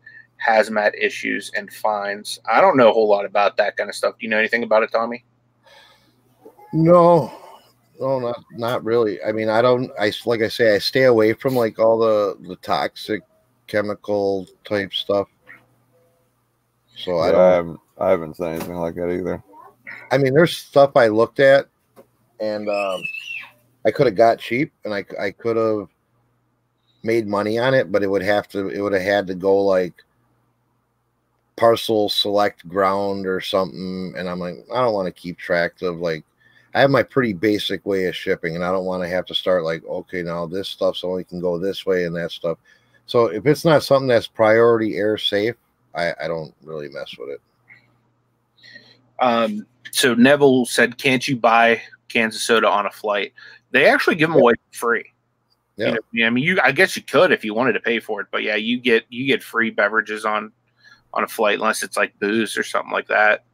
hazmat 0.46 0.94
issues 1.00 1.52
and 1.56 1.72
fines." 1.72 2.40
I 2.46 2.62
don't 2.62 2.78
know 2.78 2.90
a 2.90 2.94
whole 2.94 3.10
lot 3.10 3.26
about 3.26 3.58
that 3.58 3.76
kind 3.78 3.90
of 3.90 3.96
stuff. 3.96 4.16
Do 4.18 4.26
you 4.26 4.30
know 4.30 4.40
anything 4.40 4.64
about 4.64 4.84
it, 4.84 4.92
Tommy? 4.92 5.26
No, 6.74 7.32
no, 8.00 8.20
not 8.20 8.44
not 8.52 8.84
really. 8.84 9.24
I 9.24 9.32
mean, 9.32 9.50
I 9.50 9.62
don't. 9.62 9.92
I 10.00 10.12
like 10.26 10.42
I 10.42 10.48
say, 10.48 10.76
I 10.76 10.80
stay 10.80 11.04
away 11.04 11.34
from 11.34 11.56
like 11.56 11.80
all 11.80 11.98
the 11.98 12.38
the 12.48 12.56
toxic 12.58 13.22
chemical 13.68 14.48
type 14.64 14.94
stuff. 14.94 15.28
So 16.96 17.20
I 17.20 17.28
Yeah, 17.28 17.32
I, 17.32 17.32
don't. 17.32 17.52
haven't, 17.52 17.80
I 18.00 18.10
haven't 18.10 18.38
said 18.38 18.56
anything 18.56 18.76
like 18.76 18.96
that 18.96 19.12
either. 19.12 19.44
I 20.12 20.18
mean, 20.18 20.34
there's 20.34 20.58
stuff 20.58 20.92
I 20.96 21.08
looked 21.08 21.40
at, 21.40 21.68
and 22.40 22.70
um, 22.70 23.02
I 23.86 23.92
could 23.92 24.08
have 24.08 24.16
got 24.16 24.40
cheap, 24.40 24.72
and 24.84 24.94
I 24.94 25.06
I 25.20 25.32
could 25.32 25.58
have 25.58 25.88
made 27.04 27.28
money 27.28 27.60
on 27.60 27.74
it, 27.74 27.92
but 27.92 28.04
it 28.04 28.10
would 28.10 28.24
have 28.24 28.48
to. 28.50 28.70
It 28.70 28.82
would 28.82 28.94
have 28.94 29.02
had 29.02 29.28
to 29.28 29.36
go 29.36 29.62
like 29.64 29.94
parcel 31.56 32.10
select 32.10 32.68
ground 32.68 33.26
or 33.26 33.40
something, 33.40 34.14
and 34.18 34.30
I'm 34.30 34.40
like, 34.40 34.58
I 34.74 34.82
don't 34.82 34.94
want 34.94 35.08
to 35.08 35.12
keep 35.12 35.38
track 35.38 35.82
of 35.82 36.00
like. 36.00 36.26
I 36.76 36.82
have 36.82 36.92
my 36.92 37.04
pretty 37.04 37.32
basic 37.32 37.86
way 37.86 38.06
of 38.06 38.16
shipping, 38.18 38.56
and 38.56 38.64
I 38.64 38.70
don't 38.70 38.84
want 38.84 39.02
to 39.02 39.08
have 39.08 39.26
to 39.28 39.34
start 39.34 39.64
like, 39.64 39.86
okay, 39.86 40.22
now 40.22 40.46
this 40.46 40.68
stuff's 40.68 41.06
only 41.06 41.24
can 41.24 41.40
go 41.40 41.58
this 41.58 41.86
way 41.86 42.04
and 42.04 42.14
that 42.18 42.32
stuff. 42.32 42.58
So 43.06 43.28
if 43.28 43.46
it's 43.46 43.64
not 43.64 43.82
something 43.82 44.10
that's 44.10 44.28
priority 44.28 44.98
air 44.98 45.18
safe, 45.18 45.56
I, 45.96 46.14
I 46.22 46.28
don't 46.28 46.54
really 46.62 46.90
mess 46.90 47.16
with 47.18 47.30
it. 47.30 47.42
Um, 49.20 49.66
so 49.92 50.16
Neville 50.16 50.66
said, 50.66 50.98
"Can't 50.98 51.26
you 51.26 51.38
buy 51.38 51.82
cans 52.10 52.36
of 52.36 52.42
soda 52.42 52.68
on 52.68 52.86
a 52.86 52.92
flight?" 52.92 53.32
They 53.72 53.88
actually 53.88 54.16
give 54.16 54.30
them 54.30 54.38
away 54.38 54.56
for 54.72 54.78
free. 54.78 55.14
Yeah. 55.78 55.88
You 55.88 55.94
know, 55.94 56.00
yeah, 56.12 56.28
I 56.28 56.30
mean, 56.30 56.44
you. 56.44 56.60
I 56.62 56.74
guess 56.74 56.98
you 56.98 57.04
could 57.04 57.32
if 57.32 57.46
you 57.46 57.54
wanted 57.54 57.74
to 57.74 57.80
pay 57.80 58.02
for 58.02 58.20
it, 58.20 58.28
but 58.32 58.44
yeah, 58.44 58.56
you 58.56 58.80
get 58.80 59.06
you 59.08 59.26
get 59.26 59.42
free 59.42 59.70
beverages 59.70 60.26
on 60.26 60.52
on 61.14 61.24
a 61.24 61.28
flight 61.28 61.60
unless 61.60 61.84
it's 61.84 61.96
like 61.96 62.20
booze 62.20 62.58
or 62.58 62.64
something 62.64 62.92
like 62.92 63.08
that. 63.08 63.46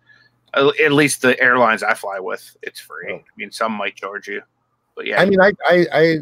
At 0.53 0.91
least 0.91 1.21
the 1.21 1.39
airlines 1.41 1.81
I 1.81 1.93
fly 1.93 2.19
with, 2.19 2.57
it's 2.61 2.79
free. 2.79 3.11
Oh. 3.11 3.15
I 3.15 3.23
mean, 3.37 3.51
some 3.51 3.71
might 3.71 3.95
charge 3.95 4.27
you, 4.27 4.41
but 4.95 5.05
yeah, 5.05 5.21
I 5.21 5.25
mean, 5.25 5.39
I, 5.39 5.51
I, 5.65 5.85
I, 5.93 6.17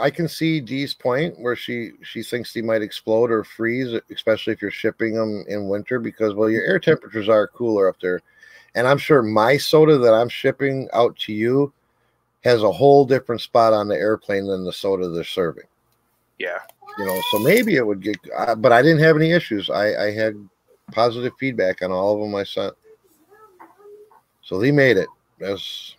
I 0.00 0.10
can 0.10 0.28
see 0.28 0.60
Dee's 0.60 0.94
point 0.94 1.38
where 1.40 1.56
she 1.56 1.92
she 2.02 2.22
thinks 2.22 2.52
they 2.52 2.62
might 2.62 2.82
explode 2.82 3.30
or 3.30 3.42
freeze, 3.42 3.98
especially 4.10 4.52
if 4.52 4.60
you're 4.60 4.70
shipping 4.70 5.14
them 5.14 5.44
in 5.48 5.68
winter 5.68 5.98
because 5.98 6.34
well, 6.34 6.50
your 6.50 6.62
air 6.64 6.78
temperatures 6.78 7.28
are 7.28 7.48
cooler 7.48 7.88
up 7.88 7.98
there, 8.00 8.20
and 8.74 8.86
I'm 8.86 8.98
sure 8.98 9.22
my 9.22 9.56
soda 9.56 9.98
that 9.98 10.12
I'm 10.12 10.28
shipping 10.28 10.88
out 10.92 11.16
to 11.20 11.32
you 11.32 11.72
has 12.42 12.62
a 12.62 12.72
whole 12.72 13.04
different 13.04 13.40
spot 13.40 13.72
on 13.72 13.88
the 13.88 13.96
airplane 13.96 14.46
than 14.46 14.64
the 14.64 14.72
soda 14.72 15.08
they're 15.08 15.24
serving. 15.24 15.64
yeah. 16.38 16.58
You 16.98 17.06
know, 17.06 17.20
so 17.30 17.38
maybe 17.38 17.76
it 17.76 17.86
would 17.86 18.02
get, 18.02 18.16
uh, 18.36 18.54
but 18.54 18.72
I 18.72 18.82
didn't 18.82 19.00
have 19.00 19.16
any 19.16 19.30
issues. 19.30 19.70
I, 19.70 19.94
I 20.06 20.10
had 20.10 20.34
positive 20.92 21.32
feedback 21.38 21.82
on 21.82 21.92
all 21.92 22.14
of 22.14 22.20
them 22.20 22.34
I 22.34 22.42
sent, 22.44 22.74
so 24.50 24.58
they 24.58 24.72
made 24.72 24.96
it. 24.96 25.08
That's 25.38 25.94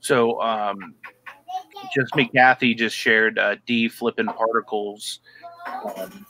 So, 0.00 0.40
um, 0.40 0.94
just 1.94 2.16
me, 2.16 2.30
Kathy 2.34 2.74
just 2.74 2.96
shared 2.96 3.38
uh, 3.38 3.56
D 3.66 3.90
flipping 3.90 4.24
particles 4.24 5.20
um, 5.66 6.24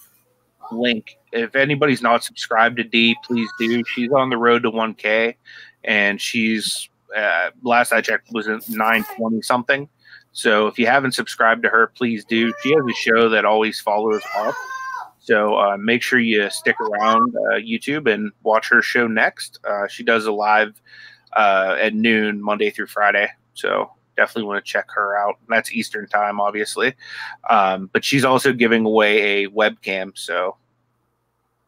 link. 0.72 1.16
If 1.30 1.54
anybody's 1.54 2.02
not 2.02 2.24
subscribed 2.24 2.78
to 2.78 2.84
D, 2.84 3.14
please 3.22 3.48
do. 3.56 3.84
She's 3.84 4.10
on 4.10 4.30
the 4.30 4.36
road 4.36 4.64
to 4.64 4.70
1K, 4.72 5.36
and 5.84 6.20
she's 6.20 6.88
uh, 7.16 7.50
last 7.62 7.92
I 7.92 8.00
checked 8.00 8.30
was 8.32 8.48
at 8.48 8.68
920 8.68 9.42
something. 9.42 9.88
So 10.32 10.66
if 10.66 10.76
you 10.76 10.86
haven't 10.86 11.12
subscribed 11.12 11.62
to 11.62 11.68
her, 11.68 11.92
please 11.94 12.24
do. 12.24 12.52
She 12.64 12.74
has 12.74 12.84
a 12.84 12.94
show 12.94 13.28
that 13.28 13.44
always 13.44 13.78
follows 13.78 14.22
up. 14.36 14.56
So 15.28 15.58
uh, 15.58 15.76
make 15.76 16.00
sure 16.00 16.18
you 16.18 16.48
stick 16.48 16.80
around 16.80 17.36
uh, 17.36 17.56
YouTube 17.56 18.10
and 18.10 18.32
watch 18.44 18.70
her 18.70 18.80
show 18.80 19.06
next. 19.06 19.60
Uh, 19.62 19.86
she 19.86 20.02
does 20.02 20.24
a 20.24 20.32
live 20.32 20.80
uh, 21.34 21.76
at 21.78 21.92
noon 21.92 22.42
Monday 22.42 22.70
through 22.70 22.86
Friday. 22.86 23.28
So 23.52 23.92
definitely 24.16 24.44
want 24.44 24.64
to 24.64 24.72
check 24.72 24.86
her 24.88 25.18
out. 25.18 25.34
That's 25.46 25.70
Eastern 25.70 26.08
time, 26.08 26.40
obviously. 26.40 26.94
Um, 27.50 27.90
but 27.92 28.06
she's 28.06 28.24
also 28.24 28.54
giving 28.54 28.86
away 28.86 29.44
a 29.44 29.50
webcam. 29.50 30.12
So 30.14 30.56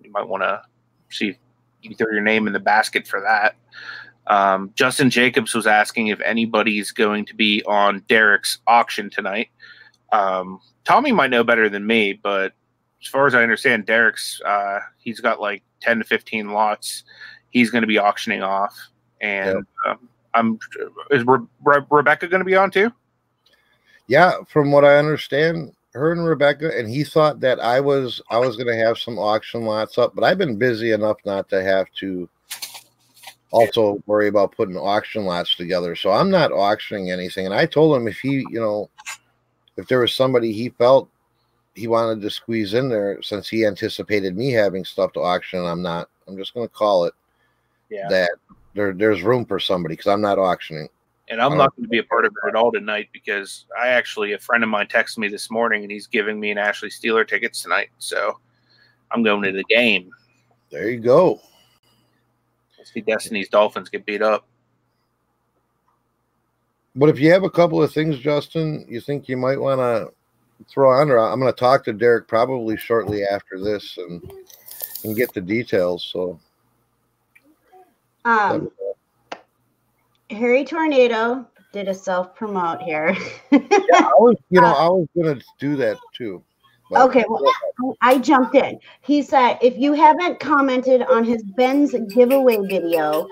you 0.03 0.11
might 0.11 0.27
want 0.27 0.43
to 0.43 0.63
see 1.11 1.29
if 1.29 1.37
you 1.83 1.91
can 1.91 1.99
throw 1.99 2.11
your 2.11 2.23
name 2.23 2.47
in 2.47 2.55
the 2.55 2.61
basket 2.61 3.07
for 3.07 3.21
that. 3.21 3.57
Um, 4.27 4.73
Justin 4.75 5.11
Jacobs 5.11 5.55
was 5.55 5.67
asking 5.67 6.07
if 6.07 6.21
anybody's 6.23 6.93
going 6.93 7.27
to 7.27 7.35
be 7.35 7.63
on 7.67 8.05
Derek's 8.09 8.61
auction 8.67 9.11
tonight. 9.11 9.51
Um, 10.13 10.61
Tommy 10.87 11.13
might 11.13 11.31
know 11.31 11.45
better 11.45 11.69
than 11.69 11.87
me, 11.87 12.15
but 12.15 12.55
as 13.03 13.09
far 13.09 13.27
as 13.27 13.35
I 13.35 13.43
understand, 13.43 13.87
Derek's 13.87 14.41
uh, 14.45 14.81
he's 14.99 15.21
got 15.21 15.41
like 15.41 15.63
ten 15.81 15.99
to 15.99 16.05
fifteen 16.05 16.51
lots. 16.51 17.05
He's 17.51 17.71
going 17.71 17.83
to 17.83 17.89
be 17.89 17.99
auctioning 17.99 18.43
off, 18.43 18.77
and 19.21 19.67
um, 19.87 20.09
I'm 20.35 20.59
is 21.11 21.25
Re- 21.27 21.47
Re- 21.65 21.87
Rebecca 21.91 22.29
going 22.29 22.41
to 22.41 22.45
be 22.45 22.57
on 22.57 22.71
too? 22.71 22.93
Yeah, 24.07 24.33
from 24.49 24.73
what 24.73 24.85
I 24.85 24.97
understand, 24.97 25.73
her 25.93 26.13
and 26.13 26.25
Rebecca, 26.25 26.77
and 26.77 26.89
he 26.89 27.05
thought 27.05 27.41
that 27.41 27.61
I 27.61 27.81
was 27.81 28.21
I 28.31 28.39
was 28.39 28.57
gonna 28.57 28.77
have 28.77 28.99
some 28.99 29.19
auction 29.19 29.63
lots 29.63 29.99
up, 29.99 30.15
but 30.15 30.25
I've 30.25 30.39
been 30.39 30.57
busy 30.57 30.93
enough 30.93 31.17
not 31.25 31.49
to 31.51 31.63
have 31.63 31.87
to 32.01 32.29
also 33.51 34.03
worry 34.07 34.29
about 34.29 34.55
putting 34.55 34.77
auction 34.77 35.25
lots 35.25 35.57
together. 35.57 35.97
So 35.97 36.13
I'm 36.13 36.31
not 36.31 36.53
auctioning 36.53 37.11
anything. 37.11 37.47
And 37.47 37.55
I 37.55 37.67
told 37.67 37.97
him 37.97 38.07
if 38.07 38.19
he, 38.19 38.47
you 38.49 38.61
know, 38.61 38.89
if 39.77 39.89
there 39.89 39.99
was 40.01 40.15
somebody 40.15 40.53
he 40.53 40.69
felt 40.71 41.09
he 41.75 41.87
wanted 41.87 42.21
to 42.23 42.31
squeeze 42.31 42.75
in 42.75 42.89
there, 42.89 43.23
since 43.23 43.49
he 43.49 43.65
anticipated 43.65 44.37
me 44.37 44.53
having 44.53 44.85
stuff 44.85 45.13
to 45.13 45.21
auction, 45.21 45.65
I'm 45.65 45.83
not. 45.83 46.09
I'm 46.27 46.37
just 46.37 46.55
gonna 46.55 46.69
call 46.69 47.05
it 47.05 47.15
Yeah, 47.89 48.09
that 48.09 48.31
there 48.75 48.93
there's 48.93 49.23
room 49.23 49.45
for 49.45 49.59
somebody 49.59 49.95
because 49.95 50.07
I'm 50.11 50.21
not 50.21 50.39
auctioning. 50.39 50.89
and 51.29 51.41
I'm 51.41 51.53
uh, 51.53 51.57
not 51.57 51.75
going 51.77 51.85
to 51.85 51.89
be 51.89 51.99
a 51.99 52.05
part 52.05 52.25
of 52.25 52.33
it 52.33 52.49
at 52.49 52.57
all 52.57 52.73
tonight 52.73 53.09
because 53.13 53.67
I 53.81 53.89
actually 53.89 54.33
a 54.33 54.39
friend 54.39 54.63
of 54.65 54.71
mine 54.71 54.87
texted 54.87 55.19
me 55.19 55.29
this 55.29 55.51
morning 55.51 55.83
and 55.83 55.91
he's 55.91 56.07
giving 56.07 56.39
me 56.41 56.51
an 56.51 56.59
Ashley 56.59 56.91
Steeler 56.91 57.27
tickets 57.27 57.63
tonight. 57.63 57.91
So 57.99 58.39
I'm 59.13 59.23
going 59.23 59.43
to 59.43 59.53
the 59.53 59.65
game. 59.65 60.11
There 60.71 60.91
you 60.91 60.99
go. 61.01 61.41
See 62.83 63.01
Destiny's 63.01 63.49
Dolphins 63.49 63.89
get 63.89 64.07
beat 64.07 64.23
up. 64.23 64.47
But 66.97 67.09
if 67.09 67.21
you 67.21 67.31
have 67.31 67.45
a 67.45 67.51
couple 67.51 67.83
of 67.83 67.93
things, 67.93 68.19
Justin, 68.19 68.85
you 68.89 69.01
think 69.01 69.29
you 69.29 69.37
might 69.37 69.61
want 69.61 69.81
to 69.81 70.13
throw 70.69 70.91
on, 70.91 71.11
or 71.11 71.19
I'm 71.19 71.41
going 71.41 71.53
to 71.53 71.59
talk 71.59 71.85
to 71.85 71.93
Derek 71.93 72.29
probably 72.29 72.77
shortly 72.77 73.25
after 73.25 73.59
this 73.63 73.99
and 73.99 74.23
and 75.05 75.17
get 75.17 75.33
the 75.33 75.41
details. 75.41 76.05
So 76.13 76.39
Um, 78.25 78.71
Harry 80.31 80.65
Tornado 80.65 81.47
did 81.73 81.89
a 81.89 81.95
self 81.95 82.35
promote 82.35 82.83
here. 82.83 83.17
Yeah, 83.51 83.59
I 83.71 84.13
was, 84.19 84.37
you 84.51 84.61
know, 84.61 84.67
I 84.67 84.89
was 84.89 85.09
gonna 85.17 85.41
do 85.59 85.77
that 85.77 85.97
too. 86.15 86.43
Okay, 86.93 87.25
well, 87.29 87.97
I 88.01 88.19
jumped 88.19 88.57
in. 88.57 88.81
He 89.01 89.23
said, 89.23 89.59
if 89.63 89.79
you 89.79 89.93
haven't 89.93 90.41
commented 90.41 91.03
on 91.03 91.23
his 91.25 91.41
Ben's 91.57 91.95
giveaway 92.13 92.59
video, 92.67 93.29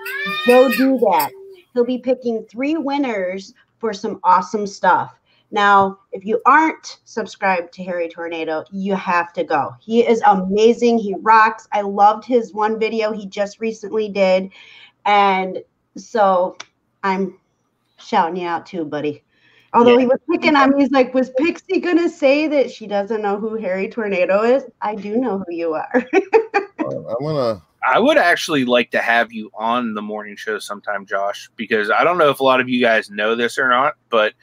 go 0.47 0.71
do 0.71 0.97
that. 0.99 1.29
He'll 1.73 1.83
be 1.83 1.97
picking 1.97 2.45
three 2.45 2.77
winners 2.77 3.53
for 3.79 3.91
some 3.91 4.21
awesome 4.23 4.65
stuff. 4.65 5.18
Now, 5.51 5.99
if 6.11 6.25
you 6.25 6.41
aren't 6.45 6.99
subscribed 7.05 7.73
to 7.73 7.83
Harry 7.83 8.07
Tornado, 8.07 8.63
you 8.71 8.95
have 8.95 9.33
to 9.33 9.43
go. 9.43 9.73
He 9.79 10.05
is 10.05 10.21
amazing. 10.25 10.99
He 10.99 11.15
rocks. 11.19 11.67
I 11.71 11.81
loved 11.81 12.25
his 12.25 12.53
one 12.53 12.79
video 12.79 13.11
he 13.11 13.25
just 13.25 13.59
recently 13.59 14.09
did. 14.09 14.51
And 15.05 15.63
so 15.97 16.57
I'm 17.03 17.39
shouting 17.97 18.41
you 18.41 18.47
out 18.47 18.65
too, 18.65 18.85
buddy. 18.85 19.23
Although 19.73 19.97
he 19.99 20.07
was 20.07 20.19
picking 20.29 20.55
on 20.55 20.71
me, 20.71 20.81
he's 20.81 20.91
like, 20.91 21.13
was 21.13 21.29
Pixie 21.37 21.79
gonna 21.79 22.09
say 22.09 22.47
that 22.47 22.71
she 22.71 22.87
doesn't 22.87 23.21
know 23.21 23.39
who 23.39 23.55
Harry 23.55 23.87
Tornado 23.87 24.41
is? 24.43 24.63
I 24.81 24.95
do 24.95 25.17
know 25.17 25.39
who 25.39 25.53
you 25.53 25.73
are. 25.73 26.05
Uh, 26.79 26.95
I'm 27.09 27.17
gonna. 27.19 27.61
I 27.85 27.99
would 27.99 28.17
actually 28.17 28.63
like 28.63 28.89
to 28.91 28.99
have 28.99 29.33
you 29.33 29.51
on 29.53 29.93
the 29.93 30.01
morning 30.01 30.37
show 30.37 30.59
sometime, 30.59 31.05
Josh, 31.05 31.49
because 31.57 31.91
I 31.91 32.05
don't 32.05 32.17
know 32.17 32.29
if 32.29 32.39
a 32.39 32.43
lot 32.43 32.61
of 32.61 32.69
you 32.69 32.81
guys 32.81 33.09
know 33.09 33.35
this 33.35 33.57
or 33.57 33.67
not, 33.67 33.95
but 34.09 34.33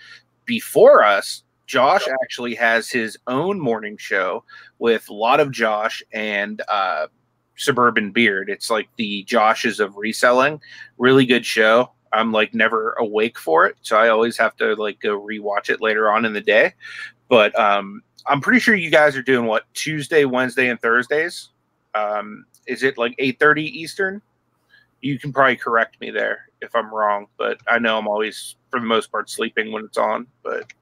before 0.46 1.04
us, 1.04 1.42
Josh 1.66 2.06
actually 2.22 2.54
has 2.54 2.88
his 2.88 3.18
own 3.26 3.60
morning 3.60 3.96
show 3.96 4.44
with 4.78 5.08
a 5.08 5.14
lot 5.14 5.40
of 5.40 5.50
Josh 5.50 6.02
and 6.12 6.62
uh, 6.68 7.08
Suburban 7.56 8.12
Beard. 8.12 8.48
It's 8.48 8.70
like 8.70 8.88
the 8.96 9.24
Joshes 9.24 9.80
of 9.80 9.96
reselling. 9.96 10.60
Really 10.96 11.26
good 11.26 11.44
show. 11.44 11.90
I'm 12.12 12.32
like 12.32 12.54
never 12.54 12.92
awake 12.92 13.38
for 13.38 13.66
it, 13.66 13.76
so 13.82 13.98
I 13.98 14.08
always 14.08 14.38
have 14.38 14.56
to 14.56 14.74
like 14.76 15.00
go 15.00 15.20
rewatch 15.20 15.68
it 15.68 15.82
later 15.82 16.10
on 16.10 16.24
in 16.24 16.32
the 16.32 16.40
day. 16.40 16.72
But 17.28 17.58
um, 17.58 18.02
I'm 18.26 18.40
pretty 18.40 18.60
sure 18.60 18.76
you 18.76 18.90
guys 18.90 19.16
are 19.16 19.22
doing 19.22 19.46
what 19.46 19.64
Tuesday, 19.74 20.24
Wednesday, 20.24 20.68
and 20.68 20.80
Thursdays. 20.80 21.50
Um, 21.94 22.46
is 22.66 22.84
it 22.84 22.96
like 22.96 23.16
8:30 23.18 23.62
Eastern? 23.62 24.22
You 25.00 25.18
can 25.18 25.32
probably 25.32 25.56
correct 25.56 26.00
me 26.00 26.10
there 26.10 26.48
if 26.60 26.74
I'm 26.74 26.92
wrong, 26.92 27.26
but 27.38 27.60
I 27.68 27.78
know 27.78 27.98
I'm 27.98 28.08
always, 28.08 28.56
for 28.70 28.80
the 28.80 28.86
most 28.86 29.10
part, 29.12 29.30
sleeping 29.30 29.72
when 29.72 29.84
it's 29.84 29.98
on. 29.98 30.26
But 30.42 30.72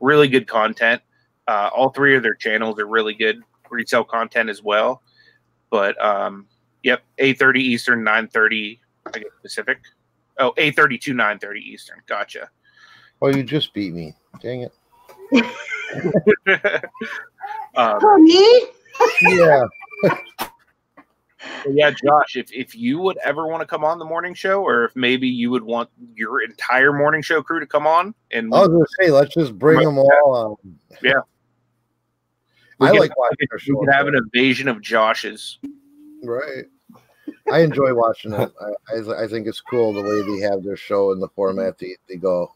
really 0.00 0.28
good 0.28 0.46
content. 0.46 1.02
Uh, 1.48 1.70
all 1.74 1.90
three 1.90 2.16
of 2.16 2.22
their 2.22 2.34
channels 2.34 2.78
are 2.78 2.86
really 2.86 3.14
good 3.14 3.42
retail 3.70 4.04
content 4.04 4.50
as 4.50 4.62
well. 4.62 5.02
But 5.70 6.02
um, 6.04 6.46
yep, 6.82 7.02
8:30 7.18 7.56
Eastern, 7.58 8.04
9:30 8.04 8.78
I 9.06 9.18
guess 9.18 9.28
Pacific. 9.40 9.78
Oh, 10.38 10.52
8:30 10.56 11.00
to 11.02 11.14
9:30 11.14 11.56
Eastern. 11.58 11.98
Gotcha. 12.06 12.50
Oh, 13.20 13.28
you 13.28 13.42
just 13.42 13.72
beat 13.72 13.94
me. 13.94 14.14
Dang 14.40 14.62
it. 14.62 14.72
um, 17.76 18.00
For 18.00 18.18
me? 18.18 18.66
Yeah. 19.22 19.62
But 21.64 21.74
yeah, 21.74 21.90
Josh, 21.90 22.36
if, 22.36 22.52
if 22.52 22.74
you 22.74 22.98
would 23.00 23.18
ever 23.24 23.46
want 23.46 23.60
to 23.62 23.66
come 23.66 23.84
on 23.84 23.98
the 23.98 24.04
morning 24.04 24.34
show, 24.34 24.62
or 24.62 24.84
if 24.84 24.96
maybe 24.96 25.26
you 25.28 25.50
would 25.50 25.62
want 25.62 25.90
your 26.14 26.42
entire 26.42 26.92
morning 26.92 27.22
show 27.22 27.42
crew 27.42 27.60
to 27.60 27.66
come 27.66 27.86
on, 27.86 28.14
and 28.30 28.52
I 28.54 28.60
was 28.60 28.68
gonna 28.68 28.84
say, 29.00 29.10
let's 29.10 29.34
just 29.34 29.58
bring 29.58 29.80
them 29.80 29.98
all 29.98 30.58
on. 30.64 30.78
Yeah. 31.02 31.14
I 32.80 32.86
we 32.86 32.88
could- 32.90 33.00
like 33.00 33.16
watching 33.18 33.36
we 33.40 33.46
their 33.50 33.58
could, 33.58 33.60
show. 33.62 33.80
could 33.80 33.92
have 33.92 34.06
an 34.08 34.14
invasion 34.16 34.68
of 34.68 34.80
Josh's. 34.80 35.58
Right. 36.22 36.64
I 37.52 37.60
enjoy 37.60 37.92
watching 37.94 38.32
it. 38.32 38.52
I, 38.60 38.94
I, 38.96 39.24
I 39.24 39.26
think 39.28 39.46
it's 39.46 39.60
cool 39.60 39.92
the 39.92 40.02
way 40.02 40.22
they 40.22 40.40
have 40.48 40.62
their 40.64 40.76
show 40.76 41.12
and 41.12 41.20
the 41.22 41.28
format 41.28 41.78
they, 41.78 41.96
they 42.08 42.16
go. 42.16 42.52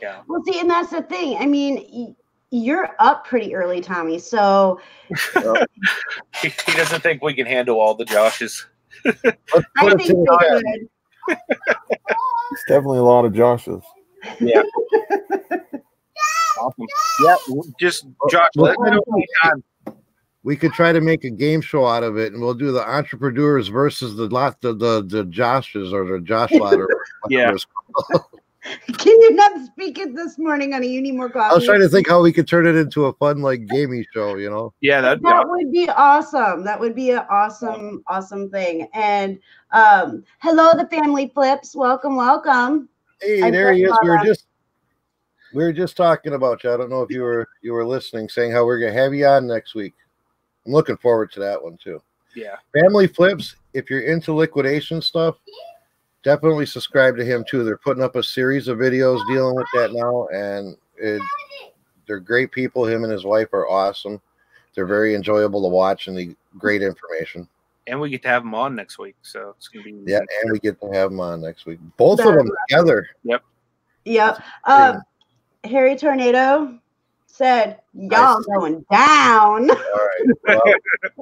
Yeah, 0.00 0.22
Well, 0.26 0.42
see, 0.44 0.58
and 0.60 0.70
that's 0.70 0.90
the 0.90 1.02
thing. 1.02 1.36
I 1.38 1.46
mean, 1.46 1.84
y- 1.92 2.14
you're 2.50 2.90
up 2.98 3.26
pretty 3.26 3.54
early, 3.54 3.80
Tommy. 3.80 4.18
So 4.18 4.80
he, 6.42 6.48
he 6.48 6.72
doesn't 6.72 7.02
think 7.02 7.22
we 7.22 7.34
can 7.34 7.46
handle 7.46 7.80
all 7.80 7.94
the 7.94 8.04
Joshes. 8.04 8.64
I 9.06 9.12
think 9.94 10.02
to 10.02 10.14
they 10.14 10.62
could. 10.62 10.88
It's 12.52 12.64
definitely 12.68 12.98
a 12.98 13.04
lot 13.04 13.24
of 13.24 13.32
Joshes. 13.32 13.82
Yeah. 14.40 14.62
awesome. 16.60 16.86
Yeah, 17.24 17.36
just 17.78 18.06
Josh, 18.30 18.50
let 18.56 18.78
me 18.80 18.90
know. 18.90 19.62
We 20.42 20.56
could 20.56 20.72
try 20.72 20.92
to 20.92 21.02
make 21.02 21.24
a 21.24 21.30
game 21.30 21.60
show 21.60 21.86
out 21.86 22.02
of 22.02 22.16
it, 22.16 22.32
and 22.32 22.40
we'll 22.40 22.54
do 22.54 22.72
the 22.72 22.82
entrepreneurs 22.82 23.68
versus 23.68 24.16
the 24.16 24.26
lot 24.26 24.60
the 24.60 24.72
the, 24.72 25.02
the 25.06 25.24
Joshes 25.24 25.92
or 25.92 26.10
the 26.10 26.24
Josh 26.24 26.50
ladder. 26.60 26.88
Yeah. 27.28 27.54
Can 28.98 29.20
you 29.20 29.34
not 29.34 29.64
speak 29.64 29.98
it 29.98 30.14
this 30.14 30.38
morning 30.38 30.74
on 30.74 30.82
a 30.82 30.86
You 30.86 31.00
Need 31.00 31.14
More 31.14 31.30
Coffee? 31.30 31.50
I 31.50 31.54
was 31.54 31.64
trying 31.64 31.80
to 31.80 31.88
think 31.88 32.08
how 32.08 32.20
we 32.20 32.32
could 32.32 32.46
turn 32.46 32.66
it 32.66 32.76
into 32.76 33.06
a 33.06 33.12
fun 33.14 33.40
like 33.40 33.66
gaming 33.66 34.04
show. 34.12 34.36
You 34.36 34.50
know. 34.50 34.74
Yeah, 34.80 35.00
that'd 35.00 35.22
be 35.22 35.28
that 35.28 35.36
awesome. 35.36 35.50
would 35.50 35.72
be 35.72 35.88
awesome. 35.88 36.64
That 36.64 36.78
would 36.78 36.94
be 36.94 37.10
an 37.12 37.24
awesome, 37.30 38.04
awesome 38.06 38.50
thing. 38.50 38.88
And 38.92 39.38
um, 39.72 40.24
hello, 40.40 40.72
the 40.74 40.86
family 40.88 41.30
flips. 41.34 41.74
Welcome, 41.74 42.16
welcome. 42.16 42.88
Hey, 43.22 43.42
I 43.42 43.50
there 43.50 43.72
he 43.72 43.84
is. 43.84 43.98
We 44.02 44.10
were 44.10 44.20
just 44.22 44.44
we 45.54 45.64
were 45.64 45.72
just 45.72 45.96
talking 45.96 46.34
about 46.34 46.62
you. 46.62 46.72
I 46.72 46.76
don't 46.76 46.90
know 46.90 47.02
if 47.02 47.10
you 47.10 47.22
were 47.22 47.48
you 47.62 47.72
were 47.72 47.86
listening, 47.86 48.28
saying 48.28 48.52
how 48.52 48.66
we're 48.66 48.78
gonna 48.78 48.92
have 48.92 49.14
you 49.14 49.26
on 49.26 49.46
next 49.46 49.74
week. 49.74 49.94
I'm 50.66 50.72
looking 50.72 50.98
forward 50.98 51.32
to 51.32 51.40
that 51.40 51.62
one 51.62 51.78
too. 51.82 52.02
yeah. 52.36 52.56
Family 52.78 53.06
Flips, 53.06 53.56
if 53.72 53.88
you're 53.88 54.02
into 54.02 54.34
liquidation 54.34 55.00
stuff, 55.00 55.36
definitely 56.22 56.66
subscribe 56.66 57.16
to 57.16 57.24
him 57.24 57.44
too. 57.48 57.64
They're 57.64 57.76
putting 57.76 58.02
up 58.02 58.16
a 58.16 58.22
series 58.22 58.68
of 58.68 58.78
videos 58.78 59.26
dealing 59.28 59.56
with 59.56 59.66
that 59.74 59.92
now, 59.92 60.26
and 60.28 60.76
it, 60.96 61.22
they're 62.06 62.20
great 62.20 62.52
people. 62.52 62.84
Him 62.84 63.04
and 63.04 63.12
his 63.12 63.24
wife 63.24 63.52
are 63.52 63.68
awesome. 63.68 64.20
They're 64.74 64.86
very 64.86 65.14
enjoyable 65.14 65.62
to 65.62 65.68
watch 65.68 66.08
and 66.08 66.16
the 66.16 66.34
great 66.58 66.82
information. 66.82 67.48
And 67.86 68.00
we 68.00 68.10
get 68.10 68.22
to 68.22 68.28
have 68.28 68.42
them 68.42 68.54
on 68.54 68.76
next 68.76 68.98
week, 68.98 69.16
so 69.22 69.54
it's 69.56 69.68
gonna 69.68 69.84
be 69.84 69.96
Yeah, 70.06 70.18
and 70.18 70.52
we 70.52 70.58
get 70.58 70.80
to 70.80 70.86
have 70.92 71.10
them 71.10 71.20
on 71.20 71.40
next 71.40 71.66
week. 71.66 71.80
Both 71.96 72.20
of 72.20 72.34
them 72.34 72.48
together. 72.68 73.08
Yep. 73.24 73.42
Yep. 74.04 74.42
Um, 74.64 75.02
Harry 75.64 75.96
Tornado 75.96 76.78
said, 77.26 77.80
"Y'all 77.94 78.42
going 78.42 78.84
down." 78.90 79.70
All 79.70 79.76
right. 79.76 80.36
Well, 80.44 80.62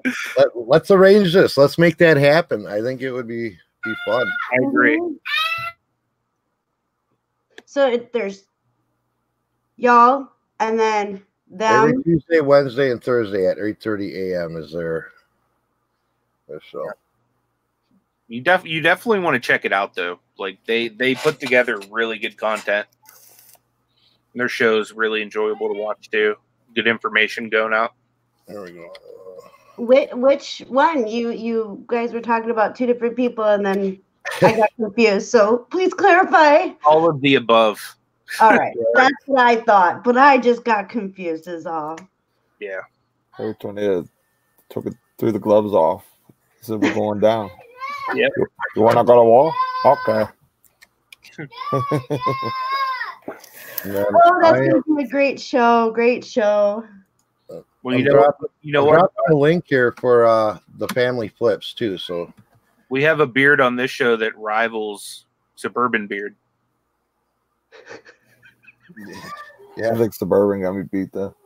let, 0.37 0.49
let's 0.55 0.91
arrange 0.91 1.33
this. 1.33 1.57
Let's 1.57 1.79
make 1.79 1.97
that 1.99 2.17
happen. 2.17 2.67
I 2.67 2.83
think 2.83 3.01
it 3.01 3.13
would 3.13 3.29
be 3.29 3.57
be 3.89 3.95
fun. 4.07 4.27
I 4.53 4.57
agree. 4.69 4.99
Mhm. 4.99 5.19
So 7.65 7.89
it, 7.89 8.13
there's 8.13 8.45
y'all, 9.77 10.29
and 10.61 10.79
then 10.79 11.23
them. 11.51 11.89
Every. 11.91 12.03
Tuesday, 12.03 12.41
Wednesday, 12.41 12.91
and 12.91 13.03
Thursday 13.03 13.47
at 13.47 13.59
8:30 13.59 14.33
a.m. 14.33 14.57
is 14.57 14.73
their 14.73 15.13
their 16.49 16.61
show. 16.61 16.91
You 18.29 18.43
def 18.43 18.65
you 18.65 18.81
definitely 18.83 19.21
want 19.21 19.35
to 19.35 19.41
check 19.41 19.65
it 19.65 19.73
out 19.73 19.95
though. 19.95 20.21
Like 20.39 20.65
they 20.67 20.89
they 20.89 21.15
put 21.15 21.41
together 21.41 21.81
really 21.91 22.19
good 22.19 22.37
content. 22.37 22.87
Their 24.35 24.49
show's 24.49 24.93
really 24.93 25.23
enjoyable 25.23 25.69
to 25.69 25.75
watch 25.81 26.11
too. 26.11 26.37
Good 26.75 26.87
information 26.87 27.49
going 27.49 27.73
out. 27.73 27.95
There 28.47 28.63
we 28.63 28.73
go. 28.73 28.93
Which, 29.79 30.11
which 30.13 30.63
one? 30.69 31.07
You 31.07 31.31
you 31.31 31.85
guys 31.87 32.13
were 32.13 32.21
talking 32.21 32.51
about 32.51 32.75
two 32.75 32.87
different 32.87 33.17
people, 33.17 33.45
and 33.45 33.65
then 33.65 34.01
I 34.43 34.57
got 34.57 34.71
confused. 34.77 35.29
So 35.29 35.67
please 35.71 35.95
clarify. 35.95 36.71
All 36.85 37.09
of 37.09 37.21
the 37.21 37.37
above. 37.37 37.97
All 38.41 38.51
right, 38.57 38.77
that's 38.95 39.15
what 39.27 39.41
I 39.41 39.57
thought, 39.57 40.05
but 40.05 40.17
I 40.17 40.39
just 40.39 40.65
got 40.65 40.89
confused. 40.89 41.49
Is 41.49 41.67
all. 41.67 41.99
Yeah. 42.61 42.81
Harry 43.33 43.55
Tornado 43.61 44.05
took 44.69 44.87
it, 44.87 44.95
threw 45.17 45.31
the 45.31 45.39
gloves 45.39 45.73
off. 45.73 46.05
He 46.59 46.67
said, 46.67 46.83
We're 46.83 46.93
going 46.93 47.21
down. 47.21 47.51
Yep. 48.15 48.31
You, 48.37 48.47
you 48.75 48.83
want 48.83 48.99
to 48.99 49.05
go 49.05 49.15
to 49.15 49.23
war? 49.23 49.55
Okay. 49.85 50.25
And 53.85 53.95
then 53.95 54.05
Oh, 54.13 54.39
that's 54.43 54.59
I, 54.59 54.67
gonna 54.67 54.83
be 54.97 55.05
a 55.05 55.09
great 55.09 55.41
show. 55.41 55.93
Great 55.93 56.25
show. 56.25 56.85
Well, 57.83 57.95
I'm 57.95 58.01
you 58.01 58.07
know 58.07 58.13
dropping, 58.13 58.49
you 58.63 58.73
know 58.73 58.81
I'm 58.83 58.87
what? 58.87 58.99
dropping 58.99 59.33
a 59.33 59.37
link 59.37 59.65
here 59.69 59.93
for 60.01 60.27
uh 60.27 60.59
the 60.79 60.89
family 60.89 61.29
flips 61.29 61.73
too. 61.75 61.97
So 61.99 62.33
We 62.91 63.03
have 63.05 63.21
a 63.21 63.27
beard 63.27 63.61
on 63.61 63.77
this 63.77 63.91
show 63.91 64.17
that 64.17 64.37
rivals 64.37 65.27
Suburban 65.57 66.07
Beard. 66.07 66.35
Yeah. 69.77 69.93
I 69.93 69.97
think 69.97 70.13
Suburban 70.13 70.63
got 70.63 70.73
me 70.73 70.83
beat 70.91 71.13
though. 71.13 71.37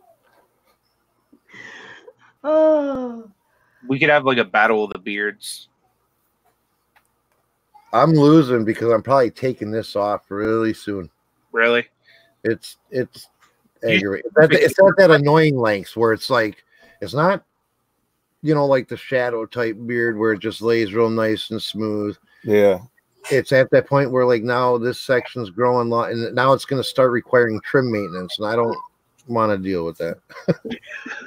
Oh, 2.43 3.31
We 3.89 3.99
could 3.99 4.09
have 4.11 4.25
like 4.25 4.39
a 4.39 4.45
battle 4.45 4.85
of 4.85 4.93
the 4.93 4.99
beards. 4.99 5.69
I'm 7.93 8.13
losing 8.13 8.65
because 8.65 8.91
I'm 8.91 9.03
probably 9.03 9.31
taking 9.31 9.71
this 9.71 9.97
off 9.97 10.31
really 10.31 10.73
soon. 10.73 11.11
Really? 11.51 11.87
It's 12.45 12.79
it's 12.91 13.25
You- 13.25 13.42
aggravating. 13.85 14.31
It's 14.37 14.55
at, 14.55 14.63
it's 14.63 14.79
at 14.79 14.97
that 14.99 15.11
annoying 15.11 15.57
length 15.57 15.97
where 15.97 16.13
it's 16.13 16.31
like 16.31 16.65
it's 17.01 17.15
not 17.15 17.45
you 18.43 18.55
know 18.55 18.67
like 18.67 18.89
the 18.89 18.97
shadow 18.97 19.47
type 19.47 19.77
beard 19.87 20.19
where 20.19 20.33
it 20.33 20.41
just 20.41 20.63
lays 20.63 20.93
real 20.93 21.11
nice 21.11 21.51
and 21.51 21.63
smooth. 21.63 22.17
Yeah. 22.45 22.81
it's 23.31 23.53
at 23.53 23.71
that 23.71 23.87
point 23.87 24.11
where 24.11 24.27
like 24.27 24.43
now 24.43 24.79
this 24.79 25.01
section's 25.01 25.51
growing 25.51 25.89
long, 25.89 26.11
and 26.11 26.35
now 26.35 26.53
it's 26.53 26.65
going 26.65 26.83
to 26.83 26.89
start 26.89 27.13
requiring 27.13 27.61
trim 27.65 27.91
maintenance, 27.91 28.39
and 28.39 28.49
I 28.49 28.57
don't 28.57 28.77
want 29.29 29.53
to 29.53 29.59
deal 29.59 29.85
with 29.85 29.99
that. 29.99 30.19
You 30.65 30.79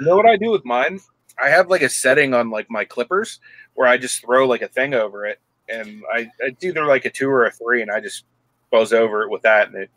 know 0.02 0.16
what 0.18 0.26
I 0.26 0.36
do 0.36 0.52
with 0.52 0.66
mine? 0.66 1.00
I 1.42 1.50
have 1.50 1.70
like 1.70 1.82
a 1.82 1.90
setting 1.90 2.34
on 2.34 2.50
like 2.50 2.70
my 2.70 2.86
clippers 2.86 3.40
where 3.74 3.88
I 3.88 3.98
just 3.98 4.22
throw 4.22 4.48
like 4.48 4.62
a 4.62 4.68
thing 4.68 4.94
over 4.94 5.26
it, 5.26 5.40
and 5.70 6.04
I 6.14 6.30
it's 6.40 6.64
either 6.64 6.86
like 6.86 7.06
a 7.06 7.10
two 7.10 7.30
or 7.30 7.46
a 7.46 7.52
three, 7.52 7.82
and 7.82 7.92
I 7.92 8.00
just 8.00 8.26
buzz 8.72 8.94
over 8.94 9.24
it 9.24 9.30
with 9.30 9.42
that, 9.44 9.68
and 9.68 9.78
it 9.78 9.90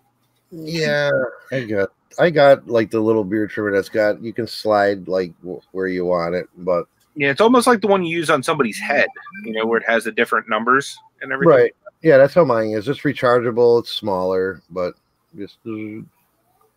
Yeah, 0.51 1.11
I 1.53 1.65
got 1.65 1.91
I 2.19 2.31
got 2.31 2.67
like 2.69 2.91
the 2.91 3.01
little 3.01 3.25
beard 3.25 3.51
trimmer 3.51 3.73
that's 3.73 3.89
got 3.89 4.23
you 4.23 4.33
can 4.33 4.47
slide 4.47 5.09
like 5.09 5.39
w- 5.43 5.61
where 5.73 5.87
you 5.87 6.05
want 6.05 6.35
it, 6.35 6.49
but 6.59 6.87
yeah, 7.15 7.31
it's 7.31 7.41
almost 7.41 7.67
like 7.67 7.81
the 7.81 7.87
one 7.87 8.05
you 8.05 8.17
use 8.17 8.31
on 8.31 8.43
somebody's 8.43 8.79
head, 8.79 9.09
you 9.45 9.53
know, 9.53 9.67
where 9.67 9.81
it 9.81 9.87
has 9.87 10.05
the 10.05 10.13
different 10.13 10.49
numbers 10.49 10.97
and 11.21 11.33
everything. 11.33 11.53
right, 11.53 11.75
yeah, 12.03 12.17
that's 12.17 12.35
how 12.35 12.45
mine 12.45 12.71
is. 12.71 12.89
It's 12.89 13.01
rechargeable. 13.01 13.81
It's 13.81 13.93
smaller, 13.93 14.63
but 14.71 14.95
just 15.37 15.59
uh, 15.67 15.71
I 15.71 16.03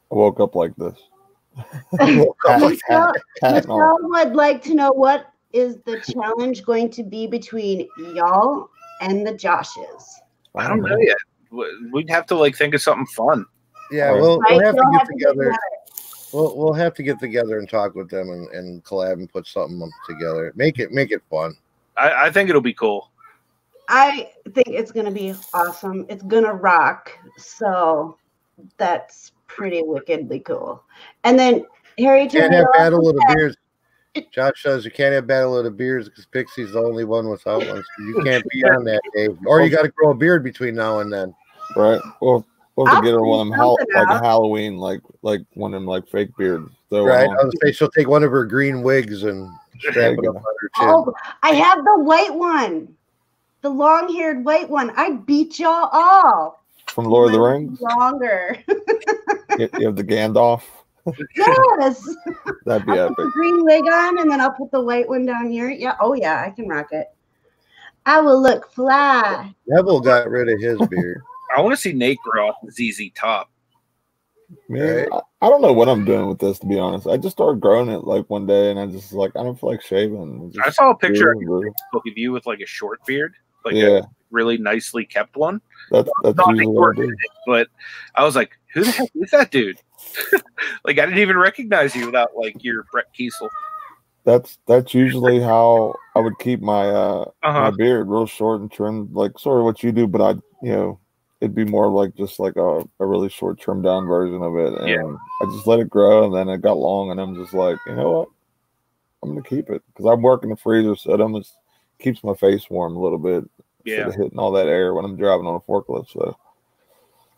woke 0.09 0.39
up 0.39 0.55
like 0.55 0.75
this. 0.75 0.97
Well, 1.99 2.35
Hat, 2.45 2.59
Michelle, 2.59 2.77
hat, 2.89 3.15
hat 3.41 3.63
and 3.63 3.71
all. 3.71 3.99
Michelle 3.99 4.09
would 4.09 4.35
like 4.35 4.61
to 4.63 4.73
know 4.73 4.91
what 4.91 5.31
is 5.53 5.77
the 5.85 5.99
challenge 5.99 6.63
going 6.63 6.89
to 6.91 7.03
be 7.03 7.27
between 7.27 7.87
y'all 7.97 8.69
and 9.01 9.25
the 9.25 9.33
Joshes. 9.33 10.03
I 10.55 10.67
don't 10.67 10.81
know 10.81 10.97
yet. 10.97 11.17
We'd 11.91 12.09
have 12.09 12.25
to 12.27 12.35
like 12.35 12.55
think 12.55 12.73
of 12.73 12.81
something 12.81 13.05
fun. 13.07 13.45
Yeah, 13.91 14.05
Right. 14.09 14.21
we'll, 14.21 14.39
Right? 14.39 14.51
we'll 14.57 14.65
have 14.65 14.75
to 14.75 14.81
Y'all 14.81 14.91
get 14.91 14.99
have 14.99 15.07
to 15.07 15.13
get 15.15 15.27
together. 15.29 15.57
We'll 16.33 16.57
we'll 16.57 16.73
have 16.73 16.93
to 16.95 17.03
get 17.03 17.19
together 17.19 17.59
and 17.59 17.69
talk 17.69 17.93
with 17.95 18.09
them 18.09 18.29
and, 18.29 18.47
and 18.49 18.83
collab 18.85 19.13
and 19.13 19.29
put 19.31 19.45
something 19.47 19.91
together. 20.07 20.53
Make 20.55 20.79
it 20.79 20.91
make 20.91 21.11
it 21.11 21.21
fun. 21.29 21.55
I, 21.97 22.27
I 22.27 22.31
think 22.31 22.49
it'll 22.49 22.61
be 22.61 22.73
cool. 22.73 23.11
I 23.89 24.29
think 24.53 24.67
it's 24.69 24.91
gonna 24.93 25.11
be 25.11 25.33
awesome. 25.53 26.05
It's 26.07 26.23
gonna 26.23 26.53
rock. 26.53 27.11
So 27.37 28.17
that's 28.77 29.33
pretty 29.47 29.81
wickedly 29.83 30.39
cool. 30.39 30.81
And 31.25 31.37
then 31.37 31.65
Harry 31.97 32.21
Can't 32.29 32.51
Turner 32.51 32.57
have 32.57 32.65
also 32.67 32.79
battle 32.79 33.09
of 33.09 33.15
the 33.15 33.25
said- 33.27 33.35
beers. 33.35 33.57
Josh 34.33 34.61
says 34.63 34.83
you 34.83 34.91
can't 34.91 35.13
have 35.13 35.25
battle 35.25 35.57
of 35.57 35.63
the 35.63 35.71
beers 35.71 36.09
because 36.09 36.25
Pixie's 36.25 36.73
the 36.73 36.79
only 36.79 37.05
one 37.05 37.29
without 37.29 37.65
one. 37.65 37.81
So 37.81 38.03
you 38.05 38.21
can't 38.25 38.43
be 38.49 38.61
on 38.65 38.83
that, 38.83 38.99
Dave. 39.15 39.37
Or 39.45 39.61
you 39.61 39.69
got 39.69 39.83
to 39.83 39.87
grow 39.89 40.11
a 40.11 40.13
beard 40.13 40.43
between 40.43 40.75
now 40.75 40.99
and 40.99 41.11
then. 41.11 41.33
Right. 41.77 42.01
Well, 42.21 42.45
we'll 42.75 42.87
have 42.87 42.95
I'll 42.95 43.01
to 43.01 43.05
get 43.07 43.13
her 43.13 43.23
one 43.23 43.51
of 43.51 43.57
them 43.57 43.77
figure 43.79 44.05
like 44.05 44.09
a. 44.21 44.23
Halloween, 44.23 44.77
like 44.77 45.01
like 45.21 45.41
one 45.53 45.73
of 45.73 45.81
them 45.81 45.87
like 45.87 46.07
fake 46.07 46.35
beard. 46.37 46.67
So 46.89 47.05
Right? 47.05 47.27
um, 47.27 47.37
I 47.39 47.43
was 47.43 47.53
say 47.63 47.71
she'll 47.71 47.89
take 47.89 48.07
one 48.07 48.23
of 48.23 48.31
her 48.31 48.45
green 48.45 48.81
wigs 48.83 49.23
and 49.23 49.49
strap 49.79 50.13
it 50.17 50.27
up 50.27 50.35
on 50.35 50.41
her 50.43 50.69
chin. 50.75 50.87
Oh, 50.89 51.13
I 51.43 51.49
have 51.53 51.83
the 51.83 51.99
white 51.99 52.33
one, 52.33 52.95
the 53.61 53.69
long-haired 53.69 54.43
white 54.45 54.69
one. 54.69 54.91
I 54.95 55.11
beat 55.11 55.59
y'all 55.59 55.89
all. 55.91 56.63
from 56.87 57.05
Lord 57.05 57.27
of 57.27 57.33
the 57.33 57.39
Rings, 57.39 57.79
Longer. 57.81 58.57
you, 59.57 59.69
you 59.77 59.85
have 59.85 59.95
the 59.95 60.03
Gandalf. 60.03 60.63
yes. 61.35 62.07
That'd 62.65 62.85
be 62.85 62.91
I'll 62.93 63.05
epic. 63.05 63.15
put 63.17 63.25
the 63.25 63.31
green 63.31 63.63
wig 63.63 63.83
on 63.91 64.19
and 64.19 64.31
then 64.31 64.39
I'll 64.39 64.51
put 64.51 64.71
the 64.71 64.81
white 64.81 65.07
one 65.09 65.25
down 65.25 65.49
here. 65.49 65.69
Yeah. 65.69 65.95
Oh 65.99 66.13
yeah, 66.13 66.43
I 66.45 66.51
can 66.51 66.67
rock 66.67 66.89
it. 66.91 67.07
I 68.05 68.19
will 68.19 68.41
look 68.41 68.71
fly. 68.71 69.53
Neville 69.67 69.99
got 70.01 70.29
rid 70.29 70.49
of 70.49 70.59
his 70.59 70.79
beard. 70.89 71.21
I 71.55 71.61
want 71.61 71.73
to 71.73 71.81
see 71.81 71.93
Nate 71.93 72.19
grow 72.23 72.49
out 72.49 72.55
the 72.63 72.71
ZZ 72.71 73.11
top. 73.15 73.49
Man, 74.67 75.07
I, 75.11 75.21
I 75.41 75.49
don't 75.49 75.61
know 75.61 75.71
what 75.73 75.87
I'm 75.87 76.03
doing 76.05 76.27
with 76.27 76.39
this 76.39 76.59
to 76.59 76.65
be 76.65 76.77
honest. 76.79 77.07
I 77.07 77.17
just 77.17 77.35
started 77.37 77.61
growing 77.61 77.89
it 77.89 78.03
like 78.03 78.29
one 78.29 78.45
day, 78.45 78.69
and 78.69 78.79
I 78.79 78.85
just 78.85 79.13
like 79.13 79.31
I 79.35 79.43
don't 79.43 79.59
feel 79.59 79.69
like 79.69 79.81
shaving. 79.81 80.53
I 80.63 80.69
saw 80.69 80.91
a 80.91 80.97
picture 80.97 81.31
of 81.31 81.41
you 82.15 82.31
with 82.31 82.45
like 82.45 82.59
a 82.59 82.65
short 82.65 83.05
beard, 83.05 83.33
like 83.63 83.75
yeah, 83.75 83.99
a 83.99 84.09
really 84.29 84.57
nicely 84.57 85.05
kept 85.05 85.37
one. 85.37 85.61
that's 85.89 86.09
that's 86.23 86.37
Not 86.37 86.49
usually 86.49 86.67
what 86.67 86.97
I 86.97 87.01
do. 87.01 87.09
it, 87.09 87.29
but 87.47 87.67
I 88.15 88.23
was 88.23 88.35
like, 88.35 88.57
who 88.73 88.83
the 88.83 88.91
heck 88.91 89.09
is 89.15 89.31
that 89.31 89.51
dude? 89.51 89.77
like 90.83 90.99
I 90.99 91.05
didn't 91.05 91.19
even 91.19 91.37
recognize 91.37 91.95
you 91.95 92.05
without 92.07 92.31
like 92.35 92.63
your 92.63 92.85
Brett 92.91 93.07
Keisel. 93.17 93.49
That's 94.23 94.59
that's 94.67 94.93
usually 94.93 95.39
how 95.39 95.95
I 96.15 96.19
would 96.19 96.37
keep 96.39 96.61
my 96.61 96.87
uh 96.89 97.25
my 97.43 97.49
Uh-huh. 97.49 97.71
beard 97.71 98.07
real 98.09 98.25
short 98.25 98.61
and 98.61 98.71
trimmed, 98.71 99.13
like 99.13 99.39
sort 99.39 99.59
of 99.59 99.65
what 99.65 99.81
you 99.81 99.91
do, 99.91 100.07
but 100.07 100.21
I 100.21 100.31
you 100.61 100.71
know 100.71 100.99
it'd 101.41 101.55
be 101.55 101.65
more 101.65 101.89
like 101.89 102.15
just 102.15 102.39
like 102.39 102.55
a, 102.55 102.87
a 102.99 103.05
really 103.05 103.29
short 103.29 103.59
trimmed 103.59 103.83
down 103.83 104.05
version 104.07 104.41
of 104.43 104.55
it, 104.57 104.73
and 104.79 104.87
Yeah. 104.87 105.15
I 105.41 105.45
just 105.51 105.67
let 105.67 105.79
it 105.79 105.89
grow, 105.89 106.25
and 106.25 106.33
then 106.33 106.47
it 106.49 106.61
got 106.61 106.77
long, 106.77 107.11
and 107.11 107.19
I'm 107.19 107.35
just 107.35 107.53
like, 107.53 107.77
you 107.87 107.95
know 107.95 108.11
what, 108.11 108.29
I'm 109.23 109.29
gonna 109.29 109.41
keep 109.43 109.69
it 109.69 109.81
because 109.87 110.05
I'm 110.05 110.21
working 110.21 110.49
the 110.51 110.55
freezer, 110.55 110.95
so 110.95 111.13
it 111.13 111.21
almost 111.21 111.57
keeps 111.99 112.23
my 112.23 112.35
face 112.35 112.69
warm 112.69 112.95
a 112.95 112.99
little 113.01 113.17
bit 113.19 113.43
instead 113.85 114.01
Yeah. 114.01 114.07
of 114.07 114.15
hitting 114.15 114.39
all 114.39 114.51
that 114.53 114.67
air 114.67 114.93
when 114.93 115.03
I'm 115.05 115.17
driving 115.17 115.45
on 115.47 115.55
a 115.55 115.59
forklift. 115.59 116.11
So 116.11 116.21
I'm 116.29 116.35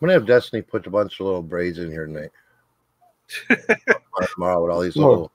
gonna 0.02 0.14
have 0.14 0.26
Destiny 0.26 0.62
put 0.62 0.86
a 0.86 0.90
bunch 0.90 1.20
of 1.20 1.26
little 1.26 1.42
braids 1.42 1.80
in 1.80 1.90
here 1.90 2.06
tonight. 2.06 2.32
Tomorrow 4.36 4.64
with 4.64 4.72
all 4.72 4.82
these 4.82 4.96
Well, 4.96 5.10
little. 5.10 5.32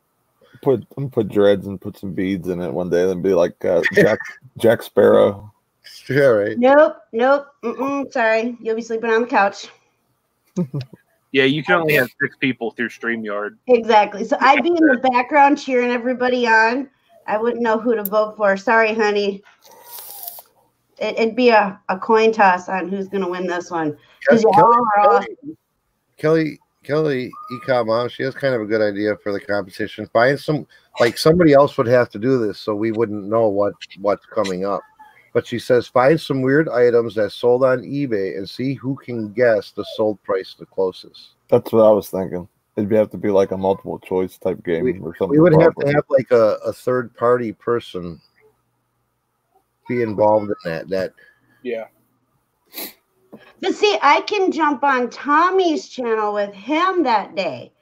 put 0.63 0.87
I'm 0.97 1.11
put 1.11 1.29
dreads 1.29 1.67
and 1.67 1.81
put 1.81 1.99
some 1.99 2.13
beads 2.13 2.49
in 2.49 2.61
it 2.61 2.73
one 2.73 2.91
day, 2.91 3.11
and 3.11 3.23
be 3.23 3.35
like 3.35 3.65
uh, 3.65 3.83
Jack 3.95 4.19
Jack 4.59 4.83
Sparrow. 4.83 5.53
Yeah, 6.09 6.19
right. 6.19 6.59
Nope. 6.59 6.97
Nope. 7.13 7.49
Mm-mm, 7.63 8.13
sorry. 8.13 8.57
You'll 8.61 8.77
be 8.77 8.83
sleeping 8.83 9.11
on 9.11 9.23
the 9.23 9.27
couch. 9.27 9.69
Yeah, 11.33 11.45
you 11.45 11.63
can 11.63 11.75
only 11.75 11.95
have 11.95 12.09
six 12.23 12.37
people 12.37 12.71
through 12.71 12.89
StreamYard. 12.89 13.57
Exactly. 13.67 14.25
So 14.25 14.37
I'd 14.41 14.63
be 14.63 14.71
in 14.71 14.77
the 14.77 14.97
background 15.13 15.59
cheering 15.59 15.91
everybody 15.91 16.47
on. 16.47 16.89
I 17.27 17.37
wouldn't 17.37 17.63
know 17.63 17.79
who 17.79 17.95
to 17.95 18.03
vote 18.03 18.37
for. 18.37 18.57
Sorry, 18.57 18.95
honey. 18.95 19.43
It, 20.99 21.19
it'd 21.19 21.37
be 21.37 21.51
a, 21.51 21.79
a 21.91 21.99
coin 21.99 22.33
toss 22.33 22.69
on 22.69 22.89
who's 22.89 23.09
going 23.09 23.23
to 23.23 23.29
win 23.29 23.47
this 23.47 23.71
one. 23.71 23.97
Because 24.21 24.43
Kelly, 24.55 24.77
awesome. 24.99 25.57
Kelly, 26.17 26.59
Kelly, 26.83 27.31
Ecom 27.53 27.87
mom, 27.87 28.09
she 28.09 28.23
has 28.23 28.35
kind 28.35 28.55
of 28.55 28.63
a 28.63 28.67
good 28.67 28.81
idea 28.81 29.15
for 29.23 29.31
the 29.31 29.41
competition. 29.41 30.09
Find 30.13 30.41
some, 30.41 30.67
like 30.99 31.19
somebody 31.19 31.53
else 31.53 31.77
would 31.77 31.87
have 31.87 32.09
to 32.11 32.19
do 32.19 32.39
this, 32.39 32.59
so 32.59 32.75
we 32.75 32.93
wouldn't 32.93 33.25
know 33.25 33.49
what 33.49 33.75
what's 34.01 34.25
coming 34.25 34.65
up. 34.65 34.81
But 35.33 35.47
she 35.47 35.59
says 35.59 35.87
find 35.87 36.21
some 36.21 36.43
weird 36.43 36.69
items 36.69 37.15
that 37.17 37.31
sold 37.31 37.65
on 37.65 37.83
eBay 37.83 38.37
and 38.37 38.49
see 38.49 38.75
who 38.75 38.97
can 38.97 39.33
guess 39.33 39.71
the 39.71 39.85
sold 39.97 40.23
price 40.23 40.55
the 40.59 40.67
closest. 40.67 41.35
That's 41.49 41.73
what 41.73 41.85
I 41.85 41.93
was 41.93 42.09
thinking. 42.09 42.49
It'd 42.77 42.93
have 42.93 43.11
to 43.11 43.17
be 43.17 43.31
like 43.31 43.51
a 43.51 43.57
multiple 43.57 43.99
choice 43.99 44.39
type 44.39 44.65
game 44.65 45.03
or 45.03 45.15
something. 45.17 45.31
We 45.31 45.41
would 45.41 45.61
have 45.61 45.75
to 45.77 45.87
have 45.89 46.05
like 46.09 46.31
a, 46.31 46.59
a 46.65 46.73
third 46.73 47.15
party 47.17 47.53
person 47.53 48.21
be 49.89 50.03
involved 50.03 50.51
in 50.51 50.71
that. 50.71 50.89
That 50.89 51.13
Yeah. 51.63 51.87
But 53.61 53.75
see, 53.75 53.99
I 54.03 54.21
can 54.23 54.53
jump 54.53 54.85
on 54.85 55.11
Tommy's 55.11 55.89
channel 55.89 56.33
with 56.33 56.55
him 56.55 57.03
that 57.03 57.35
day. 57.35 57.73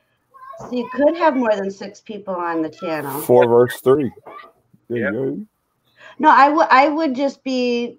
So 0.60 0.72
you 0.72 0.88
could 0.94 1.16
have 1.16 1.36
more 1.36 1.54
than 1.54 1.70
six 1.70 2.00
people 2.00 2.34
on 2.34 2.62
the 2.62 2.70
channel. 2.70 3.20
four 3.20 3.46
verse 3.46 3.80
three. 3.80 4.10
There 4.88 5.12
Yeah. 5.12 5.34
You 6.18 6.24
go. 6.24 6.30
No, 6.30 6.36
I 6.36 6.48
would 6.48 6.66
I 6.70 6.88
would 6.88 7.14
just 7.14 7.42
be 7.44 7.98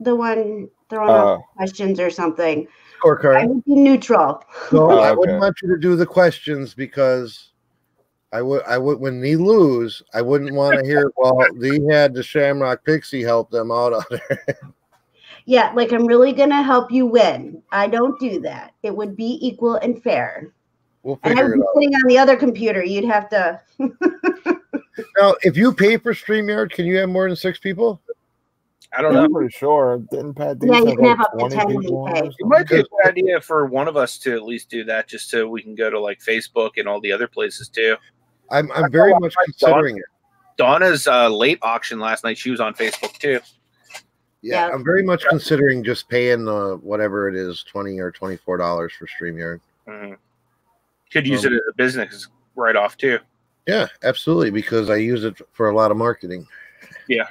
the 0.00 0.14
one 0.14 0.68
throwing 0.90 1.10
Uh, 1.10 1.34
out 1.34 1.40
questions 1.56 1.98
or 2.00 2.10
something. 2.10 2.66
Or 3.04 3.36
I 3.36 3.46
would 3.46 3.64
be 3.64 3.74
neutral. 3.74 4.42
No, 4.72 4.90
Oh, 4.92 4.98
I 4.98 5.12
wouldn't 5.12 5.40
want 5.40 5.56
you 5.62 5.68
to 5.74 5.78
do 5.78 5.96
the 5.96 6.06
questions 6.06 6.72
because 6.74 7.50
I 8.32 8.40
would 8.42 8.62
I 8.64 8.78
would 8.78 9.00
when 9.00 9.20
they 9.20 9.34
lose, 9.36 10.02
I 10.14 10.22
wouldn't 10.22 10.54
want 10.54 10.78
to 10.78 10.84
hear 10.84 11.10
well, 11.16 11.44
they 11.56 11.80
had 11.90 12.14
the 12.14 12.22
Shamrock 12.22 12.84
Pixie 12.84 13.22
help 13.22 13.50
them 13.50 13.70
out 13.72 13.92
on 13.92 14.04
there. 14.10 14.58
Yeah, 15.44 15.72
like 15.74 15.92
I'm 15.92 16.06
really 16.06 16.32
gonna 16.32 16.62
help 16.62 16.92
you 16.92 17.04
win. 17.06 17.60
I 17.72 17.88
don't 17.88 18.18
do 18.20 18.40
that. 18.42 18.74
It 18.84 18.94
would 18.96 19.16
be 19.16 19.38
equal 19.44 19.74
and 19.76 20.00
fair. 20.02 20.52
We'll 21.02 21.18
And 21.24 21.32
I 21.36 21.42
figure 21.42 21.48
would 21.48 21.54
it 21.54 21.56
be 21.56 21.62
out. 21.62 21.74
sitting 21.74 21.94
on 21.96 22.08
the 22.08 22.18
other 22.18 22.36
computer. 22.36 22.84
You'd 22.84 23.04
have 23.06 23.28
to. 23.30 23.60
Now, 25.18 25.34
if 25.42 25.56
you 25.56 25.72
pay 25.72 25.96
for 25.96 26.12
StreamYard, 26.12 26.70
can 26.70 26.84
you 26.86 26.96
have 26.98 27.08
more 27.08 27.26
than 27.26 27.36
six 27.36 27.58
people? 27.58 28.00
I 28.94 29.00
don't 29.00 29.14
know. 29.14 29.24
I'm 29.24 29.32
pretty 29.32 29.50
sure. 29.56 30.02
Didn't 30.10 30.34
Pat 30.34 30.58
Dees 30.58 30.68
Yeah, 30.70 30.80
you 30.80 30.86
have 30.88 30.96
can 30.98 31.04
have 31.06 31.20
up 31.20 31.32
to 31.32 31.38
20 31.38 31.56
10 31.56 31.66
people 31.68 31.82
you 31.82 31.96
on 31.96 32.12
pay. 32.12 32.20
there 32.20 32.24
or 32.24 32.32
It 32.38 32.46
might 32.46 32.68
be 32.68 32.76
a 32.76 32.82
good 32.82 33.06
idea 33.06 33.40
for 33.40 33.64
one 33.66 33.88
of 33.88 33.96
us 33.96 34.18
to 34.18 34.34
at 34.34 34.42
least 34.42 34.68
do 34.68 34.84
that, 34.84 35.08
just 35.08 35.30
so 35.30 35.48
we 35.48 35.62
can 35.62 35.74
go 35.74 35.88
to 35.88 35.98
like 35.98 36.20
Facebook 36.20 36.72
and 36.76 36.86
all 36.86 37.00
the 37.00 37.10
other 37.10 37.26
places 37.26 37.68
too. 37.68 37.96
I'm 38.50 38.70
I'm 38.72 38.90
very 38.92 39.14
much 39.18 39.34
considering 39.44 39.96
it. 39.96 40.04
Donna's 40.58 41.06
uh, 41.06 41.28
late 41.30 41.58
auction 41.62 41.98
last 41.98 42.22
night. 42.22 42.36
She 42.36 42.50
was 42.50 42.60
on 42.60 42.74
Facebook 42.74 43.16
too. 43.18 43.40
Yeah, 44.42 44.66
Yeah. 44.68 44.74
I'm 44.74 44.84
very 44.84 45.02
much 45.02 45.24
considering 45.30 45.82
just 45.82 46.06
paying 46.10 46.44
the 46.44 46.78
whatever 46.82 47.28
it 47.30 47.34
is, 47.34 47.64
twenty 47.64 47.98
or 47.98 48.10
twenty 48.10 48.36
four 48.36 48.58
dollars 48.58 48.92
for 48.92 49.06
StreamYard. 49.06 49.60
Mhm. 49.88 50.16
Could 51.10 51.26
use 51.26 51.46
Um, 51.46 51.54
it 51.54 51.56
as 51.56 51.62
a 51.70 51.76
business 51.76 52.28
right 52.56 52.76
off 52.76 52.98
too. 52.98 53.18
Yeah, 53.66 53.86
absolutely, 54.02 54.50
because 54.50 54.90
I 54.90 54.96
use 54.96 55.24
it 55.24 55.40
for 55.52 55.68
a 55.68 55.74
lot 55.74 55.90
of 55.90 55.96
marketing. 55.96 56.46
Yeah. 57.08 57.28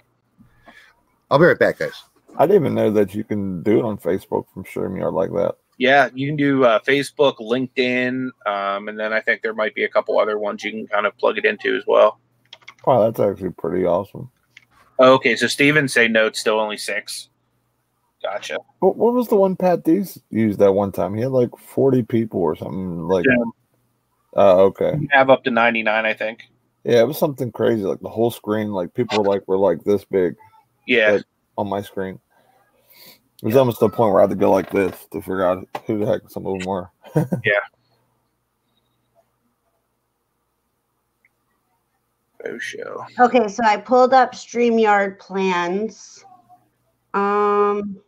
I'll 1.30 1.40
be 1.40 1.46
right 1.46 1.60
back, 1.60 1.80
guys. 1.80 2.04
I 2.38 2.46
didn't 2.48 2.64
even 2.64 2.76
know 2.76 2.92
that 2.92 3.14
you 3.14 3.24
can 3.24 3.62
do 3.64 3.80
it 3.80 3.86
on 3.86 3.98
Facebook 3.98 4.46
from 4.54 4.64
StreamYard 4.64 5.14
like 5.14 5.32
that. 5.32 5.56
Yeah, 5.78 6.10
you 6.14 6.28
can 6.28 6.36
do 6.36 6.64
uh, 6.64 6.80
Facebook, 6.80 7.38
LinkedIn, 7.38 8.30
um, 8.46 8.88
and 8.88 9.00
then 9.00 9.14
I 9.14 9.20
think 9.20 9.42
there 9.42 9.54
might 9.54 9.74
be 9.74 9.84
a 9.84 9.90
couple 9.90 10.20
other 10.20 10.38
ones 10.38 10.64
you 10.64 10.72
can 10.72 10.88
kind 10.88 11.06
of 11.06 11.18
plug 11.18 11.38
it 11.38 11.46
into 11.46 11.76
as 11.76 11.84
well. 11.88 12.20
Wow, 12.86 13.04
that's 13.10 13.20
actually 13.20 13.52
pretty 13.52 13.86
awesome. 13.86 14.30
Okay, 15.00 15.36
so 15.36 15.48
Steven 15.48 15.88
say 15.88 16.08
no, 16.08 16.28
it's 16.28 16.40
still 16.40 16.60
only 16.60 16.78
six. 16.78 17.30
Gotcha. 18.22 18.60
What, 18.80 18.98
what 18.98 19.14
was 19.14 19.28
the 19.28 19.36
one 19.36 19.56
Pat 19.56 19.84
Dees 19.84 20.20
used 20.30 20.60
that 20.60 20.74
one 20.74 20.92
time? 20.92 21.16
He 21.16 21.22
had 21.22 21.32
like 21.32 21.50
40 21.58 22.04
people 22.04 22.40
or 22.40 22.56
something. 22.56 23.08
Like, 23.08 23.26
Yeah. 23.26 23.44
Oh, 24.34 24.60
okay. 24.66 24.98
You 25.00 25.08
have 25.12 25.30
up 25.30 25.44
to 25.44 25.52
99, 25.52 26.06
I 26.06 26.14
think. 26.14 26.44
Yeah, 26.84 27.02
it 27.02 27.08
was 27.08 27.18
something 27.18 27.52
crazy. 27.52 27.84
Like 27.84 28.00
the 28.00 28.10
whole 28.10 28.32
screen, 28.32 28.72
like 28.72 28.94
people 28.94 29.24
were 29.24 29.30
like 29.30 29.48
were 29.48 29.58
like 29.58 29.84
this 29.84 30.04
big 30.06 30.36
Yeah. 30.88 31.12
Like- 31.12 31.26
on 31.58 31.70
my 31.70 31.82
screen. 31.82 32.20
It 33.44 33.46
was 33.46 33.56
almost 33.56 33.80
to 33.80 33.88
the 33.88 33.96
point 33.96 34.14
where 34.14 34.22
I 34.22 34.24
had 34.24 34.30
to 34.30 34.36
go 34.36 34.52
like 34.52 34.70
this 34.72 34.96
to 35.12 35.20
figure 35.20 35.44
out 35.44 35.68
who 35.86 36.00
the 36.00 36.06
heck 36.06 36.30
some 36.30 36.46
of 36.46 36.60
them 36.60 36.68
were. 36.68 36.90
Yeah. 37.44 37.60
Oh, 42.44 42.58
show. 42.58 43.06
Okay, 43.20 43.48
so 43.48 43.64
I 43.64 43.78
pulled 43.78 44.14
up 44.14 44.34
StreamYard 44.34 45.20
plans. 45.20 46.26
Um, 47.14 48.02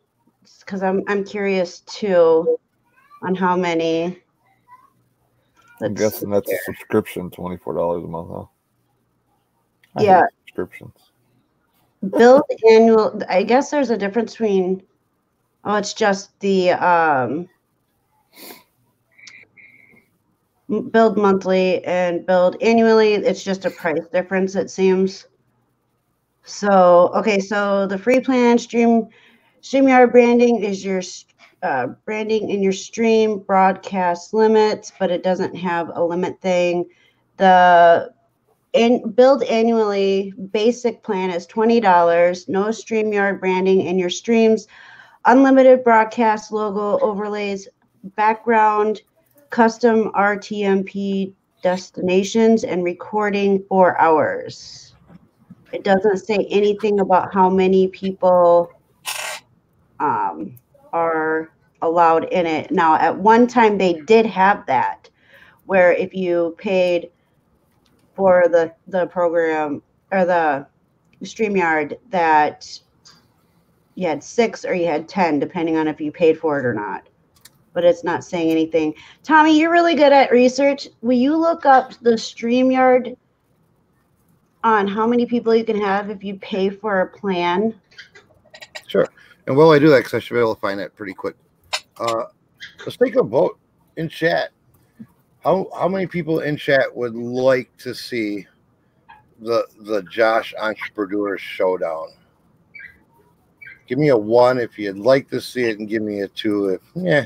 because 0.59 0.81
I'm 0.81 1.03
I'm 1.07 1.23
curious 1.23 1.81
too 1.81 2.57
on 3.21 3.35
how 3.35 3.55
many. 3.55 4.22
I'm 5.83 5.93
guessing 5.95 6.29
that's 6.29 6.51
a 6.51 6.57
subscription, 6.57 7.29
twenty 7.29 7.57
four 7.57 7.73
dollars 7.73 8.03
a 8.03 8.07
month, 8.07 8.29
huh? 8.31 8.45
I 9.95 10.03
Yeah. 10.03 10.21
subscriptions. 10.45 10.93
build 12.17 12.43
annual. 12.69 13.21
I 13.29 13.43
guess 13.43 13.71
there's 13.71 13.89
a 13.89 13.97
difference 13.97 14.33
between. 14.33 14.83
Oh, 15.65 15.75
it's 15.75 15.93
just 15.93 16.37
the 16.41 16.71
um, 16.71 17.47
build 20.91 21.17
monthly 21.17 21.83
and 21.85 22.25
build 22.25 22.61
annually. 22.61 23.13
It's 23.13 23.43
just 23.43 23.65
a 23.65 23.69
price 23.69 24.07
difference, 24.11 24.55
it 24.55 24.69
seems. 24.69 25.25
So 26.43 27.11
okay, 27.15 27.39
so 27.39 27.87
the 27.87 27.97
free 27.97 28.19
plan 28.19 28.57
stream 28.57 29.07
StreamYard 29.61 30.11
branding 30.11 30.61
is 30.61 30.83
your 30.83 31.01
uh, 31.63 31.87
branding 32.05 32.49
in 32.49 32.61
your 32.61 32.73
stream 32.73 33.39
broadcast 33.39 34.33
limits, 34.33 34.91
but 34.99 35.09
it 35.09 35.23
doesn't 35.23 35.55
have 35.55 35.89
a 35.95 36.03
limit 36.03 36.39
thing. 36.41 36.85
The 37.37 38.13
and 38.73 39.15
build 39.15 39.43
annually 39.43 40.33
basic 40.51 41.03
plan 41.03 41.29
is 41.29 41.47
$20 41.47 42.49
no 42.49 42.65
streamyard 42.65 43.39
branding 43.39 43.81
in 43.81 43.99
your 43.99 44.09
streams 44.09 44.67
unlimited 45.25 45.83
broadcast 45.83 46.51
logo 46.51 46.97
overlays 47.05 47.67
background 48.15 49.01
custom 49.51 50.11
rtmp 50.13 51.33
destinations 51.61 52.63
and 52.63 52.83
recording 52.83 53.63
four 53.69 53.99
hours 53.99 54.95
it 55.71 55.83
doesn't 55.83 56.17
say 56.17 56.45
anything 56.49 56.99
about 56.99 57.33
how 57.33 57.49
many 57.49 57.87
people 57.87 58.71
um, 59.99 60.53
are 60.91 61.52
allowed 61.83 62.25
in 62.25 62.45
it 62.45 62.71
now 62.71 62.95
at 62.95 63.15
one 63.15 63.45
time 63.45 63.77
they 63.77 63.93
did 64.07 64.25
have 64.25 64.65
that 64.65 65.09
where 65.65 65.93
if 65.93 66.13
you 66.13 66.55
paid 66.57 67.09
for 68.15 68.47
the 68.47 68.73
the 68.87 69.05
program 69.07 69.81
or 70.11 70.25
the 70.25 70.65
StreamYard 71.23 71.97
that 72.09 72.79
you 73.95 74.07
had 74.07 74.23
six 74.23 74.65
or 74.65 74.73
you 74.73 74.85
had 74.85 75.07
ten, 75.07 75.39
depending 75.39 75.77
on 75.77 75.87
if 75.87 76.01
you 76.01 76.11
paid 76.11 76.37
for 76.37 76.59
it 76.59 76.65
or 76.65 76.73
not. 76.73 77.07
But 77.73 77.83
it's 77.83 78.03
not 78.03 78.23
saying 78.23 78.51
anything. 78.51 78.93
Tommy, 79.23 79.59
you're 79.59 79.71
really 79.71 79.95
good 79.95 80.13
at 80.13 80.31
research. 80.31 80.87
Will 81.01 81.17
you 81.17 81.35
look 81.35 81.65
up 81.65 81.93
the 82.01 82.11
StreamYard 82.11 83.15
on 84.63 84.87
how 84.87 85.07
many 85.07 85.25
people 85.25 85.55
you 85.55 85.65
can 85.65 85.79
have 85.79 86.09
if 86.09 86.23
you 86.23 86.35
pay 86.35 86.69
for 86.69 87.01
a 87.01 87.07
plan? 87.07 87.73
Sure. 88.87 89.07
And 89.47 89.57
while 89.57 89.71
I 89.71 89.79
do 89.79 89.89
that, 89.89 89.99
because 89.99 90.13
I 90.13 90.19
should 90.19 90.35
be 90.35 90.39
able 90.39 90.55
to 90.55 90.61
find 90.61 90.79
that 90.79 90.95
pretty 90.95 91.13
quick, 91.13 91.35
uh, 91.99 92.23
let's 92.79 92.97
take 92.97 93.15
a 93.15 93.23
vote 93.23 93.57
in 93.97 94.09
chat. 94.09 94.51
How 95.43 95.67
how 95.77 95.87
many 95.87 96.07
people 96.07 96.39
in 96.39 96.55
chat 96.57 96.95
would 96.95 97.15
like 97.15 97.75
to 97.77 97.93
see 97.93 98.47
the 99.39 99.65
the 99.81 100.03
Josh 100.03 100.53
Entrepreneur 100.59 101.37
Showdown? 101.37 102.09
Give 103.87 103.99
me 103.99 104.09
a 104.09 104.17
one 104.17 104.57
if 104.57 104.79
you'd 104.79 104.97
like 104.97 105.29
to 105.29 105.41
see 105.41 105.63
it, 105.63 105.79
and 105.79 105.89
give 105.89 106.01
me 106.01 106.21
a 106.21 106.27
two 106.29 106.69
if 106.69 106.81
yeah, 106.95 107.25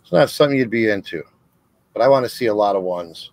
it's 0.00 0.12
not 0.12 0.30
something 0.30 0.58
you'd 0.58 0.70
be 0.70 0.88
into. 0.88 1.22
But 1.92 2.02
I 2.02 2.08
want 2.08 2.24
to 2.24 2.30
see 2.30 2.46
a 2.46 2.54
lot 2.54 2.76
of 2.76 2.82
ones. 2.82 3.30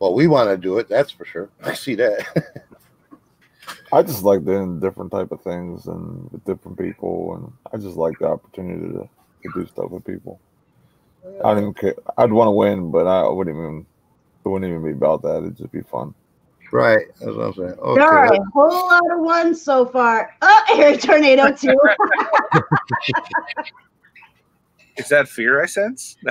Well, 0.00 0.14
we 0.14 0.26
want 0.26 0.48
to 0.48 0.56
do 0.56 0.78
it, 0.78 0.88
that's 0.88 1.10
for 1.10 1.26
sure. 1.26 1.50
I 1.62 1.74
see 1.74 1.94
that. 1.96 2.64
I 3.92 4.02
just 4.02 4.22
like 4.22 4.44
doing 4.44 4.78
different 4.78 5.10
type 5.10 5.32
of 5.32 5.42
things 5.42 5.86
and 5.86 6.30
with 6.30 6.44
different 6.44 6.78
people, 6.78 7.34
and 7.34 7.52
I 7.72 7.76
just 7.76 7.96
like 7.96 8.18
the 8.18 8.26
opportunity 8.26 8.92
to, 8.92 9.08
to 9.42 9.52
do 9.54 9.66
stuff 9.66 9.90
with 9.90 10.04
people. 10.04 10.40
I 11.44 11.48
don't 11.48 11.58
even 11.58 11.74
care. 11.74 11.94
I'd 12.16 12.32
want 12.32 12.48
to 12.48 12.52
win, 12.52 12.90
but 12.90 13.06
I 13.06 13.28
wouldn't 13.28 13.56
even. 13.56 13.86
It 14.44 14.48
wouldn't 14.48 14.70
even 14.70 14.84
be 14.84 14.92
about 14.92 15.22
that. 15.22 15.38
It'd 15.38 15.56
just 15.56 15.72
be 15.72 15.82
fun. 15.82 16.14
Right, 16.72 17.06
that's 17.20 17.36
what 17.36 17.46
I'm 17.46 17.54
saying. 17.54 17.74
Okay, 17.78 18.00
There 18.00 18.08
are 18.08 18.32
a 18.32 18.50
whole 18.54 18.88
lot 18.88 19.12
of 19.12 19.20
ones 19.20 19.60
so 19.60 19.84
far. 19.86 20.34
Oh, 20.40 20.64
air 20.76 20.96
tornado 20.96 21.52
too. 21.52 21.78
Is 24.96 25.08
that 25.08 25.28
fear 25.28 25.62
I 25.62 25.66
sense? 25.66 26.16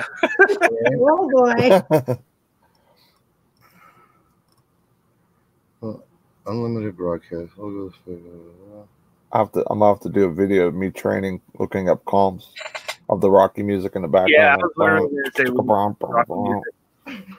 oh 0.48 1.30
boy. 1.30 2.16
unlimited 6.50 6.96
broadcast. 6.96 7.52
Logos, 7.56 7.94
I 9.32 9.38
have 9.38 9.52
to. 9.52 9.60
I'm 9.70 9.78
gonna 9.78 9.92
have 9.92 10.00
to 10.02 10.08
do 10.08 10.24
a 10.24 10.32
video 10.32 10.66
of 10.66 10.74
me 10.74 10.90
training, 10.90 11.40
looking 11.58 11.88
up 11.88 12.04
calms 12.04 12.52
of 13.10 13.20
the 13.20 13.30
Rocky 13.30 13.62
music 13.62 13.96
in 13.96 14.02
the 14.02 14.08
background. 14.08 14.32
Yeah, 14.32 14.54
I 14.54 14.56
was 14.56 14.72
literally 14.76 15.08
going 15.10 15.24
to 15.24 15.32
say 15.36 15.44
we- 15.44 15.64
brum, 15.64 15.96
brum, 15.98 16.12
Rocky 16.12 16.28
brum. 16.28 16.62
music. 17.06 17.36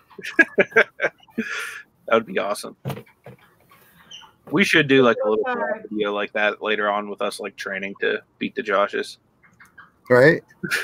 that 0.75 2.13
would 2.13 2.25
be 2.25 2.38
awesome. 2.39 2.75
We 4.51 4.65
should 4.65 4.89
do 4.89 5.01
like 5.01 5.15
a 5.25 5.29
little 5.29 5.45
video 5.89 6.13
like 6.13 6.33
that 6.33 6.61
later 6.61 6.89
on 6.89 7.09
with 7.09 7.21
us 7.21 7.39
like 7.39 7.55
training 7.55 7.95
to 8.01 8.21
beat 8.38 8.53
the 8.53 8.61
Joshes. 8.61 9.17
Right? 10.09 10.43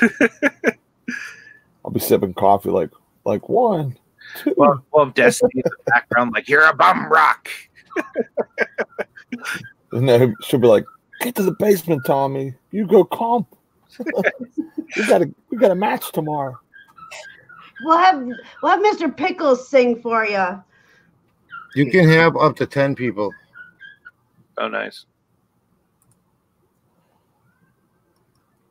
I'll 1.84 1.90
be 1.90 2.00
sipping 2.00 2.32
coffee 2.32 2.70
like 2.70 2.90
like 3.24 3.48
one, 3.50 3.98
two. 4.38 4.54
Well, 4.56 4.82
we'll 4.92 5.06
Destiny 5.06 5.52
in 5.56 5.62
the 5.64 5.76
background 5.90 6.32
like 6.34 6.48
you're 6.48 6.66
a 6.66 6.74
bum 6.74 7.12
rock. 7.12 7.50
And 9.92 10.08
then 10.08 10.34
she'll 10.42 10.60
be 10.60 10.66
like, 10.66 10.84
"Get 11.20 11.34
to 11.36 11.42
the 11.42 11.52
basement, 11.58 12.02
Tommy. 12.04 12.54
You 12.70 12.86
go 12.86 13.04
comp. 13.04 13.48
we 14.96 15.06
got 15.06 15.22
a 15.22 15.34
we 15.50 15.56
got 15.58 15.70
a 15.70 15.74
match 15.74 16.12
tomorrow." 16.12 16.58
We'll 17.84 17.98
have 17.98 18.26
we'll 18.62 18.72
have 18.72 18.80
Mr. 18.80 19.14
Pickles 19.14 19.68
sing 19.68 20.00
for 20.02 20.24
you. 20.26 20.62
You 21.74 21.90
can 21.90 22.08
have 22.08 22.36
up 22.36 22.56
to 22.56 22.66
10 22.66 22.94
people. 22.94 23.32
Oh, 24.56 24.68
nice. 24.68 25.04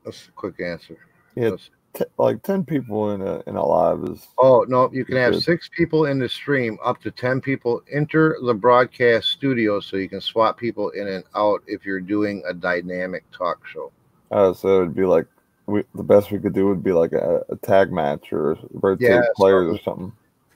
That's 0.03 0.27
a 0.27 0.31
quick 0.31 0.59
answer. 0.59 0.97
Yeah, 1.35 1.51
That's- 1.51 1.67
t- 1.67 1.71
like 2.17 2.41
ten 2.43 2.63
people 2.63 3.11
in 3.11 3.21
a 3.21 3.41
in 3.47 3.55
a 3.55 3.65
live 3.65 4.03
is 4.03 4.27
Oh, 4.37 4.65
no, 4.67 4.89
you 4.93 5.05
can 5.05 5.17
have 5.17 5.33
Good. 5.33 5.43
six 5.43 5.69
people 5.75 6.05
in 6.05 6.19
the 6.19 6.29
stream, 6.29 6.77
up 6.83 7.01
to 7.01 7.11
10 7.11 7.41
people 7.41 7.81
enter 7.91 8.37
the 8.43 8.53
broadcast 8.53 9.29
studio 9.29 9.79
so 9.79 9.97
you 9.97 10.07
can 10.09 10.21
swap 10.21 10.57
people 10.57 10.89
in 10.91 11.07
and 11.07 11.23
out 11.35 11.61
if 11.67 11.85
you're 11.85 11.99
doing 11.99 12.43
a 12.47 12.53
dynamic 12.53 13.23
talk 13.31 13.65
show. 13.67 13.91
uh, 14.31 14.53
so 14.53 14.81
it'd 14.81 14.95
be 14.95 15.05
like 15.05 15.25
we 15.65 15.83
the 15.95 16.03
best 16.03 16.31
we 16.31 16.39
could 16.39 16.53
do 16.53 16.67
would 16.67 16.83
be 16.83 16.93
like 16.93 17.11
a, 17.13 17.41
a 17.49 17.55
tag 17.57 17.91
match 17.91 18.31
or 18.31 18.57
rotate 18.71 19.09
Yeah, 19.09 19.21
players 19.35 19.73
or 19.75 19.81
something. 19.81 20.11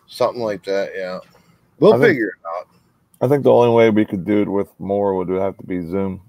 Something 0.07 0.41
like 0.43 0.63
that, 0.65 0.91
yeah. 0.95 1.19
We'll 1.79 1.93
I 1.93 1.97
think- 1.97 2.07
figure 2.11 2.27
it 2.29 2.57
out. 2.57 2.67
I 3.23 3.27
think 3.27 3.43
the 3.43 3.51
only 3.51 3.69
way 3.75 3.89
we 3.91 4.03
could 4.05 4.25
do 4.25 4.41
it 4.41 4.49
with 4.49 4.67
more 4.79 5.13
would 5.15 5.29
have 5.29 5.55
to 5.57 5.65
be 5.67 5.85
Zoom. 5.85 6.21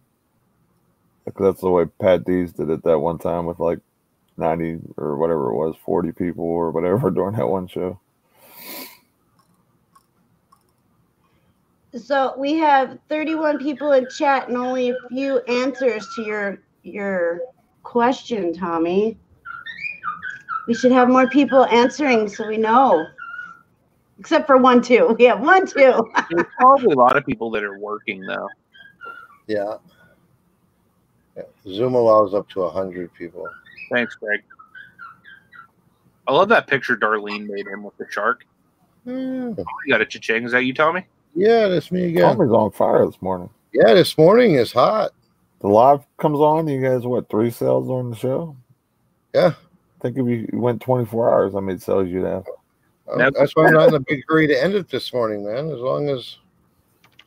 Because 1.25 1.45
that's 1.53 1.61
the 1.63 1.71
way 1.71 1.87
Pat 1.87 2.25
Dees 2.25 2.53
did 2.53 2.69
it 2.69 2.83
that 2.85 2.99
one 2.99 3.19
time 3.19 3.47
with 3.47 3.59
like 3.61 3.79
90 4.43 4.81
or 4.99 5.17
whatever 5.17 5.51
it 5.51 5.57
was, 5.57 5.75
40 5.85 6.13
people 6.13 6.45
or 6.45 6.71
whatever 6.71 7.11
during 7.15 7.37
that 7.37 7.49
one 7.49 7.67
show. 7.67 7.99
So 11.95 12.35
we 12.39 12.55
have 12.55 12.99
31 13.09 13.59
people 13.59 13.93
in 13.93 14.09
chat 14.09 14.49
and 14.49 14.57
only 14.57 14.91
a 14.91 14.97
few 15.11 15.41
answers 15.41 16.09
to 16.17 16.23
your 16.23 16.63
your 16.83 17.41
question, 17.83 18.55
Tommy. 18.55 19.19
We 20.67 20.75
should 20.75 20.93
have 20.93 21.09
more 21.09 21.29
people 21.29 21.67
answering 21.67 22.29
so 22.29 22.47
we 22.47 22.57
know. 22.57 23.07
Except 24.19 24.47
for 24.47 24.57
one, 24.57 24.81
two. 24.81 25.15
We 25.19 25.25
have 25.25 25.41
one, 25.41 25.67
two. 25.67 26.11
There's 26.31 26.47
probably 26.59 26.93
a 26.93 26.97
lot 26.97 27.17
of 27.17 27.27
people 27.27 27.51
that 27.51 27.63
are 27.63 27.77
working 27.79 28.25
though. 28.25 28.49
Yeah. 29.47 29.77
yeah. 31.37 31.43
Zoom 31.67 31.95
allows 31.95 32.33
up 32.33 32.49
to 32.51 32.61
100 32.61 33.13
people. 33.15 33.49
Thanks, 33.93 34.15
Greg. 34.15 34.43
I 36.27 36.33
love 36.33 36.49
that 36.49 36.67
picture 36.67 36.97
Darlene 36.97 37.49
made 37.49 37.67
him 37.67 37.83
with 37.83 37.97
the 37.99 38.07
shark. 38.11 38.47
Hmm. 39.05 39.53
You 39.59 39.91
got 39.91 40.01
a 40.01 40.07
cha-ching. 40.07 40.45
Is 40.45 40.53
that 40.53 40.65
you, 40.65 40.73
Tommy? 40.73 41.05
Yeah, 41.35 41.69
that's 41.69 41.91
me 41.91 42.05
again. 42.05 42.23
Tommy's 42.23 42.53
on 42.53 42.71
fire 42.71 43.05
this 43.05 43.21
morning. 43.21 43.51
Yeah, 43.73 43.95
this 43.95 44.17
morning 44.17 44.55
is 44.55 44.73
hot. 44.73 45.13
The 45.61 45.69
live 45.69 46.05
comes 46.19 46.39
on. 46.39 46.69
You 46.69 46.81
guys, 46.81 47.07
what, 47.07 47.29
three 47.29 47.51
sales 47.51 47.89
on 47.89 48.11
the 48.11 48.17
show? 48.17 48.57
Yeah. 49.35 49.55
I 49.57 50.03
think 50.03 50.19
if 50.19 50.27
you 50.27 50.49
went 50.53 50.81
24 50.83 51.33
hours, 51.33 51.53
how 51.53 51.61
many 51.61 51.79
sales 51.79 52.09
you'd 52.09 52.25
have? 52.25 52.45
Um, 53.13 53.33
That's 53.37 53.55
why 53.55 53.67
I'm 53.67 53.75
not 53.75 53.89
in 53.89 53.95
a 53.95 54.01
big 54.01 54.23
hurry 54.29 54.47
to 54.47 54.63
end 54.63 54.75
it 54.75 54.89
this 54.89 55.13
morning, 55.13 55.45
man. 55.45 55.71
As 55.71 55.79
long 55.79 56.09
as 56.09 56.39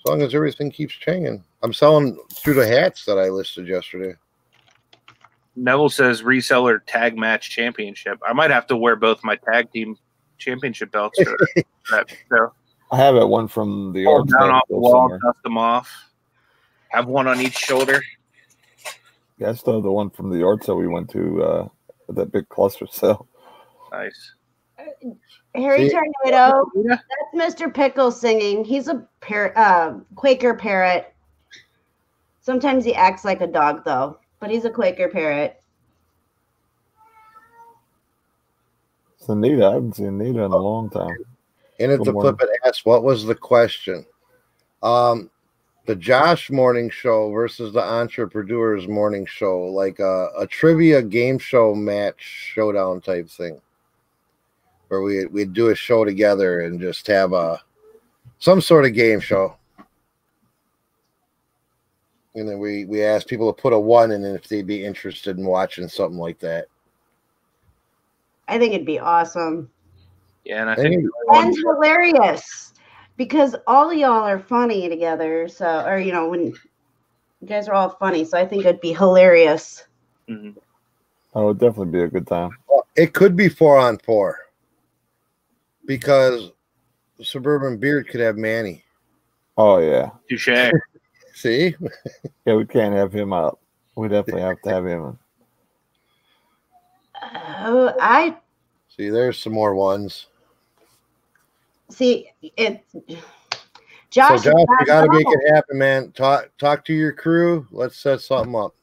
as 0.06 0.10
long 0.10 0.22
as 0.22 0.36
everything 0.36 0.72
keeps 0.72 0.94
changing. 0.94 1.44
I'm 1.64 1.74
selling 1.74 2.20
through 2.32 2.54
the 2.56 2.68
hats 2.68 3.06
that 3.06 3.18
I 3.18 3.30
listed 3.30 3.68
yesterday. 3.68 4.16
Neville 5.56 5.90
says 5.90 6.22
reseller 6.22 6.80
tag 6.86 7.18
match 7.18 7.50
championship. 7.50 8.20
I 8.28 8.34
might 8.34 8.52
have 8.52 8.68
to 8.68 8.78
wear 8.78 8.96
both 8.96 9.24
my 9.24 9.36
tag 9.38 9.72
team 9.72 9.96
championship 10.38 10.92
belts 10.92 11.20
for 11.22 11.38
that. 11.92 12.08
So 12.30 12.54
I 12.92 12.98
have 12.98 13.16
it 13.16 13.28
one 13.28 13.48
from 13.48 13.94
the 13.94 14.04
pull 14.06 14.18
art 14.20 14.30
down 14.30 14.50
off 14.52 14.68
the 14.70 14.78
wall, 14.78 14.92
somewhere. 15.04 15.20
dust 15.24 15.44
them 15.44 15.58
off. 15.58 15.92
Have 16.90 17.08
one 17.08 17.28
on 17.28 17.40
each 17.42 17.58
shoulder. 17.58 18.02
Yeah, 19.38 19.50
I 19.50 19.54
still 19.54 19.74
have 19.76 19.84
the 19.84 19.92
one 19.92 20.10
from 20.10 20.30
the 20.30 20.46
art 20.46 20.64
sale 20.64 20.78
we 20.78 20.88
went 20.88 21.10
to, 21.12 21.44
uh, 21.44 21.68
that 22.10 22.32
big 22.32 22.48
cluster 22.50 22.88
sale. 22.90 23.28
Nice. 23.92 24.34
Harry 25.56 25.90
See? 25.90 25.96
Tornado. 25.96 26.70
Yeah. 26.76 26.98
That's 27.34 27.56
Mr. 27.56 27.74
Pickle 27.74 28.12
singing. 28.12 28.64
He's 28.64 28.88
a 28.88 29.06
par- 29.22 29.54
uh, 29.58 29.96
Quaker 30.16 30.54
parrot. 30.54 31.14
Sometimes 32.42 32.86
he 32.86 32.94
acts 32.94 33.26
like 33.26 33.42
a 33.42 33.48
dog, 33.48 33.84
though, 33.84 34.20
but 34.40 34.50
he's 34.50 34.66
a 34.66 34.70
Quaker 34.70 35.10
parrot. 35.10 35.62
It's 39.18 39.30
Anita. 39.30 39.66
I 39.66 39.74
haven't 39.74 39.96
seen 39.96 40.08
Anita 40.08 40.44
in 40.44 40.52
a 40.52 40.58
long 40.58 40.90
time. 40.90 41.18
And 41.80 41.92
it's 41.92 42.02
a 42.02 42.06
to 42.06 42.14
morning. 42.14 42.38
flip 42.38 42.50
it 42.50 42.68
asked, 42.68 42.86
what 42.86 43.04
was 43.04 43.26
the 43.26 43.36
question? 43.36 44.06
Um 44.84 45.30
the 45.86 45.96
Josh 45.96 46.50
morning 46.50 46.90
show 46.90 47.32
versus 47.32 47.72
the 47.72 47.82
entrepreneurs 47.82 48.88
morning 48.88 49.26
show, 49.26 49.66
like 49.66 50.00
a, 50.00 50.30
a 50.38 50.48
trivia 50.48 51.02
game 51.02 51.38
show 51.38 51.76
match 51.76 52.20
showdown 52.20 53.02
type 53.02 53.30
thing. 53.30 53.62
Where 54.88 55.02
we 55.02 55.26
we'd 55.26 55.54
do 55.54 55.70
a 55.70 55.76
show 55.76 56.06
together 56.06 56.62
and 56.62 56.80
just 56.80 57.08
have 57.08 57.34
a 57.34 57.62
some 58.40 58.62
sort 58.62 58.86
of 58.86 58.94
game 58.94 59.20
show. 59.20 59.56
And 62.36 62.48
then 62.50 62.60
we 62.60 62.86
we 62.86 63.04
asked 63.04 63.28
people 63.28 63.52
to 63.52 63.62
put 63.62 63.74
a 63.74 63.80
one 63.80 64.12
in 64.12 64.24
if 64.24 64.48
they'd 64.48 64.68
be 64.68 64.84
interested 64.86 65.38
in 65.38 65.46
watching 65.46 65.88
something 65.88 66.20
like 66.20 66.38
that. 66.40 66.68
I 68.48 68.60
think 68.60 68.74
it'd 68.74 68.86
be 68.86 69.00
awesome 69.00 69.70
Yeah, 70.44 70.62
and 70.62 70.70
I 70.70 70.74
I 70.74 70.76
think 70.76 70.96
think- 70.96 71.10
and 71.30 71.56
hilarious 71.56 72.74
because 73.18 73.56
all 73.66 73.94
y'all 73.94 74.24
are 74.24 74.38
funny 74.40 74.90
together. 74.90 75.48
So, 75.48 75.84
or 75.88 75.98
you 75.98 76.12
know, 76.12 76.28
when 76.30 76.44
you 76.48 76.58
guys 77.46 77.68
are 77.70 77.74
all 77.74 77.90
funny, 77.90 78.26
so 78.26 78.38
I 78.38 78.46
think 78.46 78.66
it'd 78.66 78.82
be 78.82 78.94
hilarious. 78.94 79.86
mhm. 80.30 80.56
Oh, 81.34 81.50
it'd 81.50 81.60
definitely 81.60 81.92
be 81.92 82.02
a 82.02 82.08
good 82.08 82.28
time. 82.28 82.52
It 82.96 83.14
could 83.14 83.36
be 83.36 83.50
four 83.50 83.78
on 83.78 83.98
four 84.00 84.38
because 85.86 86.52
Suburban 87.22 87.78
Beard 87.78 88.08
could 88.08 88.22
have 88.22 88.38
Manny. 88.38 88.84
Oh, 89.58 89.80
yeah. 89.80 90.12
touche. 90.30 90.50
See, 91.36 91.76
Yeah, 92.46 92.56
we 92.56 92.66
can't 92.66 92.96
have 92.96 93.12
him 93.12 93.34
out. 93.34 93.60
We 93.96 94.08
definitely 94.08 94.42
have 94.42 94.62
to 94.62 94.70
have 94.70 94.86
him. 94.86 95.20
Oh, 97.22 97.94
I 98.00 98.38
see, 98.88 99.10
there's 99.10 99.38
some 99.38 99.54
more 99.54 99.76
ones. 99.76 100.28
see 101.90 102.32
it. 102.42 102.86
Josh, 104.10 104.44
so, 104.44 104.52
Josh, 104.52 104.54
is 104.54 104.68
you 104.80 104.86
got 104.86 105.02
to 105.02 105.12
make 105.12 105.28
it 105.28 105.54
happen, 105.54 105.78
man. 105.78 106.14
Talk, 106.14 106.52
talk 106.58 106.86
to 106.86 106.94
your 106.94 107.12
crew. 107.12 107.68
Let's 107.70 107.98
set 107.98 108.22
something 108.22 108.56
up. 108.56 108.74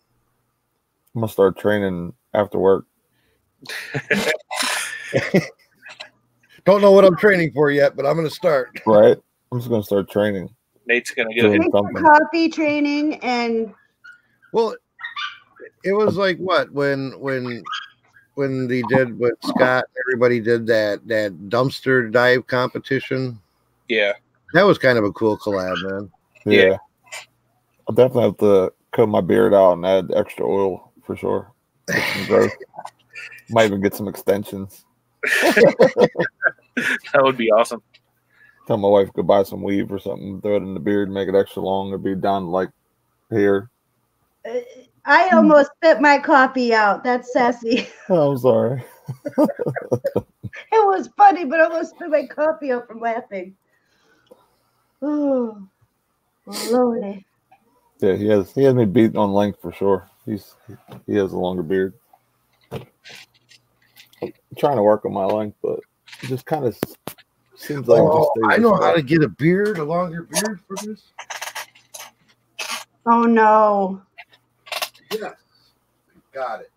I'm 1.15 1.21
going 1.21 1.29
to 1.29 1.33
start 1.33 1.59
training 1.59 2.13
after 2.35 2.59
work. 2.59 2.85
Don't 6.65 6.83
know 6.83 6.93
what 6.93 7.05
I'm 7.07 7.17
training 7.17 7.53
for 7.53 7.71
yet, 7.71 7.97
but 7.97 8.05
I'm 8.05 8.15
going 8.15 8.29
to 8.29 8.35
start. 8.35 8.79
Right? 8.87 9.17
I'm 9.51 9.59
just 9.59 9.71
going 9.71 9.81
to 9.83 9.87
start 9.87 10.11
training. 10.11 10.55
Nate's 10.87 11.11
gonna 11.13 11.33
get 11.33 11.43
Doing 11.43 11.63
it. 11.63 11.71
Drink 11.71 11.99
coffee 11.99 12.49
training 12.49 13.17
and 13.17 13.73
Well, 14.53 14.77
it 15.85 15.93
was 15.93 16.17
like 16.17 16.39
what 16.39 16.71
when 16.73 17.13
when 17.19 17.63
when 18.35 18.67
they 18.69 18.83
did 18.83 19.19
with 19.19 19.35
Scott. 19.45 19.85
Everybody 20.07 20.41
did 20.41 20.67
that 20.67 21.07
that 21.09 21.33
dumpster 21.49 22.11
dive 22.11 22.47
competition. 22.47 23.39
Yeah. 23.89 24.13
That 24.55 24.65
was 24.65 24.79
kind 24.79 24.99
of 24.99 25.05
a 25.05 25.13
cool 25.13 25.39
collab, 25.39 25.83
man. 25.91 26.11
Yeah. 26.45 26.63
Yeah. 26.63 26.77
I'll 27.89 27.95
definitely 27.95 28.25
have 28.25 28.37
to 28.39 28.73
cut 28.93 29.09
my 29.09 29.21
beard 29.21 29.55
out 29.55 29.75
and 29.75 29.87
add 29.87 30.13
extra 30.15 30.47
oil 30.47 30.93
for 31.05 31.17
sure. 31.17 31.53
Get 31.89 32.17
some 32.17 32.27
growth. 32.27 32.53
Might 33.51 33.67
even 33.67 33.83
get 33.83 33.95
some 33.95 34.09
extensions. 34.09 34.85
That 37.13 37.23
would 37.23 37.37
be 37.37 37.51
awesome. 37.51 37.83
Tell 38.67 38.77
my 38.77 38.89
wife 38.89 39.13
to 39.15 39.23
buy 39.23 39.43
some 39.43 39.63
weave 39.63 39.91
or 39.91 39.99
something, 39.99 40.41
throw 40.41 40.57
it 40.57 40.63
in 40.63 40.75
the 40.75 40.81
beard, 40.81 41.11
make 41.11 41.29
it 41.29 41.35
extra 41.35 41.63
long. 41.63 41.89
It'd 41.89 42.05
be 42.05 42.15
down 42.15 42.47
like 42.47 42.71
here. 43.31 43.71
uh, 44.49 44.59
I 45.05 45.31
almost 45.31 45.71
spit 45.77 46.01
my 46.01 46.19
coffee 46.19 46.73
out. 46.73 47.03
That's 47.03 47.33
sassy. 47.33 47.89
Oh, 48.09 48.31
I'm 48.33 48.39
sorry. 48.39 48.85
It 50.71 50.87
was 50.87 51.09
funny, 51.17 51.45
but 51.45 51.61
I 51.61 51.65
almost 51.65 51.97
spit 51.97 52.11
my 52.11 52.27
coffee 52.27 52.73
out 52.73 52.87
from 52.87 53.01
laughing. 53.01 53.57
Oh, 55.05 55.69
lordy. 56.47 57.25
Yeah, 58.01 58.17
he 58.17 58.27
has 58.27 58.53
he 58.53 58.65
has 58.65 58.75
me 58.75 58.85
beat 58.85 59.17
on 59.17 59.33
length 59.33 59.61
for 59.63 59.73
sure. 59.73 60.11
He's 60.27 60.55
he 61.07 61.15
has 61.17 61.33
a 61.33 61.39
longer 61.39 61.63
beard. 61.63 61.95
I'm 62.73 64.33
trying 64.59 64.77
to 64.77 64.83
work 64.83 65.05
on 65.05 65.13
my 65.13 65.25
length, 65.25 65.57
but 65.63 65.81
just 66.23 66.47
kind 66.47 66.67
of 66.67 66.77
seems 67.63 67.89
like 67.89 68.03
it 68.03 68.07
just 68.07 68.31
Oh, 68.37 68.51
I 68.51 68.57
know 68.59 68.75
how 68.77 68.93
to 68.93 69.03
get 69.03 69.23
a 69.23 69.29
beard, 69.29 69.79
a 69.79 69.85
longer 69.85 70.23
beard 70.23 70.61
for 70.67 70.77
this. 70.77 71.13
Oh 73.07 73.23
no. 73.23 74.03
Yes, 75.11 75.35
got 76.33 76.61
it. 76.61 76.71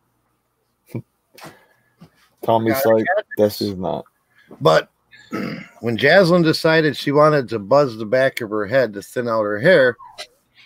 Tommy's 2.44 2.74
Got 2.74 2.86
it. 2.86 2.94
like, 2.94 3.06
this 3.38 3.62
is 3.62 3.76
not. 3.76 4.06
But 4.62 4.90
when 5.82 5.98
Jaslyn 5.98 6.44
decided 6.44 6.96
she 6.96 7.12
wanted 7.12 7.50
to 7.50 7.60
buzz 7.60 7.98
the 7.98 8.06
back 8.06 8.42
of 8.42 8.50
her 8.52 8.66
head 8.66 8.94
to 8.94 9.02
thin 9.02 9.28
out 9.28 9.44
her 9.44 9.60
hair, 9.60 9.98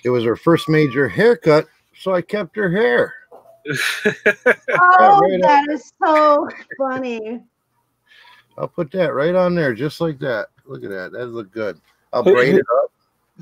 it 0.03 0.09
was 0.09 0.23
her 0.23 0.35
first 0.35 0.67
major 0.67 1.07
haircut, 1.07 1.67
so 1.97 2.13
I 2.13 2.21
kept 2.21 2.55
her 2.55 2.69
hair. 2.71 3.13
Oh, 4.81 5.19
right 5.21 5.41
that 5.41 5.67
is 5.69 5.91
so 6.03 6.47
funny. 6.77 7.41
I'll 8.59 8.67
put 8.67 8.91
that 8.91 9.13
right 9.13 9.35
on 9.35 9.55
there, 9.55 9.73
just 9.73 10.01
like 10.01 10.19
that. 10.19 10.47
Look 10.65 10.83
at 10.83 10.89
that. 10.89 11.13
That 11.13 11.27
look 11.27 11.51
good. 11.51 11.79
I'll 12.11 12.23
braid 12.23 12.55
it 12.55 12.65
up. 12.83 12.91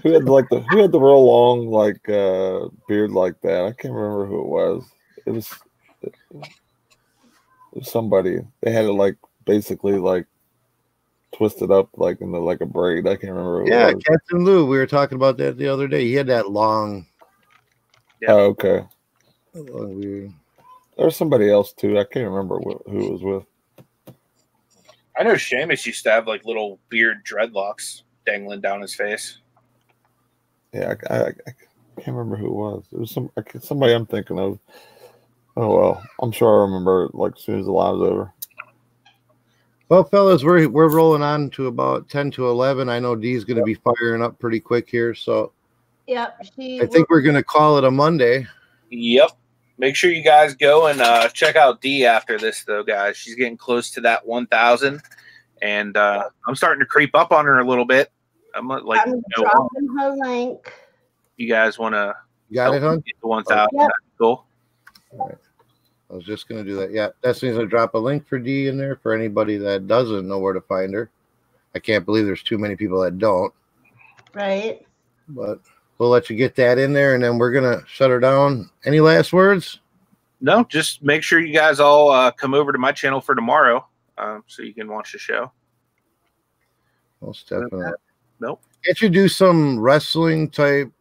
Who 0.04 0.12
had 0.14 0.26
like 0.26 0.48
the 0.50 0.60
who 0.60 0.78
had 0.80 0.92
the 0.92 1.00
real 1.00 1.26
long 1.26 1.70
like 1.70 2.08
uh 2.08 2.68
beard 2.88 3.12
like 3.12 3.42
that? 3.42 3.66
I 3.66 3.72
can't 3.72 3.96
remember 3.96 4.28
who 4.28 4.42
it 4.42 4.48
was. 4.48 4.84
It 5.26 5.32
was, 5.32 5.52
it 6.04 6.14
was 7.74 7.92
somebody. 7.92 8.40
They 8.62 8.72
had 8.72 8.86
it 8.86 8.94
like 8.94 9.18
basically 9.46 9.98
like 9.98 10.28
twisted 11.36 11.72
up 11.72 11.90
like 11.96 12.22
in 12.22 12.32
the 12.32 12.40
like 12.40 12.62
a 12.62 12.68
braid. 12.68 13.08
I 13.08 13.16
can't 13.16 13.34
remember 13.34 13.64
who 13.64 13.72
Yeah, 13.72 13.90
it 13.90 13.96
was. 13.96 14.04
Captain 14.04 14.46
Lou. 14.46 14.68
We 14.68 14.78
were 14.78 14.86
talking 14.86 15.16
about 15.16 15.38
that 15.38 15.58
the 15.58 15.68
other 15.68 15.88
day. 15.88 16.04
He 16.06 16.14
had 16.14 16.28
that 16.28 16.52
long, 16.52 17.08
Yeah. 18.22 18.34
Oh, 18.34 18.40
okay. 18.50 18.86
long 19.56 20.00
beard. 20.00 20.32
There 20.96 21.06
was 21.06 21.16
somebody 21.16 21.50
else 21.50 21.74
too. 21.74 21.98
I 21.98 22.04
can't 22.04 22.30
remember 22.30 22.60
wh- 22.60 22.88
who 22.88 23.08
it 23.08 23.12
was 23.12 23.24
with. 23.24 23.44
I 25.18 25.24
know 25.24 25.34
Seamus 25.34 25.86
used 25.86 26.04
to 26.04 26.12
have 26.12 26.28
like 26.28 26.46
little 26.46 26.80
beard 26.90 27.26
dreadlocks 27.26 28.04
dangling 28.26 28.62
down 28.62 28.82
his 28.82 28.94
face. 28.94 29.40
Yeah, 30.74 30.94
I, 31.10 31.14
I, 31.16 31.28
I 31.28 32.02
can't 32.02 32.16
remember 32.16 32.36
who 32.36 32.48
it 32.48 32.54
was. 32.54 32.86
It 32.92 33.00
was 33.00 33.12
some 33.12 33.32
somebody 33.60 33.94
I'm 33.94 34.06
thinking 34.06 34.40
of. 34.40 34.60
Oh 35.56 35.76
well, 35.76 36.04
I'm 36.22 36.32
sure 36.32 36.60
I 36.60 36.66
remember 36.66 37.06
it 37.06 37.16
like 37.16 37.34
as 37.36 37.44
soon 37.44 37.60
as 37.60 37.66
the 37.66 37.72
live's 37.72 38.02
over. 38.02 38.34
Well, 39.90 40.04
fellas, 40.04 40.44
we're 40.44 40.68
we're 40.70 40.94
rolling 40.94 41.24
on 41.24 41.50
to 41.52 41.68
about 41.68 42.10
ten 42.10 42.30
to 42.32 42.50
eleven. 42.50 42.90
I 42.90 43.00
know 43.00 43.16
Dee's 43.16 43.44
going 43.44 43.58
to 43.58 43.64
be 43.64 43.76
firing 43.76 44.22
up 44.22 44.38
pretty 44.38 44.60
quick 44.60 44.90
here, 44.90 45.16
so 45.16 45.54
Yep. 46.08 46.46
She 46.56 46.82
I 46.82 46.86
think 46.86 47.10
we're 47.10 47.22
going 47.22 47.36
to 47.36 47.44
call 47.44 47.78
it 47.78 47.84
a 47.84 47.92
Monday. 47.92 48.48
Yep. 48.90 49.32
Make 49.80 49.96
sure 49.96 50.10
you 50.12 50.24
guys 50.24 50.56
go 50.56 50.88
and 50.88 51.02
uh, 51.02 51.30
check 51.30 51.56
out 51.56 51.82
D 51.82 52.06
after 52.06 52.38
this, 52.38 52.64
though, 52.64 52.84
guys. 52.84 53.16
She's 53.18 53.36
getting 53.36 53.58
close 53.58 53.92
to 53.92 54.02
that 54.02 54.26
1,000. 54.26 55.02
And 55.62 55.96
uh, 55.98 56.24
I'm 56.48 56.56
starting 56.56 56.80
to 56.80 56.86
creep 56.86 57.14
up 57.16 57.32
on 57.32 57.46
her 57.46 57.60
a 57.60 57.66
little 57.68 57.86
bit. 57.86 58.12
I'm 58.56 58.68
like, 58.68 59.02
I'm 59.06 59.14
you, 59.14 59.22
know, 59.38 59.44
dropping 59.44 59.88
her 60.00 60.16
link. 60.16 60.74
you 61.38 61.48
guys 61.48 61.78
want 61.78 61.94
to 61.94 62.16
You 62.50 62.56
got 62.56 62.74
it, 62.74 62.82
hon? 62.82 62.98
get 63.06 63.20
to 63.22 63.28
1,000. 63.28 63.68
Yep. 63.72 63.88
That's 63.88 63.92
cool. 64.18 64.46
I 66.10 66.14
was 66.14 66.24
just 66.24 66.48
going 66.48 66.64
to 66.64 66.70
do 66.70 66.76
that. 66.78 66.92
Yeah, 66.92 67.10
that 67.22 67.42
means 67.44 67.58
I 67.60 67.66
drop 67.66 67.94
a 67.94 67.98
link 68.00 68.26
for 68.28 68.40
Dee 68.40 68.68
in 68.68 68.78
there 68.78 68.96
for 68.96 69.14
anybody 69.14 69.58
that 69.58 69.88
doesn't 69.88 70.28
know 70.28 70.40
where 70.40 70.54
to 70.54 70.62
find 70.62 70.94
her. 70.94 71.10
I 71.76 71.80
can't 71.80 72.06
believe 72.06 72.26
there's 72.26 72.44
too 72.44 72.58
many 72.58 72.76
people 72.76 73.00
that 73.02 73.20
don't, 73.20 73.54
Right. 74.34 74.86
but 75.28 75.60
we'll 75.98 76.10
let 76.10 76.30
you 76.30 76.36
get 76.36 76.56
that 76.56 76.78
in 76.78 76.94
there, 76.94 77.16
and 77.16 77.24
then 77.24 77.38
we're 77.38 77.52
gonna 77.52 77.82
shut 77.88 78.10
her 78.10 78.20
down. 78.20 78.70
Any 78.86 79.00
last 79.00 79.34
words? 79.34 79.80
No, 80.42 80.64
just 80.66 81.02
make 81.04 81.24
sure 81.24 81.40
you 81.40 81.54
guys 81.54 81.80
all 81.80 82.10
uh, 82.12 82.32
come 82.32 82.54
over 82.54 82.72
to 82.72 82.78
my 82.78 82.92
channel 82.92 83.20
for 83.22 83.34
tomorrow, 83.36 83.86
um, 84.18 84.44
so 84.48 84.62
you 84.62 84.74
can 84.74 84.88
watch 84.88 85.12
the 85.14 85.18
show. 85.20 85.52
Most 87.22 87.50
definitely. 87.50 87.86
Nope. 88.40 88.62
Can't 88.86 89.02
you 89.02 89.10
do 89.10 89.28
some 89.28 89.80
wrestling 89.80 90.50
type 90.50 90.92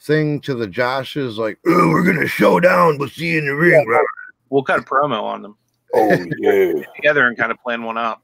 thing 0.00 0.40
to 0.40 0.54
the 0.54 0.66
Joshes? 0.66 1.36
Like, 1.38 1.58
"Oh, 1.66 1.88
we're 1.90 2.02
gonna 2.04 2.26
show 2.26 2.58
down. 2.58 2.98
We'll 2.98 3.08
see 3.08 3.32
you 3.32 3.38
in 3.38 3.46
the 3.46 3.54
ring. 3.54 3.86
right?" 3.86 4.04
We'll 4.50 4.62
cut 4.64 4.80
a 4.80 4.82
promo 4.82 5.22
on 5.22 5.42
them 5.42 5.56
Oh 5.94 6.08
yeah. 6.38 6.72
together 6.96 7.26
and 7.28 7.36
kind 7.36 7.52
of 7.52 7.58
plan 7.58 7.82
one 7.82 7.98
out. 7.98 8.20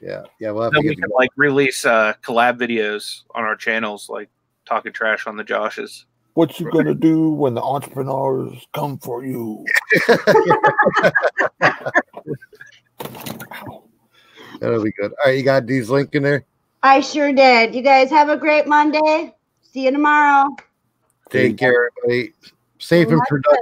Yeah, 0.00 0.22
yeah. 0.38 0.50
We'll 0.50 0.64
have 0.64 0.72
Then 0.72 0.82
to 0.82 0.88
we 0.90 0.96
can 0.96 1.10
like 1.16 1.30
release 1.36 1.84
uh, 1.84 2.14
collab 2.22 2.58
videos 2.58 3.22
on 3.34 3.44
our 3.44 3.56
channels, 3.56 4.08
like 4.08 4.28
talking 4.72 4.92
trash 4.92 5.26
on 5.26 5.36
the 5.36 5.44
Joshes. 5.44 6.04
What 6.34 6.58
you 6.58 6.70
gonna 6.70 6.94
do 6.94 7.30
when 7.30 7.52
the 7.52 7.60
entrepreneurs 7.60 8.66
come 8.72 8.96
for 8.98 9.22
you? 9.22 9.66
That'll 14.60 14.82
be 14.82 14.92
good. 14.92 15.12
All 15.12 15.26
right, 15.26 15.36
you 15.36 15.42
got 15.42 15.66
these 15.66 15.90
link 15.90 16.14
in 16.14 16.22
there. 16.22 16.46
I 16.82 17.00
sure 17.00 17.34
did. 17.34 17.74
You 17.74 17.82
guys 17.82 18.08
have 18.08 18.30
a 18.30 18.36
great 18.38 18.66
Monday. 18.66 19.34
See 19.60 19.84
you 19.84 19.90
tomorrow. 19.90 20.48
Take 21.28 21.58
care, 21.58 21.90
everybody. 22.00 22.32
Safe 22.78 23.08
and 23.08 23.20
productive 23.28 23.58